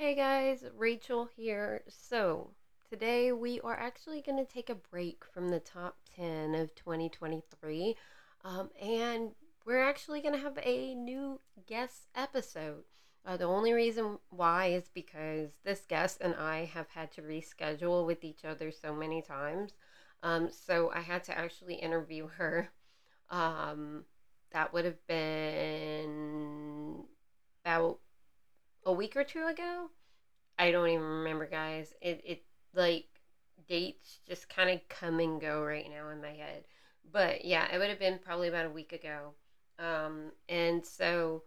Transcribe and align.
Hey 0.00 0.14
guys, 0.14 0.64
Rachel 0.78 1.28
here. 1.36 1.82
So, 1.86 2.52
today 2.88 3.32
we 3.32 3.60
are 3.60 3.78
actually 3.78 4.22
going 4.22 4.38
to 4.38 4.50
take 4.50 4.70
a 4.70 4.74
break 4.74 5.26
from 5.26 5.50
the 5.50 5.60
top 5.60 5.98
10 6.16 6.54
of 6.54 6.74
2023. 6.74 7.96
Um, 8.42 8.70
and 8.80 9.32
we're 9.66 9.82
actually 9.82 10.22
going 10.22 10.32
to 10.32 10.40
have 10.40 10.58
a 10.62 10.94
new 10.94 11.38
guest 11.66 12.08
episode. 12.14 12.84
Uh, 13.26 13.36
the 13.36 13.44
only 13.44 13.74
reason 13.74 14.16
why 14.30 14.68
is 14.68 14.88
because 14.88 15.50
this 15.64 15.84
guest 15.86 16.22
and 16.22 16.34
I 16.34 16.64
have 16.64 16.88
had 16.88 17.12
to 17.12 17.20
reschedule 17.20 18.06
with 18.06 18.24
each 18.24 18.46
other 18.46 18.70
so 18.70 18.94
many 18.94 19.20
times. 19.20 19.74
Um, 20.22 20.48
so, 20.50 20.90
I 20.94 21.00
had 21.00 21.24
to 21.24 21.36
actually 21.36 21.74
interview 21.74 22.26
her. 22.38 22.70
Um, 23.28 24.04
that 24.52 24.72
would 24.72 24.86
have 24.86 25.06
been 25.06 27.04
about 27.62 27.98
a 28.84 28.92
week 28.92 29.16
or 29.16 29.24
two 29.24 29.46
ago. 29.46 29.90
I 30.58 30.70
don't 30.70 30.88
even 30.88 31.04
remember, 31.04 31.46
guys. 31.46 31.94
It 32.00 32.20
it 32.24 32.40
like 32.74 33.06
dates 33.68 34.20
just 34.26 34.48
kind 34.48 34.70
of 34.70 34.80
come 34.88 35.20
and 35.20 35.40
go 35.40 35.62
right 35.62 35.88
now 35.88 36.10
in 36.10 36.20
my 36.20 36.32
head. 36.32 36.64
But 37.12 37.44
yeah, 37.44 37.72
it 37.72 37.78
would 37.78 37.88
have 37.90 37.98
been 37.98 38.18
probably 38.18 38.48
about 38.48 38.66
a 38.66 38.70
week 38.70 38.92
ago. 38.92 39.34
Um, 39.78 40.32
and 40.48 40.84
so 40.84 41.42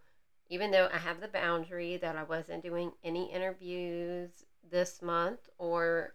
even 0.49 0.71
though 0.71 0.89
I 0.91 0.97
have 0.97 1.19
the 1.21 1.27
boundary 1.27 1.97
that 1.97 2.15
I 2.15 2.23
wasn't 2.23 2.63
doing 2.63 2.91
any 3.03 3.31
interviews 3.31 4.43
this 4.69 5.02
month 5.02 5.49
or 5.57 6.13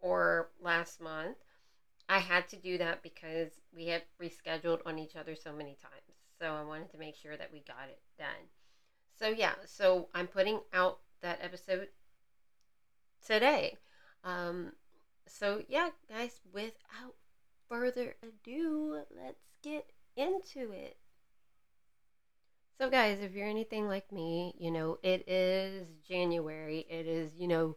or 0.00 0.48
last 0.60 1.00
month, 1.00 1.36
I 2.08 2.18
had 2.20 2.48
to 2.48 2.56
do 2.56 2.78
that 2.78 3.02
because 3.02 3.50
we 3.74 3.86
have 3.86 4.02
rescheduled 4.22 4.80
on 4.86 4.98
each 4.98 5.16
other 5.16 5.34
so 5.34 5.52
many 5.52 5.76
times. 5.76 6.16
So 6.38 6.54
I 6.54 6.62
wanted 6.62 6.90
to 6.90 6.98
make 6.98 7.16
sure 7.16 7.36
that 7.36 7.52
we 7.52 7.60
got 7.60 7.88
it 7.88 8.00
done. 8.18 8.48
So 9.18 9.28
yeah, 9.28 9.54
so 9.66 10.08
I'm 10.14 10.28
putting 10.28 10.60
out 10.72 11.00
that 11.20 11.40
episode 11.42 11.88
today. 13.24 13.76
Um, 14.24 14.72
so 15.26 15.62
yeah, 15.68 15.90
guys, 16.08 16.40
without 16.52 17.14
further 17.68 18.16
ado, 18.22 19.02
let's 19.14 19.44
get 19.62 19.90
into 20.16 20.72
it. 20.72 20.96
So 22.78 22.88
guys, 22.88 23.18
if 23.20 23.34
you're 23.34 23.48
anything 23.48 23.88
like 23.88 24.10
me, 24.12 24.54
you 24.58 24.70
know, 24.70 24.98
it 25.02 25.28
is 25.28 25.88
January. 26.08 26.86
It 26.88 27.06
is, 27.06 27.34
you 27.36 27.48
know, 27.48 27.76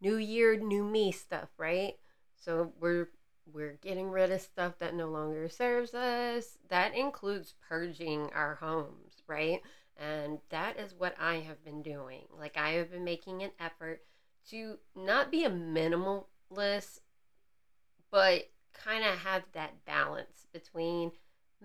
new 0.00 0.16
year, 0.16 0.56
new 0.56 0.84
me 0.84 1.12
stuff, 1.12 1.50
right? 1.58 1.94
So 2.36 2.72
we're 2.80 3.10
we're 3.52 3.78
getting 3.82 4.10
rid 4.10 4.30
of 4.30 4.40
stuff 4.40 4.78
that 4.78 4.94
no 4.94 5.08
longer 5.08 5.48
serves 5.48 5.94
us. 5.94 6.58
That 6.68 6.94
includes 6.94 7.54
purging 7.68 8.30
our 8.34 8.56
homes, 8.56 9.14
right? 9.26 9.60
And 9.98 10.38
that 10.50 10.78
is 10.78 10.94
what 10.96 11.16
I 11.18 11.36
have 11.36 11.64
been 11.64 11.82
doing. 11.82 12.22
Like, 12.38 12.56
I 12.56 12.70
have 12.70 12.92
been 12.92 13.04
making 13.04 13.42
an 13.42 13.50
effort 13.58 14.02
to 14.50 14.78
not 14.94 15.30
be 15.30 15.44
a 15.44 15.50
minimalist, 15.50 17.00
but 18.10 18.50
kind 18.72 19.04
of 19.04 19.18
have 19.18 19.42
that 19.52 19.84
balance 19.84 20.46
between 20.52 21.10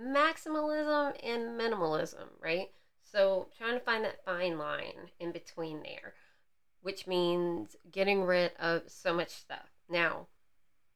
maximalism 0.02 1.16
and 1.24 1.60
minimalism, 1.60 2.26
right? 2.42 2.70
So, 3.04 3.50
trying 3.56 3.78
to 3.78 3.86
find 3.86 4.04
that 4.04 4.26
fine 4.26 4.58
line 4.58 5.12
in 5.20 5.32
between 5.32 5.84
there, 5.84 6.16
which 6.82 7.06
means 7.06 7.76
getting 7.92 8.24
rid 8.24 8.54
of 8.60 8.84
so 8.88 9.14
much 9.14 9.30
stuff. 9.30 9.70
Now, 9.88 10.28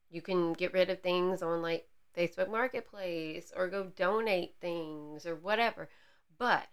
you 0.10 0.22
can 0.22 0.54
get 0.54 0.74
rid 0.74 0.90
of 0.90 1.02
things 1.02 1.44
on 1.44 1.62
like 1.62 1.88
Facebook 2.18 2.50
Marketplace 2.50 3.54
or 3.56 3.68
go 3.68 3.92
donate 3.96 4.56
things 4.60 5.26
or 5.26 5.36
whatever. 5.36 5.90
But 6.38 6.68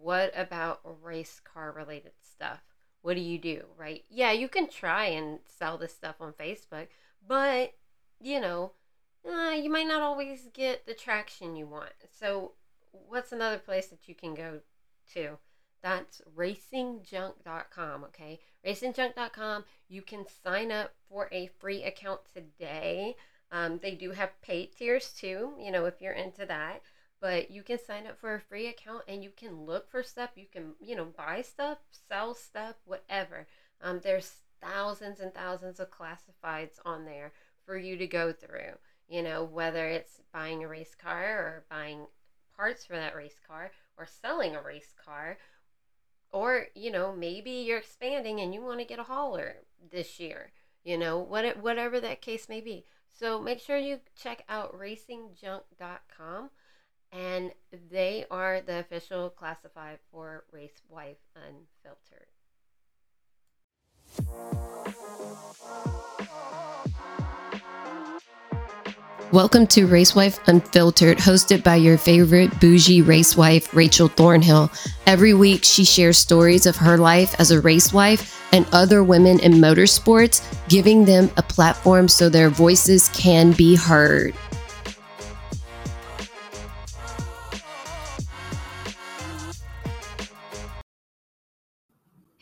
what 0.00 0.32
about 0.36 0.80
race 1.02 1.40
car 1.40 1.72
related 1.72 2.12
stuff? 2.20 2.60
What 3.02 3.14
do 3.14 3.20
you 3.20 3.38
do, 3.38 3.64
right? 3.76 4.04
Yeah, 4.10 4.32
you 4.32 4.48
can 4.48 4.68
try 4.68 5.06
and 5.06 5.38
sell 5.46 5.78
this 5.78 5.94
stuff 5.94 6.16
on 6.20 6.32
Facebook, 6.32 6.88
but 7.26 7.74
you 8.20 8.40
know, 8.40 8.72
uh, 9.28 9.50
you 9.50 9.70
might 9.70 9.86
not 9.86 10.02
always 10.02 10.48
get 10.52 10.86
the 10.86 10.94
traction 10.94 11.56
you 11.56 11.66
want. 11.66 11.92
So, 12.18 12.52
what's 12.90 13.32
another 13.32 13.58
place 13.58 13.86
that 13.88 14.08
you 14.08 14.14
can 14.14 14.34
go 14.34 14.60
to? 15.14 15.38
That's 15.82 16.20
racingjunk.com, 16.36 18.04
okay? 18.04 18.40
Racingjunk.com, 18.66 19.64
you 19.88 20.02
can 20.02 20.26
sign 20.42 20.72
up 20.72 20.94
for 21.08 21.28
a 21.30 21.50
free 21.58 21.84
account 21.84 22.20
today. 22.32 23.14
Um, 23.52 23.78
they 23.80 23.94
do 23.94 24.10
have 24.10 24.40
paid 24.42 24.72
tiers 24.76 25.12
too, 25.12 25.52
you 25.58 25.70
know, 25.70 25.86
if 25.86 26.00
you're 26.02 26.12
into 26.12 26.44
that 26.46 26.82
but 27.20 27.50
you 27.50 27.62
can 27.62 27.78
sign 27.78 28.06
up 28.06 28.18
for 28.18 28.34
a 28.34 28.40
free 28.40 28.66
account 28.66 29.02
and 29.08 29.22
you 29.22 29.30
can 29.36 29.64
look 29.64 29.90
for 29.90 30.02
stuff. 30.02 30.30
You 30.36 30.46
can 30.50 30.72
you 30.80 30.96
know 30.96 31.06
buy 31.16 31.42
stuff 31.42 31.78
sell 32.08 32.34
stuff 32.34 32.76
whatever. 32.84 33.46
Um, 33.80 34.00
there's 34.02 34.32
thousands 34.60 35.20
and 35.20 35.32
thousands 35.32 35.80
of 35.80 35.90
classifieds 35.90 36.78
on 36.84 37.04
there 37.04 37.32
for 37.64 37.76
you 37.76 37.96
to 37.96 38.06
go 38.06 38.32
through 38.32 38.72
you 39.08 39.22
know 39.22 39.44
whether 39.44 39.86
it's 39.86 40.20
buying 40.32 40.64
a 40.64 40.68
race 40.68 40.96
car 41.00 41.38
or 41.38 41.64
buying 41.70 42.06
parts 42.56 42.84
for 42.84 42.94
that 42.94 43.14
race 43.14 43.38
car 43.46 43.70
or 43.96 44.04
selling 44.04 44.56
a 44.56 44.62
race 44.62 44.94
car 45.04 45.38
or 46.32 46.66
you 46.74 46.90
know 46.90 47.14
maybe 47.14 47.50
you're 47.50 47.78
expanding 47.78 48.40
and 48.40 48.52
you 48.52 48.60
want 48.60 48.80
to 48.80 48.84
get 48.84 48.98
a 48.98 49.04
hauler 49.04 49.58
this 49.92 50.18
year 50.18 50.50
you 50.88 50.96
know 50.96 51.18
what 51.18 51.58
whatever 51.58 52.00
that 52.00 52.22
case 52.22 52.48
may 52.48 52.62
be. 52.62 52.84
So 53.12 53.40
make 53.40 53.60
sure 53.60 53.76
you 53.76 54.00
check 54.16 54.44
out 54.48 54.78
racingjunk.com 54.78 56.50
and 57.12 57.52
they 57.90 58.24
are 58.30 58.60
the 58.60 58.80
official 58.80 59.30
classified 59.30 59.98
for 60.12 60.44
Race 60.52 60.82
Wife 60.88 61.16
Unfiltered. 61.34 62.26
Welcome 69.30 69.66
to 69.68 69.86
Racewife 69.86 70.40
Unfiltered, 70.48 71.18
hosted 71.18 71.62
by 71.62 71.76
your 71.76 71.98
favorite 71.98 72.58
bougie 72.60 73.02
racewife, 73.02 73.74
Rachel 73.74 74.08
Thornhill. 74.08 74.70
Every 75.06 75.34
week, 75.34 75.64
she 75.64 75.84
shares 75.84 76.16
stories 76.16 76.64
of 76.64 76.76
her 76.76 76.96
life 76.96 77.38
as 77.38 77.50
a 77.50 77.60
racewife 77.60 78.34
and 78.52 78.66
other 78.72 79.04
women 79.04 79.38
in 79.40 79.52
motorsports, 79.52 80.42
giving 80.68 81.04
them 81.04 81.30
a 81.36 81.42
platform 81.42 82.08
so 82.08 82.30
their 82.30 82.48
voices 82.48 83.10
can 83.10 83.52
be 83.52 83.76
heard. 83.76 84.34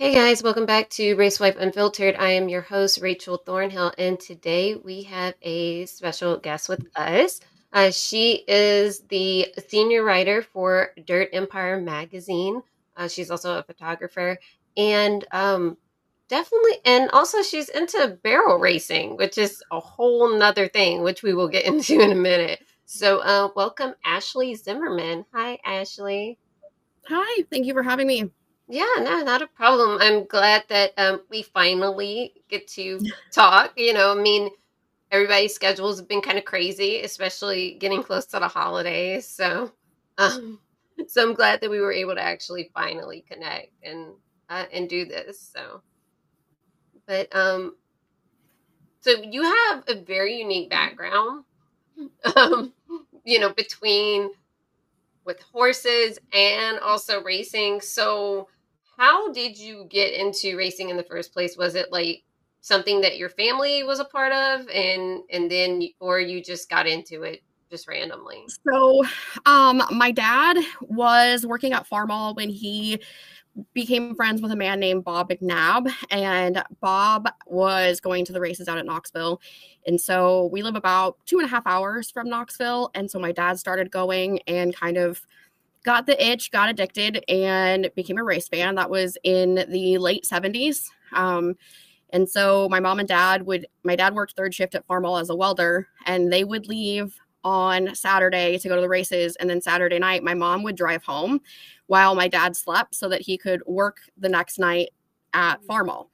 Hey 0.07 0.15
guys, 0.15 0.41
welcome 0.41 0.67
back 0.67 0.89
to 0.91 1.17
Racewife 1.17 1.57
Unfiltered. 1.57 2.15
I 2.15 2.31
am 2.31 2.49
your 2.49 2.61
host, 2.61 3.01
Rachel 3.03 3.39
Thornhill, 3.39 3.93
and 3.99 4.21
today 4.21 4.77
we 4.77 5.03
have 5.03 5.35
a 5.43 5.85
special 5.87 6.37
guest 6.37 6.69
with 6.69 6.87
us. 6.95 7.41
Uh, 7.73 7.91
she 7.91 8.45
is 8.47 9.01
the 9.09 9.53
senior 9.67 10.05
writer 10.05 10.43
for 10.43 10.93
Dirt 11.05 11.31
Empire 11.33 11.81
magazine. 11.81 12.63
Uh, 12.97 13.09
she's 13.09 13.33
also 13.33 13.59
a 13.59 13.65
photographer, 13.65 14.39
and 14.77 15.25
um, 15.33 15.77
definitely, 16.29 16.79
and 16.85 17.11
also 17.11 17.43
she's 17.43 17.69
into 17.69 18.17
barrel 18.23 18.61
racing, 18.61 19.17
which 19.17 19.39
is 19.39 19.61
a 19.73 19.81
whole 19.81 20.39
nother 20.39 20.69
thing, 20.69 21.03
which 21.03 21.25
we 21.25 21.35
will 21.35 21.49
get 21.49 21.65
into 21.67 21.99
in 22.01 22.13
a 22.13 22.15
minute. 22.15 22.61
So, 22.85 23.19
uh, 23.19 23.49
welcome, 23.57 23.95
Ashley 24.05 24.55
Zimmerman. 24.55 25.25
Hi, 25.35 25.59
Ashley. 25.65 26.39
Hi, 27.09 27.43
thank 27.51 27.67
you 27.67 27.75
for 27.75 27.83
having 27.83 28.07
me. 28.07 28.31
Yeah, 28.69 28.87
no, 28.99 29.23
not 29.23 29.43
a 29.43 29.47
problem. 29.47 29.99
I'm 30.01 30.25
glad 30.27 30.65
that 30.69 30.93
um, 30.97 31.23
we 31.31 31.43
finally 31.43 32.35
get 32.49 32.67
to 32.69 33.01
talk. 33.33 33.73
You 33.77 33.93
know, 33.93 34.11
I 34.19 34.21
mean, 34.21 34.51
everybody's 35.13 35.55
schedules 35.55 35.99
have 36.01 36.09
been 36.09 36.21
kind 36.23 36.39
of 36.39 36.45
crazy, 36.45 37.01
especially 37.03 37.75
getting 37.75 38.03
close 38.03 38.27
to 38.27 38.41
the 38.41 38.49
holidays. 38.49 39.27
So, 39.29 39.73
um, 40.19 40.61
so 41.09 41.23
I'm 41.29 41.35
glad 41.35 41.61
that 41.61 41.71
we 41.71 41.81
were 41.81 41.93
able 41.93 42.15
to 42.17 42.23
actually 42.23 42.71
finally 42.75 43.25
connect 43.31 43.73
and 43.85 44.15
uh, 44.51 44.67
and 44.73 44.89
do 44.89 45.05
this. 45.07 45.41
So, 45.55 45.83
but 47.07 47.35
um, 47.35 47.75
so 49.01 49.11
you 49.23 49.43
have 49.43 49.85
a 49.89 49.95
very 50.03 50.39
unique 50.39 50.71
background. 50.71 51.45
Um, 52.37 52.73
you 53.25 53.39
know, 53.41 53.53
between 53.53 54.31
with 55.25 55.41
horses 55.53 56.19
and 56.33 56.79
also 56.81 57.23
racing. 57.23 57.81
So 57.81 58.49
how 58.97 59.33
did 59.33 59.59
you 59.59 59.87
get 59.91 60.15
into 60.15 60.57
racing 60.57 60.91
in 60.91 60.97
the 60.97 61.03
first 61.03 61.33
place? 61.33 61.57
Was 61.57 61.75
it 61.75 61.93
like 61.93 62.23
something 62.61 63.01
that 63.01 63.17
your 63.17 63.29
family 63.29 63.83
was 63.83 64.01
a 64.01 64.05
part 64.05 64.33
of 64.33 64.69
and 64.69 65.23
and 65.31 65.51
then 65.51 65.83
or 66.01 66.21
you 66.21 66.43
just 66.43 66.69
got 66.69 66.87
into 66.87 67.23
it 67.23 67.43
just 67.71 67.89
randomly? 67.89 68.45
So, 68.73 69.05
um 69.45 69.83
my 69.93 70.11
dad 70.11 70.57
was 70.81 71.47
working 71.47 71.73
at 71.73 71.89
Farmall 71.89 72.35
when 72.37 72.49
he 72.49 73.01
became 73.73 74.15
friends 74.15 74.43
with 74.43 74.53
a 74.53 74.57
man 74.57 74.81
named 74.81 75.05
Bob 75.05 75.31
McNabb, 75.31 75.91
and 76.11 76.63
Bob 76.81 77.29
was 77.47 78.01
going 78.01 78.25
to 78.27 78.33
the 78.33 78.41
races 78.41 78.69
out 78.69 78.79
at 78.79 78.85
Knoxville. 78.85 79.41
And 79.87 80.01
so 80.01 80.51
we 80.53 80.63
live 80.63 80.77
about 80.77 81.17
two 81.27 81.39
and 81.39 81.47
a 81.47 81.49
half 81.49 81.67
hours 81.67 82.11
from 82.11 82.29
Knoxville. 82.29 82.91
And 82.95 83.11
so 83.11 83.19
my 83.19 83.33
dad 83.33 83.59
started 83.59 83.91
going 83.91 84.41
and 84.47 84.77
kind 84.77 84.97
of 84.97 85.23
got 85.87 86.05
the 86.05 86.23
itch, 86.23 86.51
got 86.51 86.69
addicted, 86.69 87.25
and 87.29 87.91
became 87.95 88.19
a 88.19 88.25
race 88.25 88.49
fan. 88.49 88.75
That 88.75 88.91
was 88.91 89.17
in 89.23 89.65
the 89.69 89.97
late 89.99 90.25
70s. 90.25 90.83
Um, 91.13 91.55
and 92.11 92.29
so 92.29 92.69
my 92.69 92.81
mom 92.81 92.99
and 92.99 93.09
dad 93.09 93.47
would, 93.47 93.67
my 93.85 93.97
dad 93.97 94.15
worked 94.15 94.35
third 94.37 94.53
shift 94.53 94.75
at 94.75 94.87
Farmall 94.87 95.21
as 95.21 95.31
a 95.31 95.37
welder, 95.37 95.89
and 96.05 96.31
they 96.31 96.45
would 96.45 96.67
leave 96.67 97.17
on 97.45 97.95
Saturday 97.95 98.59
to 98.59 98.69
go 98.69 98.75
to 98.75 98.81
the 98.81 98.89
races. 98.89 99.37
And 99.37 99.49
then 99.49 99.61
Saturday 99.63 100.01
night, 100.01 100.25
my 100.25 100.35
mom 100.35 100.65
would 100.65 100.77
drive 100.77 101.05
home 101.05 101.41
while 101.87 102.17
my 102.17 102.27
dad 102.27 102.57
slept 102.57 102.97
so 102.97 103.09
that 103.09 103.21
he 103.21 103.39
could 103.39 103.63
work 103.67 103.99
the 104.19 104.29
next 104.29 104.59
night 104.59 104.91
at 105.33 105.63
Farmall. 105.63 106.09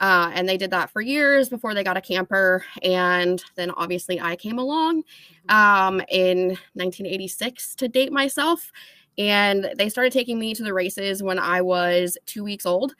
Uh, 0.00 0.30
and 0.32 0.48
they 0.48 0.56
did 0.56 0.70
that 0.70 0.90
for 0.90 1.02
years 1.02 1.48
before 1.48 1.74
they 1.74 1.82
got 1.84 1.96
a 1.96 2.00
camper. 2.00 2.64
And 2.82 3.42
then 3.56 3.70
obviously 3.72 4.20
I 4.20 4.36
came 4.36 4.58
along 4.58 5.02
um, 5.48 6.00
in 6.08 6.48
1986 6.74 7.74
to 7.74 7.88
date 7.88 8.12
myself. 8.12 8.72
And 9.18 9.70
they 9.76 9.88
started 9.88 10.12
taking 10.12 10.38
me 10.38 10.54
to 10.54 10.62
the 10.62 10.72
races 10.72 11.22
when 11.22 11.38
I 11.38 11.60
was 11.60 12.16
two 12.24 12.44
weeks 12.44 12.64
old. 12.64 12.94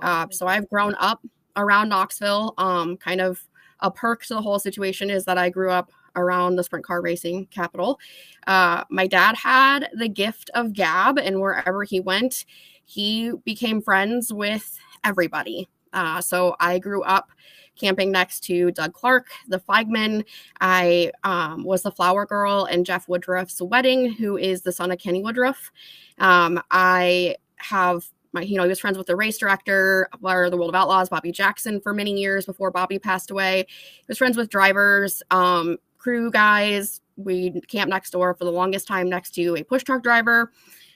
Uh, 0.00 0.26
so 0.30 0.46
I've 0.46 0.68
grown 0.68 0.94
up 0.98 1.20
around 1.56 1.88
Knoxville. 1.88 2.54
Um, 2.58 2.96
kind 2.96 3.20
of 3.20 3.44
a 3.80 3.90
perk 3.90 4.24
to 4.24 4.34
the 4.34 4.42
whole 4.42 4.58
situation 4.58 5.10
is 5.10 5.24
that 5.24 5.38
I 5.38 5.50
grew 5.50 5.70
up 5.70 5.90
around 6.16 6.56
the 6.56 6.64
sprint 6.64 6.84
car 6.84 7.02
racing 7.02 7.46
capital. 7.46 7.98
Uh, 8.46 8.84
my 8.88 9.06
dad 9.06 9.36
had 9.36 9.90
the 9.94 10.08
gift 10.08 10.50
of 10.54 10.72
gab, 10.72 11.18
and 11.18 11.40
wherever 11.40 11.82
he 11.84 12.00
went, 12.00 12.44
he 12.84 13.32
became 13.44 13.80
friends 13.80 14.32
with 14.32 14.78
everybody. 15.02 15.68
Uh, 15.92 16.20
so 16.20 16.56
I 16.60 16.78
grew 16.78 17.02
up 17.02 17.30
camping 17.76 18.10
next 18.10 18.40
to 18.44 18.70
Doug 18.70 18.92
Clark, 18.92 19.28
the 19.48 19.58
flagman. 19.58 20.24
I 20.60 21.12
um, 21.24 21.64
was 21.64 21.82
the 21.82 21.90
flower 21.90 22.26
girl 22.26 22.66
in 22.66 22.84
Jeff 22.84 23.08
Woodruff's 23.08 23.60
wedding, 23.60 24.12
who 24.12 24.36
is 24.36 24.62
the 24.62 24.72
son 24.72 24.90
of 24.90 24.98
Kenny 24.98 25.22
Woodruff. 25.22 25.70
Um, 26.18 26.62
I 26.70 27.36
have 27.56 28.06
my, 28.32 28.42
you 28.42 28.56
know, 28.56 28.64
he 28.64 28.68
was 28.68 28.80
friends 28.80 28.98
with 28.98 29.06
the 29.06 29.16
race 29.16 29.38
director 29.38 30.08
for 30.20 30.50
the 30.50 30.56
World 30.56 30.70
of 30.70 30.74
Outlaws, 30.74 31.08
Bobby 31.08 31.30
Jackson, 31.30 31.80
for 31.80 31.94
many 31.94 32.12
years 32.12 32.44
before 32.44 32.70
Bobby 32.70 32.98
passed 32.98 33.30
away. 33.30 33.64
He 33.68 34.04
was 34.08 34.18
friends 34.18 34.36
with 34.36 34.50
drivers, 34.50 35.22
um, 35.30 35.78
crew 35.98 36.30
guys. 36.30 37.00
We 37.16 37.60
camped 37.68 37.90
next 37.90 38.10
door 38.10 38.34
for 38.34 38.44
the 38.44 38.50
longest 38.50 38.88
time 38.88 39.08
next 39.08 39.30
to 39.36 39.56
a 39.56 39.62
push 39.62 39.84
truck 39.84 40.02
driver. 40.02 40.52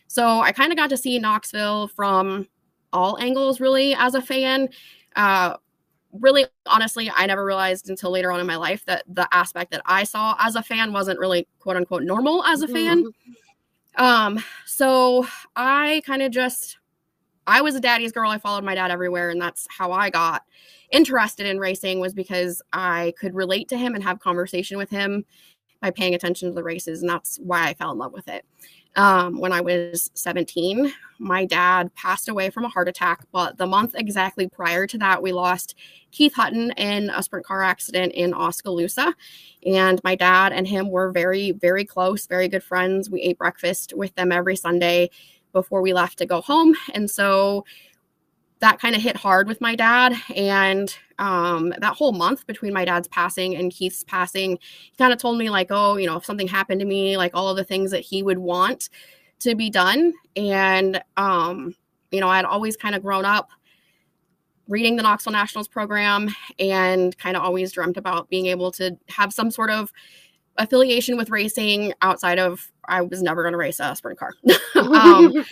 So 0.09 0.41
I 0.41 0.53
kind 0.53 0.73
of 0.73 0.79
got 0.79 0.91
to 0.91 0.97
see 0.97 1.19
Knoxville 1.19 1.89
from 1.89 2.49
all 2.93 3.19
angles 3.19 3.61
really 3.61 3.95
as 3.95 4.15
a 4.15 4.23
fan. 4.23 4.69
Uh, 5.15 5.57
really, 6.21 6.47
honestly, 6.67 7.11
I 7.15 7.27
never 7.27 7.45
realized 7.45 7.89
until 7.91 8.11
later 8.11 8.33
on 8.33 8.41
in 8.41 8.47
my 8.47 8.57
life 8.57 8.85
that 8.87 9.05
the 9.09 9.29
aspect 9.33 9.71
that 9.73 9.83
I 9.87 10.05
saw 10.05 10.37
as 10.39 10.57
a 10.57 10.63
fan 10.63 10.93
wasn't 10.93 11.19
really 11.19 11.47
quote 11.59 11.77
unquote 11.77 12.03
normal 12.03 12.45
as 12.45 12.63
a 12.63 12.69
fan. 12.69 13.05
Mm-hmm. 13.05 14.05
Um, 14.05 14.45
so 14.65 15.27
I 15.57 16.03
kind 16.07 16.23
of 16.23 16.31
just, 16.31 16.79
I 17.47 17.63
was 17.63 17.75
a 17.75 17.81
daddy's 17.81 18.13
girl. 18.13 18.31
I 18.31 18.39
followed 18.39 18.65
my 18.65 18.75
dad 18.75 18.91
everywhere, 18.91 19.31
and 19.31 19.41
that's 19.41 19.67
how 19.71 19.93
I 19.93 20.11
got 20.11 20.43
interested 20.91 21.47
in 21.47 21.59
racing 21.59 22.01
was 22.01 22.15
because 22.15 22.63
I 22.73 23.13
could 23.19 23.35
relate 23.35 23.69
to 23.69 23.77
him 23.77 23.95
and 23.95 24.05
have 24.05 24.21
conversation 24.21 24.79
with 24.79 24.91
him 24.91 25.25
by 25.81 25.91
paying 25.91 26.15
attention 26.15 26.49
to 26.49 26.55
the 26.55 26.63
races, 26.63 27.01
and 27.01 27.11
that's 27.11 27.39
why 27.39 27.69
I 27.69 27.75
fell 27.75 27.93
in 27.93 27.99
love 27.99 28.13
with 28.13 28.29
it 28.29 28.45
um, 28.97 29.39
when 29.39 29.53
I 29.53 29.61
was 29.61 30.11
17. 30.15 30.93
My 31.19 31.45
dad 31.45 31.95
passed 31.95 32.29
away 32.29 32.51
from 32.51 32.65
a 32.65 32.69
heart 32.69 32.89
attack, 32.89 33.25
but 33.33 33.59
the 33.59 33.67
month 33.67 33.95
exactly 33.97 34.49
prior 34.49 34.87
to 34.87 34.99
that, 34.99 35.23
we 35.23 35.33
lost 35.33 35.75
Keith 36.11 36.35
Hutton 36.35 36.73
in 36.73 37.11
a 37.11 37.23
sprint 37.23 37.47
car 37.47 37.63
accident 37.63 38.13
in 38.13 38.35
Oskaloosa. 38.35 39.15
And 39.67 40.01
my 40.05 40.15
dad 40.15 40.53
and 40.53 40.67
him 40.67 40.91
were 40.91 41.11
very, 41.11 41.53
very 41.53 41.85
close, 41.85 42.27
very 42.27 42.49
good 42.49 42.63
friends. 42.63 43.11
We 43.11 43.21
ate 43.23 43.39
breakfast 43.39 43.93
with 43.97 44.15
them 44.15 44.33
every 44.33 44.57
Sunday 44.57 45.11
before 45.53 45.83
we 45.83 45.93
left 45.93 46.19
to 46.19 46.27
go 46.27 46.41
home. 46.41 46.75
And 46.95 47.11
so 47.11 47.65
that 48.61 48.81
kind 48.81 48.97
of 48.97 49.03
hit 49.03 49.17
hard 49.17 49.47
with 49.49 49.61
my 49.61 49.75
dad. 49.75 50.15
And 50.35 50.95
um, 51.19 51.73
that 51.79 51.97
whole 51.97 52.13
month 52.13 52.47
between 52.47 52.73
my 52.73 52.85
dad's 52.85 53.09
passing 53.09 53.57
and 53.57 53.71
Keith's 53.73 54.05
passing, 54.05 54.59
he 54.61 54.97
kind 54.97 55.13
of 55.13 55.19
told 55.19 55.39
me, 55.39 55.51
like, 55.51 55.69
oh, 55.71 55.97
you 55.97 56.07
know, 56.07 56.17
if 56.17 56.25
something 56.25 56.49
happened 56.49 56.81
to 56.81 56.87
me, 56.87 57.17
like 57.17 57.33
all 57.35 57.49
of 57.49 57.57
the 57.57 57.65
things 57.65 57.91
that 57.91 58.01
he 58.01 58.23
would 58.23 58.39
want 58.39 58.91
to 59.41 59.55
be 59.55 59.71
done. 59.71 60.13
And, 60.37 61.03
um, 61.17 61.75
you 62.11 62.21
know, 62.21 62.29
I'd 62.29 62.45
always 62.45 62.77
kind 62.77 62.95
of 62.95 63.03
grown 63.03 63.25
up 63.25 63.51
reading 64.69 64.97
the 64.97 65.03
Knoxville 65.03 65.33
Nationals 65.33 65.69
program 65.69 66.29
and 66.59 67.17
kind 67.19 67.37
of 67.37 67.43
always 67.43 67.73
dreamt 67.73 67.97
about 67.97 68.29
being 68.29 68.47
able 68.47 68.71
to 68.73 68.99
have 69.09 69.33
some 69.33 69.51
sort 69.51 69.71
of 69.71 69.93
affiliation 70.59 71.17
with 71.17 71.31
racing 71.31 71.95
outside 72.03 72.39
of 72.39 72.71
I 72.85 73.03
was 73.03 73.23
never 73.23 73.43
going 73.43 73.53
to 73.53 73.59
race 73.59 73.81
a 73.81 73.95
sprint 73.97 74.19
car. 74.19 74.35
um, 74.75 75.45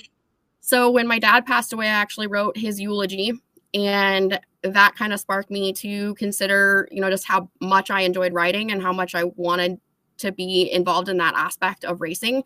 so 0.67 0.91
when 0.91 1.07
my 1.07 1.21
dad 1.21 1.47
passed 1.47 1.73
away, 1.73 1.87
I 1.87 1.91
actually 1.91 2.27
wrote 2.27 2.57
his 2.57 2.81
eulogy, 2.81 3.33
and 3.73 4.41
that 4.65 4.97
kind 4.97 5.13
of 5.13 5.21
sparked 5.21 5.49
me 5.49 5.73
to 5.75 6.13
consider, 6.17 6.89
you 6.91 7.01
know, 7.01 7.09
just 7.09 7.25
how 7.25 7.49
much 7.61 7.89
I 7.89 8.01
enjoyed 8.01 8.33
writing 8.33 8.73
and 8.73 8.83
how 8.83 8.93
much 8.93 9.15
I 9.15 9.27
wanted 9.37 9.79
to 10.19 10.33
be 10.33 10.69
involved 10.73 11.09
in 11.09 11.19
that 11.19 11.35
aspect 11.37 11.85
of 11.85 12.01
racing. 12.01 12.43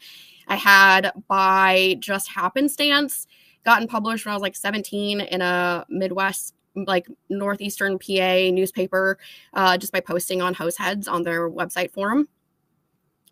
I 0.48 0.56
had 0.56 1.12
by 1.28 1.96
just 2.00 2.28
happenstance 2.28 3.26
gotten 3.64 3.88
published 3.88 4.26
when 4.26 4.32
I 4.32 4.36
was 4.36 4.42
like 4.42 4.54
17 4.54 5.22
in 5.22 5.40
a 5.40 5.86
Midwest 5.88 6.54
like 6.74 7.06
northeastern 7.30 7.98
PA 7.98 8.50
newspaper 8.52 9.16
uh, 9.54 9.78
just 9.78 9.94
by 9.94 10.00
posting 10.00 10.42
on 10.42 10.54
Hoseheads 10.54 11.08
on 11.08 11.22
their 11.22 11.48
website 11.48 11.90
forum. 11.90 12.28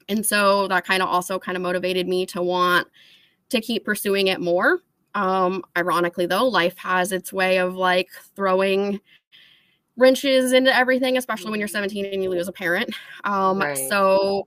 And 0.09 0.25
so 0.25 0.67
that 0.69 0.87
kind 0.87 1.03
of 1.03 1.11
also 1.11 1.39
kind 1.39 1.57
of 1.57 1.63
motivated 1.63 2.09
me 2.09 2.25
to 2.27 2.43
want 2.43 2.89
to 3.51 3.61
keep 3.61 3.85
pursuing 3.85 4.29
it 4.29 4.41
more. 4.41 4.81
Um, 5.15 5.65
ironically, 5.77 6.27
though, 6.27 6.47
life 6.47 6.77
has 6.79 7.13
its 7.13 7.33
way 7.33 7.59
of 7.59 7.75
like 7.75 8.09
throwing 8.37 9.01
wrenches 9.97 10.53
into 10.53 10.75
everything, 10.75 11.17
especially 11.17 11.51
when 11.51 11.59
you're 11.59 11.69
17 11.69 12.07
and 12.07 12.23
you 12.23 12.31
lose 12.31 12.49
a 12.49 12.53
parent. 12.53 12.95
Um, 13.25 13.59
right. 13.59 13.77
So 13.89 14.47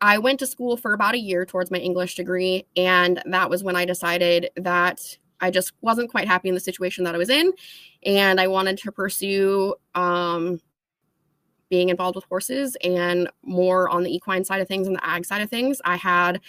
I 0.00 0.18
went 0.18 0.38
to 0.40 0.46
school 0.46 0.76
for 0.76 0.92
about 0.92 1.14
a 1.14 1.18
year 1.18 1.44
towards 1.44 1.70
my 1.70 1.78
English 1.78 2.14
degree. 2.14 2.66
And 2.76 3.22
that 3.26 3.50
was 3.50 3.64
when 3.64 3.76
I 3.76 3.84
decided 3.84 4.50
that 4.56 5.18
I 5.40 5.50
just 5.50 5.72
wasn't 5.80 6.10
quite 6.10 6.28
happy 6.28 6.48
in 6.48 6.54
the 6.54 6.60
situation 6.60 7.04
that 7.04 7.14
I 7.14 7.18
was 7.18 7.30
in. 7.30 7.52
And 8.04 8.40
I 8.40 8.46
wanted 8.46 8.78
to 8.78 8.92
pursue 8.92 9.74
um, 9.94 10.60
being 11.68 11.88
involved 11.88 12.14
with 12.14 12.24
horses 12.24 12.76
and 12.82 13.28
more 13.42 13.88
on 13.88 14.02
the 14.02 14.14
equine 14.14 14.44
side 14.44 14.60
of 14.60 14.68
things 14.68 14.86
and 14.86 14.96
the 14.96 15.04
ag 15.04 15.24
side 15.24 15.42
of 15.42 15.50
things. 15.50 15.80
I 15.84 15.96
had 15.96 16.40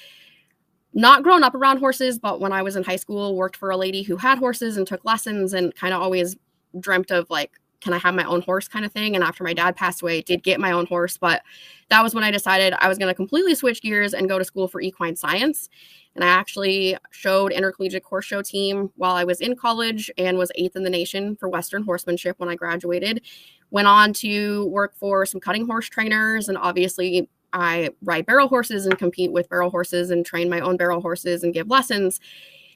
not 0.98 1.22
grown 1.22 1.44
up 1.44 1.54
around 1.54 1.78
horses, 1.78 2.18
but 2.18 2.42
when 2.42 2.52
I 2.52 2.64
was 2.64 2.76
in 2.76 2.84
high 2.84 2.96
school, 2.96 3.36
worked 3.36 3.56
for 3.56 3.70
a 3.70 3.78
lady 3.78 4.02
who 4.02 4.18
had 4.18 4.40
horses 4.40 4.78
and 4.78 4.88
took 4.88 5.06
lessons 5.06 5.54
and 5.54 5.74
kind 5.76 5.94
of 5.94 6.02
always 6.02 6.36
dreamt 6.80 7.12
of 7.12 7.30
like, 7.30 7.52
can 7.82 7.94
I 7.94 8.00
have 8.00 8.16
my 8.16 8.24
own 8.24 8.42
horse 8.42 8.68
kind 8.68 8.84
of 8.84 8.92
thing? 8.92 9.14
And 9.14 9.24
after 9.24 9.44
my 9.44 9.54
dad 9.54 9.76
passed 9.76 10.02
away, 10.02 10.24
did 10.24 10.42
get 10.42 10.60
my 10.60 10.72
own 10.72 10.88
horse, 10.88 11.16
but 11.16 11.44
that 11.90 12.02
was 12.02 12.16
when 12.16 12.24
I 12.24 12.32
decided 12.32 12.74
I 12.80 12.88
was 12.88 12.98
going 12.98 13.10
to 13.10 13.16
completely 13.16 13.54
switch 13.54 13.84
gears 13.84 14.16
and 14.16 14.28
go 14.28 14.40
to 14.40 14.44
school 14.44 14.68
for 14.68 14.82
equine 14.82 15.16
science. 15.16 15.70
And 16.16 16.24
I 16.24 16.30
actually 16.30 16.98
showed 17.12 17.52
intercollegiate 17.52 18.04
horse 18.04 18.26
show 18.26 18.42
team 18.42 18.90
while 18.96 19.14
I 19.14 19.24
was 19.24 19.40
in 19.40 19.56
college 19.56 20.10
and 20.18 20.40
was 20.40 20.52
eighth 20.56 20.76
in 20.76 20.82
the 20.82 20.90
nation 20.90 21.36
for 21.36 21.48
Western 21.48 21.84
horsemanship 21.84 22.40
when 22.40 22.50
I 22.50 22.56
graduated. 22.56 23.22
Went 23.70 23.88
on 23.88 24.14
to 24.14 24.66
work 24.66 24.96
for 24.96 25.28
some 25.28 25.40
cutting 25.40 25.68
horse 25.68 25.88
trainers 25.88 26.50
and 26.50 26.58
obviously 26.58 27.30
I 27.58 27.90
ride 28.04 28.26
barrel 28.26 28.48
horses 28.48 28.86
and 28.86 28.98
compete 28.98 29.32
with 29.32 29.50
barrel 29.50 29.72
horses 29.72 30.12
and 30.12 30.26
train 30.26 30.50
my 30.50 30.60
own 30.60 30.78
barrel 30.78 31.02
horses 31.02 31.44
and 31.44 31.54
give 31.54 31.68
lessons. 31.68 32.20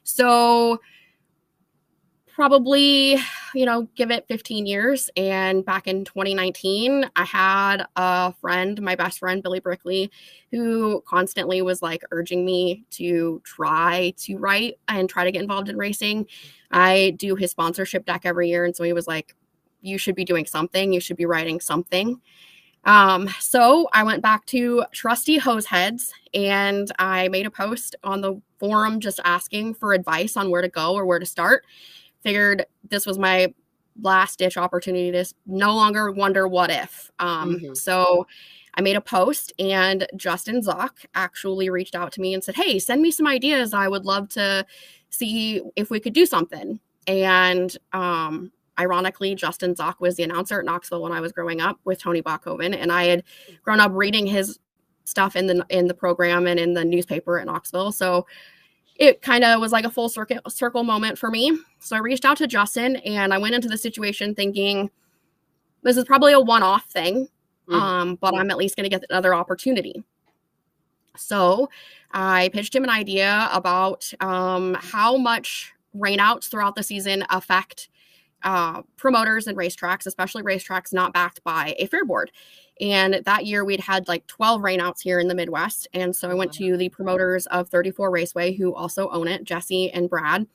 So 0.03 0.79
probably, 2.33 3.17
you 3.53 3.65
know, 3.65 3.87
give 3.95 4.09
it 4.09 4.25
15 4.27 4.65
years. 4.65 5.09
And 5.15 5.63
back 5.63 5.87
in 5.87 6.05
2019, 6.05 7.09
I 7.15 7.23
had 7.23 7.85
a 7.95 8.33
friend, 8.33 8.81
my 8.81 8.95
best 8.95 9.19
friend, 9.19 9.43
Billy 9.43 9.59
Brickley, 9.59 10.09
who 10.49 11.03
constantly 11.07 11.61
was 11.61 11.83
like 11.83 12.01
urging 12.11 12.43
me 12.43 12.83
to 12.91 13.41
try 13.45 14.13
to 14.17 14.37
write 14.37 14.79
and 14.87 15.07
try 15.07 15.23
to 15.23 15.31
get 15.31 15.43
involved 15.43 15.69
in 15.69 15.77
racing. 15.77 16.25
I 16.71 17.13
do 17.17 17.35
his 17.35 17.51
sponsorship 17.51 18.05
deck 18.05 18.21
every 18.25 18.49
year. 18.49 18.65
And 18.65 18.75
so 18.75 18.83
he 18.83 18.93
was 18.93 19.07
like, 19.07 19.35
you 19.81 19.97
should 19.97 20.15
be 20.15 20.25
doing 20.25 20.45
something, 20.45 20.93
you 20.93 20.99
should 20.99 21.17
be 21.17 21.25
writing 21.25 21.59
something. 21.59 22.21
Um, 22.83 23.29
so 23.39 23.87
I 23.93 24.03
went 24.03 24.21
back 24.21 24.45
to 24.47 24.83
trusty 24.91 25.39
Hoseheads 25.39 26.11
and 26.33 26.91
I 26.97 27.27
made 27.27 27.45
a 27.45 27.51
post 27.51 27.95
on 28.03 28.21
the 28.21 28.41
forum 28.59 28.99
just 28.99 29.19
asking 29.23 29.75
for 29.75 29.93
advice 29.93 30.35
on 30.35 30.49
where 30.49 30.61
to 30.61 30.69
go 30.69 30.93
or 30.93 31.05
where 31.05 31.19
to 31.19 31.25
start. 31.25 31.65
Figured 32.21 32.65
this 32.89 33.05
was 33.05 33.19
my 33.19 33.53
last 34.01 34.39
ditch 34.39 34.57
opportunity 34.57 35.11
to 35.11 35.25
no 35.45 35.75
longer 35.75 36.11
wonder 36.11 36.47
what 36.47 36.71
if. 36.71 37.11
Um, 37.19 37.55
mm-hmm. 37.57 37.73
So 37.73 38.25
I 38.75 38.81
made 38.81 38.95
a 38.95 39.01
post 39.01 39.53
and 39.59 40.07
Justin 40.15 40.61
Zoch 40.61 41.05
actually 41.13 41.69
reached 41.69 41.95
out 41.95 42.11
to 42.13 42.21
me 42.21 42.33
and 42.33 42.43
said, 42.43 42.55
Hey, 42.55 42.79
send 42.79 43.01
me 43.01 43.11
some 43.11 43.27
ideas. 43.27 43.73
I 43.73 43.87
would 43.87 44.05
love 44.05 44.29
to 44.29 44.65
see 45.09 45.61
if 45.75 45.89
we 45.89 45.99
could 45.99 46.13
do 46.13 46.25
something. 46.25 46.79
And 47.07 47.75
um, 47.93 48.51
ironically, 48.79 49.35
Justin 49.35 49.75
Zoch 49.75 49.99
was 49.99 50.15
the 50.15 50.23
announcer 50.23 50.59
at 50.59 50.65
Knoxville 50.65 51.01
when 51.01 51.11
I 51.11 51.21
was 51.21 51.31
growing 51.31 51.61
up 51.61 51.79
with 51.83 51.99
Tony 51.99 52.21
Bachhoven, 52.21 52.75
and 52.75 52.91
I 52.91 53.05
had 53.05 53.23
grown 53.63 53.79
up 53.79 53.91
reading 53.93 54.25
his 54.25 54.59
stuff 55.03 55.35
in 55.35 55.47
the 55.47 55.65
in 55.69 55.87
the 55.87 55.93
program 55.93 56.47
and 56.47 56.59
in 56.59 56.73
the 56.73 56.85
newspaper 56.85 57.39
at 57.39 57.45
Knoxville. 57.45 57.91
So 57.91 58.25
it 58.95 59.21
kind 59.21 59.43
of 59.43 59.59
was 59.59 59.71
like 59.71 59.85
a 59.85 59.89
full 59.89 60.09
circle 60.09 60.39
circle 60.47 60.83
moment 60.83 61.17
for 61.17 61.29
me. 61.29 61.57
So 61.79 61.95
I 61.95 61.99
reached 61.99 62.25
out 62.25 62.37
to 62.37 62.47
Justin 62.47 62.97
and 62.97 63.33
I 63.33 63.37
went 63.37 63.55
into 63.55 63.67
the 63.67 63.77
situation 63.77 64.35
thinking 64.35 64.89
this 65.81 65.97
is 65.97 66.05
probably 66.05 66.33
a 66.33 66.39
one-off 66.39 66.85
thing, 66.85 67.27
mm-hmm. 67.67 67.73
um, 67.73 68.15
but 68.21 68.35
I'm 68.35 68.51
at 68.51 68.57
least 68.57 68.75
going 68.75 68.83
to 68.83 68.89
get 68.89 69.03
another 69.09 69.33
opportunity. 69.33 70.03
So 71.17 71.69
I 72.11 72.49
pitched 72.53 72.75
him 72.75 72.83
an 72.83 72.89
idea 72.89 73.49
about 73.51 74.11
um, 74.19 74.77
how 74.79 75.17
much 75.17 75.73
rainouts 75.95 76.49
throughout 76.49 76.75
the 76.75 76.83
season 76.83 77.25
affect 77.29 77.89
uh, 78.43 78.81
promoters 78.97 79.47
and 79.47 79.57
racetracks, 79.57 80.05
especially 80.05 80.43
racetracks 80.43 80.93
not 80.93 81.13
backed 81.13 81.43
by 81.43 81.75
a 81.77 81.87
fair 81.87 82.05
board. 82.05 82.31
And 82.79 83.21
that 83.25 83.45
year 83.45 83.63
we'd 83.63 83.79
had 83.79 84.07
like 84.07 84.25
12 84.27 84.61
rainouts 84.61 85.01
here 85.01 85.19
in 85.19 85.27
the 85.27 85.35
Midwest. 85.35 85.87
And 85.93 86.15
so 86.15 86.29
I 86.29 86.33
went 86.33 86.51
to 86.53 86.77
the 86.77 86.89
promoters 86.89 87.45
of 87.47 87.69
34 87.69 88.09
Raceway, 88.09 88.53
who 88.53 88.73
also 88.73 89.09
own 89.09 89.27
it, 89.27 89.43
Jesse 89.43 89.91
and 89.91 90.09
Brad, 90.09 90.47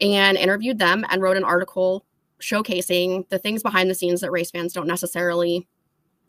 and 0.00 0.36
interviewed 0.36 0.78
them 0.78 1.04
and 1.10 1.20
wrote 1.20 1.36
an 1.36 1.44
article 1.44 2.04
showcasing 2.40 3.28
the 3.28 3.38
things 3.38 3.62
behind 3.62 3.90
the 3.90 3.94
scenes 3.94 4.20
that 4.20 4.30
race 4.30 4.50
fans 4.50 4.72
don't 4.72 4.86
necessarily 4.86 5.66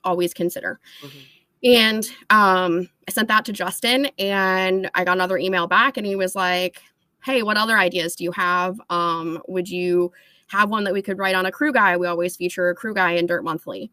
always 0.04 0.34
consider. 0.34 0.80
Mm-hmm. 1.04 1.20
And 1.64 2.10
um, 2.30 2.90
I 3.08 3.12
sent 3.12 3.28
that 3.28 3.46
to 3.46 3.54
Justin 3.54 4.08
and 4.20 4.90
I 4.94 5.04
got 5.04 5.18
another 5.18 5.38
email 5.38 5.68
back 5.68 5.98
and 5.98 6.06
he 6.06 6.16
was 6.16 6.36
like, 6.36 6.82
Hey, 7.24 7.42
what 7.42 7.58
other 7.58 7.78
ideas 7.78 8.16
do 8.16 8.24
you 8.24 8.32
have? 8.34 8.80
Um, 8.90 9.42
would 9.48 9.68
you 9.68 10.12
have 10.48 10.70
one 10.70 10.84
that 10.84 10.94
we 10.94 11.02
could 11.02 11.18
write 11.18 11.36
on 11.36 11.46
a 11.46 11.52
crew 11.52 11.74
guy? 11.74 11.98
We 11.98 12.08
always 12.08 12.36
feature 12.36 12.70
a 12.70 12.76
crew 12.76 12.94
guy 12.94 13.12
in 13.12 13.26
Dirt 13.26 13.44
Monthly. 13.44 13.92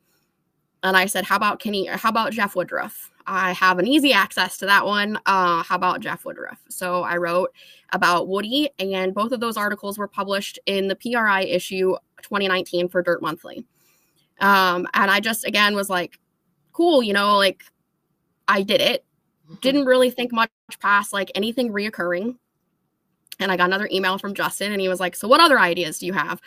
And 0.83 0.97
I 0.97 1.07
said, 1.07 1.25
How 1.25 1.37
about 1.37 1.61
Kenny? 1.61 1.87
How 1.87 2.09
about 2.09 2.33
Jeff 2.33 2.57
Woodruff? 2.57 3.11
I 3.27 3.53
have 3.53 3.79
an 3.79 3.87
easy 3.87 4.13
access 4.13 4.59
to 4.59 4.67
that 4.67 4.85
one. 4.85 5.19
Uh, 5.27 5.63
how 5.63 5.77
about 5.77 6.01
Jeff 6.01 6.25
Woodruff? 6.25 6.61
So 6.69 7.03
I 7.03 7.17
wrote 7.17 7.53
about 7.93 8.27
Woody, 8.27 8.71
and 8.79 9.15
both 9.15 9.33
of 9.33 9.41
those 9.41 9.57
articles 9.57 9.97
were 9.97 10.09
published 10.09 10.59
in 10.67 10.89
the 10.89 10.97
PRI 10.97 11.43
issue 11.43 11.95
2019 12.23 12.89
for 12.89 13.03
Dirt 13.03 13.23
Monthly. 13.23 13.65
Um, 14.41 14.89
and 14.95 15.11
I 15.11 15.21
just 15.21 15.47
again 15.47 15.75
was 15.75 15.89
like, 15.89 16.19
cool, 16.73 17.03
you 17.03 17.13
know, 17.13 17.37
like 17.37 17.63
I 18.49 18.63
did 18.63 18.81
it. 18.81 19.05
Mm-hmm. 19.47 19.55
Didn't 19.61 19.87
really 19.87 20.11
think 20.11 20.33
much 20.33 20.51
past 20.81 21.13
like 21.13 21.31
anything 21.35 21.73
reoccurring. 21.73 22.37
And 23.43 23.53
I 23.53 23.57
got 23.57 23.67
another 23.67 23.89
email 23.93 24.19
from 24.19 24.35
Justin 24.35 24.73
and 24.73 24.81
he 24.81 24.89
was 24.89 25.01
like, 25.01 25.17
So 25.17 25.29
what 25.29 25.41
other 25.41 25.59
ideas 25.59 25.99
do 25.99 26.07
you 26.07 26.13
have? 26.13 26.41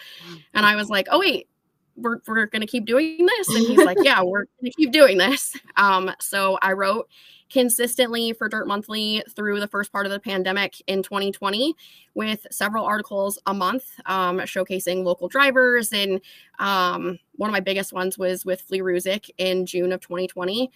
And 0.53 0.65
I 0.65 0.75
was 0.75 0.89
like, 0.89 1.07
Oh, 1.11 1.19
wait, 1.19 1.47
we're, 1.95 2.19
we're 2.27 2.45
going 2.47 2.61
to 2.61 2.67
keep 2.67 2.85
doing 2.85 3.25
this. 3.25 3.47
And 3.49 3.65
he's 3.65 3.85
like, 3.85 3.97
Yeah, 4.03 4.21
we're 4.21 4.45
going 4.45 4.71
to 4.71 4.71
keep 4.71 4.91
doing 4.91 5.17
this. 5.17 5.55
Um, 5.77 6.11
so 6.19 6.57
I 6.61 6.73
wrote 6.73 7.07
consistently 7.49 8.33
for 8.33 8.49
Dirt 8.49 8.67
Monthly 8.67 9.23
through 9.29 9.59
the 9.59 9.67
first 9.67 9.91
part 9.91 10.05
of 10.05 10.11
the 10.11 10.19
pandemic 10.19 10.81
in 10.87 11.03
2020 11.03 11.75
with 12.13 12.45
several 12.51 12.83
articles 12.83 13.39
a 13.45 13.53
month 13.53 13.85
um, 14.07 14.39
showcasing 14.39 15.03
local 15.03 15.27
drivers. 15.27 15.93
And 15.93 16.21
um, 16.59 17.19
one 17.35 17.49
of 17.49 17.53
my 17.53 17.59
biggest 17.59 17.93
ones 17.93 18.17
was 18.17 18.45
with 18.45 18.61
Flea 18.61 18.79
Ruzick 18.79 19.29
in 19.37 19.65
June 19.65 19.91
of 19.91 20.01
2020. 20.01 20.71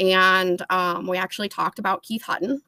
And 0.00 0.62
um, 0.70 1.06
we 1.06 1.16
actually 1.16 1.48
talked 1.48 1.78
about 1.78 2.02
Keith 2.02 2.22
Hutton. 2.22 2.62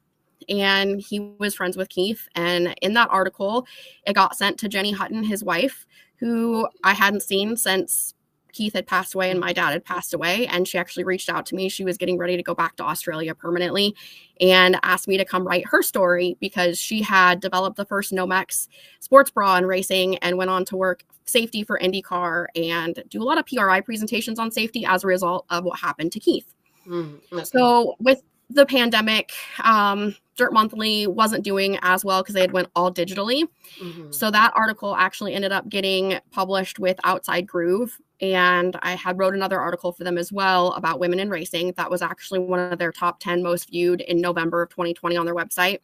And 0.49 1.01
he 1.01 1.21
was 1.39 1.55
friends 1.55 1.77
with 1.77 1.89
Keith. 1.89 2.29
And 2.35 2.75
in 2.83 2.95
that 2.95 3.09
article, 3.11 3.67
it 4.07 4.15
got 4.15 4.37
sent 4.37 4.59
to 4.59 4.69
Jenny 4.69 4.93
Hutton, 4.93 5.23
his 5.23 5.45
wife, 5.45 5.87
who 6.17 6.69
I 6.85 6.95
hadn't 6.95 7.23
seen 7.23 7.57
since 7.57 8.15
Keith 8.53 8.73
had 8.75 8.87
passed 8.87 9.15
away 9.15 9.31
and 9.31 9.41
my 9.41 9.53
dad 9.53 9.71
had 9.71 9.85
passed 9.85 10.15
away. 10.15 10.47
And 10.47 10.67
she 10.67 10.79
actually 10.79 11.05
reached 11.05 11.29
out 11.29 11.47
to 11.47 11.55
me. 11.55 11.69
She 11.69 11.85
was 11.85 11.97
getting 11.97 12.19
ready 12.19 12.37
to 12.37 12.43
go 12.43 12.55
back 12.55 12.77
to 12.77 12.83
Australia 12.83 13.35
permanently 13.35 13.95
and 14.41 14.79
asked 14.83 15.09
me 15.09 15.17
to 15.17 15.25
come 15.25 15.47
write 15.47 15.67
her 15.69 15.83
story 15.83 16.37
because 16.41 16.79
she 16.79 17.03
had 17.03 17.41
developed 17.41 17.77
the 17.77 17.85
first 17.85 18.13
Nomex 18.13 18.69
sports 18.99 19.31
bra 19.31 19.57
in 19.57 19.67
racing 19.67 20.19
and 20.19 20.37
went 20.37 20.51
on 20.51 20.65
to 20.67 20.77
work 20.77 21.05
safety 21.25 21.63
for 21.63 21.79
IndyCar 21.79 22.47
and 22.57 23.03
do 23.09 23.23
a 23.23 23.25
lot 23.25 23.39
of 23.39 23.47
PRI 23.47 23.81
presentations 23.81 24.39
on 24.39 24.51
safety 24.51 24.85
as 24.85 25.05
a 25.05 25.07
result 25.07 25.47
of 25.51 25.65
what 25.65 25.79
happened 25.79 26.13
to 26.13 26.21
Keith. 26.21 26.55
Mm-hmm. 26.87 27.41
So 27.45 27.97
with 28.01 28.23
the 28.49 28.67
pandemic, 28.67 29.33
um, 29.63 30.17
Dirt 30.41 30.55
Monthly 30.55 31.07
wasn't 31.07 31.45
doing 31.45 31.79
as 31.83 32.03
well 32.03 32.23
because 32.23 32.35
they 32.35 32.41
had 32.41 32.53
went 32.53 32.69
all 32.75 32.91
digitally. 32.91 33.45
Mm-hmm. 33.79 34.11
So 34.11 34.31
that 34.31 34.55
article 34.57 34.97
actually 34.97 35.35
ended 35.35 35.53
up 35.53 35.69
getting 35.69 36.19
published 36.31 36.79
with 36.79 36.99
Outside 37.05 37.47
Groove, 37.47 37.99
and 38.23 38.75
I 38.81 38.93
had 38.95 39.19
wrote 39.19 39.35
another 39.35 39.61
article 39.61 39.93
for 39.93 40.03
them 40.03 40.17
as 40.17 40.33
well 40.33 40.73
about 40.73 40.99
women 40.99 41.21
in 41.21 41.29
racing. 41.29 41.75
That 41.77 41.91
was 41.91 42.01
actually 42.01 42.39
one 42.39 42.59
of 42.59 42.79
their 42.79 42.91
top 42.91 43.21
ten 43.21 43.43
most 43.43 43.69
viewed 43.69 44.01
in 44.01 44.19
November 44.19 44.63
of 44.63 44.71
2020 44.71 45.15
on 45.19 45.27
their 45.27 45.35
website. 45.35 45.81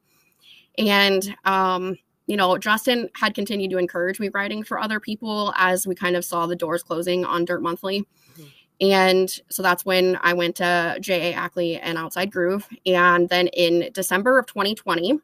And 0.79 1.37
um, 1.45 1.99
you 2.27 2.39
know, 2.39 2.57
Justin 2.57 3.11
had 3.15 3.35
continued 3.35 3.71
to 3.73 3.79
encourage 3.79 4.19
me 4.19 4.31
writing 4.33 4.65
for 4.65 4.81
other 4.81 5.01
people 5.01 5.53
as 5.59 5.87
we 5.87 5.95
kind 5.95 6.17
of 6.17 6.25
saw 6.25 6.47
the 6.47 6.57
doors 6.57 6.83
closing 6.83 7.27
on 7.27 7.45
Dirt 7.45 7.61
Monthly. 7.61 8.01
Mm-hmm. 8.01 8.45
And 8.81 9.31
so 9.49 9.63
that's 9.63 9.85
when 9.85 10.19
I 10.23 10.35
went 10.35 10.57
to 10.57 10.99
J.A. 11.01 11.33
Ackley 11.33 11.77
and 11.77 11.97
Outside 11.97 12.31
Groove. 12.31 12.69
And 12.85 13.29
then 13.29 13.49
in 13.49 13.91
December 13.93 14.39
of 14.39 14.47
2020, 14.47 15.19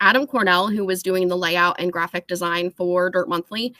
Adam 0.00 0.26
Cornell, 0.26 0.68
who 0.68 0.84
was 0.84 1.02
doing 1.02 1.28
the 1.28 1.36
layout 1.36 1.76
and 1.78 1.92
graphic 1.92 2.26
design 2.26 2.70
for 2.70 3.08
Dirt 3.08 3.28
Monthly, 3.28 3.74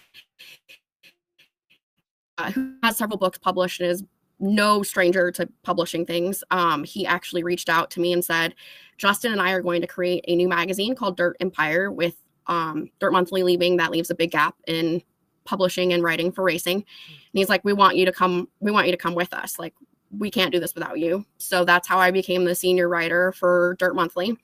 uh, 2.38 2.50
who 2.52 2.74
has 2.82 2.96
several 2.96 3.18
books 3.18 3.38
published 3.38 3.80
and 3.80 3.90
is 3.90 4.04
no 4.38 4.82
stranger 4.82 5.30
to 5.32 5.48
publishing 5.62 6.06
things, 6.06 6.42
um, 6.50 6.84
he 6.84 7.06
actually 7.06 7.42
reached 7.42 7.68
out 7.68 7.90
to 7.90 8.00
me 8.00 8.12
and 8.12 8.24
said, 8.24 8.54
Justin 8.98 9.32
and 9.32 9.40
I 9.40 9.52
are 9.52 9.62
going 9.62 9.80
to 9.80 9.86
create 9.86 10.24
a 10.28 10.36
new 10.36 10.48
magazine 10.48 10.94
called 10.94 11.16
Dirt 11.16 11.36
Empire 11.40 11.90
with 11.90 12.16
um, 12.46 12.90
Dirt 13.00 13.12
Monthly 13.12 13.42
leaving. 13.42 13.76
That 13.76 13.90
leaves 13.90 14.10
a 14.10 14.14
big 14.14 14.30
gap 14.30 14.56
in 14.66 15.02
publishing 15.44 15.92
and 15.92 16.02
writing 16.02 16.32
for 16.32 16.42
racing. 16.44 16.78
Hmm. 16.78 17.12
And 17.12 17.38
he's 17.38 17.48
like, 17.48 17.64
we 17.64 17.72
want 17.72 17.96
you 17.96 18.04
to 18.06 18.12
come, 18.12 18.48
we 18.60 18.70
want 18.70 18.86
you 18.86 18.92
to 18.92 18.98
come 18.98 19.14
with 19.14 19.32
us. 19.32 19.58
Like, 19.58 19.74
we 20.16 20.30
can't 20.30 20.52
do 20.52 20.60
this 20.60 20.74
without 20.74 20.98
you. 20.98 21.24
So 21.38 21.64
that's 21.64 21.88
how 21.88 21.98
I 21.98 22.10
became 22.10 22.44
the 22.44 22.54
senior 22.54 22.88
writer 22.88 23.32
for 23.32 23.76
Dirt 23.78 23.94
Monthly 23.94 24.36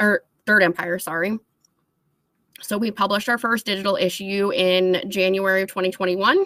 or 0.00 0.22
Dirt 0.46 0.62
Empire, 0.62 0.98
sorry. 0.98 1.38
So 2.60 2.76
we 2.78 2.90
published 2.90 3.28
our 3.28 3.38
first 3.38 3.66
digital 3.66 3.96
issue 3.96 4.52
in 4.52 5.02
January 5.08 5.62
of 5.62 5.68
2021. 5.68 6.44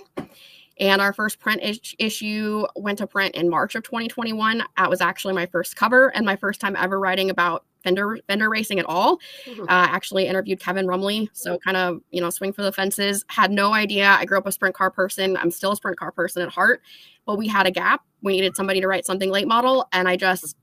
And 0.80 1.02
our 1.02 1.12
first 1.12 1.38
print 1.38 1.62
is- 1.62 1.94
issue 1.98 2.66
went 2.76 2.98
to 2.98 3.06
print 3.06 3.34
in 3.34 3.48
March 3.48 3.74
of 3.74 3.82
2021. 3.82 4.62
That 4.76 4.90
was 4.90 5.00
actually 5.00 5.34
my 5.34 5.46
first 5.46 5.76
cover 5.76 6.08
and 6.08 6.24
my 6.24 6.36
first 6.36 6.60
time 6.60 6.76
ever 6.76 6.98
writing 6.98 7.30
about 7.30 7.64
fender 7.82 8.18
fender 8.26 8.48
racing 8.48 8.78
at 8.78 8.86
all. 8.86 9.18
Mm-hmm. 9.46 9.62
Uh, 9.62 9.66
actually 9.68 10.26
interviewed 10.26 10.60
Kevin 10.60 10.86
Rumley, 10.86 11.28
so 11.32 11.58
kind 11.58 11.76
of 11.76 12.00
you 12.10 12.20
know 12.20 12.30
swing 12.30 12.52
for 12.52 12.62
the 12.62 12.72
fences. 12.72 13.24
Had 13.28 13.50
no 13.50 13.72
idea. 13.74 14.16
I 14.18 14.24
grew 14.24 14.38
up 14.38 14.46
a 14.46 14.52
sprint 14.52 14.74
car 14.74 14.90
person. 14.90 15.36
I'm 15.36 15.50
still 15.50 15.72
a 15.72 15.76
sprint 15.76 15.98
car 15.98 16.12
person 16.12 16.42
at 16.42 16.48
heart, 16.48 16.82
but 17.26 17.36
we 17.36 17.48
had 17.48 17.66
a 17.66 17.70
gap. 17.70 18.02
We 18.22 18.32
needed 18.32 18.56
somebody 18.56 18.80
to 18.80 18.88
write 18.88 19.06
something 19.06 19.30
late 19.30 19.48
model, 19.48 19.88
and 19.92 20.08
I 20.08 20.16
just 20.16 20.56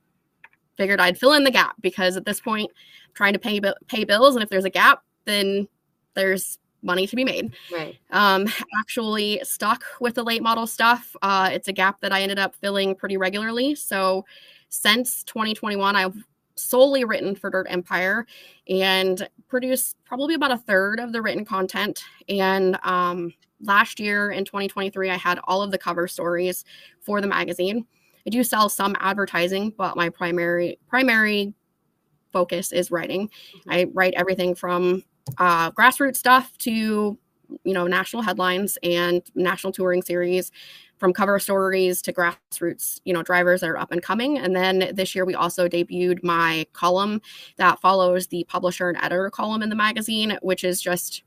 figured 0.77 0.99
I'd 0.99 1.17
fill 1.17 1.33
in 1.33 1.43
the 1.43 1.51
gap 1.51 1.75
because 1.81 2.15
at 2.15 2.25
this 2.25 2.39
point, 2.39 2.71
I'm 3.07 3.13
trying 3.13 3.33
to 3.33 3.39
pay 3.39 3.61
pay 3.87 4.03
bills, 4.03 4.35
and 4.35 4.43
if 4.43 4.49
there's 4.49 4.65
a 4.65 4.69
gap, 4.69 5.03
then 5.25 5.67
there's 6.15 6.57
money 6.81 7.07
to 7.07 7.15
be 7.15 7.23
made. 7.23 7.53
Right. 7.71 7.97
Um, 8.11 8.47
actually 8.79 9.41
stuck 9.43 9.83
with 9.99 10.15
the 10.15 10.23
late 10.23 10.41
model 10.41 10.67
stuff. 10.67 11.15
Uh, 11.21 11.49
it's 11.51 11.67
a 11.67 11.73
gap 11.73 11.99
that 12.01 12.11
I 12.11 12.21
ended 12.21 12.39
up 12.39 12.55
filling 12.55 12.95
pretty 12.95 13.17
regularly. 13.17 13.75
So 13.75 14.25
since 14.69 15.23
2021, 15.23 15.95
I've 15.95 16.15
solely 16.61 17.03
written 17.03 17.35
for 17.35 17.49
Dirt 17.49 17.67
Empire 17.69 18.25
and 18.67 19.27
produced 19.47 19.97
probably 20.05 20.35
about 20.35 20.51
a 20.51 20.57
third 20.57 20.99
of 20.99 21.11
the 21.11 21.21
written 21.21 21.45
content. 21.45 22.03
And 22.27 22.77
um, 22.83 23.33
last 23.61 23.99
year 23.99 24.31
in 24.31 24.45
2023, 24.45 25.09
I 25.09 25.17
had 25.17 25.39
all 25.45 25.61
of 25.61 25.71
the 25.71 25.77
cover 25.77 26.07
stories 26.07 26.65
for 27.01 27.21
the 27.21 27.27
magazine. 27.27 27.85
I 28.25 28.29
do 28.29 28.43
sell 28.43 28.69
some 28.69 28.95
advertising, 28.99 29.73
but 29.77 29.95
my 29.95 30.09
primary 30.09 30.79
primary 30.87 31.53
focus 32.31 32.71
is 32.71 32.91
writing. 32.91 33.27
Mm-hmm. 33.27 33.71
I 33.71 33.85
write 33.93 34.13
everything 34.15 34.55
from 34.55 35.03
uh, 35.37 35.71
grassroots 35.71 36.17
stuff 36.17 36.57
to 36.59 37.17
you 37.63 37.73
know 37.73 37.87
national 37.87 38.21
headlines 38.21 38.77
and 38.83 39.21
national 39.35 39.73
touring 39.73 40.01
series 40.01 40.51
from 40.99 41.13
cover 41.13 41.39
stories 41.39 42.01
to 42.01 42.13
grassroots, 42.13 42.99
you 43.05 43.13
know, 43.13 43.23
drivers 43.23 43.61
that 43.61 43.69
are 43.69 43.77
up 43.77 43.91
and 43.91 44.03
coming. 44.03 44.37
And 44.37 44.55
then 44.55 44.91
this 44.93 45.15
year 45.15 45.25
we 45.25 45.33
also 45.33 45.67
debuted 45.67 46.23
my 46.23 46.67
column 46.73 47.21
that 47.55 47.79
follows 47.79 48.27
the 48.27 48.43
publisher 48.49 48.89
and 48.89 48.97
editor 48.97 49.29
column 49.29 49.63
in 49.63 49.69
the 49.69 49.75
magazine, 49.75 50.37
which 50.41 50.63
is 50.63 50.81
just 50.81 51.23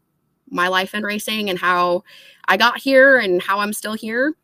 my 0.50 0.68
life 0.68 0.94
in 0.94 1.02
racing 1.02 1.48
and 1.48 1.58
how 1.58 2.04
I 2.46 2.58
got 2.58 2.78
here 2.78 3.18
and 3.18 3.42
how 3.42 3.60
I'm 3.60 3.72
still 3.72 3.94
here. 3.94 4.34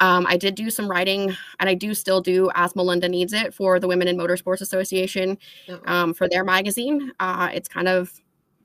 Um, 0.00 0.26
I 0.28 0.36
did 0.36 0.54
do 0.54 0.68
some 0.68 0.90
writing, 0.90 1.34
and 1.58 1.70
I 1.70 1.74
do 1.74 1.94
still 1.94 2.20
do 2.20 2.50
as 2.54 2.76
Melinda 2.76 3.08
needs 3.08 3.32
it 3.32 3.54
for 3.54 3.80
the 3.80 3.88
Women 3.88 4.08
in 4.08 4.16
Motorsports 4.16 4.60
Association 4.60 5.38
oh. 5.70 5.80
um, 5.86 6.14
for 6.14 6.28
their 6.28 6.44
magazine. 6.44 7.12
Uh, 7.18 7.48
it's 7.52 7.68
kind 7.68 7.88
of 7.88 8.12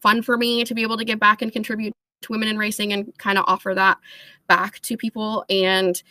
fun 0.01 0.21
for 0.21 0.37
me 0.37 0.63
to 0.65 0.73
be 0.73 0.81
able 0.83 0.97
to 0.97 1.05
give 1.05 1.19
back 1.19 1.41
and 1.41 1.51
contribute 1.51 1.93
to 2.21 2.31
women 2.31 2.47
in 2.47 2.57
racing 2.57 2.93
and 2.93 3.17
kind 3.17 3.37
of 3.37 3.45
offer 3.47 3.73
that 3.75 3.97
back 4.47 4.79
to 4.81 4.97
people. 4.97 5.45
And 5.49 6.01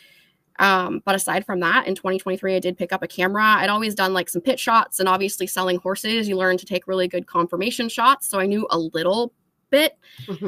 Um, 0.59 1.01
but 1.05 1.15
aside 1.15 1.45
from 1.45 1.59
that, 1.61 1.87
in 1.87 1.95
2023, 1.95 2.55
I 2.55 2.59
did 2.59 2.77
pick 2.77 2.93
up 2.93 3.01
a 3.01 3.07
camera. 3.07 3.43
I'd 3.43 3.69
always 3.69 3.95
done 3.95 4.13
like 4.13 4.29
some 4.29 4.41
pit 4.41 4.59
shots, 4.59 4.99
and 4.99 5.09
obviously 5.09 5.47
selling 5.47 5.77
horses, 5.79 6.27
you 6.29 6.37
learn 6.37 6.57
to 6.57 6.65
take 6.65 6.87
really 6.87 7.07
good 7.07 7.25
conformation 7.25 7.89
shots. 7.89 8.27
So 8.29 8.39
I 8.39 8.45
knew 8.45 8.67
a 8.69 8.77
little 8.77 9.33
bit 9.71 9.97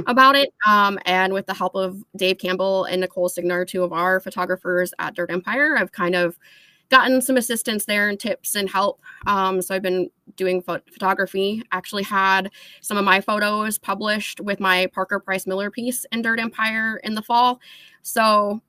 about 0.08 0.36
it. 0.36 0.54
Um, 0.68 1.00
and 1.06 1.34
with 1.34 1.48
the 1.48 1.54
help 1.54 1.74
of 1.76 2.04
Dave 2.16 2.38
Campbell 2.38 2.84
and 2.84 3.02
Nicole 3.02 3.30
Signer, 3.30 3.66
two 3.66 3.84
of 3.84 3.92
our 3.94 4.20
photographers 4.20 4.94
at 5.00 5.16
Dirt 5.16 5.32
Empire, 5.32 5.78
I've 5.78 5.92
kind 5.94 6.14
of 6.16 6.38
gotten 6.90 7.22
some 7.22 7.38
assistance 7.38 7.86
there 7.86 8.10
and 8.10 8.20
tips 8.20 8.56
and 8.56 8.70
help. 8.70 9.02
Um, 9.26 9.62
so 9.62 9.74
I've 9.74 9.82
been 9.82 10.10
doing 10.36 10.62
photography. 10.62 11.64
Actually, 11.72 12.04
had 12.04 12.52
some 12.82 12.98
of 12.98 13.06
my 13.06 13.20
photos 13.22 13.78
published 13.78 14.40
with 14.42 14.60
my 14.60 14.88
Parker 14.94 15.20
Price 15.20 15.48
Miller 15.48 15.72
piece 15.72 16.06
in 16.12 16.22
Dirt 16.22 16.40
Empire 16.40 16.98
in 17.04 17.16
the 17.16 17.22
fall. 17.22 17.60
So 18.02 18.62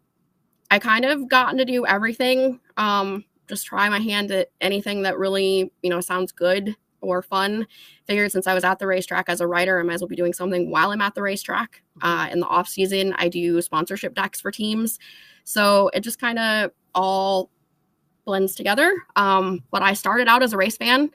I 0.71 0.79
kind 0.79 1.05
of 1.05 1.29
gotten 1.29 1.59
to 1.59 1.65
do 1.65 1.87
everything. 1.87 2.61
Um, 2.77 3.25
just 3.49 3.67
try 3.67 3.89
my 3.89 4.01
hand 4.01 4.31
at 4.31 4.49
anything 4.61 5.03
that 5.03 5.19
really, 5.19 5.71
you 5.83 5.91
know, 5.91 6.01
sounds 6.01 6.33
good 6.33 6.75
or 7.01 7.23
fun. 7.23 7.67
Figured 8.07 8.33
since 8.33 8.47
I 8.47 8.55
was 8.55 8.65
at 8.65 8.79
the 8.79 8.87
racetrack 8.87 9.29
as 9.29 9.41
a 9.41 9.47
writer, 9.47 9.79
I 9.79 9.83
might 9.83 9.95
as 9.95 10.01
well 10.01 10.09
be 10.09 10.17
doing 10.17 10.33
something 10.33 10.71
while 10.71 10.91
I'm 10.91 11.03
at 11.03 11.15
the 11.15 11.23
racetrack. 11.23 11.83
Uh, 12.01 12.29
in 12.33 12.41
the 12.41 12.47
off 12.47 12.69
season, 12.69 13.15
I 13.19 13.29
do 13.29 13.61
sponsorship 13.61 14.15
decks 14.15 14.41
for 14.41 14.51
teams, 14.51 14.99
so 15.45 15.91
it 15.93 16.01
just 16.01 16.19
kind 16.19 16.39
of 16.39 16.71
all 16.95 17.51
blends 18.25 18.55
together. 18.55 18.95
Um, 19.17 19.63
but 19.71 19.83
I 19.83 19.95
started 19.95 20.29
out 20.29 20.43
as 20.43 20.53
a 20.53 20.57
race 20.57 20.77
fan. 20.77 21.11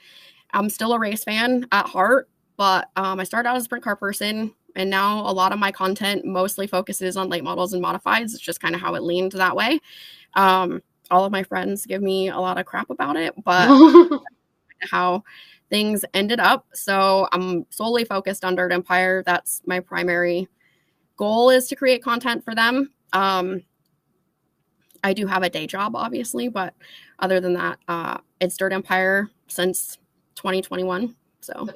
I'm 0.52 0.70
still 0.70 0.94
a 0.94 1.00
race 1.00 1.24
fan 1.24 1.68
at 1.72 1.88
heart, 1.88 2.30
but 2.58 2.90
um, 2.96 3.20
I 3.20 3.24
started 3.24 3.50
out 3.50 3.56
as 3.56 3.64
a 3.64 3.66
sprint 3.66 3.84
car 3.84 3.96
person, 3.96 4.54
and 4.76 4.90
now 4.90 5.20
a 5.30 5.32
lot 5.32 5.52
of 5.52 5.60
my 5.60 5.72
content 5.72 6.26
mostly 6.26 6.68
focuses 6.68 7.18
on 7.18 7.30
late 7.30 7.44
models 7.44 7.74
and 7.74 7.84
modifieds. 7.84 8.34
It's 8.34 8.40
just 8.40 8.62
kind 8.62 8.76
of 8.76 8.82
how 8.82 8.96
it 8.96 9.04
leaned 9.04 9.34
that 9.34 9.56
way. 9.56 9.80
Um, 10.36 10.82
all 11.12 11.26
of 11.26 11.32
my 11.32 11.44
friends 11.44 11.86
give 11.86 12.02
me 12.02 12.30
a 12.30 12.38
lot 12.40 12.58
of 12.58 12.66
crap 12.66 12.90
about 12.90 13.16
it, 13.16 13.34
but 13.44 14.22
how 14.90 15.24
things 15.70 16.04
ended 16.14 16.40
up. 16.40 16.66
So 16.74 17.28
I'm 17.32 17.66
solely 17.70 18.06
focused 18.06 18.44
on 18.44 18.56
Dirt 18.56 18.72
Empire. 18.72 19.24
That's 19.26 19.62
my 19.66 19.80
primary 19.80 20.48
goal 21.18 21.50
is 21.50 21.68
to 21.68 21.76
create 21.76 22.04
content 22.04 22.44
for 22.44 22.56
them. 22.56 22.92
Um, 23.14 23.64
I 25.04 25.14
do 25.14 25.28
have 25.28 25.44
a 25.44 25.50
day 25.50 25.68
job, 25.68 25.96
obviously, 25.96 26.50
but 26.50 26.74
other 27.20 27.40
than 27.40 27.54
that, 27.54 27.80
uh, 27.88 28.18
it's 28.40 28.58
Dirt 28.58 28.74
Empire 28.74 29.30
since 29.48 29.98
2021. 30.36 31.16
So. 31.42 31.68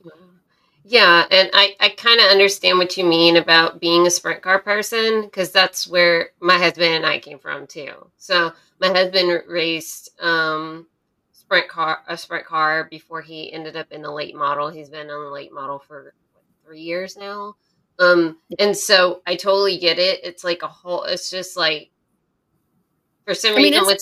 Yeah, 0.85 1.25
and 1.31 1.49
I, 1.53 1.75
I 1.79 1.89
kind 1.89 2.19
of 2.19 2.27
understand 2.27 2.77
what 2.77 2.97
you 2.97 3.05
mean 3.05 3.37
about 3.37 3.79
being 3.79 4.05
a 4.05 4.09
sprint 4.09 4.41
car 4.41 4.59
person 4.59 5.21
because 5.21 5.51
that's 5.51 5.87
where 5.87 6.31
my 6.41 6.57
husband 6.57 6.93
and 6.93 7.05
I 7.05 7.19
came 7.19 7.39
from 7.39 7.67
too. 7.67 7.93
So 8.17 8.51
my 8.79 8.89
husband 8.89 9.43
raced 9.47 10.09
um, 10.21 10.87
sprint 11.31 11.69
car 11.69 11.99
a 12.07 12.17
sprint 12.17 12.45
car 12.45 12.87
before 12.89 13.21
he 13.21 13.51
ended 13.53 13.77
up 13.77 13.91
in 13.91 14.01
the 14.01 14.11
late 14.11 14.35
model. 14.35 14.69
He's 14.69 14.89
been 14.89 15.09
on 15.09 15.23
the 15.23 15.31
late 15.31 15.53
model 15.53 15.79
for 15.79 16.13
what, 16.33 16.43
three 16.65 16.81
years 16.81 17.15
now. 17.15 17.55
Um, 17.99 18.39
and 18.59 18.75
so 18.75 19.21
I 19.25 19.35
totally 19.35 19.77
get 19.77 19.99
it. 19.99 20.19
It's 20.23 20.43
like 20.43 20.63
a 20.63 20.67
whole. 20.67 21.03
It's 21.03 21.29
just 21.29 21.55
like 21.55 21.91
for 23.25 23.33
some 23.33 23.53
I 23.53 23.57
mean, 23.57 23.73
reason 23.73 23.85
with 23.85 24.01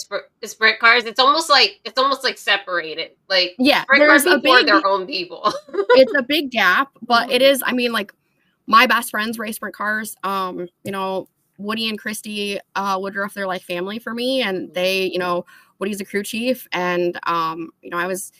sprint, 0.49 0.79
cars, 0.79 1.05
it's 1.05 1.19
almost 1.19 1.49
like 1.49 1.79
it's 1.85 1.97
almost 1.97 2.23
like 2.23 2.37
separated. 2.37 3.11
Like 3.29 3.55
yeah, 3.59 3.83
sprint 3.83 4.07
cars 4.07 4.25
a 4.25 4.39
big, 4.39 4.65
their 4.65 4.85
own 4.85 5.05
people. 5.05 5.51
it's 5.91 6.13
a 6.17 6.23
big 6.23 6.51
gap, 6.51 6.89
but 7.01 7.23
mm-hmm. 7.23 7.31
it 7.33 7.41
is. 7.41 7.61
I 7.65 7.73
mean, 7.73 7.91
like 7.91 8.13
my 8.67 8.87
best 8.87 9.11
friends 9.11 9.37
race 9.37 9.57
sprint 9.57 9.75
cars. 9.75 10.15
Um, 10.23 10.67
you 10.83 10.91
know, 10.91 11.27
Woody 11.57 11.87
and 11.89 11.99
Christy 11.99 12.59
uh, 12.75 12.97
Woodruff, 12.99 13.33
they're 13.33 13.47
like 13.47 13.61
family 13.61 13.99
for 13.99 14.13
me, 14.13 14.41
and 14.41 14.65
mm-hmm. 14.65 14.73
they, 14.73 15.05
you 15.05 15.19
know, 15.19 15.45
Woody's 15.79 16.01
a 16.01 16.05
crew 16.05 16.23
chief, 16.23 16.67
and 16.71 17.19
um, 17.23 17.71
you 17.81 17.89
know, 17.89 17.97
I 17.97 18.07
was. 18.07 18.31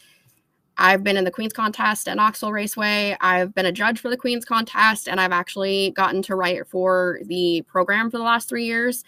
I've 0.78 1.04
been 1.04 1.18
in 1.18 1.26
the 1.26 1.32
Queen's 1.32 1.54
contest 1.54 2.08
at 2.08 2.16
Knoxville 2.16 2.54
Raceway. 2.54 3.16
I've 3.22 3.54
been 3.54 3.68
a 3.68 3.72
judge 3.72 4.00
for 4.00 4.10
the 4.10 4.18
Queen's 4.18 4.46
contest, 4.46 5.08
and 5.08 5.20
I've 5.20 5.34
actually 5.34 5.92
gotten 5.92 6.24
to 6.24 6.36
write 6.36 6.66
for 6.68 7.20
the 7.26 7.64
program 7.68 8.10
for 8.10 8.18
the 8.18 8.24
last 8.24 8.50
three 8.50 8.66
years, 8.66 9.04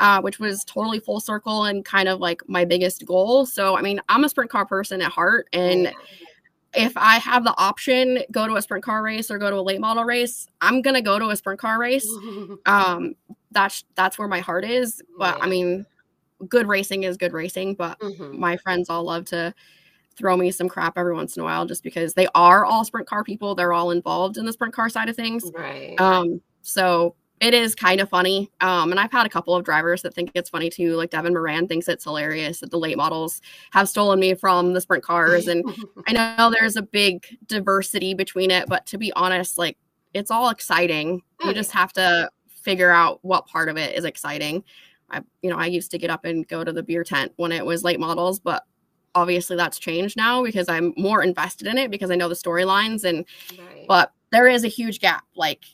uh, 0.00 0.20
which 0.20 0.38
was 0.38 0.64
totally 0.64 1.00
full 1.00 1.20
circle 1.20 1.64
and 1.64 1.84
kind 1.84 2.08
of 2.08 2.20
like 2.20 2.42
my 2.48 2.64
biggest 2.64 3.04
goal. 3.06 3.46
So, 3.46 3.76
I 3.76 3.82
mean, 3.82 4.00
I'm 4.08 4.24
a 4.24 4.28
sprint 4.28 4.50
car 4.50 4.66
person 4.66 5.02
at 5.02 5.10
heart, 5.10 5.48
and 5.52 5.92
if 6.74 6.96
I 6.96 7.16
have 7.16 7.44
the 7.44 7.54
option, 7.58 8.20
go 8.30 8.46
to 8.46 8.56
a 8.56 8.62
sprint 8.62 8.84
car 8.84 9.02
race 9.02 9.30
or 9.30 9.38
go 9.38 9.50
to 9.50 9.56
a 9.56 9.62
late 9.62 9.80
model 9.80 10.04
race, 10.04 10.46
I'm 10.60 10.82
gonna 10.82 11.02
go 11.02 11.18
to 11.18 11.30
a 11.30 11.36
sprint 11.36 11.60
car 11.60 11.78
race. 11.78 12.08
Um, 12.66 13.14
that's 13.50 13.84
that's 13.94 14.18
where 14.18 14.28
my 14.28 14.40
heart 14.40 14.64
is. 14.64 15.02
But 15.18 15.42
I 15.42 15.46
mean, 15.46 15.86
good 16.48 16.68
racing 16.68 17.04
is 17.04 17.16
good 17.16 17.32
racing, 17.32 17.74
but 17.74 17.98
mm-hmm. 17.98 18.38
my 18.38 18.56
friends 18.58 18.90
all 18.90 19.04
love 19.04 19.24
to 19.26 19.54
throw 20.16 20.36
me 20.36 20.50
some 20.50 20.68
crap 20.68 20.98
every 20.98 21.14
once 21.14 21.36
in 21.36 21.40
a 21.40 21.44
while 21.44 21.64
just 21.64 21.82
because 21.82 22.14
they 22.14 22.26
are 22.34 22.64
all 22.64 22.84
sprint 22.84 23.08
car 23.08 23.24
people. 23.24 23.54
They're 23.54 23.72
all 23.72 23.90
involved 23.90 24.36
in 24.36 24.44
the 24.44 24.52
sprint 24.52 24.74
car 24.74 24.88
side 24.88 25.08
of 25.08 25.16
things. 25.16 25.50
Right. 25.54 25.98
Um, 26.00 26.40
so 26.62 27.14
it 27.40 27.54
is 27.54 27.74
kind 27.74 28.00
of 28.00 28.08
funny. 28.08 28.50
Um, 28.60 28.90
and 28.90 28.98
I've 28.98 29.12
had 29.12 29.26
a 29.26 29.28
couple 29.28 29.54
of 29.54 29.64
drivers 29.64 30.02
that 30.02 30.14
think 30.14 30.30
it's 30.34 30.50
funny 30.50 30.70
too. 30.70 30.94
Like 30.94 31.10
Devin 31.10 31.32
Moran 31.32 31.68
thinks 31.68 31.88
it's 31.88 32.04
hilarious 32.04 32.60
that 32.60 32.70
the 32.70 32.78
late 32.78 32.96
models 32.96 33.40
have 33.70 33.88
stolen 33.88 34.18
me 34.18 34.34
from 34.34 34.72
the 34.72 34.80
sprint 34.80 35.04
cars. 35.04 35.46
And 35.46 35.64
I 36.06 36.12
know 36.12 36.50
there's 36.50 36.76
a 36.76 36.82
big 36.82 37.26
diversity 37.46 38.14
between 38.14 38.50
it, 38.50 38.68
but 38.68 38.86
to 38.86 38.98
be 38.98 39.12
honest, 39.14 39.58
like 39.58 39.78
it's 40.14 40.30
all 40.30 40.50
exciting. 40.50 41.22
You 41.44 41.54
just 41.54 41.70
have 41.72 41.92
to 41.94 42.30
figure 42.48 42.90
out 42.90 43.20
what 43.22 43.46
part 43.46 43.68
of 43.68 43.76
it 43.76 43.96
is 43.96 44.04
exciting. 44.04 44.64
I, 45.10 45.22
you 45.42 45.50
know, 45.50 45.56
I 45.56 45.66
used 45.66 45.90
to 45.92 45.98
get 45.98 46.10
up 46.10 46.24
and 46.24 46.46
go 46.48 46.64
to 46.64 46.72
the 46.72 46.82
beer 46.82 47.04
tent 47.04 47.32
when 47.36 47.52
it 47.52 47.64
was 47.64 47.84
late 47.84 48.00
models, 48.00 48.40
but 48.40 48.64
obviously 49.14 49.56
that's 49.56 49.78
changed 49.78 50.16
now 50.16 50.42
because 50.42 50.68
I'm 50.68 50.92
more 50.96 51.22
invested 51.22 51.66
in 51.66 51.78
it 51.78 51.90
because 51.90 52.10
I 52.10 52.16
know 52.16 52.28
the 52.28 52.34
storylines 52.34 53.04
and, 53.04 53.24
right. 53.58 53.86
but 53.86 54.12
there 54.32 54.48
is 54.48 54.64
a 54.64 54.68
huge 54.68 55.00
gap. 55.00 55.24
Like 55.34 55.64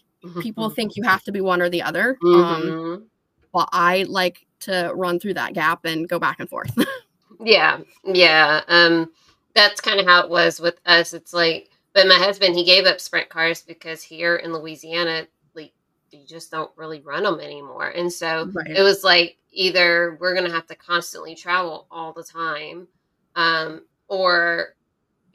people 0.40 0.70
think 0.70 0.96
you 0.96 1.02
have 1.02 1.22
to 1.24 1.32
be 1.32 1.40
one 1.40 1.62
or 1.62 1.68
the 1.68 1.82
other. 1.82 2.16
Um, 2.24 2.28
mm-hmm. 2.28 2.70
Um, 2.70 3.06
well, 3.52 3.68
I 3.72 4.04
like 4.08 4.46
to 4.60 4.92
run 4.94 5.20
through 5.20 5.34
that 5.34 5.54
gap 5.54 5.84
and 5.84 6.08
go 6.08 6.18
back 6.18 6.40
and 6.40 6.48
forth. 6.48 6.76
yeah. 7.40 7.78
Yeah. 8.04 8.62
Um, 8.68 9.10
that's 9.54 9.80
kind 9.80 10.00
of 10.00 10.06
how 10.06 10.22
it 10.22 10.30
was 10.30 10.60
with 10.60 10.80
us. 10.86 11.14
It's 11.14 11.32
like, 11.32 11.70
but 11.92 12.08
my 12.08 12.14
husband, 12.14 12.56
he 12.56 12.64
gave 12.64 12.86
up 12.86 13.00
sprint 13.00 13.28
cars 13.28 13.62
because 13.62 14.02
here 14.02 14.36
in 14.36 14.52
Louisiana, 14.52 15.26
like 15.54 15.72
you 16.10 16.26
just 16.26 16.50
don't 16.50 16.70
really 16.76 17.00
run 17.00 17.22
them 17.22 17.40
anymore. 17.40 17.88
And 17.88 18.12
so 18.12 18.50
right. 18.52 18.76
it 18.76 18.82
was 18.82 19.04
like 19.04 19.36
either 19.52 20.18
we're 20.20 20.34
going 20.34 20.46
to 20.46 20.54
have 20.54 20.66
to 20.66 20.74
constantly 20.74 21.36
travel 21.36 21.86
all 21.90 22.12
the 22.12 22.24
time, 22.24 22.88
um, 23.36 23.82
or 24.08 24.74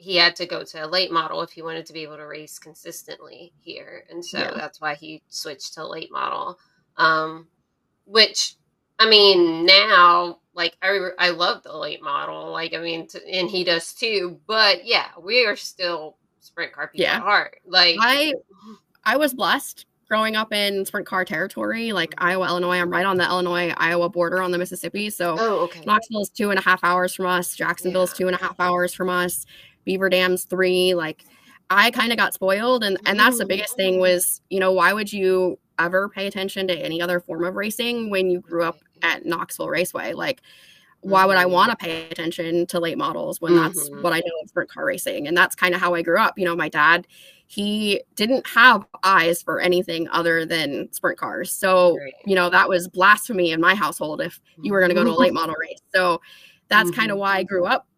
he 0.00 0.16
had 0.16 0.34
to 0.34 0.46
go 0.46 0.64
to 0.64 0.86
a 0.86 0.88
late 0.88 1.12
model 1.12 1.42
if 1.42 1.50
he 1.50 1.60
wanted 1.60 1.84
to 1.84 1.92
be 1.92 2.02
able 2.02 2.16
to 2.16 2.26
race 2.26 2.58
consistently 2.58 3.52
here. 3.60 4.04
And 4.08 4.24
so 4.24 4.38
yeah. 4.38 4.52
that's 4.56 4.80
why 4.80 4.94
he 4.94 5.22
switched 5.28 5.74
to 5.74 5.86
late 5.86 6.10
model. 6.10 6.58
Um, 6.96 7.48
which, 8.06 8.54
I 8.98 9.10
mean, 9.10 9.66
now, 9.66 10.38
like, 10.54 10.74
I, 10.80 11.10
I 11.18 11.30
love 11.30 11.62
the 11.62 11.76
late 11.76 12.02
model. 12.02 12.50
Like, 12.50 12.72
I 12.72 12.78
mean, 12.78 13.08
to, 13.08 13.20
and 13.28 13.50
he 13.50 13.62
does 13.62 13.92
too. 13.92 14.40
But 14.46 14.86
yeah, 14.86 15.08
we 15.22 15.44
are 15.44 15.54
still 15.54 16.16
sprint 16.40 16.72
car 16.72 16.88
people 16.88 17.02
yeah. 17.02 17.16
at 17.16 17.22
heart. 17.22 17.60
Like, 17.66 17.96
I, 18.00 18.32
I 19.04 19.18
was 19.18 19.34
blessed 19.34 19.84
growing 20.08 20.34
up 20.34 20.50
in 20.50 20.86
sprint 20.86 21.06
car 21.06 21.26
territory, 21.26 21.92
like 21.92 22.14
Iowa, 22.16 22.48
Illinois. 22.48 22.80
I'm 22.80 22.90
right 22.90 23.04
on 23.04 23.18
the 23.18 23.24
Illinois 23.24 23.74
Iowa 23.76 24.08
border 24.08 24.40
on 24.40 24.50
the 24.50 24.58
Mississippi. 24.58 25.10
So 25.10 25.36
oh, 25.38 25.58
okay. 25.64 25.82
Knoxville 25.84 26.22
is 26.22 26.30
two 26.30 26.48
and 26.48 26.58
a 26.58 26.62
half 26.62 26.82
hours 26.82 27.14
from 27.14 27.26
us. 27.26 27.54
Jacksonville 27.54 28.04
is 28.04 28.10
yeah. 28.12 28.16
two 28.16 28.26
and 28.28 28.34
a 28.34 28.38
half 28.38 28.58
hours 28.58 28.94
from 28.94 29.10
us. 29.10 29.44
Beaver 29.84 30.08
Dam's 30.08 30.44
three. 30.44 30.94
Like 30.94 31.24
I 31.68 31.90
kind 31.90 32.12
of 32.12 32.18
got 32.18 32.34
spoiled, 32.34 32.84
and 32.84 32.98
and 33.06 33.18
that's 33.18 33.38
the 33.38 33.46
biggest 33.46 33.76
thing 33.76 33.98
was 33.98 34.40
you 34.50 34.60
know 34.60 34.72
why 34.72 34.92
would 34.92 35.12
you 35.12 35.58
ever 35.78 36.08
pay 36.08 36.26
attention 36.26 36.68
to 36.68 36.74
any 36.74 37.00
other 37.00 37.20
form 37.20 37.44
of 37.44 37.54
racing 37.56 38.10
when 38.10 38.30
you 38.30 38.40
grew 38.40 38.64
up 38.64 38.78
at 39.02 39.24
Knoxville 39.24 39.68
Raceway? 39.68 40.12
Like 40.12 40.42
why 41.02 41.24
would 41.24 41.38
I 41.38 41.44
mm-hmm. 41.44 41.52
want 41.52 41.70
to 41.70 41.76
pay 41.76 42.10
attention 42.10 42.66
to 42.66 42.78
late 42.78 42.98
models 42.98 43.40
when 43.40 43.56
that's 43.56 43.88
mm-hmm. 43.88 44.02
what 44.02 44.12
I 44.12 44.18
know 44.18 44.32
of 44.42 44.50
sprint 44.50 44.70
car 44.70 44.84
racing? 44.84 45.28
And 45.28 45.34
that's 45.34 45.56
kind 45.56 45.74
of 45.74 45.80
how 45.80 45.94
I 45.94 46.02
grew 46.02 46.18
up. 46.18 46.38
You 46.38 46.44
know, 46.44 46.54
my 46.54 46.68
dad 46.68 47.06
he 47.50 48.00
didn't 48.14 48.46
have 48.46 48.86
eyes 49.02 49.42
for 49.42 49.58
anything 49.58 50.06
other 50.10 50.46
than 50.46 50.88
sprint 50.92 51.18
cars. 51.18 51.50
So, 51.50 51.96
right. 51.98 52.12
you 52.24 52.36
know, 52.36 52.48
that 52.48 52.68
was 52.68 52.86
blasphemy 52.86 53.50
in 53.50 53.60
my 53.60 53.74
household 53.74 54.20
if 54.20 54.38
you 54.62 54.72
were 54.72 54.78
going 54.78 54.90
to 54.90 54.94
go 54.94 55.02
to 55.02 55.10
a 55.10 55.18
late 55.18 55.34
model 55.34 55.56
race. 55.58 55.80
So 55.92 56.20
that's 56.68 56.90
mm-hmm. 56.90 57.00
kind 57.00 57.10
of 57.10 57.18
why 57.18 57.38
I 57.38 57.42
grew 57.42 57.66
up, 57.66 57.88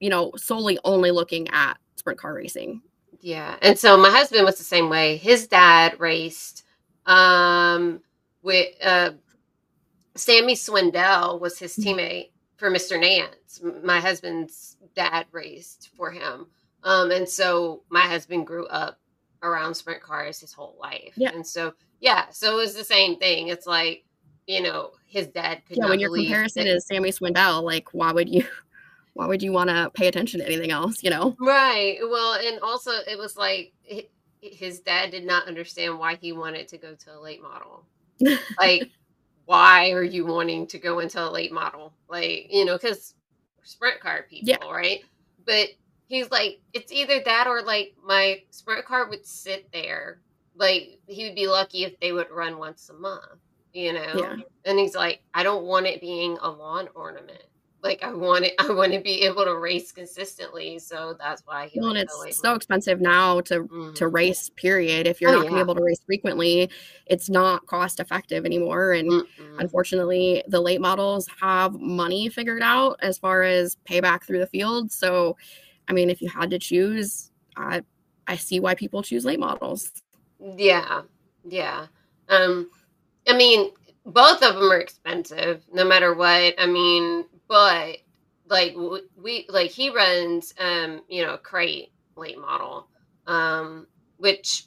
you 0.00 0.10
know, 0.10 0.32
solely 0.36 0.78
only 0.84 1.10
looking 1.10 1.48
at 1.48 1.74
sprint 1.96 2.18
car 2.18 2.34
racing. 2.34 2.82
Yeah. 3.20 3.56
And 3.62 3.78
so 3.78 3.96
my 3.96 4.10
husband 4.10 4.44
was 4.44 4.58
the 4.58 4.64
same 4.64 4.88
way. 4.88 5.16
His 5.16 5.46
dad 5.46 6.00
raced 6.00 6.64
um 7.06 8.00
with 8.42 8.68
uh 8.82 9.12
Sammy 10.16 10.54
Swindell 10.54 11.40
was 11.40 11.58
his 11.58 11.76
mm-hmm. 11.76 11.98
teammate 11.98 12.30
for 12.56 12.70
Mr. 12.70 13.00
Nance. 13.00 13.60
My 13.82 14.00
husband's 14.00 14.76
dad 14.94 15.26
raced 15.32 15.90
for 15.96 16.10
him. 16.10 16.46
Um, 16.82 17.10
and 17.10 17.28
so 17.28 17.82
my 17.90 18.02
husband 18.02 18.46
grew 18.46 18.66
up 18.66 18.98
around 19.42 19.74
sprint 19.74 20.02
cars 20.02 20.40
his 20.40 20.52
whole 20.52 20.76
life. 20.80 21.14
Yeah. 21.16 21.30
And 21.32 21.46
so, 21.46 21.74
yeah, 22.00 22.26
so 22.30 22.52
it 22.52 22.56
was 22.56 22.74
the 22.74 22.84
same 22.84 23.16
thing. 23.18 23.48
It's 23.48 23.66
like, 23.66 24.04
you 24.46 24.62
know, 24.62 24.92
his 25.06 25.28
dad 25.28 25.62
could 25.66 25.76
yeah, 25.76 25.82
not 25.82 25.90
when 25.90 26.00
your 26.00 26.14
comparison 26.14 26.64
that- 26.64 26.76
is 26.76 26.86
Sammy 26.86 27.10
Swindell, 27.10 27.62
like 27.62 27.92
why 27.92 28.12
would 28.12 28.28
you 28.28 28.44
why 29.20 29.26
would 29.26 29.42
you 29.42 29.52
want 29.52 29.68
to 29.68 29.90
pay 29.92 30.06
attention 30.08 30.40
to 30.40 30.46
anything 30.46 30.70
else, 30.70 31.02
you 31.02 31.10
know? 31.10 31.36
Right. 31.38 31.98
Well, 32.00 32.40
and 32.42 32.58
also 32.60 32.90
it 33.06 33.18
was 33.18 33.36
like 33.36 33.74
his 34.40 34.80
dad 34.80 35.10
did 35.10 35.26
not 35.26 35.46
understand 35.46 35.98
why 35.98 36.14
he 36.14 36.32
wanted 36.32 36.68
to 36.68 36.78
go 36.78 36.94
to 36.94 37.14
a 37.14 37.20
late 37.20 37.42
model. 37.42 37.84
Like, 38.58 38.90
why 39.44 39.90
are 39.90 40.02
you 40.02 40.24
wanting 40.24 40.66
to 40.68 40.78
go 40.78 41.00
into 41.00 41.22
a 41.22 41.28
late 41.28 41.52
model? 41.52 41.92
Like, 42.08 42.46
you 42.48 42.64
know, 42.64 42.78
because 42.78 43.12
sprint 43.62 44.00
car 44.00 44.24
people, 44.30 44.48
Yeah. 44.48 44.72
right? 44.72 45.00
But 45.44 45.68
he's 46.08 46.30
like, 46.30 46.60
it's 46.72 46.90
either 46.90 47.20
that 47.26 47.46
or 47.46 47.60
like 47.60 47.92
my 48.02 48.40
sprint 48.48 48.86
car 48.86 49.06
would 49.10 49.26
sit 49.26 49.70
there. 49.70 50.22
Like, 50.56 50.98
he 51.08 51.24
would 51.24 51.34
be 51.34 51.46
lucky 51.46 51.84
if 51.84 52.00
they 52.00 52.12
would 52.12 52.30
run 52.30 52.56
once 52.56 52.88
a 52.88 52.94
month, 52.94 53.22
you 53.74 53.92
know? 53.92 54.14
Yeah. 54.14 54.36
And 54.64 54.78
he's 54.78 54.94
like, 54.94 55.20
I 55.34 55.42
don't 55.42 55.64
want 55.66 55.84
it 55.84 56.00
being 56.00 56.38
a 56.40 56.48
lawn 56.48 56.88
ornament. 56.94 57.42
Like 57.82 58.02
I 58.02 58.12
want 58.12 58.44
it, 58.44 58.54
I 58.58 58.72
want 58.72 58.92
to 58.92 59.00
be 59.00 59.22
able 59.22 59.44
to 59.44 59.56
race 59.56 59.92
consistently. 59.92 60.78
So 60.78 61.14
that's 61.18 61.42
why 61.46 61.66
he 61.68 61.80
Well, 61.80 61.90
and 61.90 61.98
it's 61.98 62.36
so 62.40 62.54
expensive 62.54 63.00
now 63.00 63.40
to 63.42 63.60
model. 63.60 63.92
to 63.94 64.08
Mhm. 64.08 64.12
race 64.12 64.50
period 64.56 65.06
if 65.06 65.20
you're 65.20 65.30
Oh, 65.30 65.34
not 65.34 65.44
yeah. 65.44 65.50
be 65.54 65.58
able 65.60 65.74
to 65.74 65.82
race 65.82 66.00
frequently 66.06 66.70
it's 67.06 67.28
not 67.28 67.66
cost 67.66 67.98
effective 68.00 68.44
anymore 68.46 68.92
and 68.92 69.10
Mm-mm. 69.10 69.26
unfortunately 69.58 70.42
the 70.48 70.60
late 70.60 70.80
models 70.80 71.28
have 71.40 71.72
money 71.74 72.28
figured 72.28 72.62
out 72.62 72.96
as 73.02 73.18
far 73.18 73.42
as 73.42 73.76
payback 73.88 74.24
through 74.24 74.38
the 74.38 74.46
field 74.46 74.92
so 74.92 75.36
i 75.88 75.92
mean 75.92 76.08
if 76.08 76.20
you 76.22 76.28
had 76.28 76.50
to 76.50 76.58
choose 76.58 77.30
i 77.56 77.82
i 78.28 78.36
see 78.36 78.60
why 78.60 78.74
people 78.74 79.02
choose 79.02 79.24
late 79.24 79.40
models 79.40 79.90
Yeah, 80.56 81.02
yeah. 81.44 81.86
Um, 82.28 82.70
I 83.28 83.36
mean, 83.36 83.70
both 84.06 84.42
of 84.42 84.54
them 84.56 84.70
are 84.72 84.78
expensive, 84.80 85.62
no 85.72 85.84
matter 85.84 86.14
what. 86.14 86.54
I 86.58 86.66
mean, 86.66 87.26
but 87.50 87.98
like 88.48 88.76
we 89.16 89.46
like 89.50 89.72
he 89.72 89.90
runs, 89.90 90.54
um, 90.60 91.02
you 91.08 91.24
know, 91.24 91.34
a 91.34 91.38
crate 91.38 91.90
late 92.16 92.40
model, 92.40 92.88
um, 93.28 93.88
which 94.18 94.66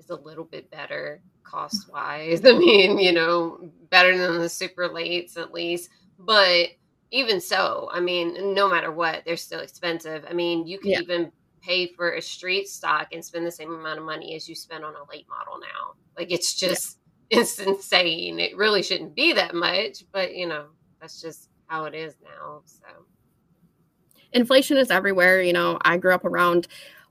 is 0.00 0.10
a 0.10 0.16
little 0.16 0.44
bit 0.44 0.70
better 0.70 1.22
cost 1.44 1.88
wise. 1.92 2.42
I 2.46 2.52
mean, 2.58 2.98
you 2.98 3.12
know, 3.12 3.58
better 3.90 4.18
than 4.18 4.40
the 4.40 4.50
super 4.50 4.90
lates 4.90 5.38
at 5.38 5.52
least. 5.54 5.90
But 6.18 6.70
even 7.12 7.40
so, 7.40 7.90
I 7.92 8.00
mean, 8.00 8.54
no 8.54 8.68
matter 8.70 8.92
what, 8.92 9.24
they're 9.26 9.36
still 9.38 9.60
expensive. 9.60 10.24
I 10.28 10.34
mean, 10.34 10.66
you 10.66 10.78
can 10.80 10.92
Yeah. 10.92 11.00
even 11.02 11.32
pay 11.62 11.88
for 11.88 12.12
a 12.14 12.22
street 12.22 12.68
stock 12.68 13.08
and 13.12 13.24
spend 13.24 13.46
the 13.46 13.52
same 13.52 13.74
amount 13.74 14.00
of 14.00 14.06
money 14.06 14.36
as 14.36 14.48
you 14.48 14.56
spend 14.56 14.84
on 14.84 14.94
a 14.94 15.10
late 15.12 15.26
model 15.30 15.58
now. 15.60 15.94
Like 16.18 16.30
it's 16.32 16.60
Yeah. 16.62 16.70
just 16.70 16.98
it's 17.30 17.58
insane. 17.60 18.40
It 18.40 18.56
really 18.56 18.82
shouldn't 18.82 19.16
be 19.16 19.32
that 19.34 19.54
much, 19.54 20.04
but 20.12 20.34
you 20.36 20.46
know, 20.48 20.66
that's 21.00 21.20
just 21.20 21.48
how 21.66 21.84
it 21.84 21.94
is 21.94 22.16
now. 22.22 22.62
So. 22.64 22.86
Inflation 24.32 24.76
is 24.76 24.90
everywhere 24.90 25.40
you 25.40 25.52
know 25.52 25.78
i 25.82 25.96
grew 25.96 26.12
up 26.12 26.24
around 26.24 26.66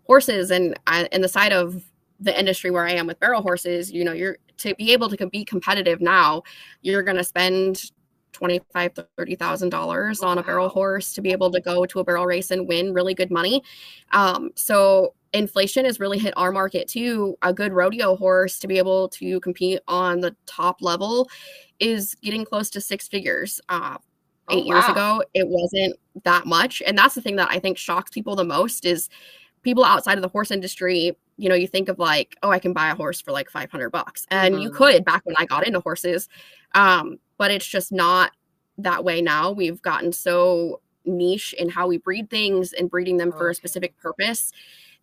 horses 0.05 0.51
and 0.51 0.77
I, 0.87 1.07
in 1.13 1.21
the 1.21 1.29
side 1.29 1.53
of 1.53 1.85
the 2.19 2.37
industry 2.37 2.69
where 2.69 2.85
i 2.85 2.91
am 2.91 3.07
with 3.07 3.17
barrel 3.21 3.41
horses 3.41 3.89
you 3.89 4.03
know 4.03 4.11
you're 4.11 4.37
to 4.57 4.75
be 4.75 4.91
able 4.91 5.09
to 5.09 5.27
be 5.27 5.45
competitive 5.45 6.01
now 6.01 6.43
you're 6.81 7.01
going 7.01 7.15
to 7.15 7.23
spend 7.23 7.91
twenty-five 8.33 8.93
to 8.95 9.07
thirty 9.17 9.35
thousand 9.35 9.69
dollars 9.69 10.21
on 10.21 10.37
a 10.37 10.43
barrel 10.43 10.67
horse 10.67 11.13
to 11.13 11.21
be 11.21 11.31
able 11.31 11.51
to 11.51 11.61
go 11.61 11.85
to 11.85 11.99
a 11.99 12.03
barrel 12.03 12.25
race 12.25 12.51
and 12.51 12.67
win 12.67 12.93
really 12.93 13.13
good 13.13 13.31
money. 13.31 13.63
Um, 14.11 14.51
so 14.55 15.13
inflation 15.31 15.85
has 15.85 15.99
really 15.99 16.17
hit 16.17 16.33
our 16.35 16.51
market 16.51 16.87
too. 16.87 17.37
A 17.41 17.53
good 17.53 17.71
rodeo 17.71 18.15
horse 18.15 18.59
to 18.59 18.67
be 18.67 18.77
able 18.77 19.07
to 19.09 19.39
compete 19.39 19.79
on 19.87 20.19
the 20.19 20.35
top 20.45 20.81
level 20.81 21.29
is 21.79 22.15
getting 22.15 22.43
close 22.43 22.69
to 22.71 22.81
six 22.81 23.07
figures 23.07 23.61
uh, 23.69 23.97
Oh, 24.49 24.57
eight 24.57 24.65
years 24.65 24.83
ago 24.89 25.23
it 25.33 25.47
wasn't 25.47 25.95
that 26.23 26.45
much 26.45 26.81
and 26.85 26.97
that's 26.97 27.15
the 27.15 27.21
thing 27.21 27.37
that 27.37 27.49
i 27.49 27.59
think 27.59 27.77
shocks 27.77 28.11
people 28.11 28.35
the 28.35 28.43
most 28.43 28.85
is 28.85 29.09
people 29.61 29.85
outside 29.85 30.17
of 30.17 30.21
the 30.21 30.27
horse 30.27 30.51
industry 30.51 31.15
you 31.37 31.47
know 31.49 31.55
you 31.55 31.67
think 31.67 31.87
of 31.87 31.97
like 31.97 32.35
oh 32.43 32.49
i 32.49 32.59
can 32.59 32.73
buy 32.73 32.89
a 32.89 32.95
horse 32.95 33.21
for 33.21 33.31
like 33.31 33.49
500 33.49 33.89
bucks 33.89 34.25
and 34.29 34.61
you 34.61 34.69
Mhm. 34.69 34.75
could 34.75 35.05
back 35.05 35.21
when 35.25 35.35
i 35.37 35.45
got 35.45 35.65
into 35.65 35.79
horses 35.79 36.27
um, 36.75 37.19
but 37.37 37.51
it's 37.51 37.65
just 37.67 37.91
not 37.91 38.31
that 38.77 39.03
way 39.03 39.21
now. 39.21 39.51
We've 39.51 39.81
gotten 39.81 40.11
so 40.11 40.81
niche 41.05 41.53
in 41.57 41.69
how 41.69 41.87
we 41.87 41.97
breed 41.97 42.29
things 42.29 42.73
and 42.73 42.89
breeding 42.89 43.17
them 43.17 43.31
for 43.31 43.49
a 43.49 43.55
specific 43.55 43.95
purpose 43.97 44.51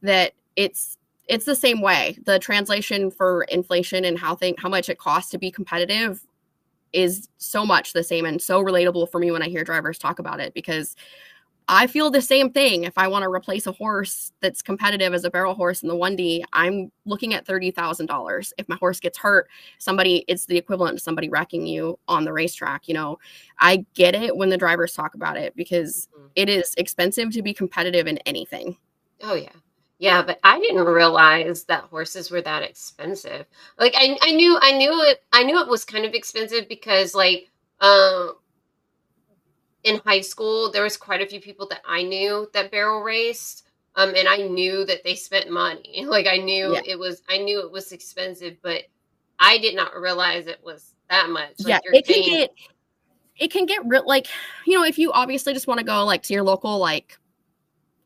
that 0.02 0.32
it's 0.56 0.96
it's 1.28 1.44
the 1.44 1.54
same 1.54 1.80
way. 1.80 2.18
The 2.24 2.38
translation 2.40 3.10
for 3.10 3.44
inflation 3.44 4.04
and 4.04 4.18
how 4.18 4.34
thing 4.34 4.56
how 4.58 4.68
much 4.68 4.88
it 4.88 4.98
costs 4.98 5.30
to 5.30 5.38
be 5.38 5.50
competitive 5.50 6.26
is 6.92 7.28
so 7.38 7.64
much 7.64 7.92
the 7.92 8.04
same 8.04 8.24
and 8.24 8.40
so 8.40 8.62
relatable 8.62 9.10
for 9.10 9.18
me 9.18 9.30
when 9.30 9.42
I 9.42 9.48
hear 9.48 9.64
drivers 9.64 9.98
talk 9.98 10.18
about 10.18 10.40
it 10.40 10.54
because 10.54 10.96
I 11.72 11.86
feel 11.86 12.10
the 12.10 12.20
same 12.20 12.50
thing. 12.50 12.82
If 12.82 12.98
I 12.98 13.06
want 13.06 13.22
to 13.22 13.30
replace 13.30 13.68
a 13.68 13.72
horse 13.72 14.32
that's 14.40 14.60
competitive 14.60 15.14
as 15.14 15.22
a 15.22 15.30
barrel 15.30 15.54
horse 15.54 15.82
in 15.82 15.88
the 15.88 15.94
1D, 15.94 16.42
I'm 16.52 16.90
looking 17.04 17.32
at 17.32 17.46
$30,000. 17.46 18.52
If 18.58 18.68
my 18.68 18.74
horse 18.76 18.98
gets 18.98 19.16
hurt, 19.16 19.48
somebody, 19.78 20.24
it's 20.26 20.46
the 20.46 20.58
equivalent 20.58 20.98
to 20.98 21.04
somebody 21.04 21.28
wrecking 21.28 21.66
you 21.66 21.96
on 22.08 22.24
the 22.24 22.32
racetrack. 22.32 22.88
You 22.88 22.94
know, 22.94 23.18
I 23.60 23.86
get 23.94 24.16
it 24.16 24.36
when 24.36 24.48
the 24.48 24.58
drivers 24.58 24.94
talk 24.94 25.14
about 25.14 25.36
it 25.36 25.54
because 25.54 26.08
Mhm. 26.12 26.30
it 26.34 26.48
is 26.48 26.74
expensive 26.74 27.30
to 27.34 27.42
be 27.42 27.54
competitive 27.54 28.08
in 28.08 28.18
anything. 28.18 28.76
Oh 29.22 29.34
yeah. 29.34 29.52
Yeah, 30.00 30.22
but 30.22 30.40
I 30.42 30.58
didn't 30.58 30.82
realize 30.86 31.64
that 31.64 31.84
horses 31.84 32.30
were 32.30 32.40
that 32.40 32.62
expensive. 32.62 33.44
Like 33.78 33.92
I 33.96 34.16
I 34.22 34.32
knew 34.32 34.58
I 34.60 34.72
knew 34.72 34.90
it 35.02 35.22
I 35.30 35.42
knew 35.42 35.60
it 35.60 35.68
was 35.68 35.84
kind 35.84 36.06
of 36.06 36.14
expensive 36.14 36.68
because 36.68 37.14
like 37.14 37.50
um 37.80 38.32
in 39.84 40.00
high 40.06 40.22
school 40.22 40.70
there 40.70 40.82
was 40.82 40.96
quite 40.96 41.20
a 41.20 41.26
few 41.26 41.40
people 41.40 41.66
that 41.68 41.82
I 41.86 42.02
knew 42.02 42.48
that 42.54 42.70
barrel 42.70 43.02
raced. 43.02 43.68
Um 43.94 44.14
and 44.16 44.26
I 44.26 44.38
knew 44.38 44.86
that 44.86 45.04
they 45.04 45.14
spent 45.14 45.50
money. 45.50 46.04
Like 46.08 46.26
I 46.26 46.38
knew 46.38 46.72
Yeah. 46.74 46.80
it 46.86 46.98
was 46.98 47.22
I 47.28 47.36
knew 47.36 47.60
it 47.60 47.70
was 47.70 47.92
expensive, 47.92 48.56
but 48.62 48.84
I 49.38 49.58
did 49.58 49.76
not 49.76 49.94
realize 49.94 50.46
it 50.46 50.60
was 50.64 50.94
that 51.10 51.28
much. 51.28 51.52
Like 51.60 51.68
yeah, 51.68 51.78
it 51.92 52.06
can 52.06 52.14
paying- 52.14 52.38
get 52.38 52.50
it 53.36 53.50
can 53.52 53.66
get 53.66 53.82
real 53.86 54.06
like 54.06 54.28
you 54.66 54.78
know 54.78 54.84
if 54.84 54.98
you 54.98 55.12
obviously 55.12 55.52
just 55.52 55.66
want 55.66 55.78
to 55.78 55.84
go 55.84 56.06
like 56.06 56.22
to 56.22 56.32
your 56.32 56.42
local 56.42 56.78
like 56.78 57.18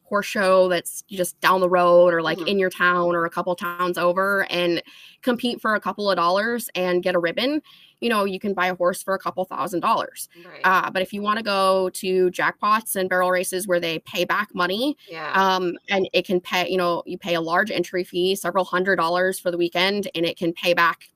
horse 0.05 0.27
show 0.27 0.69
that's 0.69 1.03
just 1.03 1.41
down 1.41 1.61
the 1.61 1.69
road 1.69 2.13
or 2.13 2.21
like 2.23 2.39
Mhm. 2.39 2.47
in 2.49 2.59
your 2.59 2.71
town 2.71 3.15
or 3.17 3.25
a 3.25 3.31
couple 3.31 3.55
towns 3.57 3.97
over 3.99 4.47
and 4.51 4.83
compete 5.23 5.61
for 5.61 5.75
a 5.75 5.81
couple 5.81 6.11
of 6.11 6.17
dollars 6.17 6.69
and 6.75 7.03
get 7.03 7.15
a 7.15 7.19
ribbon 7.19 7.63
you 8.01 8.11
know 8.11 8.25
you 8.25 8.39
can 8.39 8.53
buy 8.53 8.67
a 8.67 8.75
horse 8.75 9.03
for 9.03 9.15
a 9.15 9.19
couple 9.19 9.43
thousand 9.47 9.81
dollars 9.81 10.29
right. 10.45 10.61
uh, 10.65 10.91
but 10.91 11.01
if 11.01 11.13
you 11.15 11.23
want 11.23 11.39
to 11.39 11.43
go 11.43 11.89
to 11.91 12.31
jackpots 12.33 12.97
and 12.97 13.09
barrel 13.09 13.31
races 13.31 13.67
where 13.67 13.81
they 13.81 13.99
pay 14.01 14.25
back 14.27 14.55
money 14.55 14.95
yeah. 15.09 15.33
um, 15.33 15.73
and 15.89 16.07
it 16.13 16.27
can 16.27 16.39
pay 16.39 16.69
you 16.69 16.77
know 16.77 17.03
you 17.07 17.17
pay 17.17 17.35
a 17.35 17.41
large 17.41 17.71
entry 17.71 18.05
fee 18.05 18.35
several 18.37 18.65
hundred 18.65 18.97
dollars 18.97 19.39
for 19.39 19.51
the 19.51 19.57
weekend 19.57 20.07
and 20.15 20.27
it 20.27 20.37
can 20.37 20.53
pay 20.53 20.75
back 20.75 21.09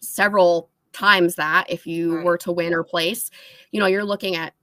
several 0.00 0.70
times 0.92 1.34
that 1.34 1.66
if 1.68 1.86
you 1.86 2.16
Right. 2.16 2.24
were 2.24 2.38
to 2.38 2.52
win 2.52 2.72
or 2.72 2.82
place 2.84 3.30
you 3.72 3.80
know 3.80 3.86
you're 3.86 4.04
looking 4.04 4.36
at 4.36 4.54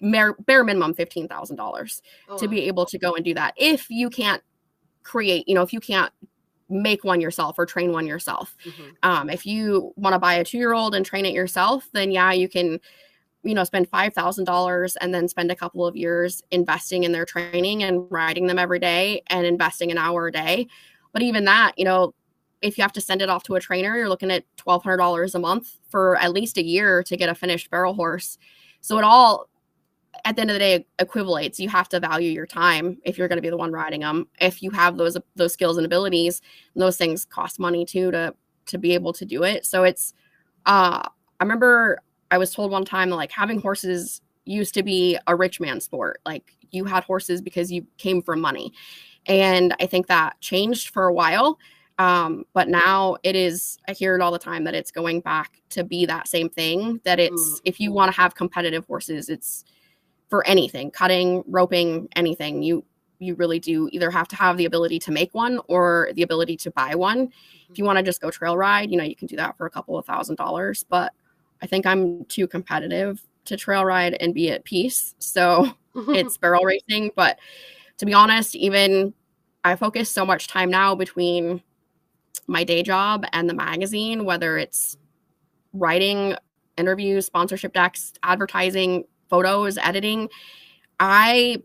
bare, 0.00 0.34
bare 0.34 0.64
minimum 0.64 0.94
$15000 0.94 2.02
Oh, 2.28 2.38
to 2.38 2.48
be 2.48 2.62
able 2.62 2.86
to 2.86 2.98
go 2.98 3.14
and 3.14 3.24
do 3.24 3.34
that 3.34 3.54
if 3.56 3.88
you 3.90 4.10
can't 4.10 4.42
create 5.02 5.48
you 5.48 5.54
know 5.54 5.62
if 5.62 5.72
you 5.72 5.80
can't 5.80 6.12
make 6.68 7.02
one 7.02 7.20
yourself 7.20 7.58
or 7.58 7.66
train 7.66 7.92
one 7.92 8.06
yourself 8.06 8.56
mhm. 8.64 8.94
um, 9.02 9.28
if 9.28 9.44
you 9.44 9.92
want 9.96 10.14
to 10.14 10.18
buy 10.18 10.34
a 10.34 10.44
two 10.44 10.58
year 10.58 10.72
old 10.72 10.94
and 10.94 11.04
train 11.04 11.26
it 11.26 11.34
yourself, 11.34 11.88
then 11.92 12.10
yeah, 12.10 12.32
you 12.32 12.48
can, 12.48 12.80
you 13.42 13.54
know, 13.54 13.64
spend 13.64 13.88
five 13.88 14.14
thousand 14.14 14.44
dollars 14.44 14.96
and 14.96 15.12
then 15.12 15.28
spend 15.28 15.50
a 15.50 15.56
couple 15.56 15.86
of 15.86 15.96
years 15.96 16.42
investing 16.50 17.04
in 17.04 17.12
their 17.12 17.24
training 17.24 17.82
and 17.82 18.10
riding 18.10 18.46
them 18.46 18.58
every 18.58 18.78
day 18.78 19.22
and 19.28 19.46
investing 19.46 19.90
an 19.90 19.98
hour 19.98 20.28
a 20.28 20.32
day. 20.32 20.66
But 21.12 21.22
even 21.22 21.44
that, 21.44 21.72
you 21.76 21.84
know, 21.84 22.14
if 22.62 22.76
you 22.76 22.82
have 22.82 22.92
to 22.92 23.00
send 23.00 23.22
it 23.22 23.28
off 23.28 23.42
to 23.44 23.54
a 23.54 23.60
trainer, 23.60 23.96
you're 23.96 24.08
looking 24.08 24.30
at 24.30 24.44
twelve 24.56 24.82
hundred 24.82 24.98
dollars 24.98 25.34
a 25.34 25.38
month 25.38 25.78
for 25.88 26.16
at 26.18 26.32
least 26.32 26.58
a 26.58 26.64
year 26.64 27.02
to 27.04 27.16
get 27.16 27.28
a 27.28 27.34
finished 27.34 27.70
barrel 27.70 27.94
horse. 27.94 28.38
So 28.80 28.98
it 28.98 29.04
all 29.04 29.48
at 30.24 30.36
the 30.36 30.42
end 30.42 30.50
of 30.50 30.54
the 30.54 30.58
day 30.58 30.86
equivalates. 30.98 31.58
You 31.58 31.68
have 31.68 31.88
to 31.90 32.00
value 32.00 32.30
your 32.30 32.46
time 32.46 32.98
if 33.04 33.16
you're 33.16 33.28
going 33.28 33.38
to 33.38 33.42
be 33.42 33.50
the 33.50 33.56
one 33.56 33.72
riding 33.72 34.00
them. 34.00 34.28
If 34.40 34.62
you 34.62 34.70
have 34.70 34.96
those 34.96 35.16
those 35.36 35.52
skills 35.52 35.76
and 35.76 35.86
abilities, 35.86 36.40
those 36.76 36.96
things 36.96 37.24
cost 37.24 37.58
money 37.58 37.84
too 37.84 38.10
to 38.10 38.34
to 38.66 38.78
be 38.78 38.94
able 38.94 39.12
to 39.14 39.24
do 39.24 39.42
it. 39.44 39.66
So 39.66 39.84
it's 39.84 40.14
uh 40.66 41.02
I 41.40 41.44
remember 41.44 42.00
I 42.30 42.38
was 42.38 42.52
told 42.52 42.70
one 42.70 42.84
time 42.84 43.10
that 43.10 43.16
like 43.16 43.32
having 43.32 43.60
horses 43.60 44.20
used 44.44 44.74
to 44.74 44.82
be 44.82 45.18
a 45.26 45.36
rich 45.36 45.60
man 45.60 45.80
sport. 45.80 46.20
Like 46.24 46.56
you 46.70 46.84
had 46.84 47.04
horses 47.04 47.40
because 47.40 47.70
you 47.72 47.86
came 47.98 48.22
from 48.22 48.40
money. 48.40 48.72
And 49.26 49.74
I 49.80 49.86
think 49.86 50.06
that 50.06 50.40
changed 50.40 50.90
for 50.90 51.06
a 51.06 51.12
while. 51.12 51.58
Um, 51.98 52.44
but 52.54 52.68
now 52.68 53.16
it 53.22 53.36
is, 53.36 53.78
I 53.86 53.92
hear 53.92 54.14
it 54.14 54.22
all 54.22 54.32
the 54.32 54.38
time 54.38 54.64
that 54.64 54.74
it's 54.74 54.90
going 54.90 55.20
back 55.20 55.60
to 55.70 55.84
be 55.84 56.06
that 56.06 56.28
same 56.28 56.48
thing. 56.48 57.00
That 57.04 57.20
it's, 57.20 57.60
if 57.64 57.78
you 57.78 57.92
want 57.92 58.10
to 58.10 58.18
have 58.18 58.34
competitive 58.34 58.86
horses, 58.86 59.28
it's 59.28 59.64
for 60.30 60.46
anything, 60.46 60.90
cutting, 60.90 61.42
roping, 61.46 62.08
anything. 62.16 62.62
You, 62.62 62.84
you 63.18 63.34
really 63.34 63.58
do 63.58 63.88
either 63.92 64.10
have 64.10 64.28
to 64.28 64.36
have 64.36 64.56
the 64.56 64.64
ability 64.64 64.98
to 65.00 65.10
make 65.10 65.34
one 65.34 65.60
or 65.68 66.10
the 66.14 66.22
ability 66.22 66.56
to 66.58 66.70
buy 66.70 66.94
one. 66.94 67.24
If 67.68 67.76
you 67.76 67.82
mm-hmm. 67.82 67.86
want 67.86 67.98
to 67.98 68.02
just 68.02 68.22
go 68.22 68.30
trail 68.30 68.56
ride, 68.56 68.90
you 68.90 68.96
know, 68.96 69.04
you 69.04 69.16
can 69.16 69.26
do 69.26 69.36
that 69.36 69.58
for 69.58 69.66
a 69.66 69.70
couple 69.70 69.98
of 69.98 70.06
thousand 70.06 70.36
dollars. 70.36 70.84
But 70.88 71.12
I 71.60 71.66
think 71.66 71.84
I'm 71.84 72.24
too 72.26 72.46
competitive 72.46 73.20
to 73.46 73.56
trail 73.56 73.84
ride 73.84 74.16
and 74.20 74.32
be 74.32 74.50
at 74.50 74.64
peace. 74.64 75.14
So 75.18 75.70
it's 75.94 76.38
barrel 76.38 76.64
racing. 76.64 77.10
But 77.16 77.38
to 77.98 78.06
be 78.06 78.14
honest, 78.14 78.54
even 78.54 79.12
I 79.64 79.76
focus 79.76 80.10
so 80.10 80.24
much 80.24 80.48
time 80.48 80.70
now 80.70 80.94
between 80.94 81.62
my 82.46 82.64
day 82.64 82.82
job 82.82 83.24
and 83.32 83.48
the 83.48 83.54
magazine, 83.54 84.24
whether 84.24 84.56
it's 84.56 84.96
writing 85.72 86.34
interviews, 86.76 87.26
sponsorship 87.26 87.72
decks, 87.72 88.12
advertising, 88.22 89.04
photos, 89.30 89.78
editing. 89.78 90.28
I 90.98 91.62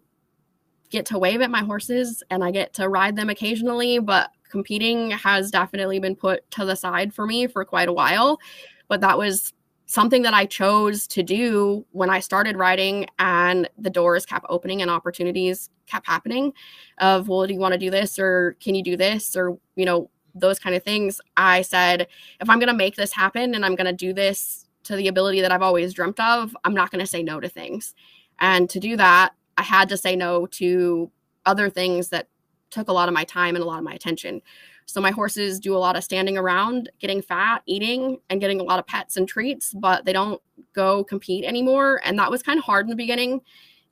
get 0.90 1.06
to 1.08 1.20
wave 1.20 1.42
at 1.42 1.52
my 1.52 1.62
horses 1.62 2.24
and 2.30 2.44
I 2.44 2.52
get 2.52 2.74
to 2.76 2.88
ride 2.88 3.16
them 3.16 3.30
occasionally, 3.30 4.00
but 4.00 4.32
competing 4.50 5.12
has 5.12 5.52
definitely 5.52 6.00
been 6.00 6.16
put 6.16 6.50
to 6.52 6.64
the 6.64 6.76
side 6.76 7.14
for 7.14 7.26
me 7.26 7.48
for 7.48 7.66
quite 7.66 7.90
a 7.90 7.94
while. 7.94 8.40
But 8.88 9.02
that 9.02 9.18
was 9.18 9.54
something 9.88 10.24
that 10.24 10.34
I 10.34 10.46
chose 10.46 11.08
to 11.08 11.24
do 11.24 11.86
when 11.92 12.10
I 12.10 12.20
started 12.20 12.58
riding 12.58 13.08
and 13.20 13.70
the 13.78 13.90
doors 13.90 14.26
kept 14.26 14.46
opening 14.50 14.82
and 14.82 14.90
opportunities 14.90 15.70
kept 15.86 16.08
happening 16.08 16.54
of 16.98 17.28
well 17.28 17.46
do 17.46 17.54
you 17.54 17.60
want 17.60 17.74
to 17.74 17.78
do 17.78 17.92
this 17.92 18.18
or 18.18 18.58
can 18.60 18.74
you 18.74 18.82
do 18.82 18.98
this 18.98 19.36
or 19.36 19.58
you 19.76 19.86
know 19.86 20.10
those 20.34 20.58
kind 20.58 20.76
of 20.76 20.84
things 20.84 21.22
I 21.38 21.62
said 21.62 22.08
if 22.42 22.50
I'm 22.50 22.58
going 22.58 22.72
to 22.72 22.76
make 22.76 22.96
this 22.96 23.14
happen 23.14 23.54
and 23.54 23.64
I'm 23.64 23.76
going 23.76 23.86
to 23.86 23.94
do 23.94 24.12
this 24.12 24.65
to 24.86 24.96
the 24.96 25.08
ability 25.08 25.42
that 25.42 25.52
I've 25.52 25.62
always 25.62 25.94
dreamt 25.94 26.20
of 26.20 26.56
I'm 26.64 26.74
not 26.74 26.92
going 26.92 27.02
to 27.02 27.08
say 27.08 27.22
no 27.22 27.40
to 27.40 27.50
things 27.50 27.94
and 28.40 28.70
to 28.70 28.80
do 28.80 28.98
that 28.98 29.34
I 29.58 29.64
had 29.64 29.90
to 29.90 29.98
say 29.98 30.16
no 30.16 30.46
to 30.48 31.12
other 31.46 31.70
things 31.70 32.10
that 32.10 32.28
took 32.72 32.88
a 32.88 32.94
lot 32.94 33.08
of 33.08 33.14
my 33.14 33.24
time 33.24 33.56
and 33.56 33.64
a 33.64 33.68
lot 33.68 33.78
of 33.78 33.84
my 33.84 33.94
attention 33.94 34.42
so 34.86 35.02
my 35.02 35.12
horses 35.12 35.60
do 35.60 35.76
a 35.76 35.80
lot 35.80 35.96
of 35.96 36.04
standing 36.04 36.38
around, 36.38 36.92
getting 37.00 37.22
fat, 37.22 37.64
eating, 37.66 38.20
and 38.30 38.40
getting 38.40 38.60
a 38.60 38.64
lot 38.64 38.80
of 38.80 38.86
pets 38.86 39.18
and 39.18 39.28
treats, 39.28 39.74
but 39.74 40.06
they 40.06 40.14
don't 40.14 40.42
go 40.74 41.04
compete 41.04 41.44
anymore. 41.44 42.02
And 42.06 42.18
that 42.20 42.30
was 42.30 42.44
kind 42.44 42.60
of 42.60 42.66
hard 42.66 42.86
in 42.86 42.92
the 42.92 42.96
beginning 42.96 43.42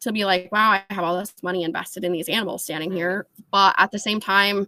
to 0.02 0.12
be 0.12 0.26
like, 0.26 0.52
wow, 0.52 0.72
I 0.72 0.84
have 0.92 1.04
all 1.04 1.18
this 1.18 1.34
money 1.42 1.64
invested 1.64 2.04
in 2.04 2.12
these 2.12 2.30
animals 2.30 2.64
standing 2.64 2.92
here. 2.92 3.26
But 3.52 3.74
at 3.78 3.92
the 3.92 4.00
same 4.00 4.20
time, 4.20 4.68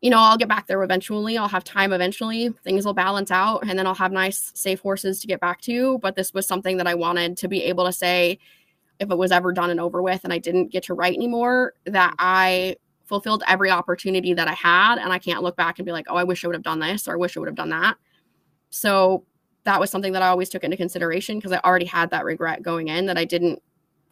you 0.00 0.08
know, 0.08 0.18
I'll 0.18 0.38
get 0.38 0.48
back 0.48 0.66
there 0.66 0.82
eventually. 0.82 1.36
I'll 1.36 1.48
have 1.48 1.64
time 1.64 1.92
eventually. 1.92 2.48
Things 2.64 2.86
will 2.86 2.94
balance 2.94 3.30
out 3.30 3.64
and 3.68 3.78
then 3.78 3.86
I'll 3.86 3.94
have 3.94 4.12
nice, 4.12 4.50
safe 4.54 4.80
horses 4.80 5.20
to 5.20 5.26
get 5.26 5.40
back 5.40 5.60
to. 5.62 5.98
But 5.98 6.16
this 6.16 6.32
was 6.32 6.46
something 6.46 6.78
that 6.78 6.86
I 6.86 6.94
wanted 6.94 7.36
to 7.38 7.48
be 7.48 7.64
able 7.64 7.84
to 7.84 7.92
say 7.92 8.38
if 8.98 9.10
it 9.10 9.18
was 9.18 9.32
ever 9.32 9.52
done 9.52 9.70
and 9.70 9.80
over 9.80 10.00
with 10.00 10.24
and 10.24 10.32
I 10.32 10.38
didn't 10.38 10.68
get 10.68 10.84
to 10.84 10.94
write 10.94 11.14
anymore, 11.14 11.74
that 11.84 12.14
I 12.18 12.76
fulfilled 13.04 13.42
every 13.46 13.70
opportunity 13.70 14.32
that 14.34 14.48
I 14.48 14.54
had. 14.54 14.98
And 14.98 15.12
I 15.12 15.18
can't 15.18 15.42
look 15.42 15.56
back 15.56 15.78
and 15.78 15.86
be 15.86 15.92
like, 15.92 16.06
oh, 16.08 16.16
I 16.16 16.24
wish 16.24 16.44
I 16.44 16.48
would 16.48 16.56
have 16.56 16.62
done 16.62 16.80
this 16.80 17.06
or 17.06 17.12
I 17.12 17.16
wish 17.16 17.36
I 17.36 17.40
would 17.40 17.48
have 17.48 17.56
done 17.56 17.70
that. 17.70 17.96
So 18.70 19.24
that 19.64 19.80
was 19.80 19.90
something 19.90 20.12
that 20.12 20.22
I 20.22 20.28
always 20.28 20.48
took 20.48 20.64
into 20.64 20.76
consideration 20.76 21.38
because 21.38 21.52
I 21.52 21.58
already 21.58 21.84
had 21.84 22.10
that 22.10 22.24
regret 22.24 22.62
going 22.62 22.88
in 22.88 23.06
that 23.06 23.18
I 23.18 23.24
didn't 23.24 23.60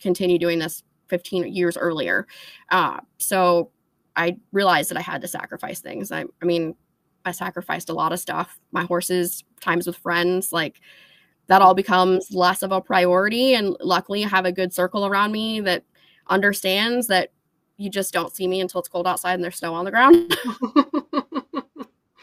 continue 0.00 0.38
doing 0.38 0.58
this 0.58 0.82
15 1.08 1.54
years 1.54 1.78
earlier. 1.78 2.26
Uh, 2.70 3.00
so 3.16 3.70
I 4.18 4.36
realized 4.52 4.90
that 4.90 4.98
I 4.98 5.02
had 5.02 5.22
to 5.22 5.28
sacrifice 5.28 5.80
things. 5.80 6.12
I, 6.12 6.24
I 6.42 6.44
mean, 6.44 6.74
I 7.24 7.30
sacrificed 7.30 7.88
a 7.88 7.94
lot 7.94 8.12
of 8.12 8.18
stuff. 8.18 8.58
My 8.72 8.84
horses, 8.84 9.44
times 9.60 9.86
with 9.86 9.96
friends, 9.96 10.52
like 10.52 10.80
that 11.46 11.62
all 11.62 11.74
becomes 11.74 12.32
less 12.32 12.62
of 12.62 12.72
a 12.72 12.80
priority. 12.80 13.54
And 13.54 13.76
luckily, 13.80 14.24
I 14.24 14.28
have 14.28 14.44
a 14.44 14.52
good 14.52 14.74
circle 14.74 15.06
around 15.06 15.32
me 15.32 15.60
that 15.60 15.84
understands 16.26 17.06
that 17.06 17.30
you 17.76 17.88
just 17.88 18.12
don't 18.12 18.34
see 18.34 18.48
me 18.48 18.60
until 18.60 18.80
it's 18.80 18.88
cold 18.88 19.06
outside 19.06 19.34
and 19.34 19.44
there's 19.44 19.56
snow 19.56 19.72
on 19.72 19.84
the 19.84 19.90
ground. 19.92 20.36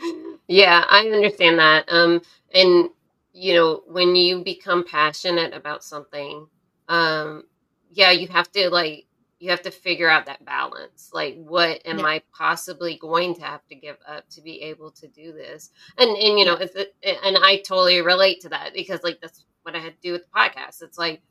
yeah, 0.48 0.84
I 0.90 1.08
understand 1.08 1.58
that. 1.60 1.86
Um, 1.88 2.22
and 2.54 2.90
you 3.32 3.54
know, 3.54 3.84
when 3.88 4.16
you 4.16 4.44
become 4.44 4.86
passionate 4.86 5.54
about 5.54 5.84
something, 5.84 6.48
um, 6.90 7.44
yeah, 7.90 8.12
you 8.12 8.28
have 8.28 8.52
to 8.52 8.70
like 8.70 9.06
you 9.40 9.50
have 9.50 9.62
to 9.64 9.72
figure 9.72 10.10
out 10.10 10.26
that 10.28 10.46
balance. 10.46 11.10
Like, 11.14 11.36
what 11.36 11.82
am 11.86 12.00
yeah. 12.00 12.06
I 12.06 12.22
possibly 12.34 12.98
going 12.98 13.36
to 13.36 13.42
have 13.42 13.66
to 13.68 13.76
give 13.76 13.98
up 14.08 14.28
to 14.30 14.42
be 14.42 14.62
able 14.62 14.92
to 14.92 15.08
do 15.08 15.34
this? 15.34 15.72
And 15.98 16.10
and 16.10 16.40
you 16.40 16.46
know, 16.46 16.56
if 16.56 16.76
it, 16.76 16.96
and 17.04 17.38
I 17.42 17.58
totally 17.58 18.02
relate 18.02 18.42
to 18.42 18.50
that 18.50 18.74
because 18.74 19.04
like 19.04 19.20
that's 19.22 19.46
what 19.64 19.76
I 19.76 19.80
had 19.80 19.96
to 19.96 20.02
do 20.02 20.12
with 20.14 20.24
the 20.24 20.40
podcast. 20.40 20.82
It's 20.82 20.98
like, 20.98 21.22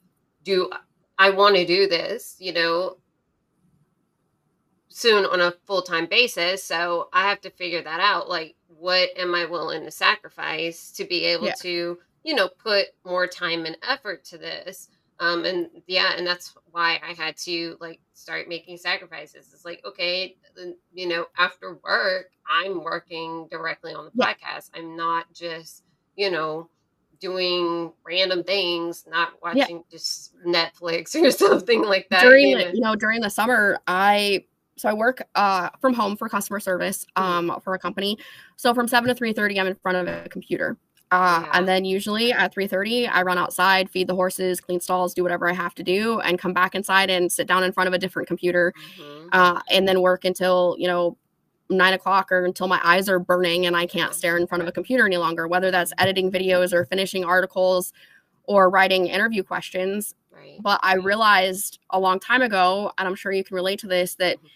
do 0.42 0.70
I 1.18 1.30
want 1.30 1.56
to 1.56 1.66
do 1.66 1.88
this? 1.88 2.36
You 2.38 2.52
know, 2.52 2.96
soon 4.94 5.24
on 5.26 5.40
a 5.40 5.54
full 5.66 5.82
time 5.82 6.06
basis. 6.06 6.62
So 6.62 7.08
I 7.12 7.28
have 7.28 7.40
to 7.42 7.50
figure 7.50 7.82
that 7.82 8.00
out. 8.00 8.28
Like, 8.28 8.54
what 8.68 9.10
am 9.16 9.34
I 9.34 9.44
willing 9.44 9.84
to 9.84 9.90
sacrifice 9.90 10.92
to 10.92 11.04
be 11.04 11.24
able 11.24 11.46
yeah. 11.46 11.54
to, 11.62 11.98
you 12.22 12.34
know, 12.34 12.48
put 12.48 12.86
more 13.04 13.26
time 13.26 13.66
and 13.66 13.76
effort 13.88 14.24
to 14.26 14.38
this? 14.38 14.88
Um, 15.20 15.44
and 15.44 15.68
yeah, 15.86 16.12
and 16.16 16.26
that's 16.26 16.54
why 16.72 17.00
I 17.06 17.12
had 17.12 17.36
to 17.38 17.76
like 17.80 18.00
start 18.14 18.48
making 18.48 18.78
sacrifices. 18.78 19.50
It's 19.52 19.64
like, 19.64 19.80
okay, 19.84 20.36
you 20.92 21.08
know, 21.08 21.26
after 21.38 21.78
work, 21.84 22.30
I'm 22.50 22.82
working 22.82 23.46
directly 23.50 23.94
on 23.94 24.06
the 24.06 24.10
yeah. 24.14 24.32
podcast. 24.32 24.70
I'm 24.74 24.96
not 24.96 25.32
just, 25.32 25.84
you 26.16 26.30
know, 26.30 26.68
doing 27.20 27.92
random 28.04 28.42
things, 28.42 29.04
not 29.08 29.32
watching 29.42 29.76
yeah. 29.76 29.90
just 29.90 30.34
Netflix 30.44 31.14
or 31.22 31.30
something 31.30 31.82
like 31.82 32.08
that. 32.10 32.22
During 32.22 32.48
you 32.48 32.58
know? 32.58 32.70
you 32.72 32.80
know, 32.80 32.96
during 32.96 33.20
the 33.20 33.30
summer, 33.30 33.78
I 33.86 34.44
so 34.76 34.88
I 34.88 34.94
work 34.94 35.26
uh, 35.34 35.70
from 35.80 35.94
home 35.94 36.16
for 36.16 36.28
customer 36.28 36.60
service 36.60 37.06
mm-hmm. 37.16 37.50
um, 37.50 37.60
for 37.60 37.74
a 37.74 37.78
company. 37.78 38.18
So 38.56 38.74
from 38.74 38.88
seven 38.88 39.08
to 39.08 39.14
three 39.14 39.32
thirty, 39.32 39.58
I'm 39.58 39.66
in 39.66 39.76
front 39.76 39.96
of 39.96 40.08
a 40.08 40.28
computer, 40.28 40.76
uh, 41.14 41.42
yeah. 41.42 41.50
and 41.54 41.68
then 41.68 41.84
usually 41.84 42.32
at 42.32 42.52
three 42.52 42.66
thirty, 42.66 43.06
I 43.06 43.22
run 43.22 43.38
outside, 43.38 43.90
feed 43.90 44.08
the 44.08 44.14
horses, 44.14 44.60
clean 44.60 44.80
stalls, 44.80 45.14
do 45.14 45.22
whatever 45.22 45.48
I 45.48 45.52
have 45.52 45.74
to 45.76 45.82
do, 45.82 46.20
and 46.20 46.38
come 46.38 46.52
back 46.52 46.74
inside 46.74 47.10
and 47.10 47.30
sit 47.30 47.46
down 47.46 47.64
in 47.64 47.72
front 47.72 47.88
of 47.88 47.94
a 47.94 47.98
different 47.98 48.28
computer, 48.28 48.72
mm-hmm. 48.98 49.28
uh, 49.32 49.60
and 49.70 49.86
then 49.86 50.00
work 50.00 50.24
until 50.24 50.76
you 50.78 50.88
know 50.88 51.16
nine 51.70 51.94
o'clock 51.94 52.30
or 52.30 52.44
until 52.44 52.68
my 52.68 52.80
eyes 52.84 53.08
are 53.08 53.18
burning 53.18 53.64
and 53.64 53.74
I 53.74 53.86
can't 53.86 54.14
stare 54.14 54.36
in 54.36 54.46
front 54.46 54.62
of 54.62 54.68
a 54.68 54.72
computer 54.72 55.06
any 55.06 55.16
longer. 55.16 55.48
Whether 55.48 55.70
that's 55.70 55.92
editing 55.98 56.30
videos 56.30 56.72
or 56.72 56.84
finishing 56.84 57.24
articles 57.24 57.92
or 58.44 58.68
writing 58.68 59.06
interview 59.06 59.42
questions. 59.42 60.14
Right. 60.30 60.58
But 60.60 60.80
I 60.82 60.96
realized 60.96 61.78
a 61.90 61.98
long 61.98 62.20
time 62.20 62.42
ago, 62.42 62.92
and 62.98 63.08
I'm 63.08 63.14
sure 63.14 63.32
you 63.32 63.44
can 63.44 63.54
relate 63.54 63.78
to 63.80 63.86
this, 63.86 64.14
that 64.16 64.36
mm-hmm 64.36 64.46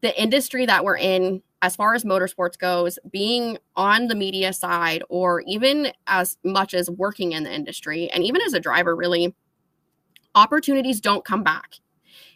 the 0.00 0.20
industry 0.20 0.66
that 0.66 0.84
we're 0.84 0.98
in 0.98 1.42
as 1.62 1.76
far 1.76 1.94
as 1.94 2.04
motorsports 2.04 2.58
goes 2.58 2.98
being 3.10 3.58
on 3.76 4.08
the 4.08 4.14
media 4.14 4.52
side 4.52 5.02
or 5.08 5.42
even 5.46 5.92
as 6.06 6.38
much 6.42 6.74
as 6.74 6.90
working 6.90 7.32
in 7.32 7.44
the 7.44 7.52
industry 7.52 8.10
and 8.10 8.24
even 8.24 8.40
as 8.42 8.54
a 8.54 8.60
driver 8.60 8.96
really 8.96 9.34
opportunities 10.34 11.00
don't 11.00 11.24
come 11.24 11.42
back. 11.42 11.76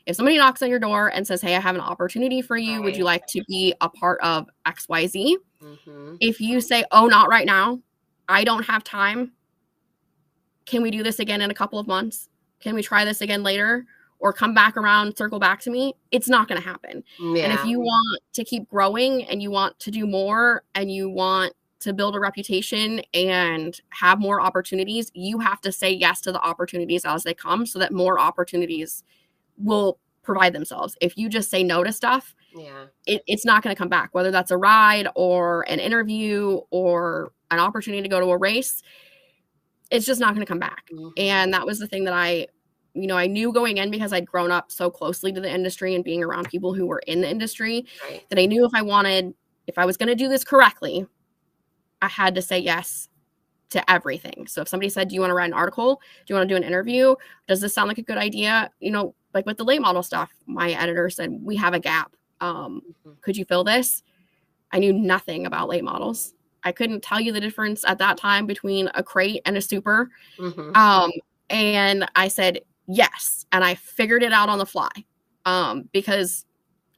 If 0.07 0.17
somebody 0.17 0.37
knocks 0.37 0.61
on 0.61 0.69
your 0.69 0.79
door 0.79 1.09
and 1.09 1.27
says 1.27 1.41
hey 1.41 1.57
i 1.57 1.61
have 1.61 1.75
an 1.75 1.81
opportunity 1.81 2.43
for 2.43 2.57
you. 2.57 2.83
Would 2.83 2.97
you 2.97 3.05
like 3.05 3.27
to 3.29 3.43
be 3.49 3.75
a 3.81 3.89
part 3.89 4.21
of 4.21 4.49
xyz 4.67 5.37
mm-hmm. 5.63 6.17
if 6.21 6.41
you 6.41 6.61
say 6.61 6.85
oh 6.91 7.07
not 7.07 7.29
right 7.29 7.47
now. 7.47 7.81
I 8.29 8.45
don't 8.45 8.65
have 8.65 8.85
time. 8.85 9.33
Can 10.67 10.83
we 10.83 10.91
do 10.91 11.03
this 11.03 11.19
again 11.19 11.43
in 11.43 11.51
a 11.51 11.55
couple 11.55 11.79
of 11.79 11.87
months? 11.87 12.29
Can 12.61 12.75
we 12.75 12.83
try 12.83 13.05
this 13.05 13.21
again 13.21 13.43
later 13.43 13.87
or 14.25 14.33
come 14.33 14.55
back 14.55 14.75
around, 14.79 15.15
circle 15.19 15.39
back 15.39 15.61
to 15.61 15.71
me, 15.71 15.95
it's 16.11 16.31
not 16.31 16.49
going 16.49 16.59
to 16.61 16.67
happen. 16.67 17.05
Yeah. 17.21 17.45
And 17.45 17.53
if 17.53 17.63
you 17.67 17.79
want 17.79 18.23
to 18.33 18.43
keep 18.43 18.67
growing 18.71 19.23
and 19.25 19.43
you 19.43 19.51
want 19.51 19.79
to 19.81 19.91
do 19.91 20.07
more 20.07 20.65
and 20.75 20.91
you 20.91 21.11
want 21.11 21.53
to 21.81 21.93
build 21.93 22.17
a 22.17 22.21
reputation 22.21 23.03
and 23.13 23.79
have 23.91 24.19
more 24.19 24.41
opportunities, 24.41 25.11
you 25.13 25.41
have 25.41 25.61
to 25.61 25.71
say 25.71 25.93
yes 25.93 26.23
to 26.23 26.33
the 26.33 26.41
opportunities 26.41 27.05
as 27.05 27.23
they 27.23 27.35
come 27.35 27.67
so 27.67 27.79
that 27.79 27.93
more 27.93 28.19
opportunities 28.19 29.05
will 29.59 29.99
provide 30.23 30.55
themselves. 30.55 30.97
If 31.03 31.19
you 31.19 31.29
just 31.29 31.51
say 31.51 31.63
no 31.63 31.85
to 31.85 31.93
stuff, 31.93 32.35
yeah, 32.57 32.87
it, 33.07 33.23
it's 33.27 33.45
not 33.45 33.63
going 33.63 33.77
to 33.77 33.79
come 33.79 33.91
back, 33.91 34.15
whether 34.15 34.31
that's 34.31 34.51
a 34.51 34.57
ride 34.57 35.07
or 35.15 35.69
an 35.69 35.81
interview 35.81 36.61
or 36.71 37.31
an 37.51 37.59
opportunity 37.59 38.03
to 38.03 38.09
go 38.09 38.21
to 38.21 38.31
a 38.31 38.39
race. 38.39 38.83
It's 39.91 40.07
just 40.07 40.19
not 40.19 40.35
going 40.35 40.47
to 40.47 40.51
come 40.51 40.59
back. 40.59 40.85
Mm-hmm. 40.91 41.09
And 41.19 41.53
that 41.53 41.67
was 41.67 41.79
the 41.79 41.87
thing 41.87 42.05
that 42.05 42.15
I 42.15 42.47
you 42.95 43.07
know, 43.09 43.17
I 43.17 43.27
knew 43.27 43.53
going 43.53 43.79
in 43.79 43.91
because 43.91 44.13
I'd 44.13 44.27
grown 44.27 44.51
up 44.51 44.71
so 44.71 44.91
closely 44.91 45.33
to 45.33 45.41
the 45.41 45.53
industry 45.53 45.95
and 45.95 46.05
being 46.05 46.23
around 46.23 46.49
people 46.49 46.73
who 46.73 46.87
were 46.87 47.01
in 47.01 47.21
the 47.21 47.29
industry 47.29 47.87
right. 48.09 48.25
that 48.31 48.39
I 48.39 48.47
knew 48.47 48.65
if 48.65 48.73
I 48.73 48.83
wanted, 48.83 49.35
if 49.67 49.79
I 49.79 49.85
was 49.85 49.97
going 49.97 50.09
to 50.09 50.15
do 50.15 50.29
this 50.29 50.45
correctly, 50.45 51.07
I 52.01 52.09
had 52.09 52.35
to 52.37 52.43
say 52.43 52.59
yes 52.59 53.09
to 53.71 53.91
everything. 53.91 54.47
So 54.47 54.63
if 54.63 54.69
somebody 54.69 54.89
said, 54.89 55.09
Do 55.09 55.17
you 55.17 55.21
want 55.21 55.31
to 55.31 55.35
write 55.35 55.47
an 55.51 55.55
article? 55.55 56.01
Do 56.25 56.33
you 56.33 56.37
want 56.37 56.49
to 56.49 56.53
do 56.53 56.57
an 56.57 56.63
interview? 56.63 57.17
Does 57.49 57.61
this 57.61 57.75
sound 57.75 57.89
like 57.89 57.99
a 57.99 58.03
good 58.03 58.19
idea? 58.19 58.71
You 58.79 58.93
know, 58.93 59.15
like 59.35 59.47
with 59.47 59.57
the 59.57 59.65
late 59.65 59.81
model 59.81 60.03
stuff, 60.03 60.31
my 60.47 60.71
editor 60.73 61.11
said, 61.11 61.37
We 61.43 61.57
have 61.57 61.75
a 61.75 61.81
gap. 61.81 62.15
Um, 62.41 62.83
mm-hmm. 62.89 63.19
Could 63.23 63.37
you 63.37 63.45
fill 63.45 63.65
this? 63.65 64.03
I 64.71 64.79
knew 64.79 64.93
nothing 64.93 65.47
about 65.47 65.69
late 65.69 65.85
models. 65.85 66.35
I 66.63 66.73
couldn't 66.73 67.03
tell 67.03 67.21
you 67.21 67.33
the 67.33 67.41
difference 67.41 67.85
at 67.85 67.99
that 67.99 68.17
time 68.17 68.47
between 68.47 68.89
a 68.95 69.03
crate 69.03 69.43
and 69.45 69.57
a 69.57 69.61
super. 69.61 70.11
Mm-hmm. 70.39 70.75
Um, 70.77 71.11
and 71.51 72.09
I 72.17 72.29
said, 72.29 72.61
yes 72.87 73.47
and 73.53 73.65
i 73.65 73.75
figured 73.75 74.23
it 74.23 74.33
out 74.33 74.49
on 74.49 74.59
the 74.59 74.67
fly 74.67 74.91
um 75.47 75.89
because 75.93 76.45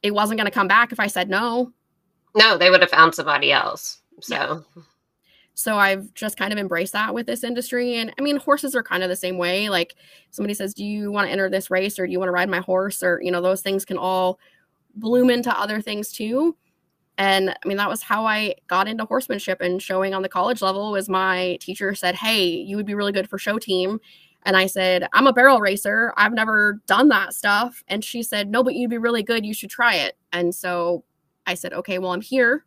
it 0.03 0.13
wasn't 0.13 0.37
going 0.37 0.45
to 0.45 0.51
come 0.51 0.67
back 0.67 0.91
if 0.91 0.99
i 0.99 1.07
said 1.07 1.29
no 1.29 1.71
no 2.35 2.57
they 2.57 2.69
would 2.69 2.81
have 2.81 2.89
found 2.89 3.13
somebody 3.13 3.51
else 3.51 4.01
so 4.21 4.35
yeah. 4.35 4.81
So 5.57 5.79
I've 5.79 6.13
just 6.13 6.37
kind 6.37 6.53
of 6.53 6.59
embraced 6.59 6.93
that 6.93 7.15
with 7.15 7.25
this 7.25 7.43
industry. 7.43 7.95
And 7.95 8.13
I 8.19 8.21
mean, 8.21 8.37
horses 8.37 8.75
are 8.75 8.83
kind 8.83 9.01
of 9.01 9.09
the 9.09 9.15
same 9.15 9.39
way. 9.39 9.69
Like 9.69 9.95
somebody 10.29 10.53
says, 10.53 10.75
Do 10.75 10.85
you 10.85 11.11
want 11.11 11.27
to 11.27 11.31
enter 11.31 11.49
this 11.49 11.71
race 11.71 11.97
or 11.97 12.05
do 12.05 12.11
you 12.11 12.19
want 12.19 12.27
to 12.27 12.33
ride 12.33 12.47
my 12.47 12.59
horse? 12.59 13.01
Or, 13.01 13.19
you 13.23 13.31
know, 13.31 13.41
those 13.41 13.63
things 13.63 13.83
can 13.83 13.97
all 13.97 14.39
bloom 14.93 15.31
into 15.31 15.59
other 15.59 15.81
things 15.81 16.11
too. 16.11 16.55
And 17.17 17.49
I 17.49 17.67
mean, 17.67 17.77
that 17.77 17.89
was 17.89 18.03
how 18.03 18.23
I 18.27 18.53
got 18.67 18.87
into 18.87 19.05
horsemanship 19.05 19.59
and 19.59 19.81
showing 19.81 20.13
on 20.13 20.21
the 20.21 20.29
college 20.29 20.61
level 20.61 20.91
was 20.91 21.09
my 21.09 21.57
teacher 21.59 21.95
said, 21.95 22.13
Hey, 22.13 22.45
you 22.45 22.75
would 22.75 22.85
be 22.85 22.93
really 22.93 23.11
good 23.11 23.27
for 23.27 23.39
show 23.39 23.57
team. 23.57 23.99
And 24.47 24.57
I 24.57 24.65
said, 24.65 25.07
I'm 25.13 25.27
a 25.27 25.33
barrel 25.33 25.59
racer. 25.59 26.13
I've 26.17 26.33
never 26.33 26.81
done 26.87 27.09
that 27.09 27.35
stuff. 27.35 27.83
And 27.87 28.03
she 28.03 28.23
said, 28.23 28.49
No, 28.49 28.63
but 28.63 28.73
you'd 28.73 28.89
be 28.89 28.97
really 28.97 29.21
good. 29.21 29.45
You 29.45 29.53
should 29.53 29.69
try 29.69 29.93
it. 29.93 30.17
And 30.33 30.55
so 30.55 31.03
I 31.45 31.53
said, 31.53 31.73
Okay, 31.73 31.99
well, 31.99 32.13
I'm 32.13 32.21
here. 32.21 32.65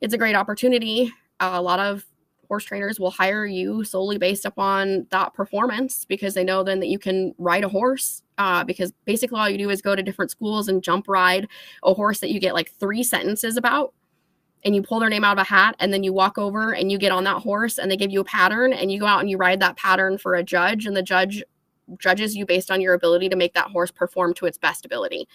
It's 0.00 0.14
a 0.14 0.18
great 0.18 0.34
opportunity 0.34 1.12
a 1.42 1.62
lot 1.62 1.80
of 1.80 2.04
horse 2.48 2.64
trainers 2.64 3.00
will 3.00 3.10
hire 3.10 3.46
you 3.46 3.82
solely 3.82 4.18
based 4.18 4.44
upon 4.44 5.06
that 5.10 5.32
performance 5.32 6.04
because 6.04 6.34
they 6.34 6.44
know 6.44 6.62
then 6.62 6.80
that 6.80 6.88
you 6.88 6.98
can 6.98 7.34
ride 7.38 7.64
a 7.64 7.68
horse. 7.68 8.22
Uh, 8.38 8.64
because 8.64 8.92
basically 9.04 9.38
all 9.38 9.48
you 9.48 9.58
do 9.58 9.70
is 9.70 9.80
go 9.80 9.94
to 9.94 10.02
different 10.02 10.30
schools 10.30 10.68
and 10.68 10.82
jump 10.82 11.06
ride 11.08 11.48
a 11.82 11.94
horse 11.94 12.20
that 12.20 12.30
you 12.30 12.40
get 12.40 12.54
like 12.54 12.72
three 12.72 13.02
sentences 13.02 13.56
about 13.56 13.94
and 14.64 14.74
you 14.74 14.82
pull 14.82 15.00
their 15.00 15.08
name 15.08 15.24
out 15.24 15.38
of 15.38 15.42
a 15.42 15.48
hat 15.48 15.74
and 15.80 15.92
then 15.92 16.04
you 16.04 16.12
walk 16.12 16.38
over 16.38 16.72
and 16.72 16.90
you 16.90 16.98
get 16.98 17.12
on 17.12 17.24
that 17.24 17.42
horse 17.42 17.78
and 17.78 17.90
they 17.90 17.96
give 17.96 18.10
you 18.10 18.20
a 18.20 18.24
pattern 18.24 18.72
and 18.72 18.92
you 18.92 19.00
go 19.00 19.06
out 19.06 19.20
and 19.20 19.30
you 19.30 19.36
ride 19.36 19.60
that 19.60 19.76
pattern 19.76 20.18
for 20.18 20.34
a 20.34 20.42
judge 20.42 20.86
and 20.86 20.96
the 20.96 21.02
judge 21.02 21.42
judges 21.98 22.36
you 22.36 22.46
based 22.46 22.70
on 22.70 22.80
your 22.80 22.94
ability 22.94 23.28
to 23.28 23.36
make 23.36 23.54
that 23.54 23.70
horse 23.70 23.90
perform 23.90 24.32
to 24.34 24.46
its 24.46 24.56
best 24.56 24.84
ability. 24.84 25.28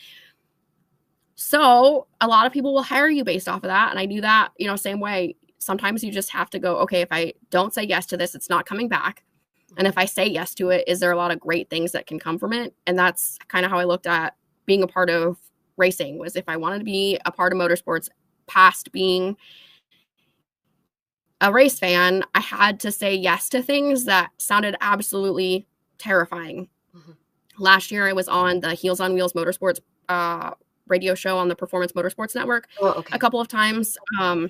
So, 1.36 2.08
a 2.20 2.28
lot 2.28 2.48
of 2.48 2.54
people 2.54 2.74
will 2.74 2.84
hire 2.84 3.10
you 3.10 3.24
based 3.24 3.48
off 3.48 3.58
of 3.58 3.70
that 3.70 3.92
and 3.92 4.00
I 4.00 4.06
do 4.06 4.22
that, 4.22 4.50
you 4.58 4.66
know, 4.66 4.76
same 4.76 5.00
way 5.00 5.36
sometimes 5.60 6.04
you 6.04 6.12
just 6.12 6.32
have 6.32 6.50
to 6.52 6.60
go, 6.60 6.78
okay, 6.78 7.02
if 7.02 7.10
I 7.12 7.34
don't 7.50 7.74
say 7.74 7.84
yes 7.84 8.06
to 8.08 8.18
this, 8.18 8.36
it's 8.36 8.50
not 8.50 8.66
coming 8.66 8.88
back. 8.88 9.24
And 9.78 9.86
if 9.86 9.98
I 9.98 10.06
say 10.06 10.26
yes 10.26 10.56
to 10.56 10.70
it, 10.70 10.84
is 10.88 11.00
there 11.00 11.12
a 11.12 11.18
lot 11.18 11.32
of 11.32 11.40
great 11.40 11.70
things 11.70 11.92
that 11.92 12.08
can 12.08 12.20
come 12.20 12.40
from 12.40 12.54
it? 12.54 12.74
And 12.88 12.98
that's 12.98 13.38
kind 13.48 13.66
of 13.66 13.72
how 13.72 13.78
I 13.78 13.84
looked 13.84 14.08
at 14.08 14.36
being 14.66 14.82
a 14.82 14.88
part 14.88 15.10
of 15.10 15.38
racing 15.76 16.18
was 16.18 16.36
if 16.36 16.46
I 16.48 16.58
wanted 16.58 16.80
to 16.80 16.86
be 16.86 17.20
a 17.26 17.32
part 17.32 17.54
of 17.54 17.60
motorsports 17.60 18.10
past 18.48 18.92
being 18.92 19.38
a 21.42 21.52
race 21.52 21.80
fan, 21.80 22.24
I 22.34 22.40
had 22.40 22.80
to 22.82 22.92
say 22.92 23.14
yes 23.16 23.50
to 23.50 23.62
things 23.62 24.06
that 24.06 24.32
sounded 24.38 24.76
absolutely 24.82 25.68
terrifying. 25.98 26.68
Mm-hmm. 26.96 27.12
Last 27.60 27.92
year, 27.92 28.08
I 28.08 28.14
was 28.14 28.28
on 28.28 28.60
the 28.60 28.74
Heels 28.74 29.00
on 29.00 29.14
Wheels 29.14 29.34
Motorsports 29.34 29.80
uh, 30.10 30.52
radio 30.88 31.16
show 31.16 31.38
on 31.38 31.48
the 31.48 31.56
Performance 31.56 31.92
Motorsports 31.92 32.34
Network 32.34 32.68
oh, 32.82 32.94
okay. 32.94 33.16
a 33.16 33.20
couple 33.20 33.40
of 33.40 33.48
times. 33.48 33.98
Um, 34.20 34.50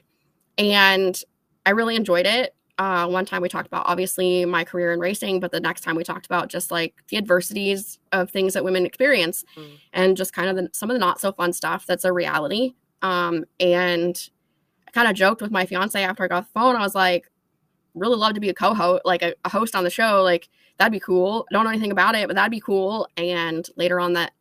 and 0.57 1.21
I 1.65 1.71
really 1.71 1.95
enjoyed 1.95 2.25
it. 2.25 2.53
Uh, 2.77 3.07
one 3.07 3.25
time 3.25 3.41
we 3.41 3.49
talked 3.49 3.65
about 3.65 3.83
obviously 3.87 4.45
my 4.45 4.63
career 4.63 4.93
in 4.93 4.99
racing, 4.99 5.39
but 5.39 5.51
the 5.51 5.59
next 5.59 5.81
time 5.81 5.95
we 5.95 6.03
talked 6.03 6.27
about 6.27 6.47
just 6.47 6.69
like 6.69 6.93
the 7.09 7.17
adversities 7.17 7.97
of 8.11 8.29
things 8.29 8.53
that 8.53 8.63
women 8.63 8.85
experience 8.85 9.43
mm. 9.55 9.67
and 9.93 10.15
just 10.15 10.31
kind 10.31 10.47
of 10.47 10.55
the, 10.55 10.69
some 10.73 10.89
of 10.89 10.93
the 10.93 10.99
not 10.99 11.19
so 11.19 11.31
fun 11.31 11.51
stuff 11.51 11.87
that's 11.87 12.05
a 12.05 12.13
reality. 12.13 12.75
Um, 13.01 13.45
and 13.59 14.29
I 14.87 14.91
kind 14.91 15.07
of 15.07 15.15
joked 15.15 15.41
with 15.41 15.51
my 15.51 15.65
fiance 15.65 16.01
after 16.01 16.23
I 16.23 16.27
got 16.27 16.45
the 16.45 16.59
phone. 16.59 16.75
I 16.75 16.81
was 16.81 16.95
like, 16.95 17.29
really 17.93 18.17
love 18.17 18.33
to 18.33 18.39
be 18.39 18.49
a 18.49 18.53
co-host, 18.53 19.03
like 19.05 19.21
a, 19.21 19.33
a 19.45 19.49
host 19.49 19.75
on 19.75 19.83
the 19.83 19.89
show. 19.89 20.21
Like 20.23 20.49
that'd 20.77 20.91
be 20.91 20.99
cool. 20.99 21.45
I 21.49 21.53
don't 21.53 21.63
know 21.63 21.71
anything 21.71 21.91
about 21.91 22.15
it, 22.15 22.27
but 22.27 22.35
that'd 22.35 22.51
be 22.51 22.59
cool. 22.59 23.07
And 23.17 23.67
later 23.75 23.99
on 23.99 24.13
that 24.13 24.31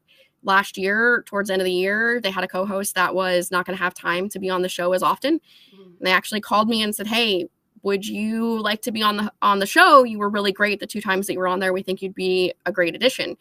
last 0.42 0.78
year, 0.78 1.24
towards 1.26 1.48
the 1.48 1.54
end 1.54 1.62
of 1.62 1.66
the 1.66 1.72
year, 1.72 2.20
they 2.20 2.30
had 2.30 2.44
a 2.44 2.48
co-host 2.48 2.94
that 2.94 3.14
was 3.14 3.50
not 3.50 3.66
going 3.66 3.76
to 3.76 3.82
have 3.82 3.94
time 3.94 4.28
to 4.30 4.38
be 4.38 4.50
on 4.50 4.62
the 4.62 4.68
show 4.68 4.92
as 4.92 5.02
often. 5.02 5.40
Mm-hmm. 5.74 6.04
they 6.04 6.12
actually 6.12 6.40
called 6.40 6.68
me 6.68 6.82
and 6.82 6.94
said, 6.94 7.06
"Hey, 7.06 7.48
would 7.82 8.06
you 8.06 8.60
like 8.60 8.82
to 8.82 8.92
be 8.92 9.02
on 9.02 9.16
the 9.16 9.32
on 9.42 9.58
the 9.58 9.66
show? 9.66 10.04
You 10.04 10.18
were 10.18 10.30
really 10.30 10.52
great 10.52 10.80
the 10.80 10.86
two 10.86 11.00
times 11.00 11.26
that 11.26 11.32
you 11.32 11.38
were 11.38 11.48
on 11.48 11.60
there. 11.60 11.72
We 11.72 11.82
think 11.82 12.02
you'd 12.02 12.14
be 12.14 12.52
a 12.64 12.72
great 12.72 12.94
addition." 12.94 13.36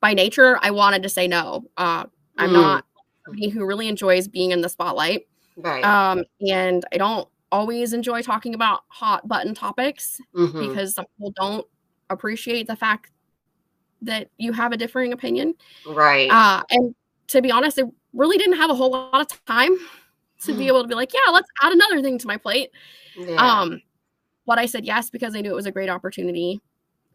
By 0.00 0.14
nature, 0.14 0.58
I 0.60 0.72
wanted 0.72 1.04
to 1.04 1.08
say 1.08 1.28
no. 1.28 1.64
Uh, 1.76 2.06
I'm 2.36 2.50
mm. 2.50 2.54
not 2.54 2.84
somebody 3.24 3.48
who 3.48 3.64
really 3.64 3.88
enjoys 3.88 4.28
being 4.28 4.50
in 4.50 4.60
the 4.60 4.68
spotlight. 4.68 5.26
Right. 5.56 5.84
Um, 5.84 6.24
and 6.46 6.84
I 6.92 6.98
don't 6.98 7.28
always 7.50 7.92
enjoy 7.92 8.22
talking 8.22 8.54
about 8.54 8.80
hot 8.88 9.28
button 9.28 9.54
topics 9.54 10.20
mm-hmm. 10.34 10.68
because 10.68 10.94
some 10.94 11.04
people 11.16 11.32
don't 11.36 11.66
appreciate 12.10 12.66
the 12.66 12.76
fact 12.76 13.10
that 14.00 14.30
you 14.38 14.52
have 14.52 14.72
a 14.72 14.76
differing 14.76 15.12
opinion. 15.12 15.54
Right. 15.86 16.30
Uh, 16.30 16.62
and 16.70 16.94
to 17.28 17.42
be 17.42 17.50
honest, 17.50 17.78
I 17.78 17.84
really 18.12 18.38
didn't 18.38 18.56
have 18.56 18.70
a 18.70 18.74
whole 18.74 18.90
lot 18.90 19.20
of 19.20 19.44
time 19.44 19.76
to 20.40 20.52
be 20.52 20.64
hmm. 20.64 20.68
able 20.68 20.82
to 20.82 20.88
be 20.88 20.94
like, 20.94 21.12
yeah, 21.14 21.30
let's 21.30 21.48
add 21.62 21.72
another 21.72 22.02
thing 22.02 22.18
to 22.18 22.26
my 22.26 22.36
plate. 22.36 22.70
Yeah. 23.16 23.36
Um, 23.36 23.80
but 24.44 24.58
I 24.58 24.66
said 24.66 24.84
yes 24.84 25.08
because 25.08 25.36
I 25.36 25.40
knew 25.40 25.50
it 25.50 25.54
was 25.54 25.66
a 25.66 25.72
great 25.72 25.88
opportunity 25.88 26.60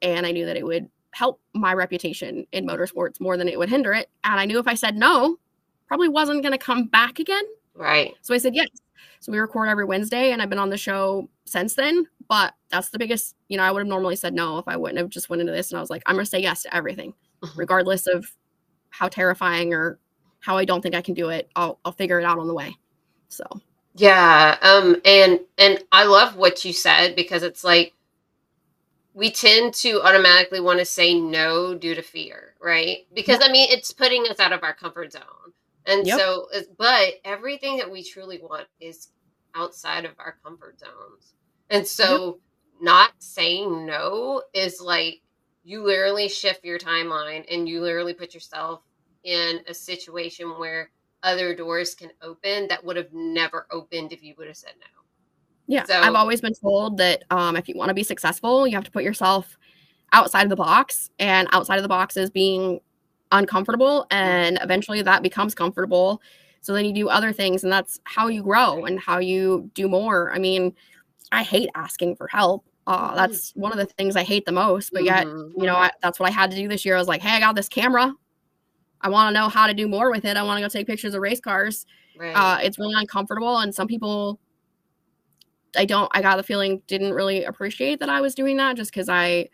and 0.02 0.26
I 0.26 0.32
knew 0.32 0.46
that 0.46 0.56
it 0.56 0.66
would 0.66 0.90
help 1.12 1.42
my 1.54 1.74
reputation 1.74 2.46
in 2.52 2.66
motorsports 2.66 3.20
more 3.20 3.38
than 3.38 3.50
it 3.50 3.60
would 3.60 3.70
hinder 3.70 3.94
it. 3.94 4.10
And 4.24 4.40
I 4.40 4.46
knew 4.46 4.60
if 4.60 4.68
I 4.68 4.76
said 4.76 4.96
no, 4.96 5.38
probably 5.88 6.10
wasn't 6.10 6.42
going 6.42 6.52
to 6.52 6.58
come 6.58 6.86
back 6.86 7.20
again. 7.20 7.44
Right. 7.76 8.14
So 8.22 8.34
I 8.34 8.38
said 8.38 8.56
yes. 8.56 8.68
So 9.20 9.32
we 9.32 9.40
record 9.40 9.70
every 9.70 9.86
Wednesday 9.86 10.32
and 10.32 10.42
I've 10.42 10.50
been 10.50 10.60
on 10.60 10.70
the 10.70 10.78
show 10.78 11.30
since 11.46 11.76
then. 11.76 12.08
But 12.28 12.54
that's 12.70 12.90
the 12.90 13.00
biggest, 13.00 13.36
you 13.48 13.58
know, 13.58 13.64
I 13.64 13.72
would 13.72 13.80
have 13.80 13.88
normally 13.88 14.16
said 14.16 14.34
no 14.34 14.58
if 14.58 14.68
I 14.68 14.76
wouldn't 14.76 15.00
have 15.00 15.10
just 15.10 15.30
went 15.30 15.40
into 15.40 15.54
this 15.54 15.72
and 15.72 15.78
I 15.78 15.82
was 15.82 15.90
like, 15.90 16.04
I'm 16.06 16.16
gonna 16.16 16.26
say 16.26 16.40
yes 16.40 16.64
to 16.64 16.76
everything, 16.76 17.14
mm-hmm. 17.42 17.58
regardless 17.58 18.06
of 18.08 18.30
how 18.90 19.08
terrifying 19.08 19.74
or 19.74 20.00
how 20.40 20.58
I 20.58 20.66
don't 20.66 20.82
think 20.82 20.96
I 20.96 21.02
can 21.02 21.14
do 21.14 21.30
it. 21.30 21.50
I'll 21.56 21.80
I'll 21.86 21.94
figure 21.94 22.20
it 22.20 22.26
out 22.26 22.38
on 22.38 22.48
the 22.48 22.54
way. 22.54 22.76
So 23.30 23.46
yeah, 23.96 24.58
um, 24.62 24.98
and 25.06 25.40
and 25.58 25.84
I 25.92 26.06
love 26.06 26.36
what 26.36 26.64
you 26.66 26.74
said 26.74 27.16
because 27.16 27.44
it's 27.44 27.64
like 27.64 27.94
we 29.14 29.32
tend 29.32 29.74
to 29.74 30.02
automatically 30.04 30.60
want 30.60 30.80
to 30.80 30.86
say 30.86 31.20
no 31.20 31.74
due 31.76 31.96
to 31.96 32.02
fear, 32.02 32.54
right? 32.62 33.08
Because 33.16 33.40
I 33.42 33.52
mean, 33.52 33.68
it's 33.72 33.92
putting 33.92 34.28
us 34.28 34.40
out 34.40 34.54
of 34.54 34.64
our 34.64 34.74
comfort 34.74 35.14
zone. 35.14 35.22
And 35.88 36.06
yep. 36.06 36.20
so, 36.20 36.48
but 36.78 37.16
everything 37.24 37.78
that 37.78 37.90
we 37.90 38.04
truly 38.04 38.40
want 38.42 38.68
is 38.80 39.08
outside 39.56 40.06
of 40.06 40.12
our 40.20 40.36
comfort 40.44 40.80
zones. 40.80 41.34
And 41.70 41.88
so 41.88 42.26
yep. 42.26 42.82
not 42.82 43.12
saying 43.20 43.86
no 43.86 44.44
is 44.54 44.82
like 44.82 45.22
you 45.64 45.84
literally 45.84 46.28
shift 46.28 46.64
your 46.64 46.78
timeline 46.78 47.46
and 47.50 47.68
you 47.68 47.82
literally 47.82 48.14
put 48.14 48.34
yourself 48.34 48.82
in 49.24 49.62
a 49.68 49.74
situation 49.74 50.60
where 50.60 50.92
other 51.24 51.56
doors 51.56 51.96
can 51.96 52.10
open 52.22 52.68
that 52.68 52.84
would 52.84 52.96
have 52.96 53.12
never 53.14 53.66
opened 53.72 54.14
if 54.14 54.24
you 54.24 54.36
would 54.38 54.48
have 54.48 54.58
said 54.58 54.74
no. 54.80 54.86
Yeah, 55.68 55.84
so, 55.84 56.00
I've 56.00 56.16
always 56.16 56.40
been 56.40 56.54
told 56.54 56.98
that 56.98 57.24
um, 57.30 57.58
if 57.58 57.68
you 57.68 57.76
want 57.76 57.90
to 57.90 57.94
be 57.94 58.04
successful, 58.04 58.68
you 58.68 58.76
have 58.76 58.86
to 58.86 58.92
put 58.92 59.04
yourself 59.04 59.58
outside 60.14 60.44
of 60.44 60.50
the 60.50 60.56
box, 60.56 61.10
and 61.20 61.50
outside 61.52 61.76
of 61.76 61.84
the 61.84 61.90
box 61.90 62.16
is 62.16 62.30
being 62.30 62.80
uncomfortable, 63.32 64.08
and 64.12 64.60
eventually 64.62 65.02
that 65.02 65.24
becomes 65.24 65.56
comfortable. 65.56 66.22
So 66.62 66.74
then 66.74 66.86
you 66.86 66.94
do 66.94 67.10
other 67.10 67.32
things, 67.32 67.64
and 67.64 67.72
that's 67.72 68.00
how 68.04 68.28
you 68.28 68.44
grow 68.44 68.86
and 68.86 69.00
how 69.00 69.20
you 69.20 69.70
do 69.74 69.88
more. 69.88 70.34
I 70.34 70.40
mean, 70.40 70.74
I 71.32 71.44
hate 71.44 71.70
asking 71.76 72.16
for 72.16 72.28
help. 72.28 72.66
Uh, 72.86 73.16
that's 73.16 73.52
one 73.56 73.72
of 73.72 73.78
the 73.78 73.86
things 73.86 74.16
I 74.16 74.24
hate 74.24 74.46
the 74.46 74.52
most. 74.52 74.92
But 74.94 75.04
yet, 75.04 75.28
mm-hmm. 75.28 75.60
you 75.60 75.66
know, 75.66 75.76
I, 75.76 75.92
that's 76.02 76.20
what 76.20 76.30
I 76.30 76.32
had 76.32 76.52
to 76.52 76.58
do 76.58 76.68
this 76.68 76.86
year. 76.86 76.96
I 76.96 77.00
was 77.00 77.08
like, 77.08 77.22
hey, 77.22 77.36
I 77.36 77.40
got 77.40 77.56
this 77.56 77.70
camera. 77.70 78.14
I 79.02 79.10
want 79.10 79.34
to 79.34 79.40
know 79.40 79.50
how 79.50 79.68
to 79.68 79.74
do 79.74 79.88
more 79.88 80.10
with 80.10 80.26
it. 80.26 80.38
I 80.38 80.44
want 80.44 80.58
to 80.58 80.64
go 80.64 80.70
take 80.70 80.88
pictures 80.88 81.14
of 81.14 81.22
race 81.22 81.40
cars. 81.40 81.86
Right. 82.18 82.34
Uh, 82.34 82.58
it's 82.62 82.80
really 82.80 82.96
uncomfortable, 82.96 83.60
and 83.60 83.76
some 83.76 83.88
people, 83.88 84.40
I 85.76 85.86
don't. 85.86 86.10
I 86.16 86.22
got 86.22 86.38
the 86.38 86.44
feeling 86.44 86.82
didn't 86.88 87.14
really 87.14 87.44
appreciate 87.44 88.00
that 88.00 88.10
I 88.10 88.22
was 88.22 88.34
doing 88.34 88.58
that 88.58 88.76
just 88.76 88.92
because 88.92 89.08
I 89.08 89.50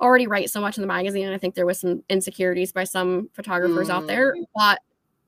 already 0.00 0.26
write 0.26 0.50
so 0.50 0.60
much 0.60 0.76
in 0.76 0.82
the 0.82 0.86
magazine. 0.88 1.26
and 1.26 1.34
I 1.34 1.38
think 1.38 1.54
there 1.54 1.66
was 1.66 1.80
some 1.80 2.02
insecurities 2.08 2.72
by 2.72 2.84
some 2.84 3.30
photographers 3.32 3.88
mm. 3.88 3.92
out 3.92 4.06
there, 4.06 4.34
mm. 4.34 4.44
but 4.54 4.80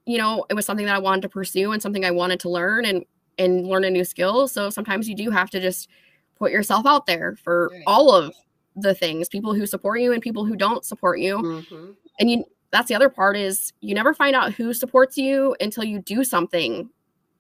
you 0.07 0.17
know, 0.17 0.47
it 0.49 0.55
was 0.55 0.65
something 0.65 0.87
that 0.87 0.95
I 0.95 0.99
wanted 0.99 1.23
to 1.23 1.29
pursue 1.29 1.73
and 1.73 1.83
something 1.83 2.05
I 2.05 2.11
wanted 2.11 2.41
to 2.41 2.49
learn 2.49 2.85
and 2.85 3.05
and 3.39 3.67
learn 3.67 3.85
a 3.85 3.91
new 3.91 4.05
skill. 4.05 4.49
So 4.49 4.71
sometimes 4.71 5.09
you 5.09 5.15
do 5.15 5.31
have 5.31 5.51
to 5.51 5.61
just 5.61 5.89
put 6.37 6.51
yourself 6.51 6.87
out 6.87 7.07
there 7.07 7.37
for 7.37 7.71
right. 7.73 7.83
all 7.87 8.13
of 8.13 8.35
the 8.75 8.95
things, 8.95 9.29
people 9.29 9.55
who 9.55 9.67
support 9.67 10.01
you 10.01 10.13
and 10.13 10.23
people 10.23 10.45
who 10.45 10.57
don't 10.57 10.85
support 10.85 11.21
you. 11.21 11.39
Mm-hmm. 11.39 11.91
And 12.19 12.31
you 12.31 12.45
that's 12.71 12.89
the 12.89 12.95
other 12.95 13.09
part 13.09 13.37
is 13.37 13.73
you 13.81 13.95
never 13.95 14.13
find 14.13 14.37
out 14.37 14.53
who 14.53 14.73
supports 14.75 15.17
you 15.17 15.57
until 15.61 15.85
you 15.85 16.01
do 16.01 16.23
something 16.23 16.91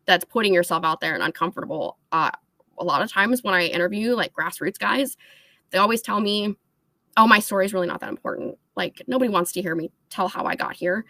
that's 0.07 0.24
putting 0.24 0.55
yourself 0.55 0.85
out 0.85 1.01
there 1.01 1.14
and 1.14 1.22
uncomfortable. 1.22 1.99
Uh, 2.12 2.31
a 2.79 2.85
lot 2.85 3.03
of 3.03 3.12
times 3.12 3.43
when 3.43 3.55
I 3.55 3.66
interview 3.66 4.14
like 4.14 4.33
grassroots 4.33 4.79
guys, 4.79 5.16
they 5.70 5.79
always 5.79 6.01
tell 6.01 6.20
me, 6.20 6.57
"Oh, 7.19 7.27
my 7.27 7.41
story 7.41 7.66
is 7.66 7.75
really 7.75 7.87
not 7.87 8.01
that 8.01 8.09
important. 8.09 8.57
Like 8.77 9.03
nobody 9.07 9.29
wants 9.29 9.53
to 9.53 9.62
hear 9.62 9.75
me 9.75 9.91
tell 10.09 10.29
how 10.29 10.45
I 10.45 10.55
got 10.55 10.75
here." 10.75 11.05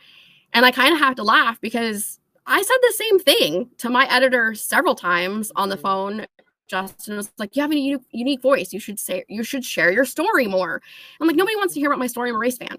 And 0.52 0.66
I 0.66 0.72
kind 0.72 0.92
of 0.92 0.98
have 0.98 1.14
to 1.16 1.22
laugh 1.22 1.60
because 1.60 2.18
I 2.46 2.60
said 2.60 2.76
the 2.82 2.94
same 2.96 3.18
thing 3.20 3.70
to 3.78 3.90
my 3.90 4.12
editor 4.12 4.54
several 4.54 4.94
times 4.96 5.52
on 5.54 5.68
the 5.68 5.76
mm-hmm. 5.76 5.82
phone. 5.82 6.26
Justin 6.66 7.16
was 7.16 7.30
like, 7.38 7.54
"You 7.54 7.62
have 7.62 7.70
a 7.70 7.78
unique, 7.78 8.06
unique 8.10 8.42
voice. 8.42 8.72
You 8.72 8.80
should 8.80 8.98
say 8.98 9.24
you 9.28 9.44
should 9.44 9.64
share 9.64 9.92
your 9.92 10.04
story 10.04 10.48
more." 10.48 10.82
I'm 11.20 11.28
like, 11.28 11.36
"Nobody 11.36 11.56
wants 11.56 11.74
to 11.74 11.80
hear 11.80 11.90
about 11.90 12.00
my 12.00 12.08
story. 12.08 12.30
I'm 12.30 12.36
a 12.36 12.38
race 12.38 12.58
fan." 12.58 12.78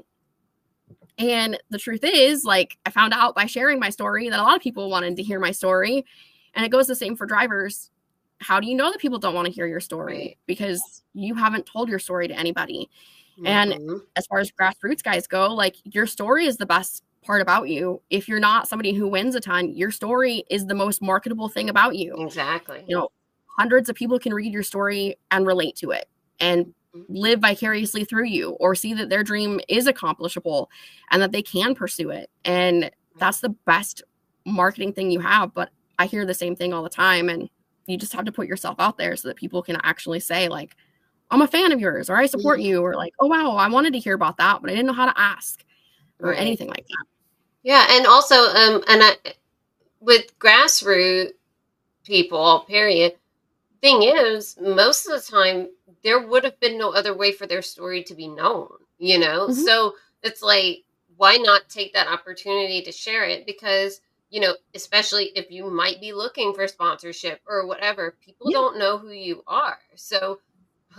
And 1.19 1.59
the 1.69 1.77
truth 1.77 1.99
is, 2.03 2.45
like, 2.45 2.77
I 2.85 2.91
found 2.91 3.13
out 3.13 3.35
by 3.35 3.45
sharing 3.45 3.77
my 3.77 3.89
story 3.89 4.29
that 4.29 4.39
a 4.39 4.43
lot 4.43 4.55
of 4.55 4.61
people 4.61 4.89
wanted 4.89 5.17
to 5.17 5.23
hear 5.23 5.39
my 5.39 5.51
story. 5.51 6.05
And 6.53 6.65
it 6.65 6.69
goes 6.69 6.87
the 6.87 6.95
same 6.95 7.15
for 7.15 7.25
drivers. 7.25 7.91
How 8.39 8.61
do 8.61 8.67
you 8.67 8.75
know 8.75 8.89
that 8.89 9.01
people 9.01 9.19
don't 9.19 9.33
want 9.33 9.45
to 9.45 9.51
hear 9.51 9.67
your 9.67 9.81
story? 9.81 10.37
Because 10.45 11.03
you 11.13 11.35
haven't 11.35 11.65
told 11.65 11.89
your 11.89 11.99
story 11.99 12.29
to 12.29 12.39
anybody. 12.39 12.89
And 13.45 13.73
Mhm. 13.73 14.01
as 14.15 14.27
far 14.27 14.39
as 14.39 14.51
grassroots 14.51 15.03
guys 15.03 15.27
go, 15.27 15.53
like 15.53 15.75
your 15.83 16.05
story 16.07 16.45
is 16.45 16.57
the 16.57 16.65
best 16.65 17.03
part 17.23 17.41
about 17.41 17.69
you. 17.69 18.01
If 18.09 18.27
you're 18.27 18.39
not 18.39 18.67
somebody 18.67 18.93
who 18.93 19.07
wins 19.07 19.35
a 19.35 19.39
ton, 19.39 19.69
your 19.73 19.91
story 19.91 20.43
is 20.49 20.65
the 20.65 20.75
most 20.75 21.01
marketable 21.01 21.49
thing 21.49 21.69
about 21.69 21.95
you. 21.95 22.15
exactly. 22.17 22.83
You 22.87 22.95
know, 22.95 23.09
hundreds 23.57 23.89
of 23.89 23.95
people 23.95 24.19
can 24.19 24.33
read 24.33 24.53
your 24.53 24.63
story 24.63 25.17
and 25.31 25.45
relate 25.45 25.75
to 25.77 25.91
it 25.91 26.07
and 26.39 26.73
Mhm. 26.95 27.05
live 27.09 27.39
vicariously 27.39 28.03
through 28.05 28.25
you 28.25 28.51
or 28.59 28.73
see 28.75 28.93
that 28.93 29.09
their 29.09 29.23
dream 29.23 29.59
is 29.67 29.85
accomplishable 29.87 30.69
and 31.11 31.21
that 31.21 31.31
they 31.31 31.41
can 31.41 31.75
pursue 31.75 32.09
it. 32.09 32.29
And 32.45 32.89
that's 33.19 33.41
the 33.41 33.49
best 33.65 34.01
marketing 34.45 34.93
thing 34.93 35.11
you 35.11 35.19
have. 35.19 35.53
But 35.53 35.69
I 35.99 36.05
hear 36.05 36.25
the 36.25 36.33
same 36.33 36.55
thing 36.55 36.73
all 36.73 36.83
the 36.83 36.89
time. 36.89 37.29
And 37.29 37.49
you 37.85 37.97
just 37.97 38.13
have 38.13 38.25
to 38.25 38.31
put 38.31 38.47
yourself 38.47 38.77
out 38.79 38.97
there 38.97 39.15
so 39.15 39.27
that 39.27 39.37
people 39.37 39.61
can 39.61 39.77
actually 39.83 40.19
say, 40.21 40.47
like, 40.47 40.75
I'm 41.31 41.41
a 41.41 41.47
fan 41.47 41.71
of 41.71 41.79
yours, 41.79 42.09
or 42.09 42.15
I 42.17 42.25
support 42.25 42.59
Mhm. 42.59 42.63
you, 42.63 42.81
or 42.81 42.95
like, 42.95 43.13
oh 43.19 43.27
wow, 43.27 43.51
I 43.55 43.69
wanted 43.69 43.93
to 43.93 43.99
hear 43.99 44.15
about 44.15 44.37
that, 44.37 44.61
but 44.61 44.69
I 44.69 44.73
didn't 44.73 44.87
know 44.87 44.93
how 44.93 45.05
to 45.05 45.19
ask, 45.19 45.63
or 46.21 46.33
Right. 46.33 46.39
anything 46.39 46.69
like 46.69 46.87
that. 46.89 47.05
Yeah, 47.63 47.85
and 47.91 48.07
also, 48.07 48.35
um, 48.35 48.83
and 48.87 49.03
I, 49.03 49.13
with 50.01 50.37
grassroots 50.39 51.33
people, 52.05 52.61
period. 52.67 53.15
Thing 53.81 54.03
is, 54.03 54.57
most 54.61 55.07
of 55.07 55.13
the 55.13 55.31
time, 55.31 55.69
there 56.03 56.19
would 56.27 56.43
have 56.45 56.59
been 56.61 56.77
no 56.79 56.93
other 56.93 57.15
way 57.15 57.31
for 57.33 57.47
their 57.47 57.61
story 57.63 58.03
to 58.05 58.15
be 58.15 58.27
known. 58.27 58.69
You 58.99 59.19
know, 59.19 59.49
Mhm. 59.49 59.65
so 59.65 59.95
it's 60.23 60.41
like, 60.43 60.83
why 61.17 61.37
not 61.37 61.69
take 61.69 61.93
that 61.93 62.07
opportunity 62.09 62.81
to 62.83 62.91
share 62.91 63.25
it? 63.25 63.45
Because 63.45 64.01
you 64.31 64.41
know, 64.41 64.55
especially 64.75 65.25
if 65.35 65.51
you 65.51 65.69
might 65.71 66.01
be 66.01 66.13
looking 66.13 66.53
for 66.53 66.67
sponsorship 66.67 67.41
or 67.47 67.67
whatever, 67.67 68.17
people 68.25 68.49
Yeah. 68.49 68.53
don't 68.53 68.79
know 68.79 68.97
who 68.97 69.11
you 69.11 69.43
are. 69.47 69.79
So 69.95 70.39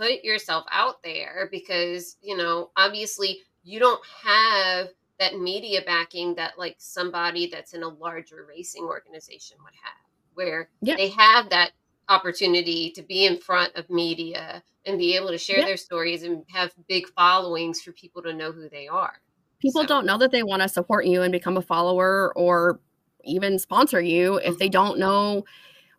put 0.01 0.23
yourself 0.23 0.65
out 0.71 1.03
there 1.03 1.47
because 1.51 2.17
you 2.21 2.35
know, 2.35 2.71
obviously, 2.75 3.39
you 3.63 3.79
don't 3.79 4.01
have 4.23 4.87
that 5.19 5.37
media 5.39 5.81
backing 5.85 6.33
that 6.35 6.57
like 6.57 6.75
somebody 6.79 7.47
that's 7.47 7.73
in 7.73 7.83
a 7.83 7.87
larger 7.87 8.45
racing 8.49 8.83
organization 8.83 9.57
would 9.63 9.73
have 9.83 9.93
where 10.33 10.69
Yeah. 10.81 10.95
they 10.95 11.09
have 11.09 11.49
that 11.51 11.71
opportunity 12.09 12.89
to 12.91 13.03
be 13.03 13.25
in 13.25 13.37
front 13.37 13.75
of 13.75 13.87
media 13.89 14.63
and 14.85 14.97
be 14.97 15.15
able 15.15 15.27
to 15.27 15.37
share 15.37 15.59
Yeah. 15.59 15.65
their 15.65 15.77
stories 15.77 16.23
and 16.23 16.43
have 16.51 16.73
big 16.87 17.07
followings 17.09 17.81
for 17.81 17.91
people 17.91 18.23
to 18.23 18.33
know 18.33 18.51
who 18.51 18.67
they 18.69 18.87
are 18.87 19.13
People 19.59 19.81
So- 19.83 19.87
don't 19.87 20.07
know 20.07 20.17
that 20.17 20.31
they 20.31 20.41
want 20.41 20.63
to 20.63 20.69
support 20.69 21.05
you 21.05 21.21
and 21.21 21.31
become 21.31 21.55
a 21.57 21.61
follower 21.61 22.33
or 22.35 22.79
even 23.23 23.59
sponsor 23.59 24.01
you 24.01 24.37
if 24.37 24.57
they 24.57 24.69
Mhm. 24.69 24.71
don't 24.71 24.97
know 24.99 25.45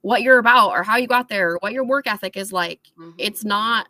what 0.03 0.23
you're 0.23 0.39
about 0.39 0.71
or 0.71 0.83
how 0.85 0.97
you 0.97 1.07
got 1.09 1.29
there, 1.29 1.53
or 1.53 1.59
what 1.61 1.73
your 1.73 1.85
work 1.85 2.07
ethic 2.07 2.37
is 2.37 2.53
like. 2.53 2.81
Mhm. 2.99 3.15
It's 3.19 3.45
not 3.45 3.89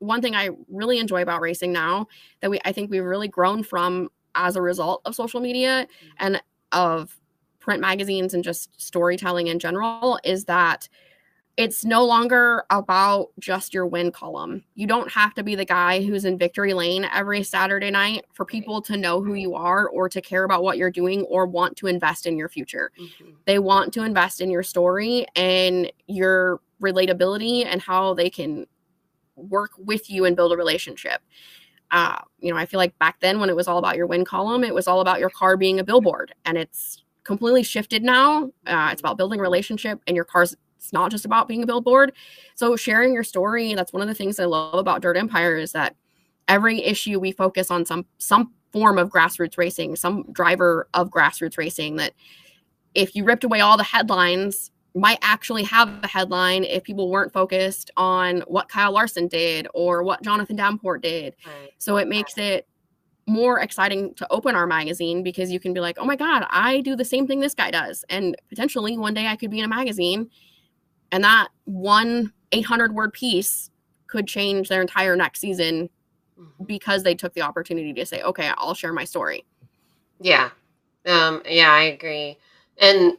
one 0.00 0.22
thing 0.22 0.34
I 0.34 0.50
really 0.68 0.98
enjoy 0.98 1.22
about 1.22 1.40
racing 1.42 1.72
now 1.72 2.08
that 2.40 2.50
we 2.50 2.60
I 2.64 2.72
think 2.72 2.90
we've 2.90 3.04
really 3.04 3.28
grown 3.28 3.62
from 3.64 4.10
as 4.34 4.56
a 4.56 4.62
result 4.62 5.02
of 5.06 5.14
social 5.14 5.40
media 5.40 5.88
and 6.18 6.42
of 6.72 7.18
print 7.60 7.80
magazines 7.80 8.34
and 8.34 8.44
just 8.44 8.80
storytelling 8.80 9.48
in 9.48 9.58
general 9.58 10.18
is 10.24 10.46
that 10.46 10.88
it's 11.60 11.84
no 11.84 12.04
longer 12.04 12.64
about 12.70 13.28
just 13.38 13.74
your 13.74 13.86
win 13.86 14.10
column. 14.10 14.64
You 14.74 14.86
don't 14.86 15.10
have 15.10 15.34
to 15.34 15.42
be 15.42 15.54
the 15.54 15.64
guy 15.64 16.02
who's 16.02 16.24
in 16.24 16.38
victory 16.38 16.74
lane 16.74 17.04
every 17.12 17.42
Saturday 17.42 17.90
night 17.90 18.24
for 18.32 18.44
people 18.44 18.80
to 18.82 18.96
know 18.96 19.22
who 19.22 19.34
you 19.34 19.54
are 19.54 19.88
or 19.88 20.08
to 20.08 20.20
care 20.20 20.44
about 20.44 20.62
what 20.62 20.78
you're 20.78 20.90
doing 20.90 21.22
or 21.22 21.46
want 21.46 21.76
to 21.76 21.86
invest 21.86 22.26
in 22.26 22.36
your 22.36 22.48
future. 22.48 22.90
Mhm. 22.98 23.34
They 23.44 23.58
want 23.58 23.92
to 23.94 24.02
invest 24.02 24.40
in 24.40 24.50
your 24.50 24.62
story 24.62 25.26
and 25.36 25.90
your 26.06 26.60
relatability 26.82 27.64
and 27.66 27.80
how 27.80 28.14
they 28.14 28.30
can 28.30 28.66
work 29.36 29.72
with 29.78 30.10
you 30.10 30.24
and 30.24 30.36
build 30.36 30.52
a 30.52 30.56
relationship. 30.56 31.20
Uh, 31.90 32.18
you 32.38 32.52
know, 32.52 32.58
I 32.58 32.66
feel 32.66 32.78
like 32.78 32.98
back 32.98 33.20
then 33.20 33.40
when 33.40 33.50
it 33.50 33.56
was 33.56 33.66
all 33.66 33.78
about 33.78 33.96
your 33.96 34.06
win 34.06 34.24
column, 34.24 34.64
it 34.64 34.74
was 34.74 34.86
all 34.86 35.00
about 35.00 35.18
your 35.18 35.30
car 35.30 35.56
being 35.56 35.80
a 35.80 35.84
billboard, 35.84 36.34
and 36.44 36.56
it's 36.56 37.04
completely 37.24 37.62
shifted 37.62 38.02
now. 38.02 38.50
Uh, 38.66 38.90
it's 38.92 39.00
about 39.00 39.16
building 39.16 39.40
a 39.40 39.42
relationship, 39.42 40.00
and 40.06 40.14
your 40.14 40.24
car's 40.24 40.56
it's 40.80 40.94
not 40.94 41.10
just 41.10 41.26
about 41.26 41.46
being 41.46 41.62
a 41.62 41.66
billboard. 41.66 42.12
So 42.54 42.74
sharing 42.74 43.12
your 43.12 43.22
story, 43.22 43.74
that's 43.74 43.92
one 43.92 44.00
of 44.00 44.08
the 44.08 44.14
things 44.14 44.40
I 44.40 44.46
love 44.46 44.74
about 44.74 45.02
Dirt 45.02 45.18
Empire 45.18 45.58
is 45.58 45.72
that 45.72 45.94
every 46.48 46.82
issue 46.82 47.20
we 47.20 47.32
focus 47.32 47.70
on 47.70 47.84
some 47.84 48.06
some 48.16 48.54
form 48.72 48.96
of 48.96 49.10
grassroots 49.10 49.58
racing, 49.58 49.96
some 49.96 50.24
driver 50.32 50.88
of 50.94 51.10
grassroots 51.10 51.58
racing 51.58 51.96
that 51.96 52.14
if 52.94 53.14
you 53.14 53.24
ripped 53.24 53.44
away 53.44 53.60
all 53.60 53.76
the 53.76 53.84
headlines 53.84 54.70
might 54.94 55.18
actually 55.20 55.64
have 55.64 55.88
a 56.02 56.06
headline 56.06 56.64
if 56.64 56.82
people 56.82 57.10
weren't 57.10 57.32
focused 57.32 57.90
on 57.96 58.40
what 58.46 58.68
Kyle 58.68 58.92
Larson 58.92 59.28
did 59.28 59.68
or 59.74 60.02
what 60.02 60.22
Jonathan 60.22 60.56
Davenport 60.56 61.02
did. 61.02 61.36
right 61.46 61.70
So 61.78 61.98
it 61.98 62.08
makes 62.08 62.38
it 62.38 62.66
more 63.26 63.60
exciting 63.60 64.14
to 64.14 64.26
open 64.30 64.54
our 64.56 64.66
magazine 64.66 65.22
because 65.22 65.52
you 65.52 65.60
can 65.60 65.74
be 65.74 65.80
like, 65.80 65.98
oh 65.98 66.04
my 66.04 66.16
God, 66.16 66.46
I 66.48 66.80
do 66.80 66.96
the 66.96 67.04
same 67.04 67.26
thing 67.26 67.38
this 67.38 67.54
guy 67.54 67.70
does. 67.70 68.04
And 68.08 68.34
potentially 68.48 68.96
one 68.96 69.14
day 69.14 69.26
I 69.26 69.36
could 69.36 69.50
be 69.50 69.58
in 69.58 69.64
a 69.64 69.68
magazine 69.68 70.30
and 71.12 71.24
that 71.24 71.48
one 71.64 72.32
800 72.52 72.94
word 72.94 73.12
piece 73.12 73.70
could 74.08 74.26
change 74.26 74.68
their 74.68 74.80
entire 74.80 75.16
next 75.16 75.40
season 75.40 75.88
Mhm. 76.38 76.66
because 76.66 77.02
they 77.02 77.14
took 77.14 77.34
the 77.34 77.42
opportunity 77.42 77.92
to 77.94 78.06
say, 78.06 78.22
okay, 78.22 78.50
I'll 78.56 78.74
share 78.74 78.92
my 78.92 79.04
story. 79.04 79.44
yeah 80.20 80.50
um 81.06 81.42
yeah 81.46 81.70
i 81.72 81.82
agree 81.84 82.36
and 82.78 83.14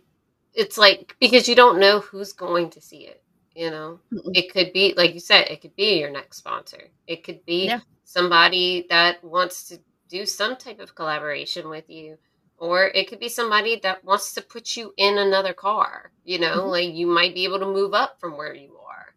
it's 0.53 0.77
like 0.77 1.15
because 1.19 1.47
you 1.49 1.55
don't 1.55 1.79
know 1.79 1.99
who's 1.99 2.33
going 2.33 2.69
to 2.69 2.79
see 2.81 3.07
it 3.07 3.23
you 3.55 3.71
know 3.71 3.99
Mm-mm. 4.13 4.31
it 4.35 4.51
could 4.53 4.71
be 4.73 4.93
like 4.95 5.13
you 5.13 5.19
said 5.19 5.47
it 5.47 5.61
could 5.61 5.75
be 5.75 5.99
your 5.99 6.11
next 6.11 6.37
sponsor 6.37 6.91
it 7.07 7.23
could 7.23 7.43
be 7.45 7.65
Yeah. 7.65 7.79
somebody 8.03 8.85
that 8.89 9.23
wants 9.23 9.67
to 9.69 9.79
do 10.09 10.25
some 10.25 10.55
type 10.57 10.79
of 10.79 10.93
collaboration 10.93 11.69
with 11.69 11.89
you 11.89 12.17
or 12.62 12.86
it 12.93 13.09
could 13.09 13.20
be 13.20 13.28
somebody 13.28 13.80
that 13.82 14.03
wants 14.05 14.34
to 14.34 14.41
put 14.41 14.78
you 14.78 14.93
in 14.97 15.18
another 15.18 15.53
car 15.53 16.12
you 16.24 16.39
know 16.39 16.62
Mhm. 16.62 16.70
like 16.70 16.93
you 16.93 17.07
might 17.07 17.34
be 17.34 17.43
able 17.43 17.59
to 17.59 17.66
move 17.66 17.93
up 17.93 18.20
from 18.20 18.38
where 18.38 18.53
you 18.53 18.78
are 18.88 19.14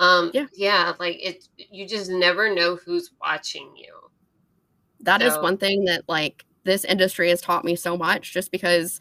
um 0.00 0.30
Yeah. 0.34 0.46
yeah 0.54 0.92
like 0.98 1.16
it 1.24 1.48
you 1.56 1.86
just 1.86 2.10
never 2.10 2.52
know 2.54 2.76
who's 2.76 3.10
watching 3.20 3.74
you 3.76 3.94
That 5.00 5.22
is 5.22 5.34
So- 5.34 5.42
one 5.42 5.56
thing 5.56 5.84
that 5.84 6.02
like 6.08 6.44
this 6.64 6.84
industry 6.84 7.30
has 7.30 7.40
taught 7.40 7.64
me 7.64 7.76
so 7.76 7.96
much 7.96 8.32
just 8.34 8.50
because 8.50 9.00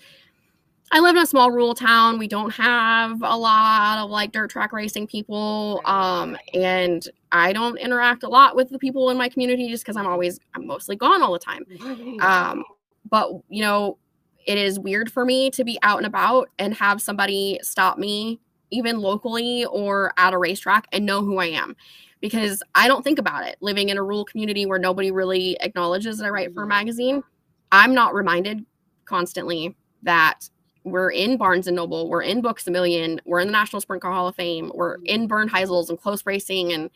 I 0.89 1.01
live 1.01 1.17
in 1.17 1.21
a 1.23 1.25
small 1.25 1.51
rural 1.51 1.73
town. 1.75 2.17
We 2.17 2.29
don't 2.29 2.51
have 2.53 3.21
a 3.21 3.35
lot 3.35 3.97
of 3.97 4.09
like 4.09 4.31
dirt 4.31 4.49
track 4.51 4.71
racing 4.71 5.07
people. 5.07 5.81
Um, 5.83 6.37
and 6.53 7.05
I 7.33 7.51
don't 7.51 7.77
interact 7.77 8.23
a 8.23 8.29
lot 8.29 8.55
with 8.55 8.69
the 8.69 8.79
people 8.79 9.09
in 9.09 9.17
my 9.17 9.27
community 9.27 9.67
just 9.69 9.83
because 9.83 9.97
I'm 9.97 10.07
always 10.07 10.39
I'm 10.55 10.65
mostly 10.65 10.95
gone 10.95 11.21
all 11.21 11.33
the 11.33 11.39
time. 11.39 11.65
Um, 12.21 12.63
but 13.09 13.31
you 13.49 13.61
know, 13.61 13.97
it 14.45 14.57
is 14.57 14.79
weird 14.79 15.11
for 15.11 15.25
me 15.25 15.49
to 15.51 15.63
be 15.63 15.77
out 15.83 15.97
and 15.97 16.05
about 16.05 16.49
and 16.59 16.73
have 16.73 17.01
somebody 17.01 17.59
stop 17.61 17.97
me, 17.97 18.39
even 18.71 18.99
locally 18.99 19.65
or 19.65 20.13
at 20.17 20.33
a 20.33 20.37
racetrack, 20.37 20.87
and 20.91 21.05
know 21.05 21.21
who 21.21 21.37
I 21.37 21.47
am. 21.47 21.75
Because 22.19 22.63
I 22.73 22.87
don't 22.87 23.03
think 23.03 23.19
about 23.19 23.45
it. 23.45 23.57
Living 23.61 23.89
in 23.89 23.97
a 23.97 24.01
rural 24.03 24.25
community 24.25 24.65
where 24.65 24.79
nobody 24.79 25.11
really 25.11 25.55
acknowledges 25.61 26.17
that 26.17 26.25
I 26.25 26.29
write 26.29 26.53
for 26.53 26.63
a 26.63 26.65
Mhm. 26.65 26.69
magazine, 26.69 27.23
I'm 27.71 27.93
not 27.93 28.15
reminded 28.15 28.65
constantly 29.05 29.75
that 30.03 30.49
we're 30.83 31.11
in 31.11 31.37
Barnes 31.37 31.67
and 31.67 31.75
Noble, 31.75 32.09
we're 32.09 32.21
in 32.23 32.41
Books 32.41 32.65
a 32.67 32.71
Million, 32.71 33.19
we're 33.25 33.41
in 33.41 33.47
the 33.47 33.51
National 33.51 33.81
Sprint 33.81 34.01
Car 34.01 34.13
Hall 34.13 34.27
of 34.29 34.35
Fame, 34.35 34.71
we're 34.73 34.97
in 35.03 35.27
Burn 35.27 35.49
Heisels 35.49 35.89
and 35.89 35.99
Close 35.99 36.25
Racing, 36.25 36.71
and 36.71 36.89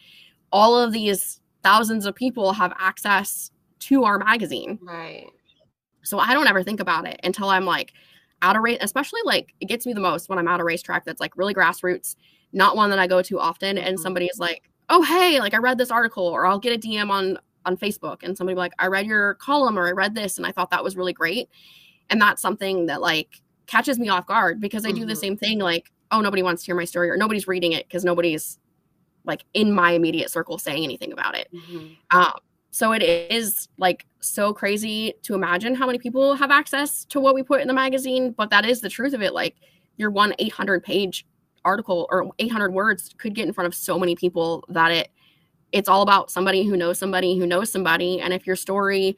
all 0.52 0.78
of 0.78 0.94
these 0.94 1.42
thousands 1.62 2.06
of 2.06 2.16
people 2.16 2.54
have 2.54 2.74
access 2.80 3.52
to 3.80 4.04
our 4.06 4.18
magazine. 4.18 4.80
right 4.82 5.28
So 6.04 6.20
I 6.20 6.34
don't 6.34 6.48
ever 6.48 6.64
think 6.64 6.80
about 6.80 7.08
it 7.08 7.20
until 7.24 7.50
I'm 7.50 7.66
like 7.66 7.94
out 8.42 8.56
of 8.56 8.64
race, 8.64 8.80
especially 8.82 9.22
like 9.26 9.54
it 9.60 9.66
gets 9.66 9.86
me 9.86 9.94
the 9.94 10.00
most 10.00 10.30
when 10.30 10.40
I'm 10.40 10.48
out 10.48 10.60
of 10.60 10.66
racetrack 10.66 11.06
that's 11.06 11.22
like 11.22 11.38
really 11.38 11.54
grassroots, 11.54 12.16
not 12.54 12.76
one 12.76 12.90
that 12.90 13.00
I 13.00 13.08
go 13.08 13.22
to 13.22 13.40
often. 13.40 13.78
And 13.78 13.98
Mhm. 13.98 14.02
somebody's 14.02 14.40
like, 14.40 14.70
oh, 14.90 15.04
hey, 15.04 15.40
like 15.40 15.54
I 15.54 15.58
read 15.58 15.78
this 15.78 15.92
article, 15.92 16.26
or 16.26 16.46
I'll 16.46 16.60
get 16.60 16.74
a 16.74 16.78
DM 16.78 17.12
on 17.12 17.38
on 17.66 17.78
Facebook 17.78 18.24
and 18.24 18.36
somebody 18.36 18.56
like, 18.56 18.74
I 18.80 18.88
read 18.88 19.06
your 19.06 19.36
column 19.36 19.78
or 19.78 19.88
I 19.88 19.92
read 19.92 20.16
this 20.16 20.38
and 20.40 20.48
I 20.48 20.52
thought 20.52 20.72
that 20.72 20.84
was 20.84 20.98
really 20.98 21.14
great. 21.14 21.48
And 22.10 22.20
that's 22.22 22.42
something 22.42 22.88
that 22.88 23.02
like 23.02 23.42
catches 23.68 24.00
me 24.00 24.10
off 24.10 24.26
guard 24.28 24.60
because 24.60 24.86
I 24.86 24.92
do 24.92 25.06
the 25.06 25.14
Mhm. 25.14 25.18
same 25.18 25.38
thing, 25.38 25.60
like, 25.60 25.92
oh, 26.12 26.22
nobody 26.22 26.42
wants 26.44 26.64
to 26.64 26.66
hear 26.68 26.76
my 26.76 26.86
story 26.86 27.10
or 27.10 27.18
nobody's 27.18 27.48
reading 27.48 27.74
it 27.74 27.88
because 27.88 28.04
nobody's 28.04 28.60
like 29.26 29.46
in 29.54 29.72
my 29.72 29.92
immediate 29.92 30.32
circle 30.32 30.58
saying 30.58 30.84
anything 30.84 31.14
about 31.14 31.38
it. 31.38 31.50
Mhm. 31.54 31.98
Um, 32.12 32.34
so 32.72 32.94
it 32.94 33.04
is 33.04 33.68
like 33.78 34.06
so 34.22 34.54
crazy 34.54 35.14
to 35.24 35.36
imagine 35.36 35.76
how 35.76 35.86
many 35.86 36.00
people 36.00 36.36
have 36.36 36.52
access 36.52 37.06
to 37.06 37.20
what 37.20 37.36
we 37.36 37.44
put 37.44 37.62
in 37.62 37.68
the 37.68 37.74
magazine, 37.74 38.32
but 38.32 38.50
that 38.50 38.66
is 38.66 38.82
the 38.82 38.90
truth 38.90 39.14
of 39.14 39.22
it. 39.22 39.34
Like 39.34 39.56
your 39.98 40.10
one 40.10 40.34
800 40.40 40.84
page 40.84 41.26
article 41.66 42.08
or 42.10 42.32
800 42.40 42.74
words 42.74 43.14
could 43.18 43.36
get 43.36 43.46
in 43.48 43.54
front 43.54 43.68
of 43.68 43.76
so 43.76 44.00
many 44.00 44.16
people 44.16 44.64
that 44.70 44.92
it 44.92 45.12
it's 45.72 45.88
all 45.88 46.02
about 46.02 46.32
somebody 46.32 46.64
who 46.66 46.76
knows 46.76 46.98
somebody 46.98 47.38
who 47.38 47.46
knows 47.46 47.72
somebody 47.72 48.20
and 48.20 48.34
if 48.34 48.48
your 48.48 48.56
story 48.56 49.16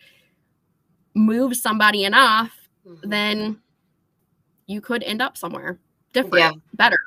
moves 1.15 1.61
somebody 1.61 2.03
enough 2.03 2.51
Mhm. 2.85 3.09
then 3.09 3.61
you 4.67 4.81
could 4.81 5.03
end 5.03 5.21
up 5.21 5.37
somewhere 5.37 5.79
different, 6.13 6.39
Yeah. 6.39 6.51
better. 6.73 6.99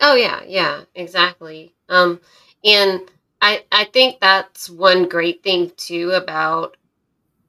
Oh 0.00 0.14
yeah, 0.14 0.42
yeah, 0.46 0.82
exactly. 0.94 1.74
Um, 1.88 2.20
and 2.64 3.10
I 3.40 3.64
I 3.72 3.84
think 3.84 4.20
that's 4.20 4.68
one 4.70 5.08
great 5.08 5.42
thing 5.42 5.72
too 5.76 6.10
about 6.12 6.76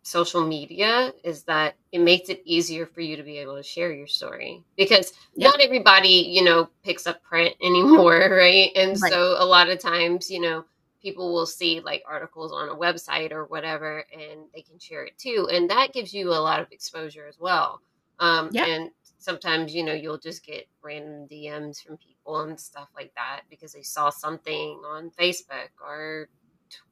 social 0.04 0.46
media 0.46 1.14
is 1.24 1.44
that 1.44 1.76
it 1.92 2.00
makes 2.00 2.30
it 2.30 2.42
easier 2.46 2.86
for 2.86 3.02
you 3.02 3.18
to 3.18 3.24
be 3.24 3.38
able 3.40 3.56
to 3.56 3.64
share 3.64 3.92
your 3.94 4.08
story 4.08 4.64
because 4.78 5.14
Yeah. 5.36 5.50
not 5.50 5.62
everybody 5.62 6.10
you 6.30 6.44
know 6.44 6.70
picks 6.84 7.08
up 7.08 7.22
print 7.24 7.56
anymore, 7.64 8.30
right? 8.32 8.72
And 8.76 9.00
Right. 9.00 9.12
so 9.12 9.36
a 9.40 9.46
lot 9.46 9.70
of 9.70 9.80
times 9.80 10.30
you 10.32 10.42
know 10.42 10.66
people 11.02 11.34
will 11.34 11.46
see 11.46 11.80
like 11.82 12.04
articles 12.08 12.52
on 12.54 12.70
a 12.70 12.76
website 12.76 13.32
or 13.32 13.46
whatever 13.46 14.06
and 14.14 14.48
they 14.54 14.62
can 14.62 14.80
share 14.80 15.06
it 15.06 15.18
too 15.18 15.48
and 15.52 15.70
that 15.70 15.94
gives 15.94 16.14
you 16.14 16.30
a 16.32 16.36
lot 16.50 16.60
of 16.60 16.68
exposure 16.72 17.26
as 17.28 17.40
well 17.40 17.82
um, 18.20 18.50
Yeah. 18.52 18.66
and 18.66 18.92
sometimes 19.20 19.76
you 19.76 19.84
know 19.84 19.94
you'll 19.94 20.18
just 20.18 20.44
get 20.46 20.68
random 20.82 21.28
dms 21.30 21.84
from 21.84 21.98
people 21.98 22.42
and 22.42 22.60
stuff 22.60 22.88
like 22.96 23.14
that 23.16 23.42
because 23.50 23.74
they 23.74 23.84
saw 23.84 24.10
something 24.10 24.82
on 24.86 25.12
facebook 25.12 25.70
or 25.86 26.28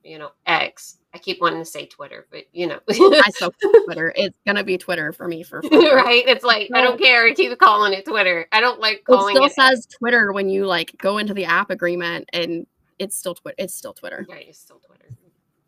you 0.04 0.20
know 0.20 0.32
x. 0.46 0.98
I 1.14 1.20
keep 1.20 1.42
wanting 1.42 1.60
to 1.60 1.66
say 1.66 1.86
twitter 1.86 2.28
but 2.32 2.46
you 2.52 2.68
know. 2.68 2.80
I 2.90 3.30
still 3.30 3.54
Twitter. 3.86 4.14
It's 4.16 4.38
gonna 4.46 4.64
be 4.64 4.78
Twitter 4.78 5.12
for 5.12 5.28
me 5.28 5.44
for 5.44 5.62
right? 5.62 6.24
It's 6.28 6.44
like 6.44 6.70
i 6.74 6.82
don't 6.82 7.00
care 7.00 7.34
keep 7.34 7.58
calling 7.60 7.94
it 7.94 8.06
twitter. 8.06 8.48
I 8.52 8.62
don't 8.62 8.80
like 8.80 9.04
calling 9.06 9.36
It 9.36 9.38
still 9.38 9.66
it, 9.66 9.70
says 9.70 9.86
Twitter 9.86 10.32
when 10.32 10.50
you 10.50 10.66
like 10.66 10.96
go 10.98 11.18
into 11.18 11.34
the 11.34 11.46
app 11.46 11.70
agreement, 11.70 12.30
and 12.34 12.66
it's 13.00 13.16
still 13.16 13.36
Twitter. 13.36 13.56
It's 13.58 13.74
still 13.74 13.94
Twitter. 13.94 14.26
right 14.30 14.46
it's 14.48 14.60
still 14.60 14.80
twitter. 14.80 15.16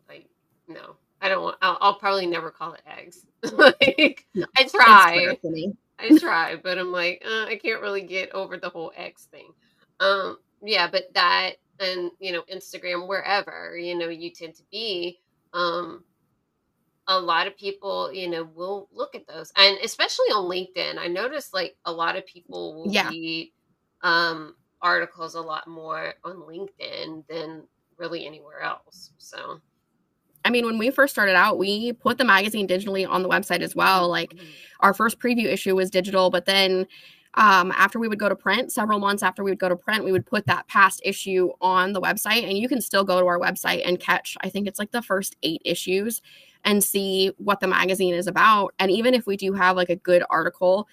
Like 0.08 0.26
no. 0.68 0.96
I 1.22 1.28
don't 1.28 1.42
want 1.42 1.56
i'll, 1.60 1.78
I'll 1.80 1.94
probably 1.98 2.26
never 2.26 2.50
call 2.50 2.74
it 2.74 2.82
x. 2.86 3.26
Like 3.52 4.26
No, 4.34 4.46
i 4.56 4.64
try 4.64 5.14
Twitter 5.14 5.36
for 5.40 5.50
me. 5.50 5.74
I 6.00 6.12
try, 6.12 6.56
but 6.56 6.78
I'm 6.78 6.92
like, 6.92 7.22
uh, 7.24 7.46
I 7.46 7.58
can't 7.62 7.82
really 7.82 8.02
get 8.02 8.32
over 8.32 8.56
the 8.58 8.70
whole 8.70 8.92
X 8.96 9.26
thing. 9.30 9.52
Um, 10.00 10.38
yeah, 10.62 10.88
but 10.90 11.04
that 11.14 11.54
and 11.80 12.10
you 12.20 12.32
know, 12.32 12.42
Instagram, 12.52 13.08
wherever 13.08 13.76
you 13.78 13.96
know 13.96 14.08
you 14.08 14.30
tend 14.32 14.54
to 14.56 14.62
be, 14.72 15.20
um, 15.52 16.04
a 17.08 17.18
lot 17.20 17.46
of 17.46 17.56
people, 17.56 18.12
you 18.12 18.28
know, 18.28 18.44
will 18.44 18.88
look 18.92 19.14
at 19.14 19.26
those, 19.26 19.52
and 19.56 19.78
especially 19.82 20.26
on 20.28 20.48
LinkedIn, 20.50 20.98
I 20.98 21.08
noticed 21.08 21.52
like 21.54 21.76
a 21.84 21.92
lot 21.92 22.16
of 22.16 22.26
people 22.26 22.74
will 22.74 22.94
Yeah. 22.94 23.02
read 23.02 23.52
um, 24.02 24.54
articles 24.82 25.34
a 25.34 25.40
lot 25.40 25.66
more 25.66 26.14
on 26.24 26.36
LinkedIn 26.36 27.26
than 27.28 27.66
really 27.98 28.26
anywhere 28.26 28.60
else. 28.60 29.12
So, 29.18 29.60
I 30.44 30.50
mean, 30.50 30.64
when 30.64 30.78
we 30.78 30.90
first 30.90 31.12
started 31.12 31.36
out, 31.36 31.58
we 31.58 31.92
put 31.92 32.18
the 32.18 32.24
magazine 32.24 32.66
digitally 32.66 33.08
on 33.08 33.22
the 33.22 33.28
website 33.28 33.60
as 33.60 33.76
well. 33.76 34.08
Like 34.08 34.34
our 34.80 34.94
first 34.94 35.18
preview 35.18 35.46
issue 35.46 35.76
was 35.76 35.90
digital, 35.90 36.30
but 36.30 36.46
then 36.46 36.86
um, 37.34 37.72
after 37.72 37.98
we 37.98 38.08
would 38.08 38.18
go 38.18 38.28
to 38.28 38.34
print, 38.34 38.72
several 38.72 38.98
months 38.98 39.22
after 39.22 39.44
we 39.44 39.50
would 39.50 39.58
go 39.58 39.68
to 39.68 39.76
print, 39.76 40.04
we 40.04 40.12
would 40.12 40.26
put 40.26 40.46
that 40.46 40.66
past 40.66 41.00
issue 41.04 41.50
on 41.60 41.92
the 41.92 42.00
website. 42.00 42.42
And 42.42 42.58
you 42.58 42.68
can 42.68 42.80
still 42.80 43.04
go 43.04 43.20
to 43.20 43.26
our 43.26 43.38
website 43.38 43.86
and 43.86 44.00
catch, 44.00 44.36
I 44.40 44.48
think 44.48 44.66
it's 44.66 44.78
like 44.78 44.90
the 44.90 45.02
first 45.02 45.36
eight 45.42 45.62
issues 45.64 46.22
and 46.64 46.82
see 46.82 47.32
what 47.38 47.60
the 47.60 47.68
magazine 47.68 48.14
is 48.14 48.26
about. 48.26 48.74
And 48.78 48.90
even 48.90 49.14
if 49.14 49.26
we 49.26 49.36
do 49.36 49.52
have 49.52 49.76
like 49.76 49.90
a 49.90 49.96
good 49.96 50.24
article, 50.28 50.88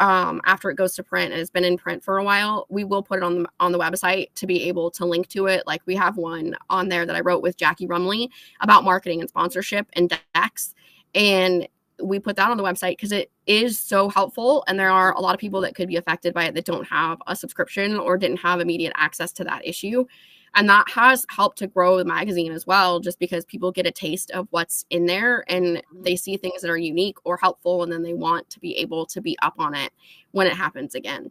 um, 0.00 0.40
after 0.46 0.70
it 0.70 0.76
goes 0.76 0.94
to 0.94 1.04
print 1.04 1.32
and 1.32 1.40
it's 1.40 1.50
been 1.50 1.64
in 1.64 1.76
print 1.76 2.02
for 2.02 2.18
a 2.18 2.24
while, 2.24 2.66
we 2.70 2.84
will 2.84 3.02
put 3.02 3.18
it 3.18 3.22
on 3.22 3.42
the 3.42 3.48
on 3.60 3.70
the 3.70 3.78
website 3.78 4.28
to 4.34 4.46
be 4.46 4.64
able 4.64 4.90
to 4.92 5.04
link 5.04 5.28
to 5.28 5.46
it. 5.46 5.62
Like 5.66 5.82
we 5.86 5.94
have 5.94 6.16
one 6.16 6.56
on 6.70 6.88
there 6.88 7.06
that 7.06 7.14
I 7.14 7.20
wrote 7.20 7.42
with 7.42 7.56
Jackie 7.56 7.86
Rumley 7.86 8.28
about 8.60 8.82
marketing 8.82 9.20
and 9.20 9.28
sponsorship 9.28 9.86
and 9.92 10.12
decks, 10.34 10.74
and 11.14 11.68
we 12.02 12.18
put 12.18 12.36
that 12.36 12.50
on 12.50 12.56
the 12.56 12.62
website 12.62 12.92
because 12.92 13.12
it 13.12 13.30
is 13.46 13.78
so 13.78 14.08
helpful. 14.08 14.64
And 14.66 14.80
there 14.80 14.90
are 14.90 15.12
a 15.12 15.20
lot 15.20 15.34
of 15.34 15.40
people 15.40 15.60
that 15.60 15.74
could 15.74 15.88
be 15.88 15.96
affected 15.96 16.32
by 16.32 16.44
it 16.44 16.54
that 16.54 16.64
don't 16.64 16.86
have 16.86 17.20
a 17.26 17.36
subscription 17.36 17.98
or 17.98 18.16
didn't 18.16 18.38
have 18.38 18.60
immediate 18.60 18.94
access 18.96 19.32
to 19.32 19.44
that 19.44 19.66
issue. 19.66 20.06
And 20.54 20.68
that 20.68 20.88
has 20.90 21.24
helped 21.30 21.58
to 21.58 21.66
grow 21.68 21.96
the 21.96 22.04
magazine 22.04 22.52
as 22.52 22.66
well, 22.66 22.98
just 23.00 23.18
because 23.20 23.44
people 23.44 23.70
get 23.70 23.86
a 23.86 23.90
taste 23.92 24.30
of 24.32 24.48
what's 24.50 24.84
in 24.90 25.06
there 25.06 25.44
and 25.48 25.82
they 26.02 26.16
see 26.16 26.36
things 26.36 26.60
that 26.62 26.70
are 26.70 26.76
unique 26.76 27.16
or 27.24 27.36
helpful, 27.36 27.82
and 27.82 27.92
then 27.92 28.02
they 28.02 28.14
want 28.14 28.50
to 28.50 28.60
be 28.60 28.76
able 28.78 29.06
to 29.06 29.20
be 29.20 29.36
up 29.42 29.54
on 29.58 29.74
it 29.74 29.92
when 30.32 30.46
it 30.46 30.54
happens 30.54 30.94
again. 30.94 31.30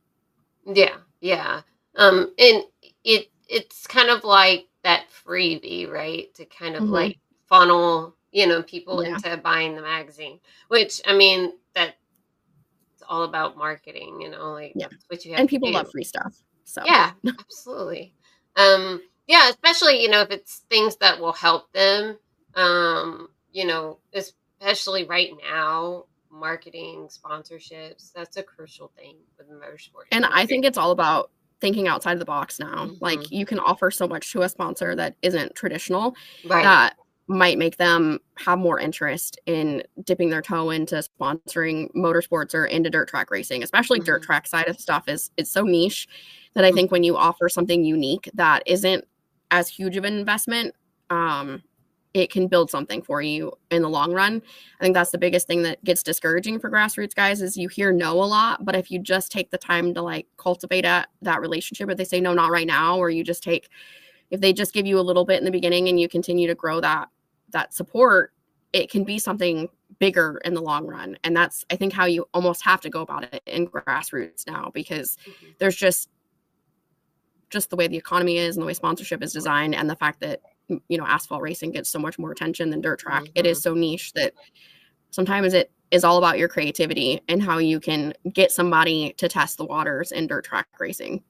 Yeah, 0.65 0.97
yeah. 1.21 1.61
Um, 1.95 2.33
and 2.37 2.63
it 3.03 3.27
it's 3.47 3.87
kind 3.87 4.09
of 4.09 4.23
like 4.23 4.67
that 4.83 5.07
freebie, 5.09 5.89
right? 5.89 6.33
To 6.35 6.45
kind 6.45 6.75
of 6.75 6.83
Mhm. 6.83 6.91
like 6.91 7.19
funnel, 7.47 8.15
you 8.31 8.47
know, 8.47 8.61
people 8.63 9.01
Yeah. 9.01 9.15
into 9.15 9.35
buying 9.37 9.75
the 9.75 9.81
magazine. 9.81 10.39
Which 10.69 11.01
I 11.05 11.13
mean, 11.13 11.53
that 11.73 11.95
it's 12.93 13.03
all 13.07 13.23
about 13.23 13.57
marketing, 13.57 14.21
you 14.21 14.29
know, 14.29 14.51
like 14.51 14.73
Yeah. 14.75 14.87
what 15.07 15.25
you 15.25 15.31
have. 15.31 15.39
And 15.41 15.49
people 15.49 15.69
do. 15.69 15.73
love 15.75 15.89
free 15.91 16.03
stuff. 16.03 16.35
So 16.65 16.83
Yeah, 16.85 17.11
absolutely. 17.39 18.13
Um, 18.55 19.01
yeah, 19.29 19.47
especially 19.49 20.01
you 20.01 20.09
know 20.09 20.21
if 20.21 20.31
it's 20.31 20.63
things 20.69 20.97
that 20.97 21.19
will 21.21 21.31
help 21.33 21.71
them. 21.71 22.17
Um, 22.55 23.29
you 23.51 23.65
know, 23.65 23.99
especially 24.13 25.05
right 25.05 25.31
now, 25.41 26.05
marketing, 26.31 27.07
sponsorships. 27.09 28.11
That's 28.13 28.37
a 28.37 28.43
crucial 28.43 28.91
thing 28.97 29.15
with 29.37 29.47
the 29.47 29.53
motorsport. 29.53 30.05
And 30.11 30.25
I 30.25 30.45
think 30.45 30.65
it's 30.65 30.77
all 30.77 30.91
about 30.91 31.31
thinking 31.61 31.87
outside 31.87 32.19
the 32.19 32.25
box 32.25 32.59
now. 32.59 32.89
Like 33.01 33.19
Mhm. 33.19 33.31
you 33.31 33.45
can 33.45 33.59
offer 33.59 33.91
so 33.91 34.07
much 34.07 34.31
to 34.31 34.41
a 34.41 34.49
sponsor 34.49 34.95
that 34.95 35.15
isn't 35.21 35.55
traditional 35.55 36.15
right. 36.45 36.63
that 36.63 36.95
might 37.27 37.59
make 37.59 37.77
them 37.77 38.19
have 38.37 38.57
more 38.57 38.79
interest 38.79 39.39
in 39.45 39.83
dipping 40.03 40.29
their 40.29 40.41
toe 40.41 40.71
into 40.71 40.95
sponsoring 40.95 41.91
motorsports 41.95 42.55
or 42.55 42.65
into 42.65 42.89
dirt 42.89 43.07
track 43.07 43.29
racing, 43.29 43.61
especially 43.61 43.99
dirt 43.99 44.21
Mhm. 44.21 44.25
track 44.25 44.47
side 44.47 44.67
of 44.67 44.79
stuff 44.79 45.07
is 45.07 45.29
it's 45.37 45.51
so 45.51 45.63
niche 45.63 46.07
that 46.55 46.65
I 46.65 46.71
think 46.71 46.91
when 46.91 47.03
you 47.03 47.15
offer 47.15 47.47
something 47.47 47.83
unique 47.83 48.27
that 48.33 48.63
isn't 48.65 49.05
as 49.51 49.69
huge 49.69 49.97
of 49.97 50.05
an 50.05 50.17
investment, 50.17 50.75
um, 51.09 51.63
it 52.13 52.31
can 52.31 52.47
build 52.47 52.71
something 52.71 53.01
for 53.03 53.21
you 53.21 53.53
in 53.69 53.83
the 53.83 53.89
long 53.89 54.11
run. 54.11 54.41
I 54.79 54.83
think 54.83 54.95
that's 54.95 55.11
the 55.11 55.17
biggest 55.19 55.45
thing 55.45 55.61
that 55.63 55.83
gets 55.83 56.01
discouraging 56.01 56.59
for 56.59 56.69
grassroots 56.69 57.13
guys 57.13 57.41
is 57.41 57.55
you 57.55 57.67
hear 57.67 57.91
no 57.91 58.13
a 58.13 58.25
lot, 58.25 58.65
but 58.65 58.75
if 58.75 58.89
you 58.89 58.99
just 58.99 59.31
take 59.31 59.51
the 59.51 59.57
time 59.59 59.93
to 59.93 60.01
like 60.01 60.27
cultivate 60.37 60.85
a, 60.85 61.05
that 61.21 61.39
relationship, 61.39 61.89
if 61.89 61.97
they 61.97 62.05
say 62.05 62.19
no, 62.19 62.33
not 62.33 62.49
right 62.51 62.65
now, 62.67 62.97
or 62.97 63.09
you 63.11 63.23
just 63.23 63.43
take, 63.43 63.69
if 64.31 64.41
they 64.41 64.53
just 64.53 64.73
give 64.73 64.87
you 64.87 64.99
a 64.99 65.01
little 65.01 65.25
bit 65.25 65.37
in 65.39 65.45
the 65.45 65.51
beginning 65.51 65.87
and 65.87 65.99
you 65.99 66.09
continue 66.09 66.47
to 66.47 66.55
grow 66.55 66.81
that 66.81 67.09
that 67.51 67.73
support, 67.73 68.33
it 68.73 68.89
can 68.89 69.03
be 69.03 69.19
something 69.19 69.67
bigger 69.99 70.39
in 70.45 70.53
the 70.53 70.61
long 70.61 70.85
run. 70.87 71.17
And 71.23 71.35
that's 71.35 71.65
I 71.71 71.75
think 71.75 71.93
how 71.93 72.05
you 72.05 72.27
almost 72.33 72.63
have 72.63 72.81
to 72.81 72.89
go 72.89 73.01
about 73.01 73.23
it 73.33 73.41
in 73.45 73.67
grassroots 73.67 74.45
now 74.47 74.71
because 74.73 75.17
Mhm. 75.27 75.57
there's 75.59 75.75
just 75.75 76.09
just 77.49 77.69
the 77.69 77.75
way 77.75 77.87
the 77.87 77.97
economy 77.97 78.37
is 78.37 78.55
and 78.55 78.61
the 78.61 78.67
way 78.67 78.73
sponsorship 78.73 79.23
is 79.23 79.33
designed 79.33 79.75
and 79.75 79.89
the 79.89 79.95
fact 79.95 80.19
that 80.21 80.41
you 80.87 80.97
know 80.97 81.05
asphalt 81.05 81.41
racing 81.41 81.71
gets 81.71 81.89
so 81.89 81.99
much 81.99 82.19
more 82.19 82.31
attention 82.31 82.69
than 82.69 82.81
dirt 82.81 82.99
track 82.99 83.23
it 83.35 83.45
is 83.45 83.59
mm-hmm. 83.59 83.69
so 83.69 83.73
niche 83.73 84.13
that 84.13 84.33
sometimes 85.09 85.53
it 85.53 85.71
is 85.91 86.03
all 86.03 86.17
about 86.17 86.37
your 86.37 86.47
creativity 86.47 87.19
and 87.27 87.41
how 87.41 87.57
you 87.57 87.79
can 87.79 88.13
get 88.33 88.51
somebody 88.51 89.13
to 89.17 89.27
test 89.27 89.57
the 89.57 89.65
waters 89.65 90.11
in 90.11 90.27
dirt 90.27 90.45
track 90.45 90.67
racing 90.79 91.23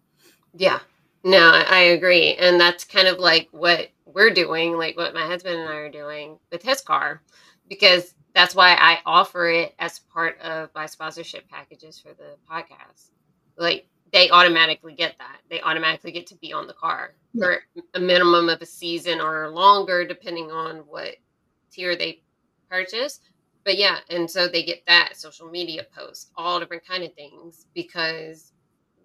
Yeah. 0.55 0.80
No, 1.24 1.51
I 1.51 1.65
I 1.70 1.80
agree. 1.80 2.36
And 2.36 2.59
that's 2.59 2.84
kind 2.84 3.07
of 3.07 3.20
like 3.20 3.49
what 3.51 3.89
we're 4.05 4.34
doing, 4.34 4.78
like 4.78 4.97
what 4.97 5.13
my 5.13 5.26
husband 5.26 5.59
and 5.59 5.70
I 5.70 5.76
are 5.76 5.91
doing 5.91 6.39
with 6.51 6.63
his 6.63 6.82
car, 6.82 7.22
because 7.67 8.15
that's 8.34 8.55
why 8.55 8.76
I 8.76 8.99
offer 9.05 9.49
it 9.49 9.76
as 9.80 9.99
part 9.99 10.39
of 10.41 10.70
my 10.74 10.86
sponsorship 10.86 11.49
packages 11.49 11.99
for 11.99 12.13
the 12.13 12.38
podcast. 12.49 13.11
Like 13.57 13.88
they 14.12 14.30
automatically 14.30 14.93
get 14.93 15.18
that. 15.20 15.39
They 15.49 15.62
automatically 15.62 16.12
get 16.12 16.28
to 16.28 16.36
be 16.36 16.53
on 16.53 16.68
the 16.68 16.74
car 16.74 17.14
for 17.38 17.60
a 17.93 17.99
minimum 17.99 18.49
of 18.49 18.62
a 18.62 18.66
season 18.66 19.22
or 19.22 19.49
longer, 19.49 20.05
depending 20.05 20.51
on 20.51 20.78
what 20.80 21.16
tier 21.72 21.95
they 21.95 22.22
purchase. 22.70 23.20
But 23.66 23.78
yeah, 23.78 23.97
and 24.10 24.30
so 24.30 24.47
they 24.47 24.64
get 24.64 24.86
that 24.88 25.16
social 25.16 25.49
media 25.49 25.86
posts, 25.95 26.32
all 26.36 26.60
different 26.60 26.86
kind 26.88 27.03
of 27.03 27.14
things 27.14 27.68
because, 27.74 28.53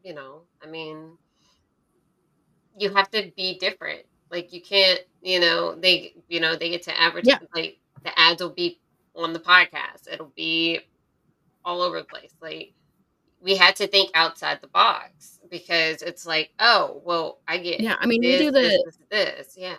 you 0.03 0.15
know, 0.15 0.43
I 0.63 0.67
mean, 0.67 1.19
you 2.79 2.93
have 2.95 3.11
to 3.11 3.31
be 3.37 3.59
different. 3.59 4.03
Like 4.31 4.53
you 4.53 4.63
can't, 4.63 5.01
you 5.23 5.41
know, 5.41 5.75
they, 5.75 6.15
you 6.29 6.41
know, 6.41 6.57
they 6.57 6.71
get 6.71 6.83
to 6.85 7.01
advertise. 7.01 7.39
Yeah. 7.41 7.47
Like 7.55 7.79
the 8.05 8.19
ads 8.19 8.43
will 8.43 8.51
be 8.51 8.81
on 9.15 9.33
the 9.33 9.41
podcast. 9.41 10.11
It'll 10.11 10.33
be 10.35 10.81
all 11.65 11.83
over 11.83 11.99
the 11.99 12.05
place. 12.05 12.35
Like 12.41 12.73
we 13.45 13.55
had 13.55 13.77
to 13.77 13.87
think 13.87 14.11
outside 14.15 14.61
the 14.63 14.69
box 14.69 15.39
because 15.51 16.01
it's 16.03 16.25
like, 16.27 16.51
oh, 16.59 17.03
well, 17.05 17.39
I 17.47 17.59
get 17.59 17.79
yeah 17.79 17.97
i 18.01 18.07
mean 18.07 18.23
this, 18.23 18.41
we 18.41 18.47
do 18.47 18.51
the 18.51 18.61
this, 18.61 18.83
this, 18.85 18.97
this. 19.11 19.55
Yeah. 19.57 19.77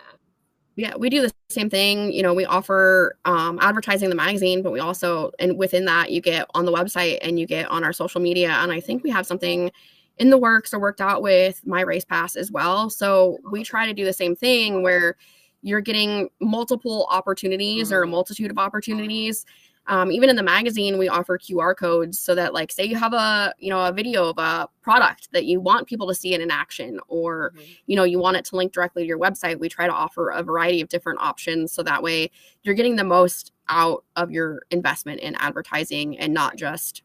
yeah 0.76 0.94
we 0.96 1.10
do 1.10 1.20
the 1.20 1.32
same 1.50 1.68
thing 1.68 2.12
you 2.12 2.22
know 2.22 2.32
we 2.32 2.44
offer 2.46 3.16
um, 3.24 3.58
advertising 3.60 4.08
the 4.08 4.14
magazine 4.14 4.62
but 4.62 4.72
we 4.72 4.80
also 4.80 5.32
and 5.38 5.58
within 5.58 5.84
that 5.84 6.10
you 6.12 6.20
get 6.20 6.46
on 6.54 6.64
the 6.64 6.72
website 6.72 7.18
and 7.22 7.38
you 7.38 7.46
get 7.46 7.68
on 7.70 7.84
our 7.84 7.92
social 7.92 8.20
media 8.20 8.50
and 8.50 8.72
i 8.72 8.80
think 8.80 9.02
we 9.02 9.10
have 9.10 9.26
something 9.26 9.70
in 10.18 10.30
the 10.30 10.38
works 10.38 10.72
or 10.72 10.80
worked 10.80 11.00
out 11.00 11.20
with 11.20 11.60
MyRacePass 11.66 12.36
as 12.36 12.50
well 12.50 12.88
so 12.88 13.38
we 13.50 13.62
try 13.62 13.84
to 13.86 13.92
do 13.92 14.04
the 14.04 14.12
same 14.12 14.34
thing 14.34 14.82
where 14.82 15.16
you're 15.62 15.80
getting 15.80 16.28
multiple 16.40 17.06
opportunities 17.10 17.92
or 17.92 18.02
a 18.02 18.06
Mhm. 18.06 18.10
multitude 18.10 18.50
of 18.50 18.58
opportunities 18.58 19.44
um, 19.88 20.10
even 20.10 20.28
in 20.28 20.36
the 20.36 20.42
magazine 20.42 20.98
we 20.98 21.08
offer 21.08 21.38
qr 21.38 21.76
codes 21.76 22.18
so 22.18 22.34
that 22.34 22.52
like 22.52 22.72
say 22.72 22.84
you 22.84 22.96
have 22.96 23.12
a 23.12 23.54
you 23.58 23.70
know 23.70 23.84
a 23.84 23.92
video 23.92 24.30
of 24.30 24.38
a 24.38 24.68
product 24.82 25.28
that 25.32 25.44
you 25.44 25.60
want 25.60 25.86
people 25.86 26.06
to 26.06 26.14
see 26.14 26.34
it 26.34 26.40
in 26.40 26.50
action 26.50 26.98
or 27.08 27.52
mm-hmm. 27.52 27.72
you 27.86 27.96
know 27.96 28.04
you 28.04 28.18
want 28.18 28.36
it 28.36 28.44
to 28.44 28.56
link 28.56 28.72
directly 28.72 29.02
to 29.02 29.06
your 29.06 29.18
website 29.18 29.58
we 29.58 29.68
try 29.68 29.86
to 29.86 29.92
offer 29.92 30.30
a 30.30 30.42
variety 30.42 30.80
of 30.80 30.88
different 30.88 31.20
options 31.20 31.72
so 31.72 31.82
that 31.82 32.02
way 32.02 32.30
you're 32.62 32.74
getting 32.74 32.96
the 32.96 33.04
most 33.04 33.52
out 33.68 34.04
of 34.16 34.30
your 34.30 34.62
investment 34.70 35.20
in 35.20 35.34
advertising 35.36 36.18
and 36.18 36.32
not 36.32 36.56
just 36.56 37.02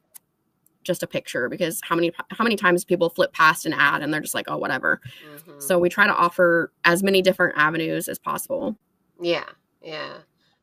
just 0.84 1.04
a 1.04 1.08
picture 1.08 1.48
because 1.48 1.80
how 1.84 1.96
many 1.96 2.12
how 2.32 2.44
many 2.44 2.56
times 2.56 2.84
people 2.84 3.10
flip 3.10 3.32
past 3.34 3.66
an 3.66 3.74
ad 3.74 4.02
and 4.02 4.14
they're 4.14 4.22
just 4.22 4.34
like 4.34 4.46
oh 4.48 4.58
whatever 4.58 5.00
mm-hmm. 5.36 5.60
so 5.60 5.78
we 5.78 5.90
try 5.90 6.08
to 6.08 6.16
offer 6.16 6.72
as 6.86 7.04
many 7.04 7.22
different 7.22 7.56
avenues 7.58 8.08
as 8.08 8.18
possible 8.18 8.76
yeah 9.20 9.46
yeah 9.84 10.18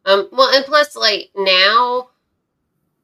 um 0.08 0.28
well 0.32 0.54
and 0.54 0.64
plus 0.64 0.96
like 0.96 1.30
now 1.36 2.08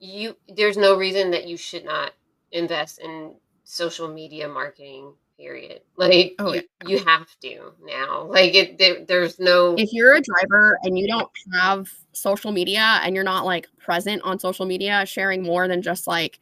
you 0.01 0.37
there's 0.57 0.77
no 0.77 0.97
reason 0.97 1.31
that 1.31 1.47
you 1.47 1.57
should 1.57 1.85
not 1.85 2.13
invest 2.53 2.99
in 2.99 3.33
social 3.65 4.09
media 4.09 4.49
marketing 4.49 5.13
period 5.39 5.81
like 5.97 6.35
oh, 6.39 6.53
you, 6.53 6.63
you 6.87 6.99
have 7.05 7.29
to 7.41 7.73
now 7.85 8.25
like 8.25 8.55
it 8.55 8.79
there, 8.79 9.05
there's 9.05 9.39
no 9.39 9.75
if 9.77 9.93
you're 9.93 10.15
a 10.15 10.21
driver 10.21 10.79
and 10.83 10.99
you 10.99 11.07
don't 11.07 11.31
have 11.53 11.89
social 12.13 12.53
media 12.53 13.01
and 13.03 13.15
you're 13.15 13.25
not 13.25 13.45
like 13.45 13.69
present 13.79 14.23
on 14.23 14.39
social 14.39 14.67
media 14.67 15.05
sharing 15.07 15.43
more 15.43 15.67
than 15.69 15.83
just 15.83 16.07
like 16.07 16.39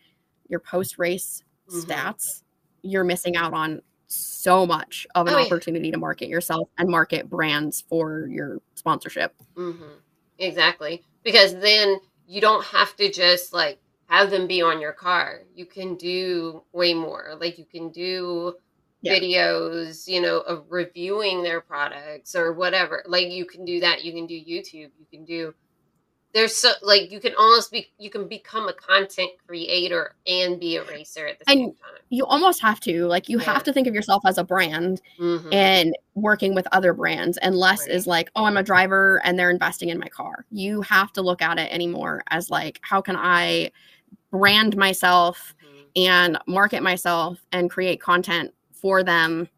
your 0.49 0.61
post 0.61 0.99
race 0.99 1.43
mm-hmm. 1.69 1.91
stats, 1.91 2.43
you're 2.83 3.05
missing 3.05 3.37
out 3.37 3.53
on 3.53 3.83
so 4.07 4.67
much 4.67 5.07
of 5.15 5.27
an 5.27 5.35
oh, 5.35 5.41
opportunity 5.41 5.89
yeah. 5.89 5.93
to 5.93 5.99
market 5.99 6.29
yourself 6.29 6.69
and 6.79 6.89
market 6.89 7.29
brands 7.29 7.83
for 7.89 8.27
your 8.27 8.59
sponsorship. 8.75 9.35
Mm-hmm. 9.57 9.83
Exactly. 10.43 11.03
Because 11.23 11.55
then 11.55 11.99
you 12.27 12.41
don't 12.41 12.65
have 12.65 12.97
to 12.97 13.11
just 13.11 13.53
like 13.53 13.79
have 14.07 14.31
them 14.31 14.47
be 14.47 14.61
on 14.61 14.81
your 14.81 14.93
car. 14.93 15.43
You 15.55 15.67
can 15.67 15.97
do 15.97 16.63
way 16.73 16.95
more. 16.95 17.35
Like 17.41 17.59
you 17.59 17.65
can 17.65 17.91
do 17.91 18.55
yeah. 19.01 19.15
videos, 19.15 20.09
you 20.09 20.21
know, 20.21 20.39
of 20.41 20.67
reviewing 20.69 21.43
their 21.43 21.61
products 21.61 22.35
or 22.35 22.53
whatever. 22.53 23.03
Like 23.07 23.29
you 23.29 23.47
can 23.47 23.65
do 23.65 23.81
that. 23.81 24.05
You 24.05 24.13
can 24.13 24.27
do 24.27 24.35
YouTube. 24.35 24.91
You 24.99 25.07
can 25.11 25.25
do 25.25 25.55
there's 26.33 26.55
so 26.55 26.73
like 26.83 27.13
you 27.13 27.21
can 27.21 27.35
almost 27.39 27.71
be 27.71 27.91
you 27.99 28.09
can 28.09 28.27
become 28.27 28.69
a 28.69 28.73
content 28.73 29.31
creator 29.47 30.15
and 30.27 30.59
be 30.59 30.77
a 30.77 30.85
racer 30.85 31.27
at 31.27 31.39
the 31.39 31.51
and 31.51 31.59
same 31.59 31.73
time. 31.73 32.01
You 32.09 32.25
almost 32.25 32.61
have 32.63 32.81
to 32.81 33.07
like 33.07 33.29
you 33.29 33.39
yeah. 33.39 33.53
have 33.53 33.65
to 33.65 33.73
think 33.73 33.87
of 33.87 33.95
yourself 33.95 34.23
as 34.27 34.39
a 34.39 34.45
brand 34.45 35.03
mm-hmm. 35.19 35.53
and 35.53 35.95
working 36.15 36.55
with 36.55 36.67
other 36.73 36.95
brands 36.95 37.37
and 37.39 37.55
less 37.55 37.81
right. 37.81 37.91
is 37.91 38.07
like 38.07 38.31
oh 38.35 38.45
I'm 38.45 38.57
a 38.57 38.63
driver 38.63 39.21
and 39.25 39.39
they're 39.39 39.51
investing 39.51 39.91
in 39.91 39.99
my 39.99 40.09
car. 40.09 40.47
You 40.51 40.81
have 40.83 41.13
to 41.15 41.23
look 41.23 41.43
at 41.43 41.59
it 41.59 41.71
anymore 41.71 42.23
as 42.29 42.51
like 42.51 42.81
how 42.83 43.01
can 43.03 43.17
I 43.17 43.71
brand 44.31 44.77
myself 44.77 45.55
mm-hmm. 45.63 45.83
and 45.97 46.39
market 46.47 46.83
myself 46.83 47.45
and 47.53 47.71
create 47.71 48.01
content 48.01 48.53
for 48.73 49.03
them 49.03 49.49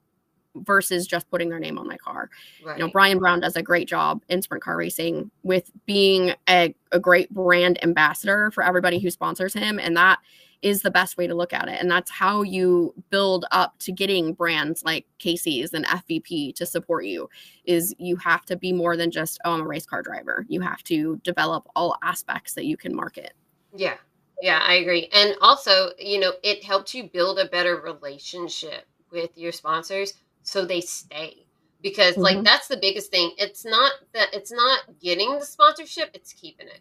versus 0.56 1.06
just 1.06 1.28
putting 1.30 1.48
their 1.48 1.58
name 1.58 1.78
on 1.78 1.86
my 1.86 1.96
car. 1.96 2.30
Right. 2.64 2.78
You 2.78 2.84
know, 2.84 2.90
Brian 2.90 3.18
Brown 3.18 3.40
does 3.40 3.56
a 3.56 3.62
great 3.62 3.88
job 3.88 4.22
in 4.28 4.42
sprint 4.42 4.62
car 4.62 4.76
racing 4.76 5.30
with 5.42 5.70
being 5.86 6.34
a, 6.48 6.74
a 6.92 7.00
great 7.00 7.30
brand 7.30 7.82
ambassador 7.82 8.50
for 8.50 8.62
everybody 8.64 8.98
who 8.98 9.10
sponsors 9.10 9.54
him. 9.54 9.78
And 9.78 9.96
that 9.96 10.20
is 10.64 10.80
the 10.80 10.90
best 10.90 11.18
way 11.18 11.26
to 11.26 11.34
look 11.34 11.52
at 11.52 11.68
it. 11.68 11.78
And 11.78 11.90
that's 11.90 12.10
how 12.10 12.40
you 12.40 12.94
build 13.10 13.44
up 13.50 13.78
to 13.80 13.92
getting 13.92 14.32
brands 14.32 14.82
like 14.82 15.06
Casey's 15.18 15.74
and 15.74 15.84
FVP 15.84 16.54
to 16.54 16.64
support 16.64 17.04
you 17.04 17.28
is 17.66 17.94
you 17.98 18.16
have 18.16 18.46
to 18.46 18.56
be 18.56 18.72
more 18.72 18.96
than 18.96 19.10
just, 19.10 19.38
oh, 19.44 19.52
I'm 19.52 19.60
a 19.60 19.66
race 19.66 19.84
car 19.84 20.02
driver. 20.02 20.46
You 20.48 20.62
have 20.62 20.82
to 20.84 21.20
develop 21.22 21.68
all 21.76 21.98
aspects 22.02 22.54
that 22.54 22.64
you 22.64 22.78
can 22.78 22.96
market. 22.96 23.34
Yeah. 23.76 23.96
Yeah, 24.40 24.60
I 24.62 24.74
agree. 24.74 25.08
And 25.12 25.36
also, 25.42 25.90
you 25.98 26.18
know, 26.18 26.32
it 26.42 26.64
helps 26.64 26.94
you 26.94 27.04
build 27.04 27.38
a 27.38 27.46
better 27.46 27.76
relationship 27.76 28.86
with 29.12 29.36
your 29.36 29.52
sponsors 29.52 30.14
so 30.44 30.64
they 30.64 30.80
stay. 30.80 31.46
Because 31.82 32.12
mm-hmm. 32.12 32.22
like 32.22 32.44
that's 32.44 32.68
the 32.68 32.76
biggest 32.76 33.10
thing. 33.10 33.32
It's 33.36 33.64
not 33.64 33.92
that 34.12 34.28
it's 34.32 34.52
not 34.52 34.80
getting 35.02 35.38
the 35.38 35.44
sponsorship 35.44 36.10
it's 36.14 36.32
keeping 36.32 36.68
it. 36.68 36.80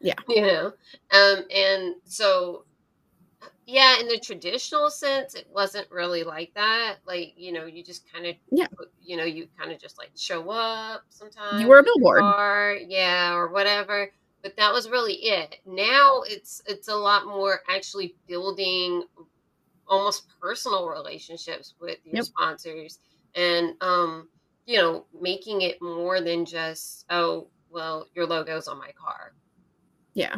Yeah. 0.00 0.14
You 0.28 0.42
know? 0.42 0.72
Um 1.10 1.44
and 1.54 1.94
so 2.04 2.64
yeah 3.66 4.00
in 4.00 4.08
the 4.08 4.18
traditional 4.18 4.90
sense 4.90 5.34
it 5.34 5.46
wasn't 5.52 5.90
really 5.90 6.22
like 6.22 6.54
that. 6.54 6.96
Like 7.06 7.34
you 7.36 7.52
know 7.52 7.66
you 7.66 7.82
just 7.82 8.10
kind 8.10 8.26
of 8.26 8.36
yeah 8.50 8.68
you 9.02 9.16
know 9.16 9.24
you 9.24 9.48
kind 9.58 9.72
of 9.72 9.80
just 9.80 9.98
like 9.98 10.10
show 10.16 10.48
up 10.50 11.02
sometimes 11.10 11.60
you 11.60 11.68
were 11.68 11.80
a 11.80 11.82
billboard. 11.82 12.22
or 12.22 12.78
yeah 12.86 13.34
or 13.34 13.48
whatever 13.48 14.10
but 14.42 14.56
that 14.56 14.72
was 14.72 14.88
really 14.88 15.14
it. 15.14 15.56
Now 15.66 16.22
it's 16.26 16.62
it's 16.66 16.88
a 16.88 16.94
lot 16.94 17.26
more 17.26 17.60
actually 17.68 18.14
building 18.26 19.04
almost 19.90 20.28
personal 20.40 20.88
relationships 20.88 21.74
with 21.80 21.98
your 22.04 22.16
yep. 22.16 22.24
sponsors 22.24 23.00
and 23.34 23.74
um 23.80 24.28
you 24.66 24.78
know 24.78 25.04
making 25.20 25.62
it 25.62 25.82
more 25.82 26.20
than 26.20 26.44
just 26.44 27.04
oh 27.10 27.48
well 27.70 28.06
your 28.14 28.26
logo's 28.26 28.68
on 28.68 28.78
my 28.78 28.92
car. 28.92 29.34
Yeah. 30.14 30.36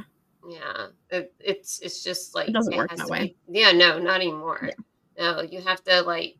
Yeah. 0.48 0.86
It, 1.11 1.32
it's 1.38 1.78
it's 1.80 2.03
just 2.03 2.34
like 2.34 2.48
it 2.48 2.53
doesn't 2.53 2.72
it 2.72 2.76
work 2.76 2.96
that 2.96 3.09
way. 3.09 3.36
be, 3.48 3.61
yeah 3.61 3.72
no 3.72 3.98
not 3.98 4.16
anymore. 4.16 4.70
Yeah. 5.18 5.34
no 5.34 5.42
you 5.42 5.61
have 5.61 5.84
to 5.84 6.03
like 6.03 6.36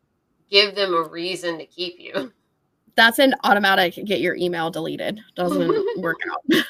give 0.49 0.75
them 0.75 0.93
a 0.93 1.07
reason 1.07 1.57
to 1.59 1.65
keep 1.65 1.99
you. 1.99 2.33
That's 2.95 3.17
an 3.19 3.33
automatic 3.43 3.95
get 4.05 4.21
your 4.21 4.35
email 4.35 4.69
deleted. 4.69 5.19
Doesn't 5.35 6.01
work 6.01 6.17
out. 6.31 6.65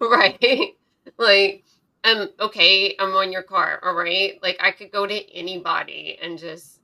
Right. 0.00 0.74
Like 1.16 1.64
um 2.04 2.28
okay 2.40 2.94
i'm 2.98 3.14
on 3.14 3.32
your 3.32 3.42
car 3.42 3.80
all 3.82 3.94
right? 3.94 4.38
Like 4.42 4.58
i 4.60 4.70
could 4.70 4.92
go 4.92 5.06
to 5.06 5.34
anybody 5.34 6.18
and 6.22 6.38
just 6.38 6.80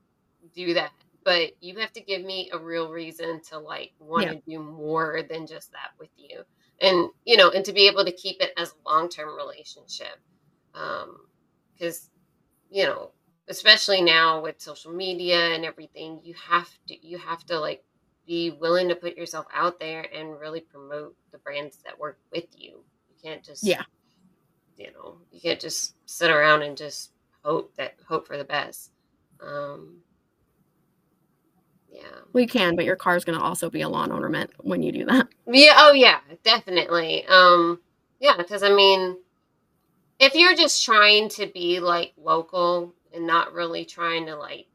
do 0.55 0.75
that 0.75 0.93
but 1.25 1.53
you 1.61 1.77
have 1.79 1.93
to 1.95 2.01
give 2.01 2.23
me 2.23 2.51
a 2.53 2.59
real 2.59 2.91
reason 2.91 3.41
to 3.49 3.59
like 3.59 3.93
want 3.99 4.29
to 4.29 4.35
yeah. 4.47 4.59
do 4.59 4.63
more 4.63 5.23
than 5.29 5.47
just 5.47 5.73
that 5.73 5.91
with 5.99 6.11
you. 6.17 6.43
And 6.81 7.09
you 7.25 7.37
know 7.37 7.51
and 7.51 7.65
to 7.65 7.73
be 7.73 7.89
able 7.89 8.05
to 8.05 8.13
keep 8.13 8.41
it 8.41 8.53
as 8.59 8.71
a 8.73 8.89
long-term 8.89 9.35
relationship 9.37 10.19
um 10.75 11.17
because 11.73 12.11
you 12.71 12.85
know 12.85 13.13
especially 13.49 14.03
now 14.03 14.43
with 14.43 14.61
social 14.61 14.93
media 14.93 15.55
and 15.55 15.65
everything 15.65 16.21
you 16.25 16.35
have 16.35 16.69
to 16.89 17.07
you 17.07 17.17
have 17.19 17.45
to 17.47 17.59
like 17.59 17.85
be 18.27 18.51
willing 18.51 18.89
to 18.89 18.97
put 18.97 19.17
yourself 19.17 19.47
out 19.55 19.79
there 19.79 20.07
and 20.15 20.41
really 20.41 20.61
promote 20.61 21.15
the 21.31 21.39
brands 21.39 21.79
that 21.85 21.99
work 21.99 22.19
with 22.33 22.47
you. 22.57 22.83
You 23.09 23.15
can't 23.23 23.45
just 23.45 23.63
yeah 23.63 23.83
you 24.77 24.93
know 24.93 25.17
you 25.31 25.41
can't 25.41 25.61
just 25.61 25.95
sit 26.07 26.31
around 26.31 26.63
and 26.63 26.77
just 26.77 27.13
hope 27.43 27.75
that 27.77 27.95
hope 28.07 28.27
for 28.27 28.37
the 28.37 28.45
best. 28.45 28.91
Um 29.41 29.99
yeah. 31.91 32.03
We 32.33 32.47
can 32.47 32.77
but 32.77 32.85
your 32.85 32.97
car 32.97 33.17
is 33.17 33.25
going 33.25 33.39
to 33.39 33.45
also 33.45 33.71
be 33.71 33.83
a 33.83 33.89
lawn 33.89 34.11
ornament 34.11 34.51
when 34.59 34.83
you 34.83 34.91
do 34.93 35.05
that. 35.07 35.29
Yeah 35.47 35.75
oh 35.77 35.93
yeah 35.93 36.21
definitely. 36.43 37.25
Um 37.27 37.81
yeah 38.21 38.37
because 38.37 38.63
i 38.63 38.73
mean 38.73 39.17
if 40.19 40.35
you're 40.35 40.55
just 40.55 40.85
trying 40.85 41.29
to 41.29 41.47
be 41.47 41.81
like 41.81 42.13
local 42.17 42.95
and 43.13 43.27
not 43.27 43.53
really 43.53 43.85
trying 43.85 44.27
to 44.27 44.37
like 44.37 44.67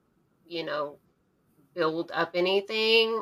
you 0.48 0.64
know 0.64 0.98
build 1.74 2.12
up 2.14 2.32
anything 2.36 3.22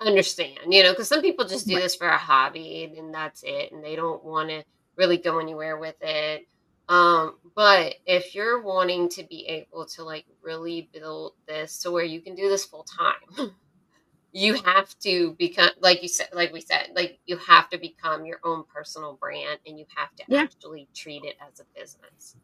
understand 0.00 0.58
you 0.68 0.82
know 0.82 0.92
because 0.92 1.08
some 1.08 1.20
people 1.20 1.44
just 1.44 1.66
do 1.66 1.74
this 1.76 1.94
for 1.94 2.08
a 2.08 2.16
hobby 2.16 2.92
and 2.96 3.12
that's 3.12 3.42
it 3.42 3.70
and 3.72 3.84
they 3.84 3.94
don't 3.94 4.24
want 4.24 4.48
to 4.48 4.62
really 5.00 5.16
go 5.16 5.38
anywhere 5.38 5.78
with 5.78 5.96
it. 6.02 6.46
Um, 6.88 7.36
but 7.56 7.94
if 8.04 8.34
you're 8.34 8.62
wanting 8.62 9.08
to 9.10 9.24
be 9.24 9.46
able 9.46 9.86
to 9.86 10.04
like 10.04 10.26
really 10.42 10.90
build 10.92 11.32
this 11.48 11.78
to 11.80 11.90
where 11.90 12.04
you 12.04 12.20
can 12.20 12.34
do 12.34 12.48
this 12.48 12.66
full 12.66 12.84
time, 12.84 13.52
you 14.32 14.54
have 14.54 14.96
to 15.00 15.32
become 15.38 15.70
like 15.80 16.02
you 16.02 16.08
said, 16.08 16.28
like 16.34 16.52
we 16.52 16.60
said, 16.60 16.90
like 16.94 17.18
you 17.26 17.38
have 17.38 17.70
to 17.70 17.78
become 17.78 18.26
your 18.26 18.40
own 18.44 18.64
personal 18.72 19.14
brand 19.14 19.58
and 19.66 19.78
you 19.78 19.86
have 19.96 20.14
to 20.16 20.24
yeah. 20.28 20.42
actually 20.42 20.86
treat 20.94 21.24
it 21.24 21.36
as 21.40 21.60
a 21.60 21.64
business. 21.78 22.36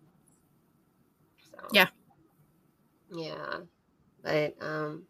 So 1.51 1.59
yeah. 1.73 1.89
Yeah. 3.13 3.59
But 4.23 4.55
um 4.61 5.03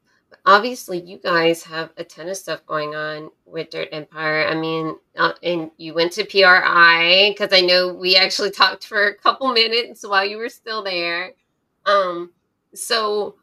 obviously 0.44 1.00
you 1.00 1.18
guys 1.18 1.62
have 1.64 1.90
a 1.96 2.04
ton 2.04 2.28
of 2.28 2.36
stuff 2.36 2.64
going 2.66 2.94
on 2.94 3.30
with 3.44 3.70
Dirt 3.70 3.88
Empire. 3.92 4.46
I 4.46 4.54
mean, 4.54 4.96
uh, 5.16 5.32
and 5.42 5.70
you 5.76 5.94
went 5.94 6.12
to 6.12 6.24
PRI 6.24 7.30
because 7.30 7.52
I 7.52 7.60
know 7.60 7.92
we 7.92 8.16
actually 8.16 8.50
talked 8.52 8.86
for 8.86 9.08
a 9.08 9.14
couple 9.14 9.52
minutes 9.52 10.06
while 10.06 10.24
you 10.24 10.38
were 10.38 10.48
still 10.48 10.82
there. 10.82 11.32
Um, 11.84 12.32
so 12.74 13.36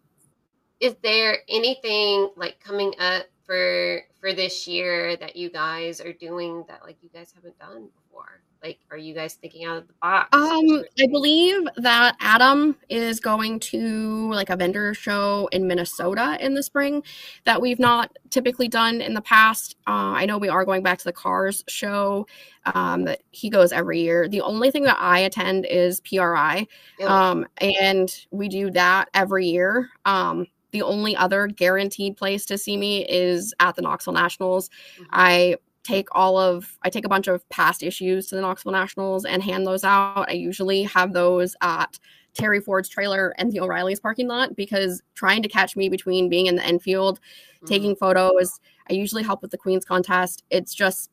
is 0.79 0.95
there 1.01 1.39
anything 1.47 2.29
like 2.35 2.59
coming 2.59 2.93
up 2.99 3.25
for 3.45 4.01
for 4.19 4.33
this 4.33 4.67
year 4.67 5.15
that 5.17 5.35
you 5.35 5.49
guys 5.49 6.01
are 6.01 6.13
doing 6.13 6.63
that 6.67 6.83
like 6.83 6.97
you 7.01 7.09
guys 7.13 7.33
haven't 7.33 7.57
done 7.59 7.89
before? 7.95 8.41
Like, 8.63 8.79
are 8.91 8.97
you 8.97 9.13
guys 9.13 9.33
thinking 9.33 9.65
out 9.65 9.75
of 9.75 9.87
the 9.87 9.93
box? 10.01 10.29
Um, 10.31 10.85
I 10.97 11.07
believe 11.07 11.63
that 11.75 12.15
Adam 12.21 12.77
is 12.87 13.19
going 13.19 13.59
to 13.59 14.31
like 14.31 14.49
a 14.49 14.55
vendor 14.55 14.93
show 14.93 15.49
in 15.51 15.67
Minnesota 15.67 16.37
in 16.39 16.53
the 16.53 16.63
spring 16.63 17.03
that 17.43 17.61
we've 17.61 17.77
not 17.77 18.17
typically 18.29 18.69
done 18.69 19.01
in 19.01 19.15
the 19.15 19.21
past. 19.21 19.75
Uh, 19.85 20.15
I 20.15 20.25
know 20.25 20.37
we 20.37 20.47
are 20.47 20.63
going 20.63 20.81
back 20.81 20.97
to 20.99 21.03
the 21.03 21.11
Cars 21.11 21.65
show 21.67 22.25
um, 22.73 23.03
that 23.03 23.21
he 23.31 23.49
goes 23.49 23.73
every 23.73 23.99
year. 23.99 24.29
The 24.29 24.39
only 24.39 24.71
thing 24.71 24.83
that 24.83 24.97
I 24.97 25.19
attend 25.19 25.65
is 25.65 25.99
PRI, 25.99 26.65
um, 27.05 27.45
and 27.57 28.15
we 28.31 28.47
do 28.47 28.71
that 28.71 29.09
every 29.13 29.47
year. 29.47 29.89
Um, 30.05 30.47
the 30.71 30.83
only 30.83 31.17
other 31.17 31.47
guaranteed 31.47 32.15
place 32.15 32.45
to 32.45 32.57
see 32.57 32.77
me 32.77 33.05
is 33.09 33.53
at 33.59 33.75
the 33.75 33.81
Knoxville 33.81 34.13
Nationals. 34.13 34.69
Mm-hmm. 34.95 35.03
I 35.11 35.57
take 35.83 36.07
all 36.11 36.37
of 36.37 36.77
I 36.81 36.89
take 36.89 37.05
a 37.05 37.09
bunch 37.09 37.27
of 37.27 37.47
past 37.49 37.83
issues 37.83 38.27
to 38.27 38.35
the 38.35 38.41
Knoxville 38.41 38.71
Nationals 38.71 39.25
and 39.25 39.43
hand 39.43 39.67
those 39.67 39.83
out. 39.83 40.29
I 40.29 40.33
usually 40.33 40.83
have 40.83 41.13
those 41.13 41.55
at 41.61 41.99
Terry 42.33 42.59
Ford's 42.59 42.89
trailer 42.89 43.33
and 43.37 43.51
the 43.51 43.59
O'Reilly's 43.59 43.99
parking 43.99 44.27
lot 44.27 44.55
because 44.55 45.01
trying 45.13 45.43
to 45.43 45.49
catch 45.49 45.75
me 45.75 45.89
between 45.89 46.29
being 46.29 46.47
in 46.47 46.55
the 46.55 46.67
infield, 46.67 47.19
mm-hmm. 47.19 47.67
taking 47.67 47.95
photos, 47.95 48.59
I 48.89 48.93
usually 48.93 49.23
help 49.23 49.41
with 49.41 49.51
the 49.51 49.57
Queen's 49.57 49.85
contest. 49.85 50.43
It's 50.49 50.73
just 50.73 51.11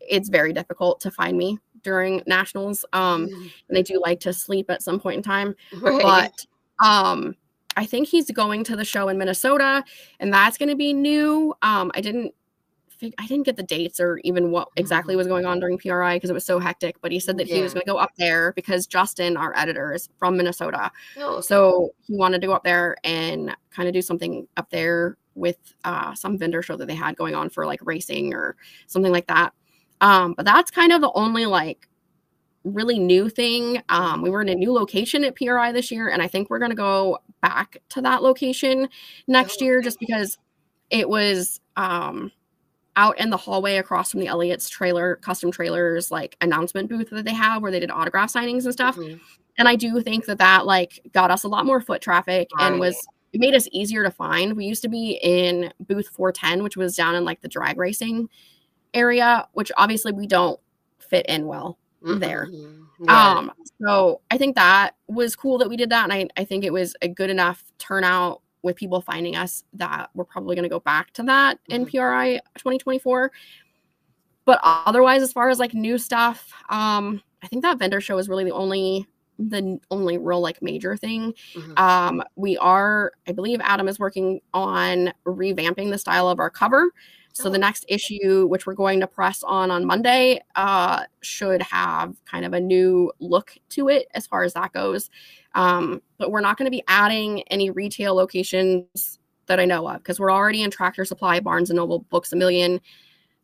it's 0.00 0.28
very 0.28 0.52
difficult 0.52 1.00
to 1.00 1.10
find 1.10 1.38
me 1.38 1.58
during 1.82 2.22
nationals. 2.26 2.84
Um 2.92 3.28
mm-hmm. 3.28 3.46
and 3.68 3.78
I 3.78 3.82
do 3.82 4.00
like 4.00 4.20
to 4.20 4.32
sleep 4.32 4.70
at 4.70 4.82
some 4.82 5.00
point 5.00 5.18
in 5.18 5.22
time. 5.22 5.54
Right. 5.80 6.02
But 6.02 6.46
um 6.84 7.36
I 7.76 7.86
think 7.86 8.08
he's 8.08 8.30
going 8.30 8.64
to 8.64 8.76
the 8.76 8.84
show 8.84 9.08
in 9.08 9.18
Minnesota 9.18 9.84
and 10.20 10.32
that's 10.32 10.58
going 10.58 10.68
to 10.68 10.76
be 10.76 10.92
new. 10.92 11.54
Um 11.62 11.90
I 11.94 12.00
didn't 12.00 12.34
I 13.18 13.26
didn't 13.26 13.44
get 13.44 13.56
the 13.56 13.62
dates 13.62 14.00
or 14.00 14.18
even 14.24 14.50
what 14.50 14.68
exactly 14.76 15.12
mm-hmm. 15.12 15.18
was 15.18 15.26
going 15.26 15.46
on 15.46 15.60
during 15.60 15.78
PRI 15.78 16.16
because 16.16 16.30
it 16.30 16.34
was 16.34 16.44
so 16.44 16.58
hectic. 16.58 17.00
But 17.00 17.12
he 17.12 17.20
said 17.20 17.38
that 17.38 17.48
yeah. 17.48 17.56
he 17.56 17.62
was 17.62 17.74
going 17.74 17.84
to 17.84 17.90
go 17.90 17.98
up 17.98 18.12
there 18.16 18.52
because 18.52 18.86
Justin, 18.86 19.36
our 19.36 19.56
editor, 19.56 19.92
is 19.92 20.08
from 20.18 20.36
Minnesota. 20.36 20.90
Oh, 21.18 21.40
So 21.40 21.90
he 22.02 22.16
wanted 22.16 22.40
to 22.40 22.46
go 22.46 22.52
up 22.52 22.64
there 22.64 22.96
and 23.04 23.54
kind 23.70 23.88
of 23.88 23.94
do 23.94 24.02
something 24.02 24.46
up 24.56 24.70
there 24.70 25.16
with 25.34 25.58
uh, 25.84 26.14
some 26.14 26.38
vendor 26.38 26.62
show 26.62 26.76
that 26.76 26.86
they 26.86 26.94
had 26.94 27.16
going 27.16 27.34
on 27.34 27.50
for 27.50 27.66
like 27.66 27.80
racing 27.82 28.34
or 28.34 28.56
something 28.86 29.12
like 29.12 29.26
that. 29.26 29.52
Um, 30.00 30.34
but 30.34 30.44
that's 30.44 30.70
kind 30.70 30.92
of 30.92 31.00
the 31.00 31.12
only 31.12 31.46
like 31.46 31.88
really 32.64 32.98
new 32.98 33.28
thing. 33.28 33.82
Um, 33.88 34.22
we 34.22 34.30
were 34.30 34.42
in 34.42 34.48
a 34.48 34.54
new 34.54 34.72
location 34.72 35.24
at 35.24 35.36
PRI 35.36 35.72
this 35.72 35.90
year, 35.90 36.08
and 36.08 36.22
I 36.22 36.28
think 36.28 36.50
we're 36.50 36.58
going 36.58 36.70
to 36.70 36.76
go 36.76 37.18
back 37.42 37.76
to 37.90 38.00
that 38.02 38.22
location 38.22 38.88
next 39.26 39.58
oh, 39.60 39.64
year 39.64 39.80
just 39.80 40.00
because 40.00 40.38
it 40.90 41.08
was. 41.08 41.60
Um, 41.76 42.32
out 42.96 43.18
in 43.18 43.30
the 43.30 43.36
hallway 43.36 43.76
across 43.76 44.10
from 44.10 44.20
the 44.20 44.26
Elliott's 44.26 44.68
trailer, 44.68 45.16
custom 45.16 45.50
trailers, 45.50 46.10
like 46.10 46.36
announcement 46.40 46.88
booth 46.88 47.10
that 47.10 47.24
they 47.24 47.34
have 47.34 47.62
where 47.62 47.70
they 47.70 47.80
did 47.80 47.90
autograph 47.90 48.32
signings 48.32 48.64
and 48.64 48.72
stuff. 48.72 48.96
Mm-hmm. 48.96 49.18
And 49.58 49.68
I 49.68 49.76
do 49.76 50.00
think 50.00 50.26
that 50.26 50.38
that 50.38 50.66
like 50.66 51.00
got 51.12 51.30
us 51.30 51.44
a 51.44 51.48
lot 51.48 51.66
more 51.66 51.80
foot 51.80 52.00
traffic 52.00 52.48
right. 52.56 52.66
and 52.66 52.80
was 52.80 52.96
it 53.32 53.40
made 53.40 53.54
us 53.54 53.68
easier 53.72 54.04
to 54.04 54.12
find. 54.12 54.56
We 54.56 54.64
used 54.64 54.82
to 54.82 54.88
be 54.88 55.18
in 55.22 55.72
booth 55.80 56.08
410, 56.08 56.62
which 56.62 56.76
was 56.76 56.94
down 56.94 57.16
in 57.16 57.24
like 57.24 57.40
the 57.40 57.48
drag 57.48 57.78
racing 57.78 58.28
area, 58.94 59.48
which 59.54 59.72
obviously 59.76 60.12
we 60.12 60.28
don't 60.28 60.58
fit 61.00 61.26
in 61.26 61.46
well 61.46 61.78
mm-hmm. 62.02 62.20
there. 62.20 62.48
Yeah. 63.00 63.36
Um, 63.36 63.52
so 63.82 64.20
I 64.30 64.38
think 64.38 64.54
that 64.54 64.94
was 65.08 65.34
cool 65.34 65.58
that 65.58 65.68
we 65.68 65.76
did 65.76 65.90
that. 65.90 66.04
And 66.04 66.12
I, 66.12 66.40
I 66.40 66.44
think 66.44 66.64
it 66.64 66.72
was 66.72 66.94
a 67.02 67.08
good 67.08 67.28
enough 67.28 67.64
turnout 67.78 68.40
with 68.64 68.76
people 68.76 69.00
finding 69.00 69.36
us 69.36 69.62
that 69.74 70.10
we're 70.14 70.24
probably 70.24 70.56
going 70.56 70.64
to 70.64 70.68
go 70.68 70.80
back 70.80 71.12
to 71.12 71.22
that 71.24 71.58
mm-hmm. 71.70 71.82
in 71.82 71.86
PRI 71.86 72.40
2024. 72.56 73.30
But 74.46 74.60
otherwise, 74.62 75.22
as 75.22 75.32
far 75.32 75.48
as 75.48 75.58
like 75.58 75.74
new 75.74 75.98
stuff, 75.98 76.52
um, 76.68 77.22
I 77.42 77.46
think 77.46 77.62
that 77.62 77.78
vendor 77.78 78.00
show 78.00 78.18
is 78.18 78.28
really 78.28 78.44
the 78.44 78.52
only 78.52 79.06
the 79.38 79.80
only 79.90 80.16
real 80.16 80.40
like 80.40 80.62
major 80.62 80.96
thing. 80.96 81.34
Mm-hmm. 81.54 81.72
Um, 81.76 82.22
we 82.36 82.56
are, 82.58 83.12
I 83.26 83.32
believe, 83.32 83.60
Adam 83.62 83.88
is 83.88 83.98
working 83.98 84.40
on 84.52 85.12
revamping 85.26 85.90
the 85.90 85.98
style 85.98 86.28
of 86.28 86.38
our 86.38 86.50
cover. 86.50 86.90
So 87.34 87.50
the 87.50 87.58
next 87.58 87.84
issue, 87.88 88.46
which 88.46 88.64
we're 88.64 88.74
going 88.74 89.00
to 89.00 89.08
press 89.08 89.42
on 89.42 89.72
on 89.72 89.84
Monday, 89.84 90.40
uh, 90.54 91.02
should 91.20 91.62
have 91.62 92.14
kind 92.24 92.44
of 92.44 92.52
a 92.52 92.60
new 92.60 93.12
look 93.18 93.56
to 93.70 93.88
it 93.88 94.06
as 94.14 94.24
far 94.24 94.44
as 94.44 94.54
that 94.54 94.72
goes. 94.72 95.10
Um, 95.56 96.00
but 96.16 96.30
we're 96.30 96.40
not 96.40 96.56
going 96.56 96.66
to 96.66 96.70
be 96.70 96.84
adding 96.86 97.42
any 97.48 97.70
retail 97.70 98.14
locations 98.14 99.18
that 99.46 99.58
I 99.58 99.64
know 99.64 99.86
of 99.88 99.98
because 99.98 100.20
we're 100.20 100.30
already 100.30 100.62
in 100.62 100.70
Tractor 100.70 101.04
Supply, 101.04 101.40
Barnes 101.40 101.70
and 101.70 101.76
Noble, 101.76 102.00
Books 102.08 102.32
a 102.32 102.36
Million, 102.36 102.80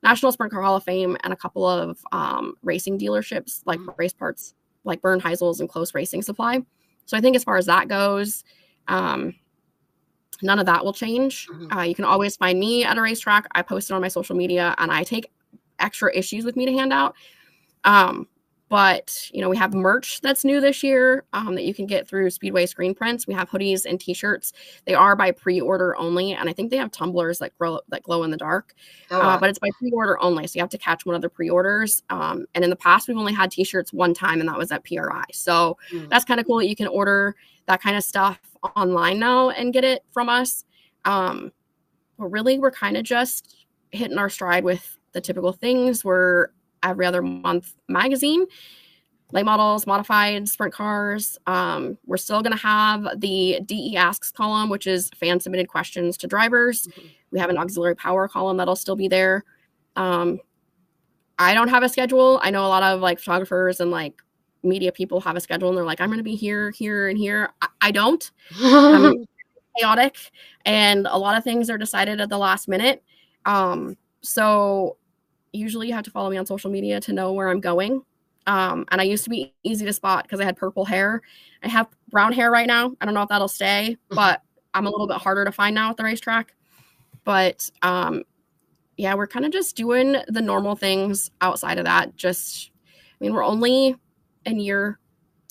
National 0.04 0.30
Sprint 0.30 0.52
Car 0.52 0.62
Hall 0.62 0.76
of 0.76 0.84
Fame, 0.84 1.16
and 1.24 1.32
a 1.32 1.36
couple 1.36 1.66
of 1.66 1.98
um, 2.12 2.54
racing 2.62 2.96
dealerships 2.96 3.62
like 3.66 3.80
mm-hmm. 3.80 3.90
race 3.96 4.12
parts, 4.12 4.54
like 4.84 5.02
Bern 5.02 5.20
Heisel's 5.20 5.58
and 5.58 5.68
Close 5.68 5.94
Racing 5.94 6.22
Supply. 6.22 6.60
So 7.06 7.16
I 7.16 7.20
think 7.20 7.34
as 7.34 7.42
far 7.42 7.56
as 7.56 7.66
that 7.66 7.88
goes, 7.88 8.44
um, 8.86 9.34
none 10.42 10.58
of 10.58 10.66
that 10.66 10.84
will 10.84 10.92
change. 10.92 11.46
Mm-hmm. 11.48 11.78
Uh, 11.78 11.82
you 11.82 11.94
can 11.94 12.04
always 12.04 12.36
find 12.36 12.58
me 12.58 12.84
at 12.84 12.96
a 12.96 13.00
racetrack. 13.00 13.46
I 13.54 13.62
post 13.62 13.90
it 13.90 13.94
on 13.94 14.00
my 14.00 14.08
social 14.08 14.36
media, 14.36 14.74
and 14.78 14.90
I 14.90 15.02
take 15.02 15.30
extra 15.78 16.14
issues 16.14 16.44
with 16.44 16.56
me 16.56 16.66
to 16.66 16.72
hand 16.72 16.92
out. 16.92 17.14
Um, 17.84 18.28
but 18.70 19.28
you 19.32 19.42
know 19.42 19.50
we 19.50 19.56
have 19.56 19.74
merch 19.74 20.20
that's 20.22 20.44
new 20.44 20.60
this 20.60 20.82
year 20.82 21.24
um, 21.34 21.54
that 21.56 21.64
you 21.64 21.74
can 21.74 21.84
get 21.84 22.08
through 22.08 22.30
speedway 22.30 22.64
screen 22.64 22.94
prints. 22.94 23.26
We 23.26 23.34
have 23.34 23.50
hoodies 23.50 23.84
and 23.84 24.00
t-shirts. 24.00 24.54
They 24.86 24.94
are 24.94 25.14
by 25.14 25.32
pre-order 25.32 25.94
only 25.98 26.32
and 26.32 26.48
i 26.48 26.52
think 26.54 26.70
they 26.70 26.78
have 26.78 26.90
tumblers 26.90 27.40
that 27.40 27.56
glow 27.58 27.80
that 27.88 28.02
glow 28.04 28.22
in 28.22 28.30
the 28.30 28.38
dark. 28.38 28.74
Oh, 29.10 29.20
uh, 29.20 29.38
but 29.38 29.50
it's 29.50 29.58
by 29.58 29.68
pre-order 29.78 30.18
only 30.22 30.46
so 30.46 30.56
you 30.56 30.62
have 30.62 30.70
to 30.70 30.78
catch 30.78 31.04
one 31.04 31.14
of 31.14 31.20
the 31.20 31.28
pre-orders. 31.28 32.02
Um, 32.08 32.46
and 32.54 32.64
in 32.64 32.70
the 32.70 32.76
past 32.76 33.08
we've 33.08 33.18
only 33.18 33.34
had 33.34 33.50
t-shirts 33.50 33.92
one 33.92 34.14
time 34.14 34.40
and 34.40 34.48
that 34.48 34.56
was 34.56 34.72
at 34.72 34.84
pri 34.84 35.24
so 35.32 35.76
mm. 35.90 36.08
that's 36.08 36.24
kind 36.24 36.40
of 36.40 36.46
cool 36.46 36.58
that 36.58 36.68
you 36.68 36.76
can 36.76 36.86
order 36.86 37.34
that 37.66 37.82
kind 37.82 37.96
of 37.96 38.04
stuff 38.04 38.40
online 38.76 39.18
now 39.18 39.50
and 39.50 39.72
get 39.72 39.84
it 39.84 40.04
from 40.12 40.28
us. 40.28 40.64
Um, 41.04 41.52
but 42.18 42.26
really 42.26 42.58
we're 42.58 42.70
kind 42.70 42.96
of 42.96 43.04
just 43.04 43.66
hitting 43.90 44.18
our 44.18 44.28
stride 44.28 44.64
with 44.64 44.98
the 45.12 45.20
typical 45.20 45.52
things. 45.52 46.04
We're 46.04 46.48
every 46.82 47.06
other 47.06 47.22
month 47.22 47.74
magazine 47.88 48.46
late 49.32 49.44
models, 49.44 49.86
modified 49.86 50.48
sprint 50.48 50.74
cars. 50.74 51.38
Um, 51.46 51.98
we're 52.06 52.16
still 52.16 52.42
going 52.42 52.56
to 52.56 52.62
have 52.62 53.06
the 53.16 53.60
DE 53.64 53.96
Asks 53.96 54.30
column, 54.30 54.68
which 54.68 54.86
is 54.86 55.10
fan 55.14 55.40
submitted 55.40 55.68
questions 55.68 56.16
to 56.18 56.26
drivers. 56.26 56.86
Mm-hmm. 56.86 57.08
We 57.32 57.38
have 57.38 57.50
an 57.50 57.58
auxiliary 57.58 57.96
power 57.96 58.28
column 58.28 58.56
that'll 58.56 58.76
still 58.76 58.96
be 58.96 59.08
there. 59.08 59.44
Um, 59.96 60.40
I 61.38 61.54
don't 61.54 61.68
have 61.68 61.82
a 61.82 61.88
schedule. 61.88 62.40
I 62.42 62.50
know 62.50 62.66
a 62.66 62.68
lot 62.68 62.82
of 62.82 63.00
like 63.00 63.18
photographers 63.18 63.80
and 63.80 63.90
like 63.90 64.20
media 64.62 64.92
people 64.92 65.20
have 65.20 65.36
a 65.36 65.40
schedule 65.40 65.68
and 65.68 65.78
they're 65.78 65.84
like, 65.84 66.00
I'm 66.00 66.08
going 66.08 66.18
to 66.18 66.24
be 66.24 66.34
here, 66.34 66.70
here, 66.70 67.08
and 67.08 67.16
here. 67.16 67.50
I, 67.62 67.68
I 67.80 67.90
don't. 67.90 68.30
I'm 68.60 69.24
chaotic, 69.78 70.16
and 70.64 71.06
a 71.08 71.16
lot 71.16 71.38
of 71.38 71.44
things 71.44 71.70
are 71.70 71.78
decided 71.78 72.20
at 72.20 72.28
the 72.28 72.38
last 72.38 72.68
minute. 72.68 73.02
Um, 73.46 73.96
so 74.20 74.96
usually 75.52 75.88
you 75.88 75.94
have 75.94 76.04
to 76.04 76.10
follow 76.10 76.30
me 76.30 76.36
on 76.36 76.46
social 76.46 76.70
media 76.70 77.00
to 77.00 77.12
know 77.12 77.32
where 77.32 77.48
I'm 77.48 77.60
going. 77.60 78.02
Um, 78.46 78.84
and 78.90 79.00
I 79.00 79.04
used 79.04 79.24
to 79.24 79.30
be 79.30 79.54
easy 79.62 79.84
to 79.84 79.92
spot 79.92 80.24
because 80.24 80.40
I 80.40 80.44
had 80.44 80.56
purple 80.56 80.84
hair. 80.84 81.22
I 81.62 81.68
have 81.68 81.88
brown 82.10 82.32
hair 82.32 82.50
right 82.50 82.66
now. 82.66 82.92
I 83.00 83.04
don't 83.04 83.14
know 83.14 83.22
if 83.22 83.28
that'll 83.28 83.48
stay, 83.48 83.96
mm-hmm. 83.96 84.16
but 84.16 84.42
I'm 84.74 84.86
a 84.86 84.90
little 84.90 85.06
bit 85.06 85.18
harder 85.18 85.44
to 85.44 85.52
find 85.52 85.74
now 85.74 85.90
at 85.90 85.96
the 85.96 86.04
racetrack. 86.04 86.54
But 87.24 87.68
um, 87.82 88.24
yeah, 88.96 89.14
we're 89.14 89.26
kind 89.26 89.44
of 89.44 89.52
just 89.52 89.76
doing 89.76 90.16
the 90.28 90.40
normal 90.40 90.74
things 90.74 91.30
outside 91.40 91.78
of 91.78 91.84
that. 91.84 92.16
Just, 92.16 92.70
I 92.86 93.24
mean, 93.24 93.34
we're 93.34 93.44
only 93.44 93.96
in 94.46 94.60
year 94.60 94.98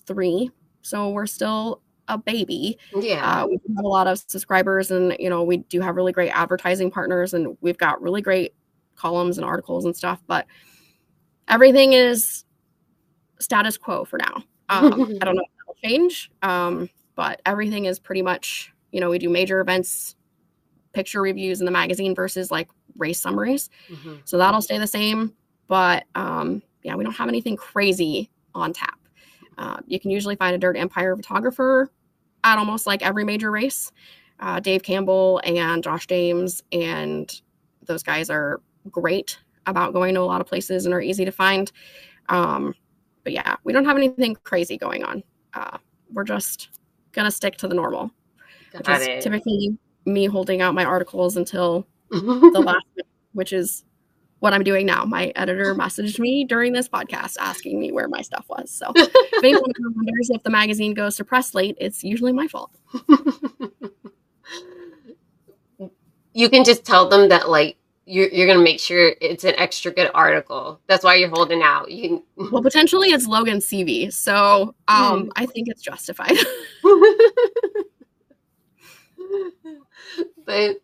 three, 0.06 0.50
so 0.82 1.10
we're 1.10 1.28
still 1.28 1.82
a 2.08 2.18
baby. 2.18 2.78
Yeah. 2.96 3.44
Uh, 3.44 3.48
we 3.48 3.54
have 3.54 3.86
a 3.86 3.88
lot 3.88 4.08
of 4.08 4.18
subscribers, 4.18 4.92
and 4.92 5.16
you 5.20 5.30
know, 5.30 5.44
we 5.44 5.58
do 5.58 5.80
have 5.82 5.96
really 5.96 6.12
great 6.12 6.32
advertising 6.32 6.90
partners, 6.90 7.34
and 7.34 7.56
we've 7.62 7.78
got 7.78 8.02
really 8.02 8.22
great 8.22 8.54
columns 9.00 9.38
and 9.38 9.46
articles 9.46 9.86
and 9.86 9.96
stuff, 9.96 10.22
but 10.28 10.46
everything 11.48 11.94
is 11.94 12.46
status 13.40 13.78
quo 13.78 14.06
for 14.06 14.18
now. 14.18 14.44
Um, 14.72 15.18
I 15.20 15.26
don't 15.26 15.36
know 15.36 15.42
if 15.42 15.50
that'll 15.58 15.78
change, 15.84 16.30
um, 16.44 16.92
but 17.16 17.42
everything 17.44 17.86
is 17.86 17.98
pretty 17.98 18.22
much, 18.22 18.72
you 18.92 19.00
know, 19.00 19.10
we 19.10 19.18
do 19.18 19.28
major 19.28 19.62
events, 19.62 20.16
picture 20.94 21.24
reviews 21.24 21.60
in 21.60 21.66
the 21.66 21.72
magazine 21.72 22.14
versus 22.14 22.52
like 22.52 22.70
race 22.96 23.20
summaries. 23.20 23.72
Mm-hmm. 23.92 24.18
So 24.26 24.38
that'll 24.38 24.62
stay 24.62 24.78
the 24.78 24.86
same. 24.86 25.34
But 25.68 26.04
um, 26.14 26.62
yeah, 26.84 26.94
we 26.94 27.04
don't 27.04 27.16
have 27.16 27.30
anything 27.30 27.56
crazy 27.56 28.30
on 28.54 28.72
tap. 28.72 29.00
Uh, 29.58 29.78
you 29.88 30.00
can 30.00 30.12
usually 30.12 30.36
find 30.36 30.54
a 30.56 30.60
Dirt 30.60 30.78
Empire 30.78 31.16
photographer 31.16 31.90
at 32.44 32.60
almost 32.60 32.86
like 32.86 33.02
every 33.02 33.24
major 33.24 33.50
race. 33.50 33.92
Uh, 34.40 34.60
Dave 34.60 34.84
Campbell 34.84 35.42
and 35.44 35.84
Josh 35.84 36.06
James, 36.06 36.62
and 36.72 37.42
those 37.88 38.04
guys 38.04 38.30
are 38.30 38.62
great 38.90 39.38
about 39.66 39.94
going 39.94 40.16
to 40.16 40.22
a 40.22 40.24
lot 40.24 40.42
of 40.42 40.48
places 40.48 40.86
and 40.86 40.94
are 40.94 41.02
easy 41.02 41.26
to 41.26 41.32
find. 41.32 41.72
Um, 42.30 42.74
but 43.24 43.34
yeah, 43.34 43.56
we 43.64 43.74
don't 43.74 43.86
have 43.86 43.98
anything 43.98 44.36
crazy 44.44 44.78
going 44.78 45.04
on. 45.04 45.24
Uh, 45.54 45.78
we're 46.12 46.24
just 46.24 46.70
gonna 47.12 47.32
stick 47.32 47.58
to 47.58 47.68
the 47.68 47.76
normal, 47.76 48.12
Got 48.72 48.88
which 48.88 49.08
is 49.08 49.24
typically 49.24 49.78
me 50.06 50.26
holding 50.26 50.62
out 50.62 50.74
my 50.74 50.86
articles 50.86 51.38
until 51.38 51.88
the 52.10 52.62
last 52.64 52.86
which 53.34 53.54
is 53.54 53.84
what 54.40 54.54
I'm 54.54 54.64
doing 54.64 54.86
now. 54.86 55.04
My 55.06 55.32
editor 55.36 55.76
messaged 55.76 56.20
me 56.20 56.46
during 56.46 56.74
this 56.74 56.88
podcast 56.88 57.36
asking 57.40 57.80
me 57.80 57.92
where 57.92 58.08
my 58.08 58.22
stuff 58.22 58.46
was. 58.50 58.72
So 58.72 58.92
if 58.96 59.44
anyone 59.44 59.72
wonders 59.96 60.30
if 60.30 60.44
the 60.44 60.50
magazine 60.50 60.94
goes 60.94 61.18
to 61.18 61.26
press 61.26 61.54
late, 61.54 61.76
it's 61.80 62.04
usually 62.04 62.32
my 62.32 62.48
fault. 62.48 62.72
you 66.34 66.50
can 66.50 66.64
just 66.64 66.86
tell 66.86 67.10
them 67.10 67.30
that 67.30 67.50
like 67.50 67.78
you're, 68.10 68.28
you're 68.30 68.48
gonna 68.48 68.64
make 68.64 68.80
sure 68.80 69.14
it's 69.22 69.44
an 69.44 69.54
extra 69.58 69.92
good 69.92 70.10
article. 70.16 70.80
That's 70.88 71.04
why 71.04 71.14
you're 71.16 71.30
holding 71.30 71.62
out. 71.62 71.92
You 71.92 72.10
can... 72.10 72.24
well, 72.52 72.64
potentially 72.64 73.10
it's 73.10 73.28
Logan 73.28 73.60
Seavey, 73.60 74.12
so 74.12 74.74
um, 74.88 75.26
mm. 75.26 75.30
I 75.36 75.46
think 75.46 75.68
it's 75.68 75.84
justified. 75.84 76.32
but 80.46 80.78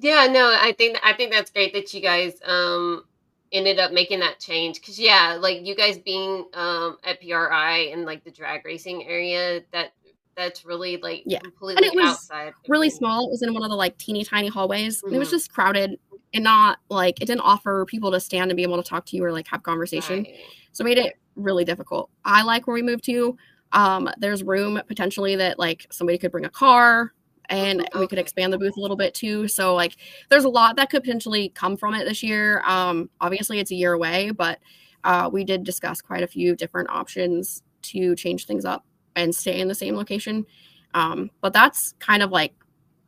yeah, 0.00 0.26
no, 0.26 0.58
I 0.60 0.74
think 0.76 0.98
I 1.04 1.12
think 1.12 1.32
that's 1.32 1.52
great 1.52 1.72
that 1.74 1.94
you 1.94 2.00
guys 2.00 2.34
um 2.44 3.04
ended 3.52 3.78
up 3.78 3.92
making 3.92 4.18
that 4.20 4.40
change 4.40 4.80
because 4.80 4.98
yeah, 4.98 5.38
like 5.40 5.64
you 5.64 5.76
guys 5.76 5.98
being 5.98 6.46
um 6.54 6.96
at 7.04 7.20
PRI 7.20 7.90
and 7.92 8.04
like 8.04 8.24
the 8.24 8.32
drag 8.32 8.64
racing 8.64 9.06
area, 9.06 9.62
that 9.72 9.92
that's 10.36 10.64
really 10.64 10.96
like 10.98 11.22
yeah. 11.26 11.40
completely 11.40 11.76
and 11.76 11.84
it 11.84 11.94
was 11.94 12.12
outside. 12.12 12.52
Really 12.68 12.90
small. 12.90 13.26
It 13.26 13.30
was 13.30 13.42
in 13.42 13.52
one 13.52 13.62
of 13.62 13.70
the 13.70 13.76
like 13.76 13.96
teeny 13.98 14.24
tiny 14.24 14.48
hallways. 14.48 15.02
Mm-hmm. 15.02 15.14
It 15.14 15.18
was 15.18 15.28
mm-hmm. 15.28 15.36
just 15.36 15.52
crowded 15.52 15.98
and 16.34 16.44
not 16.44 16.78
like 16.88 17.20
it 17.20 17.26
didn't 17.26 17.42
offer 17.42 17.84
people 17.86 18.10
to 18.12 18.20
stand 18.20 18.50
and 18.50 18.56
be 18.56 18.62
able 18.62 18.82
to 18.82 18.88
talk 18.88 19.04
to 19.06 19.16
you 19.16 19.24
or 19.24 19.32
like 19.32 19.46
have 19.48 19.62
conversation. 19.62 20.24
Right. 20.24 20.34
So 20.72 20.82
it 20.82 20.86
made 20.86 20.98
it 20.98 21.18
really 21.36 21.64
difficult. 21.64 22.10
I 22.24 22.42
like 22.42 22.66
where 22.66 22.74
we 22.74 22.82
moved 22.82 23.04
to. 23.04 23.36
Um, 23.72 24.08
there's 24.18 24.42
room 24.42 24.80
potentially 24.86 25.36
that 25.36 25.58
like 25.58 25.86
somebody 25.90 26.18
could 26.18 26.30
bring 26.30 26.44
a 26.44 26.50
car 26.50 27.12
and 27.48 27.80
okay. 27.80 27.98
we 27.98 28.06
could 28.06 28.18
expand 28.18 28.52
the 28.52 28.58
booth 28.58 28.76
a 28.76 28.80
little 28.80 28.96
bit 28.96 29.14
too. 29.14 29.48
So 29.48 29.74
like 29.74 29.96
there's 30.30 30.44
a 30.44 30.48
lot 30.48 30.76
that 30.76 30.90
could 30.90 31.02
potentially 31.02 31.50
come 31.50 31.76
from 31.76 31.94
it 31.94 32.04
this 32.06 32.22
year. 32.22 32.62
Um, 32.66 33.10
obviously 33.20 33.60
it's 33.60 33.70
a 33.70 33.74
year 33.74 33.92
away, 33.92 34.30
but 34.30 34.58
uh, 35.04 35.28
we 35.32 35.44
did 35.44 35.64
discuss 35.64 36.00
quite 36.00 36.22
a 36.22 36.26
few 36.26 36.54
different 36.54 36.90
options 36.90 37.62
to 37.82 38.14
change 38.14 38.46
things 38.46 38.64
up 38.64 38.84
and 39.16 39.34
stay 39.34 39.60
in 39.60 39.68
the 39.68 39.74
same 39.74 39.96
location. 39.96 40.46
Um, 40.94 41.30
but 41.40 41.52
that's 41.52 41.94
kind 41.98 42.22
of 42.22 42.30
like 42.30 42.54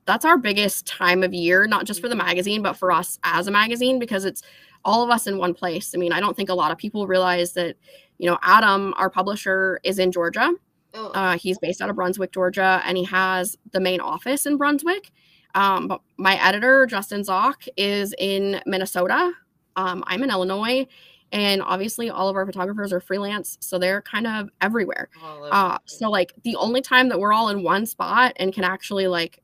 that's 0.06 0.24
our 0.24 0.38
biggest 0.38 0.86
time 0.86 1.22
of 1.22 1.32
year, 1.32 1.66
not 1.66 1.86
just 1.86 2.00
for 2.00 2.08
the 2.08 2.16
magazine, 2.16 2.62
but 2.62 2.74
for 2.74 2.92
us 2.92 3.18
as 3.24 3.46
a 3.46 3.50
magazine, 3.50 3.98
because 3.98 4.24
it's 4.24 4.42
all 4.84 5.02
of 5.02 5.10
us 5.10 5.26
in 5.26 5.38
one 5.38 5.54
place. 5.54 5.94
I 5.94 5.98
mean, 5.98 6.12
I 6.12 6.20
don't 6.20 6.36
think 6.36 6.50
a 6.50 6.54
lot 6.54 6.70
of 6.70 6.78
people 6.78 7.06
realize 7.06 7.54
that, 7.54 7.76
you 8.18 8.28
know, 8.28 8.38
Adam, 8.42 8.92
our 8.96 9.08
publisher, 9.08 9.80
is 9.82 9.98
in 9.98 10.12
Georgia. 10.12 10.52
Oh. 10.92 11.08
Uh, 11.08 11.38
he's 11.38 11.58
based 11.58 11.80
out 11.80 11.90
of 11.90 11.96
Brunswick, 11.96 12.32
Georgia, 12.32 12.82
and 12.84 12.96
he 12.96 13.04
has 13.04 13.56
the 13.72 13.80
main 13.80 14.00
office 14.00 14.46
in 14.46 14.56
Brunswick. 14.56 15.10
Um, 15.54 15.88
but 15.88 16.00
my 16.18 16.36
editor, 16.44 16.86
Justin 16.86 17.22
Zoch, 17.22 17.66
is 17.76 18.14
in 18.18 18.60
Minnesota. 18.66 19.32
Um, 19.76 20.04
I'm 20.06 20.22
in 20.22 20.30
Illinois. 20.30 20.86
And 21.34 21.60
obviously, 21.62 22.10
all 22.10 22.28
of 22.28 22.36
our 22.36 22.46
photographers 22.46 22.92
are 22.92 23.00
freelance, 23.00 23.58
so 23.60 23.76
they're 23.76 24.00
kind 24.02 24.28
of 24.28 24.50
everywhere. 24.60 25.08
Uh, 25.50 25.78
so, 25.84 26.08
like, 26.08 26.32
the 26.44 26.54
only 26.54 26.80
time 26.80 27.08
that 27.08 27.18
we're 27.18 27.32
all 27.32 27.48
in 27.48 27.64
one 27.64 27.86
spot 27.86 28.34
and 28.36 28.54
can 28.54 28.62
actually 28.62 29.08
like 29.08 29.42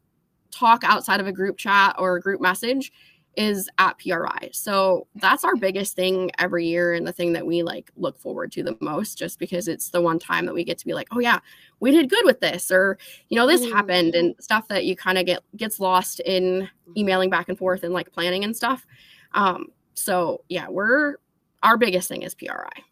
talk 0.53 0.84
outside 0.84 1.18
of 1.18 1.26
a 1.26 1.32
group 1.32 1.59
chat 1.59 1.97
or 1.99 2.16
a 2.16 2.20
group 2.20 2.41
message 2.41 2.93
is 3.36 3.68
at 3.78 3.99
PRI. 3.99 4.51
So 4.53 5.09
that's 5.16 5.45
our 5.45 5.57
biggest 5.57 5.97
thing 5.97 6.30
every 6.38 6.66
year 6.66 6.95
and 6.95 7.07
the 7.07 7.12
thing 7.12 7.32
that 7.32 7.47
we 7.47 7.62
like 7.62 7.91
look 7.97 8.18
forward 8.18 8.53
to 8.53 8.62
the 8.62 8.76
most 8.80 9.18
just 9.18 9.38
because 9.38 9.66
it's 9.66 9.91
the 9.91 10.01
one 10.01 10.18
time 10.18 10.47
that 10.47 10.55
we 10.55 10.64
get 10.64 10.78
to 10.78 10.86
be 10.86 10.95
like, 10.95 11.09
"Oh 11.11 11.18
yeah, 11.18 11.41
we 11.80 11.91
did 11.91 12.09
good 12.11 12.24
with 12.24 12.41
this," 12.41 12.70
or 12.70 12.99
you 13.28 13.36
know, 13.36 13.49
this 13.49 13.62
mm-hmm. 13.62 13.74
happened 13.74 14.14
and 14.14 14.34
stuff 14.41 14.68
that 14.68 14.84
you 14.84 14.95
kind 14.95 15.18
of 15.18 15.26
get 15.26 15.43
gets 15.57 15.80
lost 15.80 16.20
in 16.20 16.68
emailing 16.97 17.30
back 17.30 17.49
and 17.49 17.59
forth 17.59 17.82
and 17.82 17.95
like 17.95 18.12
planning 18.12 18.45
and 18.45 18.57
stuff. 18.57 18.86
Um 19.34 19.68
so 19.95 20.45
yeah, 20.49 20.68
we're 20.68 21.16
our 21.62 21.76
biggest 21.76 22.08
thing 22.08 22.22
is 22.22 22.34
PRI. 22.34 22.84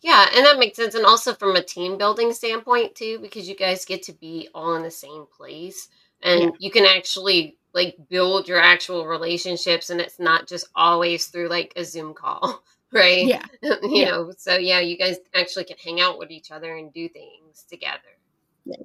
Yeah, 0.00 0.26
and 0.34 0.46
that 0.46 0.58
makes 0.58 0.76
sense 0.76 0.94
and 0.94 1.04
also 1.04 1.34
from 1.34 1.56
a 1.56 1.62
team 1.62 1.98
building 1.98 2.32
standpoint 2.32 2.94
too 2.94 3.18
because 3.20 3.48
you 3.48 3.56
guys 3.56 3.84
get 3.84 4.02
to 4.04 4.12
be 4.12 4.48
all 4.54 4.76
in 4.76 4.82
the 4.82 4.90
same 4.90 5.26
place 5.36 5.88
and 6.22 6.42
yeah. 6.42 6.50
you 6.58 6.70
can 6.70 6.84
actually 6.84 7.56
like 7.74 7.96
build 8.08 8.48
your 8.48 8.60
actual 8.60 9.06
relationships 9.06 9.90
and 9.90 10.00
it's 10.00 10.18
not 10.18 10.46
just 10.46 10.68
always 10.74 11.26
through 11.26 11.48
like 11.48 11.72
a 11.76 11.84
zoom 11.84 12.14
call 12.14 12.62
right 12.92 13.26
yeah 13.26 13.44
you 13.62 13.78
yeah. 13.90 14.10
know 14.10 14.32
so 14.36 14.56
yeah 14.56 14.80
you 14.80 14.96
guys 14.96 15.18
actually 15.34 15.64
can 15.64 15.76
hang 15.84 16.00
out 16.00 16.18
with 16.18 16.30
each 16.30 16.50
other 16.50 16.76
and 16.76 16.92
do 16.92 17.08
things 17.08 17.64
together. 17.68 18.17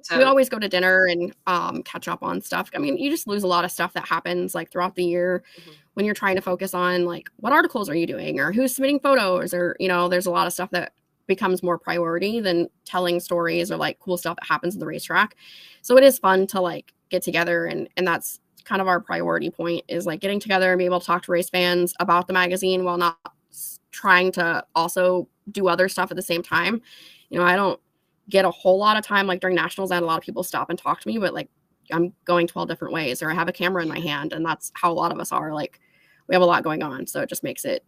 So, 0.02 0.18
we 0.18 0.24
always 0.24 0.48
go 0.48 0.58
to 0.58 0.68
dinner 0.68 1.06
and 1.06 1.34
um, 1.46 1.82
catch 1.82 2.08
up 2.08 2.22
on 2.22 2.40
stuff 2.40 2.70
i 2.74 2.78
mean 2.78 2.96
you 2.96 3.10
just 3.10 3.26
lose 3.26 3.42
a 3.42 3.46
lot 3.46 3.64
of 3.64 3.70
stuff 3.70 3.92
that 3.92 4.06
happens 4.06 4.54
like 4.54 4.70
throughout 4.70 4.94
the 4.94 5.04
year 5.04 5.42
mm-hmm. 5.60 5.70
when 5.94 6.06
you're 6.06 6.14
trying 6.14 6.36
to 6.36 6.42
focus 6.42 6.74
on 6.74 7.04
like 7.04 7.28
what 7.36 7.52
articles 7.52 7.88
are 7.88 7.94
you 7.94 8.06
doing 8.06 8.40
or 8.40 8.52
who's 8.52 8.74
submitting 8.74 9.00
photos 9.00 9.52
or 9.54 9.76
you 9.78 9.88
know 9.88 10.08
there's 10.08 10.26
a 10.26 10.30
lot 10.30 10.46
of 10.46 10.52
stuff 10.52 10.70
that 10.70 10.92
becomes 11.26 11.62
more 11.62 11.78
priority 11.78 12.40
than 12.40 12.68
telling 12.84 13.18
stories 13.18 13.70
or 13.70 13.76
like 13.76 13.98
cool 13.98 14.16
stuff 14.16 14.36
that 14.36 14.46
happens 14.46 14.74
in 14.74 14.80
the 14.80 14.86
racetrack 14.86 15.36
so 15.82 15.96
it 15.96 16.04
is 16.04 16.18
fun 16.18 16.46
to 16.46 16.60
like 16.60 16.92
get 17.10 17.22
together 17.22 17.66
and 17.66 17.88
and 17.96 18.06
that's 18.06 18.40
kind 18.64 18.80
of 18.80 18.88
our 18.88 19.00
priority 19.00 19.50
point 19.50 19.84
is 19.88 20.06
like 20.06 20.20
getting 20.20 20.40
together 20.40 20.72
and 20.72 20.78
be 20.78 20.84
able 20.84 21.00
to 21.00 21.06
talk 21.06 21.22
to 21.22 21.32
race 21.32 21.50
fans 21.50 21.94
about 22.00 22.26
the 22.26 22.32
magazine 22.32 22.84
while 22.84 22.96
not 22.96 23.18
trying 23.90 24.32
to 24.32 24.64
also 24.74 25.28
do 25.50 25.68
other 25.68 25.88
stuff 25.88 26.10
at 26.10 26.16
the 26.16 26.22
same 26.22 26.42
time. 26.42 26.82
You 27.30 27.38
know, 27.38 27.44
I 27.44 27.56
don't 27.56 27.80
get 28.30 28.44
a 28.44 28.50
whole 28.50 28.78
lot 28.78 28.96
of 28.96 29.04
time 29.04 29.26
like 29.26 29.40
during 29.40 29.56
nationals. 29.56 29.90
I 29.90 29.94
had 29.94 30.02
a 30.02 30.06
lot 30.06 30.18
of 30.18 30.24
people 30.24 30.42
stop 30.42 30.70
and 30.70 30.78
talk 30.78 31.00
to 31.00 31.08
me, 31.08 31.18
but 31.18 31.34
like 31.34 31.48
I'm 31.92 32.12
going 32.24 32.46
12 32.46 32.68
different 32.68 32.94
ways 32.94 33.22
or 33.22 33.30
I 33.30 33.34
have 33.34 33.48
a 33.48 33.52
camera 33.52 33.82
in 33.82 33.88
my 33.88 34.00
hand 34.00 34.32
and 34.32 34.44
that's 34.44 34.72
how 34.74 34.90
a 34.90 34.94
lot 34.94 35.12
of 35.12 35.18
us 35.18 35.32
are 35.32 35.52
like 35.52 35.80
we 36.26 36.34
have 36.34 36.42
a 36.42 36.46
lot 36.46 36.64
going 36.64 36.82
on, 36.82 37.06
so 37.06 37.20
it 37.20 37.28
just 37.28 37.42
makes 37.42 37.64
it 37.64 37.84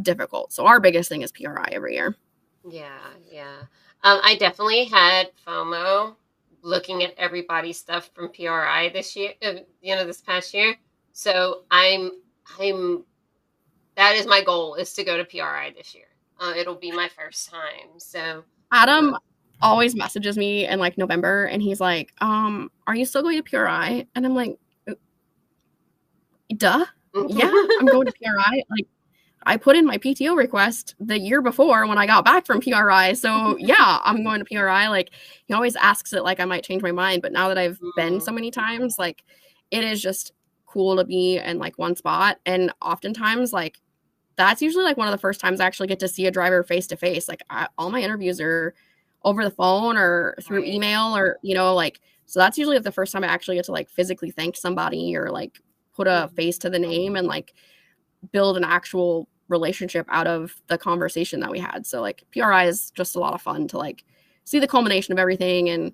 difficult. 0.00 0.52
So 0.52 0.66
our 0.66 0.80
biggest 0.80 1.08
thing 1.08 1.22
is 1.22 1.32
PRI 1.32 1.68
every 1.72 1.94
year. 1.94 2.16
Yeah, 2.68 2.98
yeah. 3.30 3.56
Um, 4.02 4.20
I 4.22 4.36
definitely 4.36 4.84
had 4.84 5.30
FOMO 5.46 6.16
looking 6.62 7.02
at 7.02 7.14
everybody's 7.18 7.78
stuff 7.78 8.10
from 8.14 8.30
PRI 8.32 8.90
this 8.92 9.14
year, 9.14 9.32
uh, 9.42 9.54
you 9.82 9.94
know, 9.94 10.06
this 10.06 10.22
past 10.22 10.54
year. 10.54 10.76
So 11.12 11.64
I'm, 11.70 12.10
I'm, 12.58 13.04
that 13.96 14.14
is 14.16 14.26
my 14.26 14.42
goal 14.42 14.74
is 14.74 14.92
to 14.94 15.04
go 15.04 15.16
to 15.16 15.24
PRI 15.24 15.74
this 15.76 15.94
year. 15.94 16.06
Uh, 16.40 16.52
it'll 16.56 16.74
be 16.74 16.90
my 16.90 17.08
first 17.08 17.50
time. 17.50 17.98
So 17.98 18.44
Adam 18.72 19.16
always 19.64 19.96
messages 19.96 20.36
me 20.36 20.66
in 20.66 20.78
like 20.78 20.98
November 20.98 21.46
and 21.46 21.62
he's 21.62 21.80
like, 21.80 22.12
um, 22.20 22.70
are 22.86 22.94
you 22.94 23.04
still 23.04 23.22
going 23.22 23.42
to 23.42 23.42
PRI? 23.42 24.06
And 24.14 24.26
I'm 24.26 24.34
like, 24.34 24.58
uh, 24.88 24.94
duh. 26.56 26.84
yeah, 27.28 27.50
I'm 27.80 27.86
going 27.86 28.06
to 28.06 28.12
PRI. 28.12 28.62
Like, 28.70 28.86
I 29.46 29.56
put 29.56 29.76
in 29.76 29.84
my 29.84 29.98
PTO 29.98 30.36
request 30.36 30.94
the 30.98 31.18
year 31.18 31.42
before 31.42 31.86
when 31.86 31.98
I 31.98 32.06
got 32.06 32.24
back 32.24 32.46
from 32.46 32.60
PRI. 32.60 33.12
So 33.14 33.56
yeah, 33.58 33.98
I'm 34.02 34.24
going 34.24 34.42
to 34.42 34.44
PRI. 34.44 34.88
Like 34.88 35.10
he 35.46 35.54
always 35.54 35.76
asks 35.76 36.12
it 36.12 36.24
like 36.24 36.40
I 36.40 36.44
might 36.44 36.64
change 36.64 36.82
my 36.82 36.92
mind, 36.92 37.22
but 37.22 37.32
now 37.32 37.48
that 37.48 37.58
I've 37.58 37.78
been 37.96 38.20
so 38.20 38.32
mm. 38.32 38.36
many 38.36 38.50
times, 38.50 38.98
like 38.98 39.24
it 39.70 39.84
is 39.84 40.00
just 40.00 40.32
cool 40.66 40.96
to 40.96 41.04
be 41.04 41.38
in 41.38 41.58
like 41.58 41.78
one 41.78 41.96
spot. 41.96 42.38
And 42.46 42.72
oftentimes, 42.80 43.52
like 43.52 43.78
that's 44.36 44.62
usually 44.62 44.84
like 44.84 44.96
one 44.96 45.08
of 45.08 45.12
the 45.12 45.18
first 45.18 45.40
times 45.40 45.60
I 45.60 45.66
actually 45.66 45.88
get 45.88 46.00
to 46.00 46.08
see 46.08 46.26
a 46.26 46.30
driver 46.30 46.62
face 46.62 46.86
to 46.88 46.96
face. 46.96 47.28
Like 47.28 47.42
I, 47.50 47.68
all 47.78 47.90
my 47.90 48.00
interviews 48.00 48.40
are 48.40 48.74
over 49.24 49.42
the 49.42 49.50
phone 49.50 49.96
or 49.96 50.34
through 50.42 50.64
email 50.64 51.16
or 51.16 51.38
you 51.42 51.54
know 51.54 51.74
like 51.74 52.00
so 52.26 52.40
that's 52.40 52.58
usually 52.58 52.78
the 52.78 52.92
first 52.92 53.12
time 53.12 53.24
I 53.24 53.28
actually 53.28 53.56
get 53.56 53.66
to 53.66 53.72
like 53.72 53.90
physically 53.90 54.30
thank 54.30 54.56
somebody 54.56 55.16
or 55.16 55.30
like 55.30 55.60
put 55.94 56.06
a 56.06 56.28
mm. 56.30 56.32
face 56.34 56.58
to 56.58 56.70
the 56.70 56.78
name 56.78 57.16
and 57.16 57.26
like 57.26 57.54
build 58.32 58.56
an 58.56 58.64
actual 58.64 59.28
relationship 59.48 60.06
out 60.08 60.26
of 60.26 60.54
the 60.68 60.78
conversation 60.78 61.40
that 61.40 61.50
we 61.50 61.58
had. 61.58 61.86
So 61.86 62.00
like 62.00 62.24
PRI 62.32 62.64
is 62.64 62.90
just 62.92 63.16
a 63.16 63.20
lot 63.20 63.34
of 63.34 63.42
fun 63.42 63.68
to 63.68 63.78
like 63.78 64.04
see 64.44 64.58
the 64.58 64.68
culmination 64.68 65.12
of 65.12 65.18
everything 65.18 65.68
and 65.68 65.92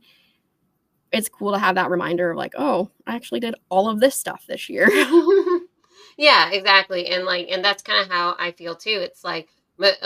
it's 1.13 1.29
cool 1.29 1.53
to 1.53 1.59
have 1.59 1.75
that 1.75 1.91
reminder 1.91 2.31
of 2.31 2.37
like, 2.37 2.55
oh, 2.57 2.89
I 3.07 3.17
actually 3.17 3.41
did 3.41 3.57
all 3.69 3.89
of 3.89 3.99
this 3.99 4.15
stuff 4.15 4.45
this 4.47 4.69
year. 4.69 4.89
yeah, 6.17 6.51
exactly. 6.51 7.09
And 7.09 7.25
like 7.25 7.49
and 7.51 7.65
that's 7.65 7.83
kind 7.83 8.01
of 8.01 8.11
how 8.11 8.37
I 8.39 8.53
feel 8.53 8.77
too. 8.77 9.01
It's 9.03 9.25
like 9.25 9.49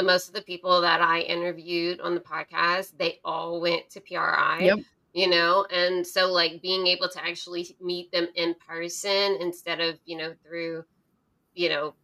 most 0.02 0.28
of 0.28 0.34
the 0.34 0.42
people 0.42 0.80
that 0.80 1.00
I 1.00 1.20
interviewed 1.20 2.00
on 2.00 2.14
the 2.14 2.20
podcast, 2.20 2.96
they 2.98 3.20
all 3.24 3.60
went 3.60 3.90
to 3.90 4.00
PRI. 4.00 4.58
Yep. 4.60 4.78
You 5.12 5.30
know, 5.30 5.64
and 5.72 6.04
so 6.04 6.32
like 6.32 6.60
being 6.60 6.88
able 6.88 7.08
to 7.08 7.24
actually 7.24 7.76
meet 7.80 8.10
them 8.10 8.26
in 8.34 8.56
person 8.66 9.36
instead 9.40 9.80
of, 9.80 9.96
you 10.04 10.16
know, 10.16 10.34
through, 10.44 10.84
you 11.54 11.68
know, 11.68 11.94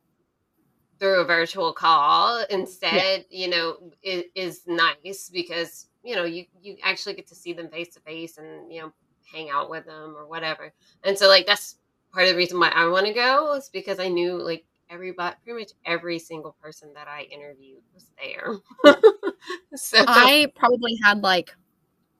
through 1.01 1.23
a 1.23 1.25
virtual 1.25 1.73
call 1.73 2.45
instead 2.51 3.25
yeah. 3.31 3.45
you 3.45 3.49
know 3.49 3.77
is, 4.03 4.25
is 4.35 4.61
nice 4.67 5.31
because 5.33 5.87
you 6.05 6.15
know 6.15 6.25
you 6.25 6.45
you 6.63 6.77
actually 6.85 7.15
get 7.15 7.27
to 7.27 7.35
see 7.35 7.55
them 7.55 7.69
face 7.69 7.95
to 7.95 8.01
face 8.01 8.37
and 8.37 8.71
you 8.73 8.81
know 8.81 8.93
hang 9.33 9.49
out 9.51 9.71
with 9.71 9.87
them 9.87 10.15
or 10.17 10.27
whatever 10.27 10.73
and 11.03 11.19
so 11.19 11.27
like 11.27 11.47
that's 11.47 11.77
part 12.13 12.27
of 12.27 12.33
the 12.33 12.37
reason 12.37 12.61
why 12.61 12.69
i 12.69 12.87
want 12.87 13.07
to 13.07 13.13
go 13.13 13.55
is 13.55 13.71
because 13.71 13.99
i 13.99 14.09
knew 14.09 14.35
like 14.35 14.65
everybody 14.91 15.37
pretty 15.45 15.61
much 15.61 15.73
every 15.87 16.19
single 16.19 16.57
person 16.63 16.93
that 16.95 17.09
i 17.09 17.23
interviewed 17.23 17.83
was 17.95 18.11
there 18.23 18.57
so 19.75 20.05
i 20.07 20.51
probably 20.57 20.99
had 21.03 21.23
like 21.23 21.55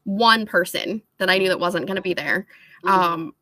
one 0.05 0.47
person 0.47 1.03
that 1.19 1.29
i 1.29 1.37
knew 1.37 1.49
that 1.49 1.61
wasn't 1.61 1.85
going 1.85 1.97
to 1.97 2.03
be 2.03 2.15
there 2.15 2.47
mm-hmm. 2.85 2.89
um 2.89 3.35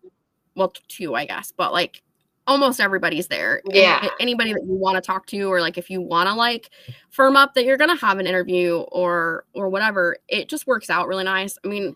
well 0.57 0.73
two 0.89 1.15
i 1.15 1.25
guess 1.25 1.53
but 1.57 1.73
like 1.73 2.03
almost 2.49 2.81
everybody's 2.81 3.29
there. 3.29 3.61
Yeah. 3.67 4.01
And 4.01 4.11
anybody 4.19 4.55
that 4.55 4.65
you 4.65 4.75
want 4.75 4.97
to 4.97 5.03
talk 5.03 5.27
to 5.27 5.43
or 5.43 5.61
like 5.61 5.77
if 5.79 5.91
you 5.91 6.01
want 6.01 6.29
to 6.29 6.35
like 6.35 6.71
firm 7.11 7.37
up 7.37 7.55
that 7.55 7.65
you're 7.65 7.77
going 7.77 7.95
to 7.95 8.05
have 8.05 8.19
an 8.19 8.27
interview 8.27 8.79
or 8.91 9.45
or 9.53 9.69
whatever, 9.69 10.17
it 10.29 10.49
just 10.49 10.67
works 10.67 10.91
out 10.91 11.07
really 11.07 11.25
nice. 11.25 11.59
I 11.63 11.69
mean, 11.69 11.95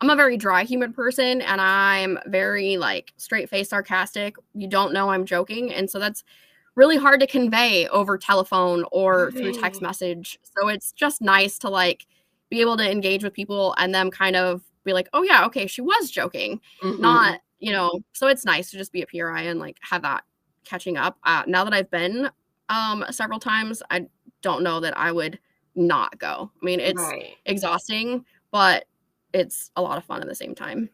I'm 0.00 0.10
a 0.10 0.16
very 0.16 0.36
dry 0.36 0.62
humid 0.62 0.94
person 0.94 1.40
and 1.40 1.60
I'm 1.60 2.18
very 2.26 2.76
like 2.76 3.12
straight 3.16 3.48
face 3.48 3.70
sarcastic. 3.70 4.36
You 4.54 4.68
don't 4.68 4.92
know 4.92 5.08
I'm 5.08 5.24
joking 5.24 5.72
and 5.72 5.90
so 5.90 5.98
that's 5.98 6.22
really 6.78 6.96
hard 6.96 7.18
to 7.20 7.26
convey 7.26 7.88
over 7.88 8.16
telephone 8.16 8.84
or 8.92 9.32
through 9.32 9.52
text 9.52 9.82
message. 9.82 10.38
So 10.44 10.68
it's 10.68 10.92
just 10.92 11.20
nice 11.20 11.58
to 11.58 11.68
like 11.68 12.06
be 12.50 12.60
able 12.60 12.76
to 12.76 12.90
engage 12.90 13.24
with 13.24 13.34
people 13.34 13.74
and 13.78 13.92
them 13.94 14.10
kind 14.10 14.36
of 14.36 14.62
be 14.84 14.92
like, 14.92 15.08
"Oh 15.12 15.22
yeah, 15.22 15.44
okay, 15.46 15.66
she 15.66 15.82
was 15.82 16.10
joking." 16.10 16.60
Mhm. 16.82 17.00
not 17.00 17.40
you 17.58 17.72
know 17.72 17.90
so 18.12 18.28
it's 18.28 18.44
nice 18.44 18.70
to 18.70 18.76
just 18.78 18.92
be 18.92 19.02
a 19.02 19.06
pri 19.06 19.42
and 19.42 19.58
like 19.58 19.76
have 19.80 20.02
that 20.02 20.22
catching 20.64 20.96
up 20.96 21.18
uh, 21.24 21.42
now 21.48 21.64
that 21.64 21.74
i've 21.74 21.90
been 21.90 22.30
um 22.68 23.04
several 23.10 23.40
times 23.40 23.82
i 23.90 24.06
don't 24.42 24.62
know 24.62 24.78
that 24.78 24.96
i 24.96 25.10
would 25.10 25.38
not 25.74 26.16
go 26.18 26.50
i 26.62 26.64
mean 26.64 26.78
it's 26.78 27.02
right. 27.02 27.34
exhausting 27.46 28.24
but 28.52 28.84
it's 29.32 29.70
a 29.76 29.82
lot 29.82 29.98
of 29.98 30.04
fun 30.04 30.20
at 30.22 30.28
the 30.28 30.34
same 30.34 30.54
time 30.54 30.88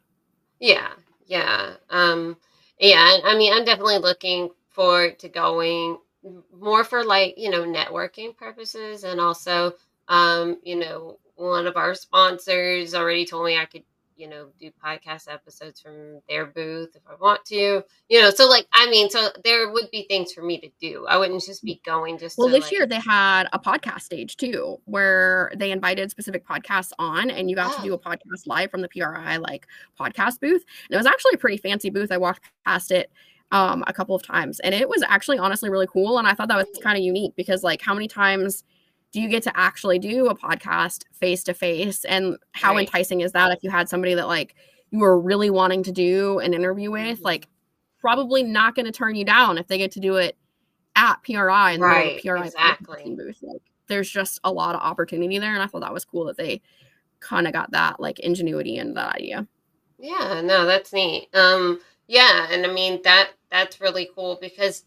Yeah, 0.61 0.93
yeah. 1.27 1.75
Um 1.91 2.37
yeah, 2.79 3.19
I 3.25 3.37
mean 3.37 3.53
I'm 3.53 3.65
definitely 3.65 3.99
looking 3.99 4.51
forward 4.75 5.19
to 5.21 5.29
going 5.29 5.99
more 6.59 6.85
for 6.85 7.05
like, 7.05 7.35
you 7.37 7.51
know, 7.51 7.65
networking 7.65 8.37
purposes 8.37 9.05
and 9.05 9.21
also 9.21 9.73
um, 10.09 10.59
you 10.63 10.77
know, 10.77 11.19
one 11.37 11.67
of 11.67 11.77
our 11.77 11.95
sponsors 11.95 12.95
already 12.95 13.25
told 13.25 13.47
me 13.47 13.57
I 13.57 13.65
could, 13.65 13.85
you 14.17 14.29
know, 14.29 14.49
do 14.61 14.71
podcast 14.85 15.33
episodes 15.33 15.81
from 15.81 16.21
their 16.29 16.47
booth 16.47 16.95
if 16.95 17.03
I 17.11 17.15
want 17.21 17.45
to. 17.47 17.83
You 18.09 18.21
know, 18.21 18.31
so 18.31 18.47
like 18.49 18.67
I 18.73 18.89
mean, 18.91 19.09
so 19.11 19.31
there 19.45 19.71
would 19.73 19.91
be 19.91 20.05
things 20.09 20.33
for 20.33 20.43
me 20.43 20.59
to 20.61 20.69
do. 20.81 21.07
I 21.09 21.17
wouldn't 21.17 21.43
just 21.43 21.65
be 21.65 21.81
going 21.87 22.19
just 22.19 22.37
well 22.39 22.49
to, 22.49 22.53
this 22.53 22.65
like- 22.65 22.73
year 22.73 22.87
they 22.87 23.01
had 23.01 23.49
a 23.55 23.59
podcast 23.59 24.03
stage 24.03 24.37
too 24.37 24.79
where 24.85 25.51
they 25.57 25.71
invited 25.73 26.11
specific 26.11 26.47
podcasts 26.47 26.93
on 26.99 27.31
and 27.31 27.49
you 27.51 27.57
got 27.57 27.73
to 27.77 27.81
Oh. 27.81 27.85
do 27.85 27.95
a 27.95 27.99
podcast 27.99 28.47
live 28.47 28.71
from 28.71 28.83
the 28.83 28.89
pri 28.89 29.37
like 29.39 29.67
podcast 29.99 30.39
booth 30.41 30.65
and 30.89 30.95
it 30.95 30.97
was 30.97 31.07
actually 31.07 31.33
a 31.35 31.39
pretty 31.39 31.57
fancy 31.57 31.89
booth 31.91 32.13
i 32.13 32.17
walked 32.19 32.43
past 32.65 32.91
it 32.91 33.11
um, 33.55 33.85
a 33.87 33.93
couple 33.93 34.15
of 34.17 34.23
times 34.23 34.59
and 34.61 34.75
it 34.75 34.89
was 34.89 35.03
actually 35.07 35.39
honestly 35.39 35.71
really 35.71 35.87
cool 35.87 36.19
and 36.19 36.27
i 36.27 36.35
thought 36.35 36.49
that 36.49 36.57
was 36.57 36.67
kind 36.83 36.99
of 36.99 37.05
unique 37.05 37.33
because 37.37 37.63
like 37.63 37.81
how 37.81 37.95
many 37.95 38.09
times 38.09 38.65
do 39.13 39.21
you 39.21 39.29
get 39.29 39.45
to 39.45 39.53
actually 39.57 39.99
do 39.99 40.27
a 40.27 40.35
podcast 40.37 41.05
face 41.13 41.45
to 41.45 41.55
face 41.55 42.05
and 42.05 42.37
how 42.53 42.75
Right. 42.75 42.87
enticing 42.87 43.21
is 43.21 43.31
that 43.33 43.53
if 43.53 43.63
you 43.63 43.71
had 43.71 43.89
somebody 43.89 44.15
that 44.15 44.27
like 44.27 44.57
you 44.91 44.99
were 44.99 45.21
really 45.21 45.51
wanting 45.51 45.83
to 45.85 45.93
do 45.93 46.41
an 46.41 46.53
interview 46.53 46.91
with 46.91 47.21
Mhm. 47.21 47.25
like 47.25 47.49
probably 48.01 48.43
not 48.43 48.75
going 48.75 48.87
to 48.87 48.93
turn 48.93 49.15
you 49.15 49.25
down 49.25 49.57
if 49.57 49.67
they 49.69 49.79
get 49.79 49.93
to 49.93 50.01
do 50.01 50.17
it 50.17 50.37
at 50.97 51.23
PRI 51.23 51.73
and 51.73 51.83
Right, 51.83 52.17
the 52.17 52.23
PRI 52.29 52.47
exactly. 52.47 53.15
booth. 53.17 53.39
Like 53.43 53.63
there's 53.89 54.11
just 54.11 54.41
a 54.45 54.51
lot 54.53 54.75
of 54.75 54.81
opportunity 54.81 55.39
there, 55.39 55.55
and 55.55 55.63
I 55.63 55.67
thought 55.67 55.81
that 55.83 55.93
was 55.93 56.05
cool 56.05 56.25
that 56.27 56.37
they 56.37 56.61
kind 57.21 57.47
of 57.47 57.53
got 57.53 57.71
that 57.71 58.01
like 58.01 58.19
ingenuity 58.19 58.79
and 58.79 58.97
that 58.97 59.15
idea. 59.17 59.47
Yeah, 59.99 60.41
no, 60.43 60.67
that's 60.67 60.93
neat. 60.93 61.29
Um, 61.35 61.81
yeah, 62.09 62.49
and 62.51 62.67
I 62.67 62.73
mean 62.73 63.01
that 63.05 63.31
that's 63.55 63.81
really 63.81 64.09
cool 64.15 64.39
because 64.41 64.85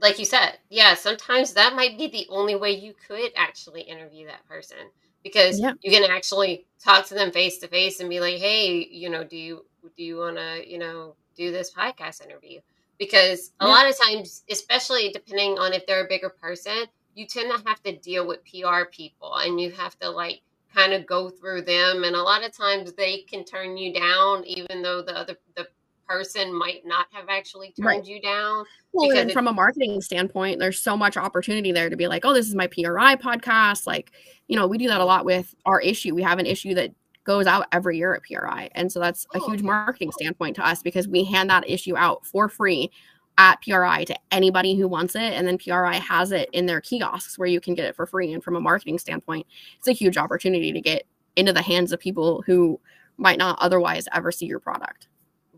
like 0.00 0.18
you 0.18 0.24
said, 0.24 0.58
yeah, 0.70 0.94
sometimes 0.94 1.54
that 1.54 1.76
might 1.76 1.98
be 1.98 2.08
the 2.08 2.26
only 2.30 2.56
way 2.56 2.72
you 2.72 2.94
could 3.06 3.32
actually 3.36 3.82
interview 3.82 4.26
that 4.26 4.46
person 4.46 4.78
because 5.22 5.60
Yeah. 5.60 5.74
you 5.82 5.90
can 5.90 6.10
actually 6.10 6.66
talk 6.82 7.06
to 7.06 7.14
them 7.14 7.30
face 7.32 7.58
to 7.58 7.68
face 7.68 8.00
and 8.00 8.08
be 8.10 8.20
like, 8.20 8.38
"Hey, 8.38 8.88
you 8.90 9.10
know, 9.10 9.24
do 9.24 9.36
you 9.36 9.66
do 9.96 10.02
you 10.04 10.16
want 10.18 10.36
to, 10.38 10.62
you 10.68 10.78
know, 10.78 11.16
do 11.36 11.52
this 11.52 11.72
podcast 11.74 12.24
interview?" 12.24 12.60
Because 12.98 13.52
a 13.60 13.66
Yeah. 13.66 13.68
lot 13.68 13.88
of 13.88 13.98
times, 13.98 14.42
especially 14.50 15.10
depending 15.10 15.58
on 15.58 15.72
if 15.72 15.86
they're 15.86 16.04
a 16.04 16.08
bigger 16.08 16.30
person, 16.30 16.86
you 17.14 17.26
tend 17.26 17.50
to 17.52 17.68
have 17.68 17.82
to 17.82 17.96
deal 17.98 18.26
with 18.26 18.44
PR 18.44 18.86
people 18.92 19.34
and 19.36 19.60
you 19.60 19.70
have 19.72 19.98
to 20.00 20.10
like 20.10 20.40
kind 20.74 20.92
of 20.92 21.06
go 21.06 21.28
through 21.30 21.62
them 21.62 22.04
and 22.04 22.14
a 22.16 22.22
lot 22.22 22.44
of 22.44 22.56
times 22.56 22.92
they 22.92 23.22
can 23.22 23.44
turn 23.44 23.76
you 23.76 23.92
down 23.92 24.44
even 24.44 24.82
though 24.82 25.02
the 25.02 25.16
other 25.16 25.36
the 25.56 25.66
person 26.10 26.52
might 26.52 26.84
not 26.84 27.06
have 27.12 27.26
actually 27.28 27.68
turned 27.72 27.86
Right. 27.86 28.04
you 28.04 28.20
down 28.20 28.64
Well, 28.92 29.10
and 29.16 29.30
it- 29.30 29.32
from 29.32 29.46
a 29.46 29.52
marketing 29.52 30.00
standpoint, 30.00 30.58
there's 30.58 30.80
so 30.80 30.96
much 30.96 31.16
opportunity 31.16 31.70
there 31.72 31.88
to 31.88 31.96
be 31.96 32.08
like, 32.08 32.24
oh, 32.24 32.34
this 32.34 32.48
is 32.48 32.54
my 32.54 32.66
PRI 32.66 33.14
podcast. 33.16 33.86
Like, 33.86 34.10
you 34.48 34.56
know, 34.56 34.66
we 34.66 34.76
do 34.78 34.88
that 34.88 35.00
a 35.00 35.04
lot 35.04 35.24
with 35.24 35.54
our 35.66 35.80
issue. 35.80 36.14
We 36.14 36.22
have 36.22 36.38
an 36.40 36.46
issue 36.46 36.74
that 36.74 36.90
goes 37.24 37.46
out 37.46 37.66
every 37.70 37.96
year 37.98 38.14
at 38.14 38.22
PRI. 38.24 38.68
And 38.74 38.90
so 38.90 38.98
that's 38.98 39.24
a 39.34 39.38
Oh, 39.38 39.48
huge 39.50 39.62
marketing 39.62 40.10
standpoint 40.10 40.56
to 40.56 40.66
us 40.66 40.82
because 40.82 41.06
we 41.06 41.22
hand 41.22 41.48
that 41.50 41.68
issue 41.68 41.96
out 41.96 42.26
for 42.26 42.48
free 42.48 42.90
at 43.38 43.60
PRI 43.62 44.04
to 44.04 44.16
anybody 44.32 44.74
who 44.74 44.88
wants 44.88 45.14
it. 45.14 45.32
And 45.34 45.46
then 45.46 45.58
PRI 45.58 45.94
has 45.96 46.32
it 46.32 46.48
in 46.52 46.66
their 46.66 46.80
kiosks 46.80 47.38
where 47.38 47.46
you 47.48 47.60
can 47.60 47.74
get 47.74 47.84
it 47.86 47.94
for 47.94 48.04
free. 48.06 48.32
And 48.32 48.42
from 48.42 48.56
a 48.56 48.60
marketing 48.60 48.98
standpoint, 48.98 49.46
it's 49.78 49.86
a 49.88 49.92
huge 49.92 50.16
opportunity 50.16 50.72
to 50.72 50.80
get 50.80 51.06
into 51.36 51.52
the 51.52 51.62
hands 51.62 51.92
of 51.92 52.00
people 52.00 52.42
who 52.46 52.80
might 53.16 53.38
not 53.38 53.58
otherwise 53.60 54.08
ever 54.12 54.32
see 54.32 54.46
your 54.46 54.58
product. 54.58 55.06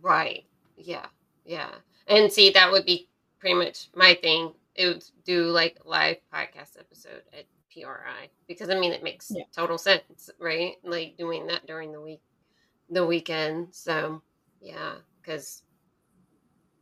Right 0.02 0.44
yeah 0.76 1.06
yeah 1.44 1.70
and 2.08 2.32
see 2.32 2.50
that 2.50 2.70
would 2.70 2.84
be 2.84 3.08
pretty 3.40 3.54
much 3.54 3.88
my 3.94 4.14
thing 4.14 4.52
it 4.74 4.86
would 4.86 5.04
do 5.24 5.44
like 5.46 5.78
live 5.84 6.16
podcast 6.34 6.78
episode 6.78 7.22
at 7.32 7.46
pri 7.72 8.28
because 8.48 8.68
i 8.70 8.78
mean 8.78 8.92
it 8.92 9.02
makes 9.02 9.30
Yeah. 9.34 9.44
total 9.56 9.78
sense 9.78 10.30
right 10.38 10.74
like 10.84 11.16
doing 11.16 11.46
that 11.46 11.66
during 11.66 11.92
the 11.92 12.00
week 12.00 12.20
the 12.90 13.06
weekend 13.06 13.68
so 13.74 14.22
yeah 14.60 14.94
because 15.22 15.62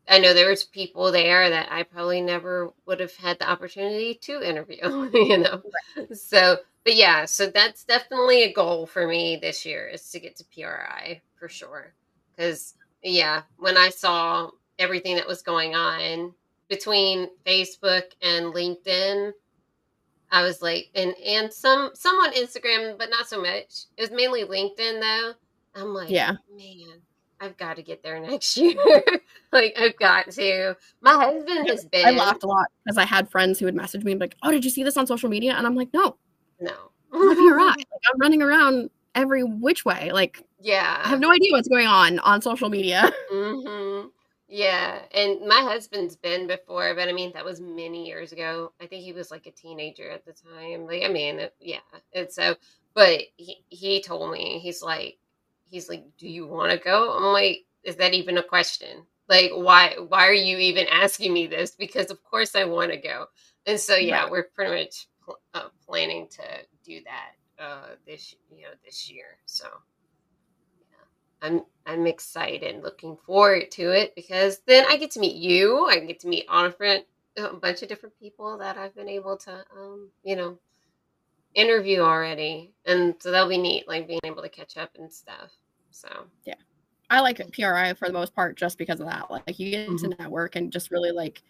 I 0.09 0.19
know 0.19 0.35
there 0.35 0.51
was 0.51 0.65
people 0.65 1.13
there 1.13 1.49
that 1.51 1.71
I 1.71 1.85
probably 1.85 2.21
never 2.21 2.73
would 2.87 3.01
have 3.01 3.15
had 3.15 3.39
the 3.39 3.49
opportunity 3.49 4.15
to 4.23 4.43
interview, 4.43 4.81
you 5.15 5.39
know. 5.39 5.63
So, 6.13 6.59
but 6.85 6.97
yeah, 6.97 7.27
so 7.27 7.47
that's 7.47 7.85
definitely 7.85 8.43
a 8.43 8.53
goal 8.53 8.87
for 8.87 9.07
me 9.07 9.39
this 9.41 9.65
year 9.65 9.87
is 9.87 10.09
to 10.11 10.19
get 10.21 10.37
to 10.37 10.45
PRI 10.53 11.23
for 11.39 11.49
sure. 11.49 11.95
Cuz 12.37 12.75
yeah, 13.03 13.43
when 13.59 13.77
I 13.77 13.89
saw 13.91 14.51
everything 14.79 15.17
that 15.17 15.27
was 15.27 15.43
going 15.43 15.75
on 15.75 16.33
between 16.69 17.29
Facebook 17.47 18.05
and 18.23 18.47
LinkedIn, 18.55 19.33
I 20.31 20.43
was 20.43 20.63
like 20.63 20.91
and 20.95 21.15
and 21.25 21.53
some 21.53 21.91
some 21.95 22.15
on 22.17 22.33
Instagram, 22.35 22.97
but 22.99 23.11
not 23.11 23.27
so 23.29 23.41
much. 23.41 23.87
It 23.97 24.03
was 24.03 24.11
mainly 24.11 24.45
LinkedIn 24.45 25.01
though. 25.01 25.33
I'm 25.75 25.89
like, 25.95 26.11
Yeah. 26.11 26.33
man, 26.57 27.01
I've 27.41 27.57
got 27.57 27.77
to 27.77 27.83
get 27.83 28.03
there 28.03 28.21
next 28.21 28.57
year. 28.59 28.77
like 29.53 29.75
I've 29.79 29.97
got 29.99 30.31
to. 30.33 30.77
My 31.01 31.15
husband 31.15 31.69
has 31.69 31.85
been 31.87 32.07
I 32.07 32.11
laughed 32.11 32.43
a 32.43 32.47
lot 32.47 32.67
because 32.85 32.99
I 32.99 33.05
had 33.05 33.31
friends 33.31 33.59
who 33.59 33.65
would 33.67 33.75
message 33.75 34.05
me 34.05 34.13
and 34.13 34.21
be 34.21 34.25
like, 34.25 34.37
"Oh, 34.43 34.51
did 34.51 34.65
you 34.65 34.71
see 34.71 34.85
this 34.85 34.97
on 34.97 35.07
social 35.07 35.29
media?" 35.31 35.55
And 35.55 35.67
I'm 35.67 35.75
like, 35.75 35.93
"No, 35.93 36.17
No. 36.61 36.75
I'm 37.13 37.53
right. 37.53 37.77
Like, 37.77 37.87
I'm 38.15 38.21
running 38.21 38.41
around 38.43 38.91
every 39.15 39.43
which 39.45 39.85
way. 39.85 40.13
Like, 40.13 40.43
Yeah. 40.61 41.01
I 41.05 41.09
have 41.09 41.21
no 41.21 41.31
idea 41.33 41.53
what's 41.53 41.69
going 41.69 41.87
on 41.87 42.19
on 42.21 42.43
social 42.43 42.69
media." 42.71 43.13
hmm 43.31 44.07
Yeah, 44.49 45.03
and 45.13 45.47
my 45.47 45.61
husband's 45.63 46.17
been 46.17 46.47
before, 46.47 46.95
but 46.95 47.09
I 47.09 47.13
mean 47.13 47.33
that 47.35 47.45
was 47.45 47.61
many 47.61 48.07
years 48.07 48.33
ago. 48.33 48.73
I 48.81 48.87
think 48.87 49.05
he 49.05 49.13
was 49.13 49.31
like 49.31 49.47
a 49.47 49.53
teenager 49.53 50.11
at 50.11 50.25
the 50.25 50.33
time. 50.33 50.87
Like 50.87 51.03
I 51.05 51.09
mean, 51.09 51.39
it- 51.41 51.55
yeah. 51.61 51.81
And 52.15 52.31
so, 52.31 52.57
but 52.95 53.21
he 53.37 53.65
he 53.69 54.03
told 54.03 54.33
me 54.33 54.59
he's 54.61 54.83
like 54.83 55.19
he's 55.71 55.89
like, 55.89 56.05
"Do 56.19 56.29
you 56.29 56.47
want 56.47 56.73
to 56.73 56.79
go?" 56.79 57.17
I'm 57.17 57.33
like, 57.33 57.65
"Is 57.85 57.97
that 57.97 58.15
even 58.15 58.39
a 58.39 58.43
question? 58.43 59.07
Like 59.29 59.53
why 59.55 59.97
why 60.09 60.27
are 60.29 60.33
you 60.35 60.59
even 60.59 60.87
asking 60.89 61.33
me 61.33 61.47
this? 61.47 61.73
Because 61.77 62.11
of 62.11 62.23
course 62.25 62.55
I 62.57 62.65
want 62.65 62.91
to 62.93 62.97
go." 62.99 63.27
And 63.67 63.79
so 63.81 63.95
yeah, 63.97 64.23
Right. 64.23 64.31
we're 64.33 64.45
pretty 64.55 64.85
much 64.85 65.07
pl- 65.25 65.41
uh, 65.55 65.69
planning 65.87 66.29
to 66.31 66.43
do 66.85 67.01
that 67.05 67.33
uh 67.61 67.95
this 68.07 68.35
you 68.51 68.63
know 68.63 68.71
this 68.85 69.11
year. 69.11 69.39
So 69.47 69.67
yeah, 70.81 71.47
I'm 71.49 71.63
I'm 71.87 72.07
excited, 72.07 72.83
looking 72.83 73.17
forward 73.27 73.71
to 73.73 73.91
it 73.91 74.15
because 74.15 74.61
then 74.67 74.85
I 74.89 74.97
get 74.97 75.11
to 75.13 75.21
meet 75.21 75.37
you. 75.37 75.87
I 75.87 75.99
get 76.01 76.21
to 76.21 76.29
meet 76.29 76.47
all 76.49 76.65
different 76.65 77.05
a 77.37 77.55
bunch 77.55 77.83
of 77.83 77.89
different 77.89 78.19
people 78.19 78.59
that 78.59 78.77
I've 78.77 78.95
been 78.95 79.09
able 79.09 79.37
to 79.39 79.65
um, 79.77 80.11
you 80.25 80.37
know, 80.37 80.59
interview 81.55 82.01
already. 82.01 82.73
And 82.87 83.15
so 83.19 83.31
that'll 83.31 83.49
be 83.49 83.59
neat, 83.59 83.89
like 83.89 84.09
being 84.09 84.21
able 84.25 84.43
to 84.43 84.49
catch 84.49 84.77
up 84.77 84.91
and 84.99 85.13
stuff. 85.13 85.51
So 85.91 86.09
yeah. 86.45 86.55
I 87.09 87.21
like 87.21 87.39
PRI 87.53 87.95
for 87.95 88.07
the 88.07 88.15
most 88.15 88.35
part 88.35 88.57
just 88.57 88.79
because 88.79 89.01
of 89.01 89.07
that. 89.07 89.31
Like, 89.31 89.59
you 89.59 89.71
get 89.73 89.99
to 89.99 90.09
network 90.09 90.55
and 90.55 90.73
just 90.73 90.93
really 90.93 91.11
like 91.11 91.43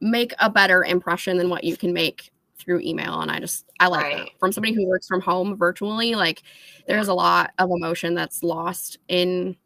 make 0.00 0.34
a 0.40 0.50
better 0.50 0.84
impression 0.84 1.38
than 1.38 1.48
what 1.48 1.62
you 1.62 1.76
can 1.76 1.92
make 1.92 2.32
through 2.58 2.80
email. 2.80 3.20
And 3.20 3.30
I 3.30 3.40
just 3.40 3.64
I 3.80 3.88
like 3.88 4.16
that 4.16 4.28
from 4.38 4.52
somebody 4.52 4.74
who 4.74 4.86
works 4.86 5.06
from 5.06 5.20
home 5.20 5.56
virtually. 5.56 6.14
Like, 6.14 6.42
there's 6.86 7.08
a 7.08 7.14
lot 7.14 7.52
of 7.58 7.70
emotion 7.70 8.14
that's 8.14 8.42
lost 8.42 8.98
in 9.08 9.56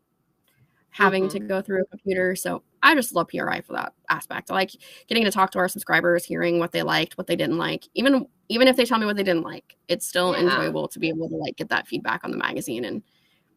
having 0.90 1.28
to 1.28 1.38
mm-hmm. 1.38 1.48
go 1.48 1.62
through 1.62 1.82
a 1.82 1.86
computer. 1.86 2.36
So 2.36 2.62
I 2.82 2.94
just 2.94 3.14
love 3.14 3.28
PRI 3.28 3.62
for 3.62 3.72
that 3.72 3.94
aspect. 4.10 4.50
I 4.50 4.54
like 4.54 4.72
getting 5.08 5.24
to 5.24 5.30
talk 5.30 5.50
to 5.52 5.58
our 5.58 5.68
subscribers, 5.68 6.24
hearing 6.24 6.58
what 6.58 6.72
they 6.72 6.82
liked, 6.82 7.16
what 7.16 7.26
they 7.26 7.36
didn't 7.36 7.58
like. 7.58 7.88
Even 7.94 8.26
even 8.48 8.68
if 8.68 8.76
they 8.76 8.84
tell 8.84 8.98
me 8.98 9.06
what 9.06 9.16
they 9.16 9.22
didn't 9.22 9.44
like, 9.44 9.76
it's 9.88 10.06
still 10.06 10.32
Yeah. 10.32 10.42
enjoyable 10.42 10.88
to 10.88 10.98
be 10.98 11.08
able 11.08 11.28
to 11.28 11.36
like 11.36 11.56
get 11.56 11.70
that 11.70 11.88
feedback 11.88 12.24
on 12.24 12.30
the 12.30 12.36
magazine 12.36 12.84
and 12.84 13.02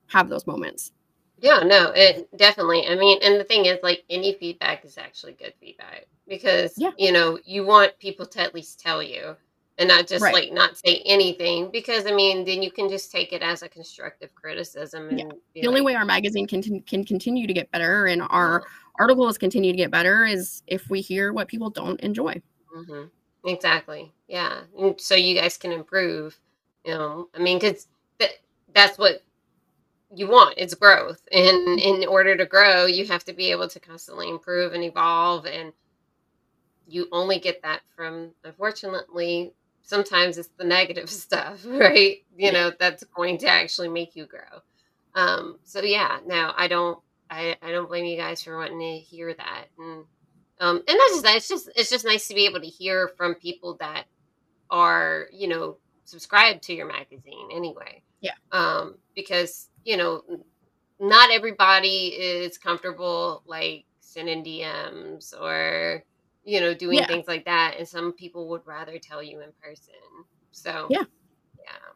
have 0.07 0.29
those 0.29 0.47
moments. 0.47 0.93
Yeah, 1.41 1.59
no, 1.59 1.91
it 1.91 2.27
definitely. 2.37 2.87
I 2.87 2.95
mean, 2.95 3.19
and 3.21 3.39
the 3.39 3.43
thing 3.43 3.65
is, 3.65 3.79
like, 3.83 4.03
any 4.09 4.33
feedback 4.33 4.85
is 4.85 4.97
actually 4.97 5.33
good 5.33 5.53
feedback 5.59 6.05
because, 6.27 6.73
Yeah. 6.77 6.91
you 6.97 7.11
know, 7.11 7.39
you 7.45 7.65
want 7.65 7.97
people 7.99 8.25
to 8.25 8.41
at 8.41 8.53
least 8.55 8.79
tell 8.79 9.03
you 9.03 9.35
and 9.77 9.89
not 9.89 10.07
just 10.07 10.23
Right. 10.23 10.33
like 10.33 10.53
not 10.53 10.77
say 10.77 11.01
anything 11.05 11.69
because, 11.71 12.05
I 12.05 12.11
mean, 12.13 12.45
then 12.45 12.63
you 12.63 12.71
can 12.71 12.89
just 12.89 13.11
take 13.11 13.33
it 13.33 13.41
as 13.41 13.61
a 13.63 13.69
constructive 13.69 14.33
criticism 14.33 15.09
and 15.09 15.19
Yeah. 15.19 15.31
The 15.61 15.67
only 15.67 15.81
way 15.81 15.95
our 15.95 16.05
magazine 16.05 16.47
can 16.47 16.61
can 16.83 17.03
continue 17.03 17.47
to 17.47 17.53
get 17.53 17.69
better 17.71 18.07
and 18.07 18.21
our 18.29 18.63
articles 18.97 19.37
continue 19.37 19.71
to 19.71 19.77
get 19.77 19.91
better 19.91 20.25
is 20.25 20.63
if 20.67 20.89
we 20.89 21.01
hear 21.01 21.33
what 21.33 21.47
people 21.49 21.69
don't 21.69 21.99
enjoy. 22.01 22.41
hmm 22.73 23.05
Exactly. 23.45 24.11
Yeah. 24.27 24.61
And 24.79 24.99
so 24.99 25.13
you 25.15 25.35
guys 25.35 25.55
can 25.57 25.71
improve. 25.71 26.39
You 26.83 26.93
know, 26.95 27.29
I 27.35 27.39
mean, 27.39 27.59
because 27.59 27.87
that, 28.19 28.31
that's 28.73 28.97
what 28.97 29.21
you 30.13 30.27
want. 30.27 30.55
It's 30.57 30.75
growth. 30.75 31.21
And 31.31 31.79
in 31.79 32.07
order 32.07 32.35
to 32.37 32.45
grow, 32.45 32.85
you 32.85 33.05
have 33.07 33.23
to 33.25 33.33
be 33.33 33.51
able 33.51 33.67
to 33.69 33.79
constantly 33.79 34.29
improve 34.29 34.73
and 34.73 34.83
evolve. 34.83 35.45
And 35.45 35.73
you 36.85 37.07
only 37.11 37.39
get 37.39 37.61
that 37.63 37.81
from, 37.95 38.33
unfortunately, 38.43 39.53
sometimes 39.83 40.37
it's 40.37 40.49
the 40.57 40.65
negative 40.65 41.09
stuff, 41.11 41.65
right? 41.65 42.17
You 42.37 42.51
Yeah. 42.51 42.51
know, 42.51 42.71
that's 42.79 43.03
going 43.15 43.39
to 43.39 43.47
actually 43.47 43.89
make 43.89 44.15
you 44.15 44.25
grow. 44.27 44.61
Um, 45.15 45.59
so 45.63 45.81
yeah, 45.81 46.19
no, 46.25 46.53
I 46.55 46.67
don't 46.67 46.99
I, 47.29 47.57
I 47.61 47.71
don't 47.71 47.87
blame 47.89 48.05
you 48.05 48.17
guys 48.17 48.43
for 48.43 48.57
wanting 48.57 48.79
to 48.79 48.99
hear 48.99 49.33
that. 49.33 49.65
And 49.79 50.05
um 50.59 50.77
and 50.87 50.97
not 50.97 51.09
just 51.09 51.23
that, 51.23 51.37
it's 51.37 51.47
just 51.49 51.69
it's 51.75 51.89
just 51.89 52.05
nice 52.05 52.27
to 52.27 52.35
be 52.35 52.45
able 52.45 52.61
to 52.61 52.67
hear 52.67 53.09
from 53.17 53.35
people 53.35 53.77
that 53.79 54.05
are, 54.71 55.27
you 55.33 55.49
know, 55.49 55.79
subscribed 56.05 56.63
to 56.65 56.75
your 56.75 56.87
magazine 56.87 57.49
anyway. 57.53 58.03
Yeah. 58.21 58.33
Um, 58.53 58.97
because, 59.15 59.69
you 59.85 59.97
know, 59.97 60.23
not 60.99 61.31
everybody 61.31 62.07
is 62.07 62.57
comfortable 62.57 63.43
like 63.47 63.85
sending 64.01 64.43
DMs 64.45 65.33
or, 65.39 66.03
you 66.45 66.61
know, 66.61 66.73
doing 66.73 66.99
Yeah. 66.99 67.07
things 67.07 67.25
like 67.27 67.45
that. 67.45 67.75
And 67.79 67.87
some 67.87 68.13
people 68.13 68.49
would 68.49 68.63
rather 68.65 68.99
tell 68.99 69.23
you 69.23 69.41
in 69.41 69.51
person. 69.61 69.95
So 70.51 70.87
Yeah. 70.89 71.03
yeah. 71.65 71.93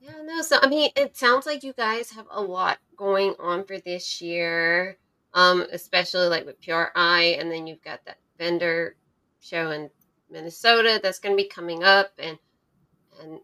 Yeah, 0.00 0.22
no, 0.24 0.42
so 0.42 0.58
I 0.62 0.68
mean, 0.68 0.90
it 0.96 1.16
sounds 1.16 1.46
like 1.46 1.64
you 1.64 1.72
guys 1.72 2.10
have 2.12 2.26
a 2.30 2.40
lot 2.40 2.78
going 2.96 3.34
on 3.40 3.64
for 3.64 3.78
this 3.80 4.20
year, 4.20 4.98
um, 5.34 5.66
especially 5.72 6.28
like 6.28 6.46
with 6.46 6.60
PRI, 6.62 7.36
and 7.38 7.50
then 7.50 7.66
you've 7.66 7.82
got 7.82 8.00
that 8.06 8.18
vendor 8.38 8.96
show 9.40 9.70
in 9.72 9.90
Minnesota 10.30 11.00
that's 11.02 11.18
going 11.18 11.36
to 11.36 11.42
be 11.42 11.48
coming 11.48 11.82
up, 11.82 12.12
and 12.18 12.38
and 13.20 13.40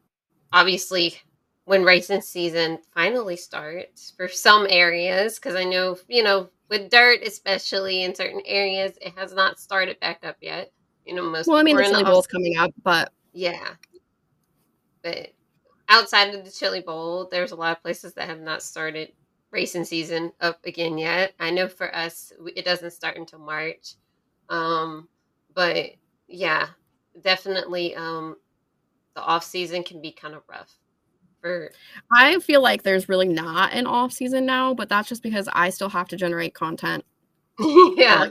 obviously 0.53 1.17
when 1.65 1.83
racing 1.83 2.21
season 2.21 2.79
finally 2.95 3.37
starts 3.37 4.13
for 4.17 4.29
some 4.29 4.67
areas, 4.69 5.37
because 5.39 5.55
I 5.55 5.65
know 5.65 5.99
you 6.09 6.23
know 6.23 6.51
with 6.69 6.91
dirt, 6.91 7.21
especially 7.23 8.03
in 8.03 8.15
certain 8.15 8.43
areas, 8.47 8.93
it 9.01 9.17
has 9.17 9.33
not 9.35 9.59
started 9.59 9.99
back 10.01 10.25
up 10.25 10.37
yet. 10.41 10.73
You 11.05 11.15
know, 11.15 11.23
most 11.23 11.47
Well, 11.47 11.59
I 11.59 11.63
mean, 11.63 11.77
the 11.77 11.85
Chili 11.85 12.03
the 12.03 12.11
Bowl's 12.11 12.27
coming 12.27 12.57
up, 12.57 12.73
but 12.83 13.13
yeah. 13.33 13.75
But 15.03 15.33
outside 15.89 16.35
of 16.35 16.45
the 16.45 16.51
Chili 16.51 16.81
Bowl, 16.81 17.29
there's 17.31 17.53
a 17.53 17.57
lot 17.57 17.77
of 17.77 17.83
places 17.83 18.15
that 18.15 18.29
have 18.29 18.41
not 18.41 18.63
started 18.63 19.13
racing 19.51 19.85
season 19.85 20.33
up 20.41 20.65
again 20.65 20.99
yet. 20.99 21.35
I 21.39 21.51
know 21.51 21.69
for 21.69 21.95
us, 21.95 22.33
it 22.57 22.65
doesn't 22.65 22.93
start 22.93 23.17
until 23.17 23.39
March. 23.39 23.95
Um, 24.49 25.09
but 25.55 25.91
yeah, 26.27 26.69
definitely 27.21 27.95
um, 27.95 28.37
the 29.15 29.23
off 29.23 29.45
season 29.45 29.83
can 29.85 30.01
be 30.01 30.11
kind 30.11 30.35
of 30.35 30.43
rough 30.49 30.75
for 31.45 31.71
I 32.11 32.39
feel 32.41 32.63
like 32.63 32.83
there's 32.83 33.09
really 33.09 33.29
not 33.29 33.73
an 33.75 33.87
off 33.87 34.13
season 34.13 34.47
now, 34.47 34.73
but 34.73 34.89
that's 34.89 35.09
just 35.09 35.23
because 35.23 35.49
I 35.53 35.69
still 35.71 35.91
have 35.91 36.09
to 36.09 36.17
generate 36.17 36.55
content. 36.55 37.05
yeah. 37.59 38.31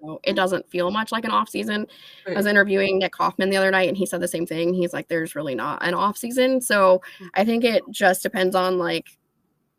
So 0.00 0.20
it 0.24 0.34
doesn't 0.34 0.68
feel 0.68 0.90
much 0.90 1.12
like 1.12 1.24
an 1.24 1.30
off 1.30 1.48
season. 1.48 1.86
I 2.28 2.32
was 2.32 2.46
interviewing 2.46 2.98
Nick 2.98 3.12
Kaufman 3.12 3.50
the 3.50 3.56
other 3.56 3.70
night 3.70 3.88
and 3.88 3.96
he 3.96 4.04
said 4.04 4.20
the 4.20 4.28
same 4.28 4.46
thing. 4.46 4.74
He's 4.74 4.92
like, 4.92 5.08
there's 5.08 5.34
really 5.34 5.54
not 5.54 5.84
an 5.86 5.94
off 5.94 6.18
season. 6.18 6.60
So 6.60 7.00
I 7.34 7.44
think 7.44 7.64
it 7.64 7.82
just 7.90 8.22
depends 8.22 8.54
on 8.54 8.78
like 8.78 9.06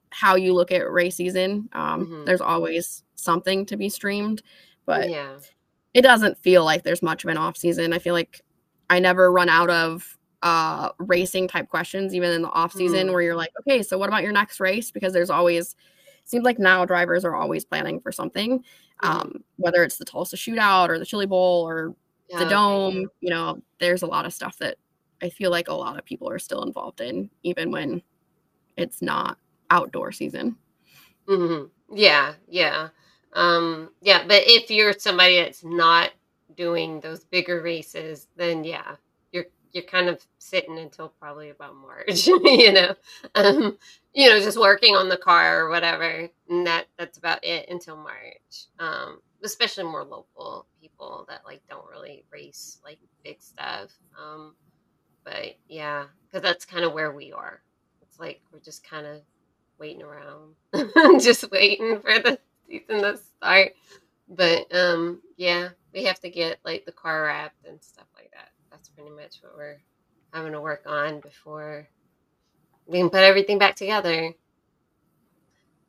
how 0.09 0.36
you 0.36 0.53
look 0.53 0.71
at 0.71 0.89
race 0.91 1.15
season. 1.15 1.69
Um, 1.74 2.07
Mhm. 2.07 2.26
There's 2.26 2.41
always 2.41 3.03
something 3.15 3.65
to 3.67 3.78
be 3.78 3.89
streamed, 3.89 4.41
but 4.86 5.09
yeah. 5.09 5.38
it 5.93 6.01
doesn't 6.01 6.38
feel 6.39 6.63
like 6.65 6.84
there's 6.84 7.03
much 7.03 7.24
of 7.24 7.30
an 7.30 7.38
off 7.38 7.57
season. 7.57 7.93
I 7.93 7.99
feel 7.99 8.13
like 8.13 8.41
I 8.89 8.99
never 8.99 9.32
run 9.32 9.49
out 9.49 9.69
of 9.69 10.17
uh 10.43 10.91
racing 10.99 11.47
type 11.47 11.69
questions 11.69 12.15
even 12.15 12.31
in 12.31 12.43
the 12.43 12.49
off 12.49 12.73
season 12.73 13.07
Mm. 13.07 13.13
where 13.13 13.23
you're 13.23 13.35
like, 13.37 13.51
okay, 13.61 13.83
so 13.83 13.97
what 13.97 14.09
about 14.09 14.23
your 14.23 14.33
next 14.33 14.59
race? 14.61 14.91
Because 14.91 15.13
there's 15.13 15.31
always 15.31 15.75
seems 16.25 16.45
like 16.45 16.59
now 16.59 16.85
drivers 16.85 17.25
are 17.25 17.35
always 17.35 17.65
planning 17.65 17.99
for 18.01 18.11
something. 18.11 18.59
Mhm. 19.03 19.09
Um, 19.09 19.45
whether 19.57 19.83
it's 19.83 19.97
the 19.97 20.05
Tulsa 20.05 20.37
shootout 20.37 20.89
or 20.89 20.99
the 20.99 21.05
Chili 21.05 21.25
Bowl 21.27 21.67
or 21.67 21.95
Yeah, 22.29 22.39
the 22.39 22.45
dome, 22.45 23.09
you 23.21 23.31
know, 23.31 23.61
there's 23.79 24.03
a 24.03 24.07
lot 24.07 24.25
of 24.25 24.33
stuff 24.33 24.57
that 24.59 24.77
I 25.21 25.29
feel 25.29 25.51
like 25.51 25.69
a 25.69 25.73
lot 25.73 25.97
of 25.99 26.05
people 26.05 26.29
are 26.29 26.39
still 26.39 26.63
involved 26.63 27.01
in, 27.01 27.29
even 27.43 27.71
when 27.71 28.01
it's 28.77 29.01
not 29.01 29.37
outdoor 29.71 30.11
season. 30.13 30.57
hmm 31.27 31.63
Yeah, 31.93 32.33
yeah. 32.47 32.89
Um, 33.33 33.89
yeah, 34.01 34.25
but 34.27 34.43
if 34.45 34.69
you're 34.69 34.93
somebody 34.93 35.37
that's 35.37 35.63
not 35.63 36.11
doing 36.55 36.99
those 36.99 37.23
bigger 37.25 37.61
races, 37.61 38.27
then 38.35 38.63
yeah, 38.63 38.95
you're 39.74 39.84
kind 39.84 40.07
of 40.07 40.26
sitting 40.38 40.78
until 40.78 41.09
probably 41.09 41.49
about 41.49 41.76
March, 41.76 42.28
you 42.28 42.71
know. 42.71 42.95
Um, 43.36 43.78
you 44.13 44.30
know, 44.30 44.39
just 44.39 44.59
working 44.59 44.95
on 44.95 45.09
the 45.09 45.17
car 45.17 45.65
or 45.65 45.69
whatever. 45.69 46.30
And 46.49 46.67
that 46.67 46.86
that's 46.97 47.17
about 47.17 47.43
it 47.43 47.67
until 47.69 47.97
March. 47.97 48.67
Um, 48.80 49.19
especially 49.43 49.84
more 49.84 50.03
local 50.03 50.65
people 50.80 51.26
that 51.30 51.41
like 51.45 51.61
don't 51.69 51.89
really 51.89 52.24
race 52.32 52.80
like 52.84 52.99
big 53.24 53.41
stuff. 53.41 53.91
Um, 54.19 54.55
but 55.24 55.57
yeah, 55.67 56.05
because 56.28 56.43
that's 56.43 56.65
kind 56.65 56.86
of 56.86 56.93
where 56.93 57.11
we 57.11 57.34
are. 57.34 57.61
It's 58.01 58.19
like 58.19 58.41
we're 58.51 58.59
just 58.59 58.88
kind 58.88 59.05
of 59.05 59.21
waiting 59.80 60.03
around, 60.03 60.53
just 61.21 61.49
waiting 61.51 61.99
for 61.99 62.19
the 62.19 62.39
season 62.67 63.01
to 63.01 63.17
start. 63.17 63.74
But 64.30 64.74
um, 64.76 65.21
yeah, 65.38 65.69
we 65.93 66.03
have 66.05 66.19
to 66.21 66.30
get 66.30 66.59
like 66.63 66.86
the 66.86 66.91
car 66.91 67.24
wrapped 67.24 67.65
and 67.65 67.82
stuff. 67.82 68.05
That's 68.84 68.89
pretty 68.89 69.15
much 69.15 69.38
what 69.41 69.55
we're 69.55 69.79
having 70.34 70.51
to 70.51 70.59
work 70.59 70.84
on 70.86 71.21
before 71.21 71.88
we 72.86 72.97
can 72.97 73.09
put 73.09 73.21
everything 73.23 73.57
back 73.57 73.77
together. 73.77 74.34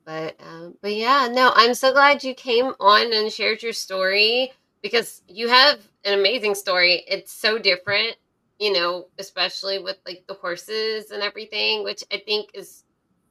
But 0.05 0.37
um, 0.39 0.75
but 0.81 0.95
yeah, 0.95 1.27
no, 1.29 1.51
I'm 1.53 1.73
so 1.73 1.91
glad 1.91 2.23
you 2.23 2.33
came 2.33 2.71
on 2.79 3.11
and 3.11 3.29
shared 3.29 3.61
your 3.61 3.73
story 3.73 4.53
because 4.81 5.21
you 5.27 5.49
have 5.49 5.85
an 6.05 6.17
amazing 6.17 6.55
story. 6.55 7.03
It's 7.05 7.33
so 7.33 7.57
different, 7.57 8.15
you 8.59 8.71
know, 8.71 9.07
especially 9.19 9.77
with 9.77 9.97
like 10.05 10.23
the 10.29 10.35
horses 10.35 11.11
and 11.11 11.21
everything, 11.21 11.83
which 11.83 12.01
I 12.13 12.21
think 12.25 12.51
is 12.53 12.85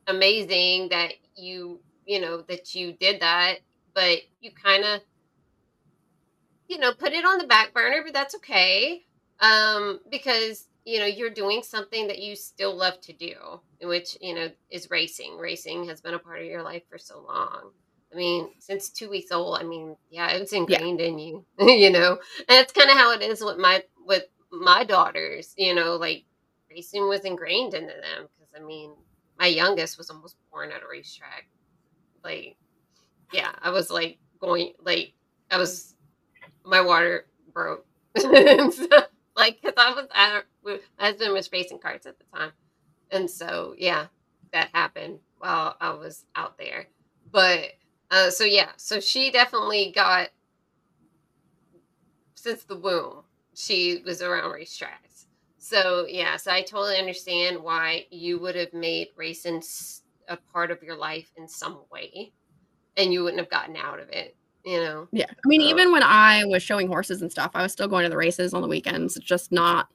amazing 0.06 0.90
that 0.90 1.14
you 1.36 1.80
you 2.04 2.20
know 2.20 2.42
that 2.42 2.74
you 2.74 2.92
did 2.92 3.20
that 3.22 3.60
but 3.94 4.18
you 4.42 4.50
kind 4.52 4.84
of 4.84 5.00
you 6.68 6.76
know 6.78 6.92
put 6.92 7.14
it 7.14 7.24
on 7.24 7.38
the 7.38 7.46
back 7.46 7.72
burner 7.72 8.02
but 8.04 8.12
that's 8.12 8.34
okay 8.34 9.02
um 9.41 10.01
because 10.11 10.68
you 10.85 10.99
know 10.99 11.07
you're 11.07 11.30
doing 11.30 11.62
something 11.62 12.07
that 12.09 12.18
you 12.18 12.37
still 12.37 12.74
love 12.76 13.01
to 13.01 13.12
do 13.12 13.35
which 13.82 14.16
you 14.20 14.35
know 14.35 14.49
is 14.70 14.91
racing 14.91 15.37
racing 15.39 15.87
has 15.89 16.01
been 16.01 16.14
a 16.14 16.18
part 16.18 16.41
of 16.41 16.47
your 16.47 16.62
life 16.62 16.82
for 16.89 16.99
so 16.99 17.20
long 17.20 17.70
i 18.12 18.16
mean 18.16 18.49
since 18.59 18.91
two 18.91 19.11
weeks 19.11 19.32
old 19.32 19.59
i 19.59 19.62
mean 19.62 19.97
yeah 20.11 20.28
it's 20.30 20.53
ingrained 20.53 21.01
in 21.01 21.18
you 21.18 21.45
you 21.59 21.91
know 21.91 22.12
and 22.12 22.59
it's 22.59 22.72
kind 22.72 22.91
of 22.91 22.97
how 22.97 23.12
it 23.12 23.22
is 23.22 23.43
with 23.43 23.59
my 23.59 23.82
with 24.06 24.24
my 24.52 24.85
daughters 24.85 25.55
you 25.56 25.74
know 25.74 25.97
like 25.97 26.24
racing 26.70 27.09
was 27.09 27.20
ingrained 27.23 27.74
into 27.74 27.89
them 27.93 28.28
because 28.36 28.48
i 28.56 28.65
mean 28.65 28.93
my 29.39 29.47
youngest 29.47 29.98
was 29.98 30.11
almost 30.11 30.36
born 30.51 30.70
at 30.70 30.82
a 30.82 30.89
racetrack. 30.90 31.48
Like, 32.24 32.56
yeah, 33.32 33.52
I 33.62 33.70
was 33.70 33.90
like 33.90 34.19
going, 34.40 34.73
like, 34.85 35.15
I 35.51 35.59
was, 35.59 35.94
my 36.65 36.81
water 36.81 37.27
broke. 37.52 37.86
So, 38.16 38.86
like, 39.36 39.61
because 39.61 39.74
I 39.77 39.94
was, 39.94 40.06
I, 40.15 40.43
my 40.65 40.78
husband 40.98 41.32
was 41.32 41.51
racing 41.52 41.78
karts 41.78 42.06
at 42.06 42.19
the 42.19 42.24
time. 42.35 42.52
And 43.11 43.31
so, 43.31 43.74
yeah, 43.77 44.06
that 44.52 44.70
happened 44.73 45.19
while 45.39 45.77
I 45.81 45.90
was 45.90 46.24
out 46.35 46.59
there. 46.59 46.89
But, 47.31 47.73
uh, 48.11 48.31
so 48.31 48.44
yeah, 48.44 48.70
so 48.77 49.01
she 49.01 49.31
definitely 49.31 49.93
got, 49.94 50.28
since 52.35 52.65
the 52.65 52.77
womb, 52.77 53.23
she 53.55 54.02
was 54.05 54.23
around 54.23 54.52
racetracks. 54.52 55.27
So 55.59 56.06
yeah, 56.09 56.36
so 56.36 56.51
I 56.51 56.62
totally 56.62 56.98
understand 56.98 57.62
why 57.62 58.06
you 58.11 58.39
would 58.40 58.55
have 58.55 58.74
made 58.74 59.09
racing 59.16 59.62
a 60.28 60.36
part 60.36 60.70
of 60.70 60.82
your 60.82 60.97
life 60.97 61.31
in 61.36 61.48
some 61.48 61.81
way, 61.90 62.32
and 62.97 63.12
you 63.12 63.23
wouldn't 63.23 63.40
have 63.40 63.51
gotten 63.51 63.77
out 63.77 63.98
of 63.98 64.09
it. 64.11 64.36
You 64.65 64.81
know, 64.81 65.09
Yeah. 65.12 65.27
I 65.31 65.49
mean, 65.49 65.61
Uh, 65.61 65.66
even 65.66 65.93
when 65.93 66.03
I 66.03 66.45
was 66.47 66.62
showing 66.62 66.89
horses 66.89 67.20
and 67.20 67.31
stuff, 67.31 67.51
I 67.55 67.62
was 67.62 67.73
still 67.73 67.89
going 67.89 68.05
to 68.05 68.09
the 68.11 68.16
races 68.16 68.55
on 68.55 68.62
the 68.62 68.69
weekends, 68.69 69.19
just 69.20 69.53
not 69.53 69.89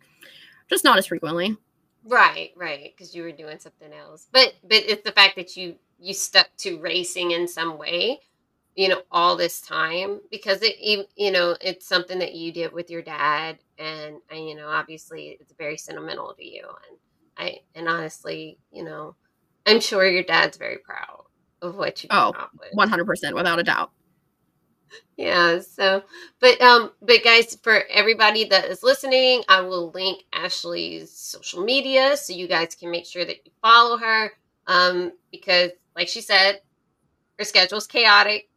just 0.69 0.83
not 0.83 0.97
as 0.97 1.07
frequently. 1.07 1.57
right, 2.05 2.51
right, 2.55 2.93
because 2.95 3.13
you 3.13 3.23
were 3.23 3.31
doing 3.31 3.59
something 3.59 3.91
else. 3.91 4.27
But 4.31 4.53
but 4.63 4.77
it's 4.77 5.03
the 5.03 5.11
fact 5.11 5.35
that 5.37 5.57
you 5.57 5.75
you 5.99 6.13
stuck 6.13 6.47
to 6.57 6.79
racing 6.79 7.31
in 7.31 7.47
some 7.47 7.77
way 7.77 8.19
you 8.79 8.87
know 8.87 9.01
all 9.11 9.35
this 9.35 9.59
time 9.59 10.21
because 10.31 10.59
it 10.61 10.75
you 11.17 11.31
know 11.31 11.55
it's 11.59 11.85
something 11.85 12.19
that 12.19 12.33
you 12.33 12.51
did 12.51 12.71
with 12.71 12.89
your 12.89 13.01
dad 13.01 13.57
and, 13.77 14.15
and 14.29 14.47
you 14.47 14.55
know 14.55 14.67
obviously 14.67 15.37
it's 15.39 15.53
very 15.57 15.75
sentimental 15.75 16.33
to 16.33 16.45
you 16.45 16.63
and 16.63 16.97
i 17.37 17.59
and 17.75 17.89
honestly 17.89 18.57
you 18.71 18.83
know 18.83 19.15
i'm 19.65 19.81
sure 19.81 20.07
your 20.07 20.23
dad's 20.23 20.57
very 20.57 20.77
proud 20.77 21.23
of 21.61 21.75
what 21.75 22.01
you 22.03 22.07
oh 22.11 22.33
100% 22.77 23.35
without 23.35 23.59
a 23.59 23.63
doubt 23.63 23.91
yeah 25.17 25.59
so 25.59 26.03
but 26.39 26.59
um 26.61 26.91
but 27.01 27.23
guys 27.23 27.57
for 27.61 27.83
everybody 27.89 28.45
that 28.45 28.65
is 28.65 28.83
listening 28.83 29.43
i 29.49 29.61
will 29.61 29.91
link 29.91 30.23
ashley's 30.33 31.11
social 31.11 31.63
media 31.63 32.15
so 32.17 32.33
you 32.33 32.47
guys 32.47 32.75
can 32.75 32.91
make 32.91 33.05
sure 33.05 33.25
that 33.25 33.37
you 33.45 33.51
follow 33.61 33.97
her 33.97 34.31
um 34.67 35.11
because 35.31 35.71
like 35.95 36.07
she 36.07 36.21
said 36.21 36.59
her 37.39 37.45
schedule's 37.45 37.87
chaotic. 37.87 38.49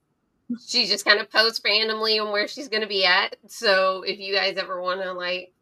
She 0.66 0.86
just 0.86 1.06
kind 1.06 1.20
of 1.20 1.30
posts 1.30 1.62
randomly 1.64 2.18
on 2.18 2.30
where 2.30 2.46
she's 2.48 2.68
going 2.68 2.82
to 2.82 2.88
be 2.88 3.06
at. 3.06 3.36
So 3.46 4.02
if 4.02 4.18
you 4.18 4.34
guys 4.34 4.56
ever 4.58 4.82
want 4.82 5.00
to 5.00 5.12
like 5.12 5.52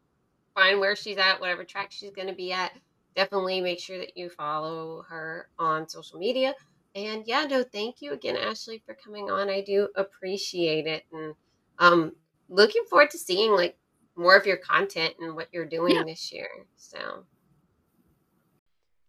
find 0.54 0.80
where 0.80 0.96
she's 0.96 1.18
at 1.18 1.40
whatever 1.40 1.62
track 1.62 1.92
she's 1.92 2.10
going 2.10 2.26
to 2.26 2.34
be 2.34 2.52
at 2.52 2.72
definitely 3.14 3.60
make 3.60 3.78
sure 3.78 3.98
that 3.98 4.16
you 4.16 4.28
follow 4.28 5.04
her 5.08 5.48
on 5.58 5.88
social 5.88 6.18
media 6.18 6.54
and 6.94 7.24
yeah, 7.26 7.46
no, 7.48 7.62
thank 7.62 8.02
you 8.02 8.12
again, 8.12 8.36
Ashley, 8.36 8.82
for 8.84 8.94
coming 8.94 9.30
on. 9.30 9.48
I 9.48 9.62
do 9.62 9.88
appreciate 9.96 10.86
it. 10.86 11.04
And 11.12 11.34
um 11.78 12.12
looking 12.48 12.84
forward 12.88 13.10
to 13.10 13.18
seeing 13.18 13.52
like 13.52 13.78
more 14.16 14.36
of 14.36 14.46
your 14.46 14.56
content 14.56 15.14
and 15.20 15.34
what 15.34 15.48
you're 15.52 15.66
doing 15.66 15.94
yeah. 15.94 16.04
this 16.04 16.32
year. 16.32 16.48
So 16.76 17.24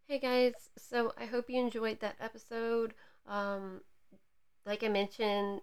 Hey 0.08 0.20
guys, 0.20 0.54
so 0.78 1.14
I 1.18 1.26
hope 1.26 1.50
you 1.50 1.60
enjoyed 1.60 2.00
that 2.02 2.16
episode. 2.20 2.94
Um 3.28 3.82
like 4.66 4.84
I 4.84 4.90
mentioned, 4.90 5.62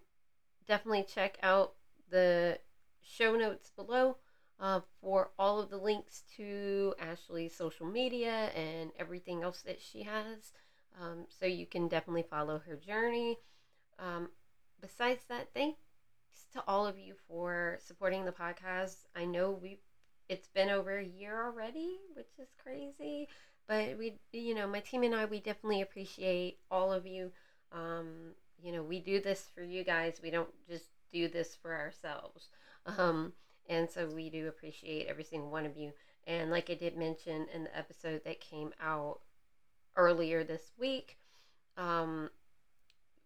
definitely 0.66 1.04
check 1.04 1.38
out 1.42 1.74
the 2.10 2.58
show 3.00 3.36
notes 3.36 3.70
below 3.76 4.16
uh, 4.60 4.80
for 5.00 5.30
all 5.38 5.60
of 5.60 5.70
the 5.70 5.76
links 5.76 6.24
to 6.36 6.94
Ashley's 6.98 7.54
social 7.54 7.86
media 7.86 8.50
and 8.56 8.90
everything 8.98 9.42
else 9.42 9.62
that 9.62 9.80
she 9.80 10.02
has. 10.02 10.52
Um, 11.00 11.26
so 11.28 11.46
you 11.46 11.66
can 11.66 11.88
definitely 11.88 12.24
follow 12.28 12.58
her 12.66 12.76
journey. 12.76 13.38
Um, 13.98 14.28
besides 14.80 15.22
that, 15.28 15.48
thanks 15.54 15.78
to 16.52 16.62
all 16.66 16.86
of 16.86 16.98
you 16.98 17.14
for 17.26 17.78
supporting 17.84 18.24
the 18.24 18.32
podcast. 18.32 19.06
I 19.14 19.24
know 19.24 19.50
we 19.50 19.78
it's 20.28 20.48
been 20.48 20.68
over 20.68 20.98
a 20.98 21.04
year 21.04 21.42
already, 21.42 21.96
which 22.14 22.38
is 22.38 22.48
crazy. 22.62 23.28
But 23.66 23.98
we, 23.98 24.14
you 24.32 24.54
know, 24.54 24.66
my 24.66 24.80
team 24.80 25.02
and 25.02 25.14
I, 25.14 25.24
we 25.24 25.40
definitely 25.40 25.82
appreciate 25.82 26.58
all 26.70 26.92
of 26.92 27.06
you. 27.06 27.30
Um, 27.72 28.34
you 28.62 28.72
know, 28.72 28.82
we 28.82 29.00
do 29.00 29.20
this 29.20 29.48
for 29.54 29.62
you 29.62 29.84
guys. 29.84 30.20
We 30.22 30.30
don't 30.30 30.48
just 30.68 30.86
do 31.12 31.28
this 31.28 31.54
for 31.54 31.74
ourselves. 31.74 32.48
Um, 32.86 33.32
and 33.68 33.88
so 33.90 34.06
we 34.06 34.30
do 34.30 34.48
appreciate 34.48 35.08
every 35.08 35.24
single 35.24 35.50
one 35.50 35.66
of 35.66 35.76
you. 35.76 35.92
And 36.26 36.50
like 36.50 36.70
I 36.70 36.74
did 36.74 36.96
mention 36.96 37.46
in 37.54 37.64
the 37.64 37.76
episode 37.76 38.22
that 38.24 38.40
came 38.40 38.72
out 38.80 39.20
earlier 39.98 40.42
this 40.44 40.72
week. 40.78 41.18
Um, 41.76 42.30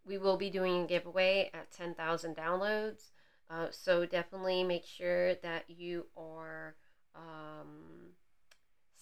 we 0.05 0.19
will 0.19 0.37
be 0.37 0.51
doing 0.51 0.83
a 0.83 0.87
giveaway 0.87 1.51
at 1.55 1.71
10,000 1.71 2.35
downloads. 2.37 3.11
Uh, 3.49 3.67
so 3.71 4.05
definitely 4.07 4.65
make 4.65 4.85
sure 4.85 5.35
that 5.37 5.65
you 5.69 6.07
are 6.17 6.75
um, 7.15 8.13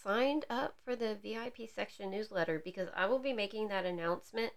signed 0.03 0.45
up 0.51 0.75
for 0.85 0.97
the 0.97 1.17
VIP 1.23 1.69
section 1.73 2.11
newsletter 2.11 2.61
because 2.63 2.89
I 2.95 3.07
will 3.07 3.19
be 3.19 3.33
making 3.33 3.69
that 3.69 3.87
announcement 3.87 4.53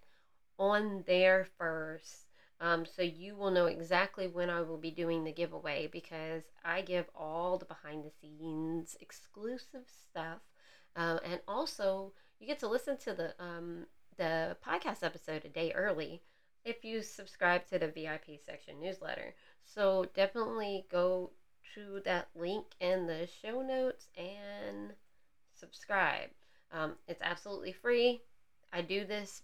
on 0.58 1.04
there 1.08 1.48
first. 1.58 2.26
Um, 2.60 2.86
so 2.86 3.02
you 3.02 3.36
will 3.36 3.52
know 3.52 3.66
exactly 3.66 4.28
when 4.28 4.50
I 4.50 4.62
will 4.62 4.78
be 4.78 4.92
doing 4.92 5.24
the 5.24 5.32
giveaway 5.32 5.88
because 5.92 6.44
I 6.64 6.82
give 6.82 7.06
all 7.16 7.58
the 7.58 7.66
behind 7.66 8.04
the 8.04 8.12
scenes 8.22 8.96
exclusive 9.00 9.86
stuff. 10.10 10.40
Um, 10.96 11.20
and 11.26 11.42
also, 11.48 12.14
you 12.44 12.48
get 12.48 12.60
to 12.60 12.68
listen 12.68 12.98
to 12.98 13.14
the 13.14 13.34
um, 13.40 13.86
the 14.18 14.58
podcast 14.68 15.02
episode 15.02 15.46
a 15.46 15.50
day 15.50 15.72
early 15.74 16.22
if 16.66 16.84
you 16.84 17.02
subscribe 17.02 17.66
to 17.68 17.80
the 17.80 17.88
VIP 17.88 18.38
section 18.46 18.82
newsletter. 18.82 19.34
So 19.64 20.08
definitely 20.14 20.86
go 20.92 21.32
to 21.74 22.02
that 22.04 22.28
link 22.36 22.66
in 22.82 23.08
the 23.08 23.28
show 23.42 23.62
notes 23.62 24.08
and 24.18 24.92
subscribe. 25.58 26.32
Um, 26.74 26.96
it's 27.08 27.22
absolutely 27.22 27.72
free. 27.72 28.20
I 28.74 28.82
do 28.82 29.06
this 29.06 29.44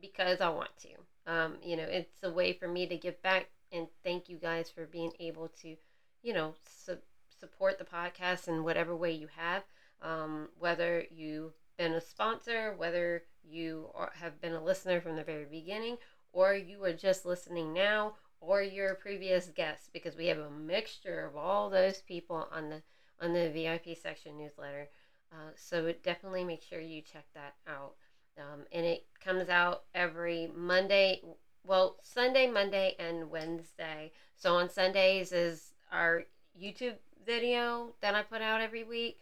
because 0.00 0.40
I 0.40 0.48
want 0.48 0.70
to. 0.78 1.32
Um, 1.32 1.54
you 1.62 1.76
know, 1.76 1.84
it's 1.84 2.24
a 2.24 2.32
way 2.32 2.52
for 2.52 2.66
me 2.66 2.88
to 2.88 2.96
give 2.96 3.22
back 3.22 3.46
and 3.70 3.86
thank 4.02 4.28
you 4.28 4.38
guys 4.38 4.68
for 4.68 4.86
being 4.86 5.12
able 5.20 5.50
to, 5.62 5.76
you 6.24 6.32
know, 6.32 6.54
su- 6.66 6.98
support 7.38 7.78
the 7.78 7.84
podcast 7.84 8.48
in 8.48 8.64
whatever 8.64 8.96
way 8.96 9.12
you 9.12 9.28
have. 9.36 9.62
Um, 10.02 10.48
whether 10.58 11.04
you 11.12 11.52
been 11.82 11.94
a 11.94 12.00
sponsor, 12.00 12.74
whether 12.76 13.24
you 13.42 13.88
are, 13.96 14.12
have 14.14 14.40
been 14.40 14.52
a 14.52 14.62
listener 14.62 15.00
from 15.00 15.16
the 15.16 15.24
very 15.24 15.44
beginning, 15.44 15.96
or 16.32 16.54
you 16.54 16.82
are 16.84 16.92
just 16.92 17.26
listening 17.26 17.72
now, 17.72 18.14
or 18.40 18.62
you're 18.62 18.94
previous 18.94 19.46
guest, 19.48 19.90
because 19.92 20.16
we 20.16 20.28
have 20.28 20.38
a 20.38 20.48
mixture 20.48 21.26
of 21.26 21.36
all 21.36 21.68
those 21.68 22.00
people 22.02 22.46
on 22.52 22.70
the 22.70 22.82
on 23.20 23.32
the 23.32 23.50
VIP 23.50 23.98
section 23.98 24.38
newsletter. 24.38 24.88
Uh, 25.32 25.50
so 25.56 25.92
definitely 26.04 26.44
make 26.44 26.62
sure 26.62 26.80
you 26.80 27.02
check 27.02 27.24
that 27.34 27.54
out. 27.66 27.94
Um, 28.38 28.60
and 28.70 28.86
it 28.86 29.06
comes 29.24 29.48
out 29.48 29.82
every 29.92 30.50
Monday, 30.54 31.20
well, 31.64 31.96
Sunday, 32.02 32.48
Monday, 32.48 32.94
and 33.00 33.28
Wednesday. 33.28 34.12
So 34.36 34.54
on 34.54 34.70
Sundays 34.70 35.32
is 35.32 35.72
our 35.90 36.24
YouTube 36.60 36.96
video 37.26 37.94
that 38.02 38.14
I 38.14 38.22
put 38.22 38.40
out 38.40 38.60
every 38.60 38.84
week. 38.84 39.18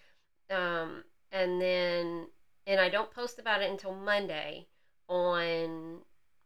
Um, 0.50 1.04
and 1.32 1.60
then 1.60 2.26
and 2.66 2.80
I 2.80 2.88
don't 2.88 3.10
post 3.10 3.38
about 3.38 3.62
it 3.62 3.70
until 3.70 3.94
Monday 3.94 4.66
on 5.08 6.00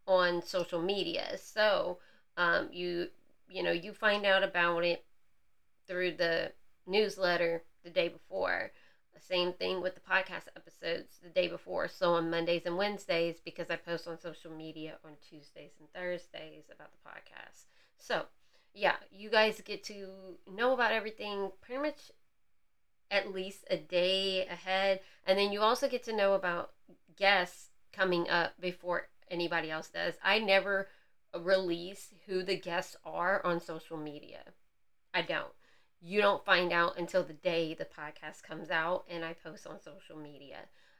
on 0.06 0.42
social 0.42 0.80
media. 0.82 1.36
So 1.36 1.98
um, 2.36 2.68
you 2.72 3.08
you 3.48 3.62
know 3.62 3.72
you 3.72 3.92
find 3.92 4.26
out 4.26 4.42
about 4.42 4.84
it 4.84 5.04
through 5.86 6.12
the 6.12 6.52
newsletter 6.86 7.62
the 7.82 7.90
day 7.90 8.08
before. 8.08 8.70
Same 9.16 9.52
thing 9.52 9.80
with 9.80 9.94
the 9.94 10.00
podcast 10.00 10.48
episodes 10.56 11.18
the 11.22 11.30
day 11.30 11.46
before. 11.48 11.86
So 11.88 12.14
on 12.14 12.30
Mondays 12.30 12.66
and 12.66 12.76
Wednesdays 12.76 13.40
because 13.44 13.70
I 13.70 13.76
post 13.76 14.08
on 14.08 14.18
social 14.18 14.50
media 14.50 14.96
on 15.04 15.12
Tuesdays 15.28 15.72
and 15.78 15.88
Thursdays 15.92 16.64
about 16.74 16.90
the 16.92 17.08
podcast. 17.08 17.64
So 17.96 18.26
yeah, 18.74 18.96
you 19.12 19.30
guys 19.30 19.60
get 19.64 19.84
to 19.84 20.36
know 20.52 20.72
about 20.74 20.92
everything 20.92 21.52
pretty 21.62 21.80
much 21.80 22.10
at 23.14 23.32
least 23.32 23.64
a 23.70 23.76
day 23.76 24.46
ahead. 24.46 25.00
And 25.24 25.38
then 25.38 25.52
you 25.52 25.60
also 25.60 25.88
get 25.88 26.02
to 26.04 26.16
know 26.16 26.34
about 26.34 26.72
guests 27.16 27.68
coming 27.92 28.28
up 28.28 28.60
before 28.60 29.08
anybody 29.30 29.70
else 29.70 29.88
does. 29.88 30.14
I 30.22 30.40
never 30.40 30.88
release 31.38 32.08
who 32.26 32.42
the 32.42 32.56
guests 32.56 32.96
are 33.04 33.44
on 33.46 33.60
social 33.60 33.96
media. 33.96 34.40
I 35.14 35.22
don't. 35.22 35.52
You 36.02 36.20
don't 36.20 36.44
find 36.44 36.72
out 36.72 36.98
until 36.98 37.22
the 37.22 37.32
day 37.32 37.72
the 37.72 37.86
podcast 37.86 38.42
comes 38.42 38.70
out 38.70 39.04
and 39.08 39.24
I 39.24 39.32
post 39.32 39.66
on 39.66 39.80
social 39.80 40.16
media. 40.16 40.58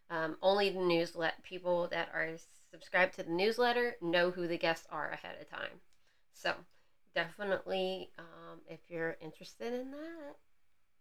Um, 0.08 0.36
only 0.40 0.70
the 0.70 0.80
newsletter 0.80 1.34
people 1.42 1.88
that 1.88 2.08
are 2.14 2.30
subscribed 2.70 3.14
to 3.16 3.24
the 3.24 3.32
newsletter 3.32 3.96
know 4.00 4.30
who 4.30 4.46
the 4.46 4.58
guests 4.58 4.86
are 4.90 5.10
ahead 5.10 5.36
of 5.40 5.50
time. 5.50 5.80
So 6.32 6.54
definitely, 7.14 8.10
um, 8.18 8.60
if 8.68 8.80
you're 8.88 9.16
interested 9.20 9.72
in 9.72 9.90
that, 9.90 10.36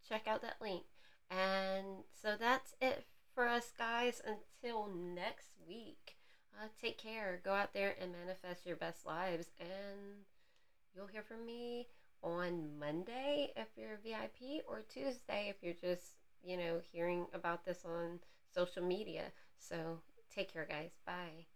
check 0.08 0.28
out 0.28 0.42
that 0.42 0.62
link. 0.62 0.84
And 1.38 2.04
so 2.22 2.36
that's 2.36 2.74
it 2.82 3.04
for 3.34 3.48
us, 3.48 3.72
guys. 3.78 4.22
Until 4.26 4.88
next 4.88 5.52
week, 5.68 6.16
uh, 6.56 6.68
take 6.80 6.98
care. 6.98 7.40
Go 7.44 7.54
out 7.54 7.74
there 7.74 7.96
and 8.00 8.12
manifest 8.12 8.66
your 8.66 8.76
best 8.76 9.06
lives. 9.06 9.48
And 9.60 10.26
you'll 10.96 11.08
hear 11.08 11.24
from 11.24 11.46
me 11.46 11.88
on 12.24 12.80
Monday 12.80 13.52
if 13.56 13.68
you're 13.78 13.94
a 13.96 13.98
VIP, 13.98 14.62
or 14.68 14.82
Tuesday 14.84 15.50
if 15.50 15.58
you're 15.64 15.74
just, 15.74 16.16
you 16.44 16.58
know, 16.58 16.82
hearing 16.92 17.28
about 17.34 17.66
this 17.66 17.86
on 17.86 18.20
social 18.54 18.84
media. 18.84 19.32
So 19.58 20.02
take 20.34 20.52
care, 20.54 20.66
guys. 20.66 20.92
Bye. 21.06 21.48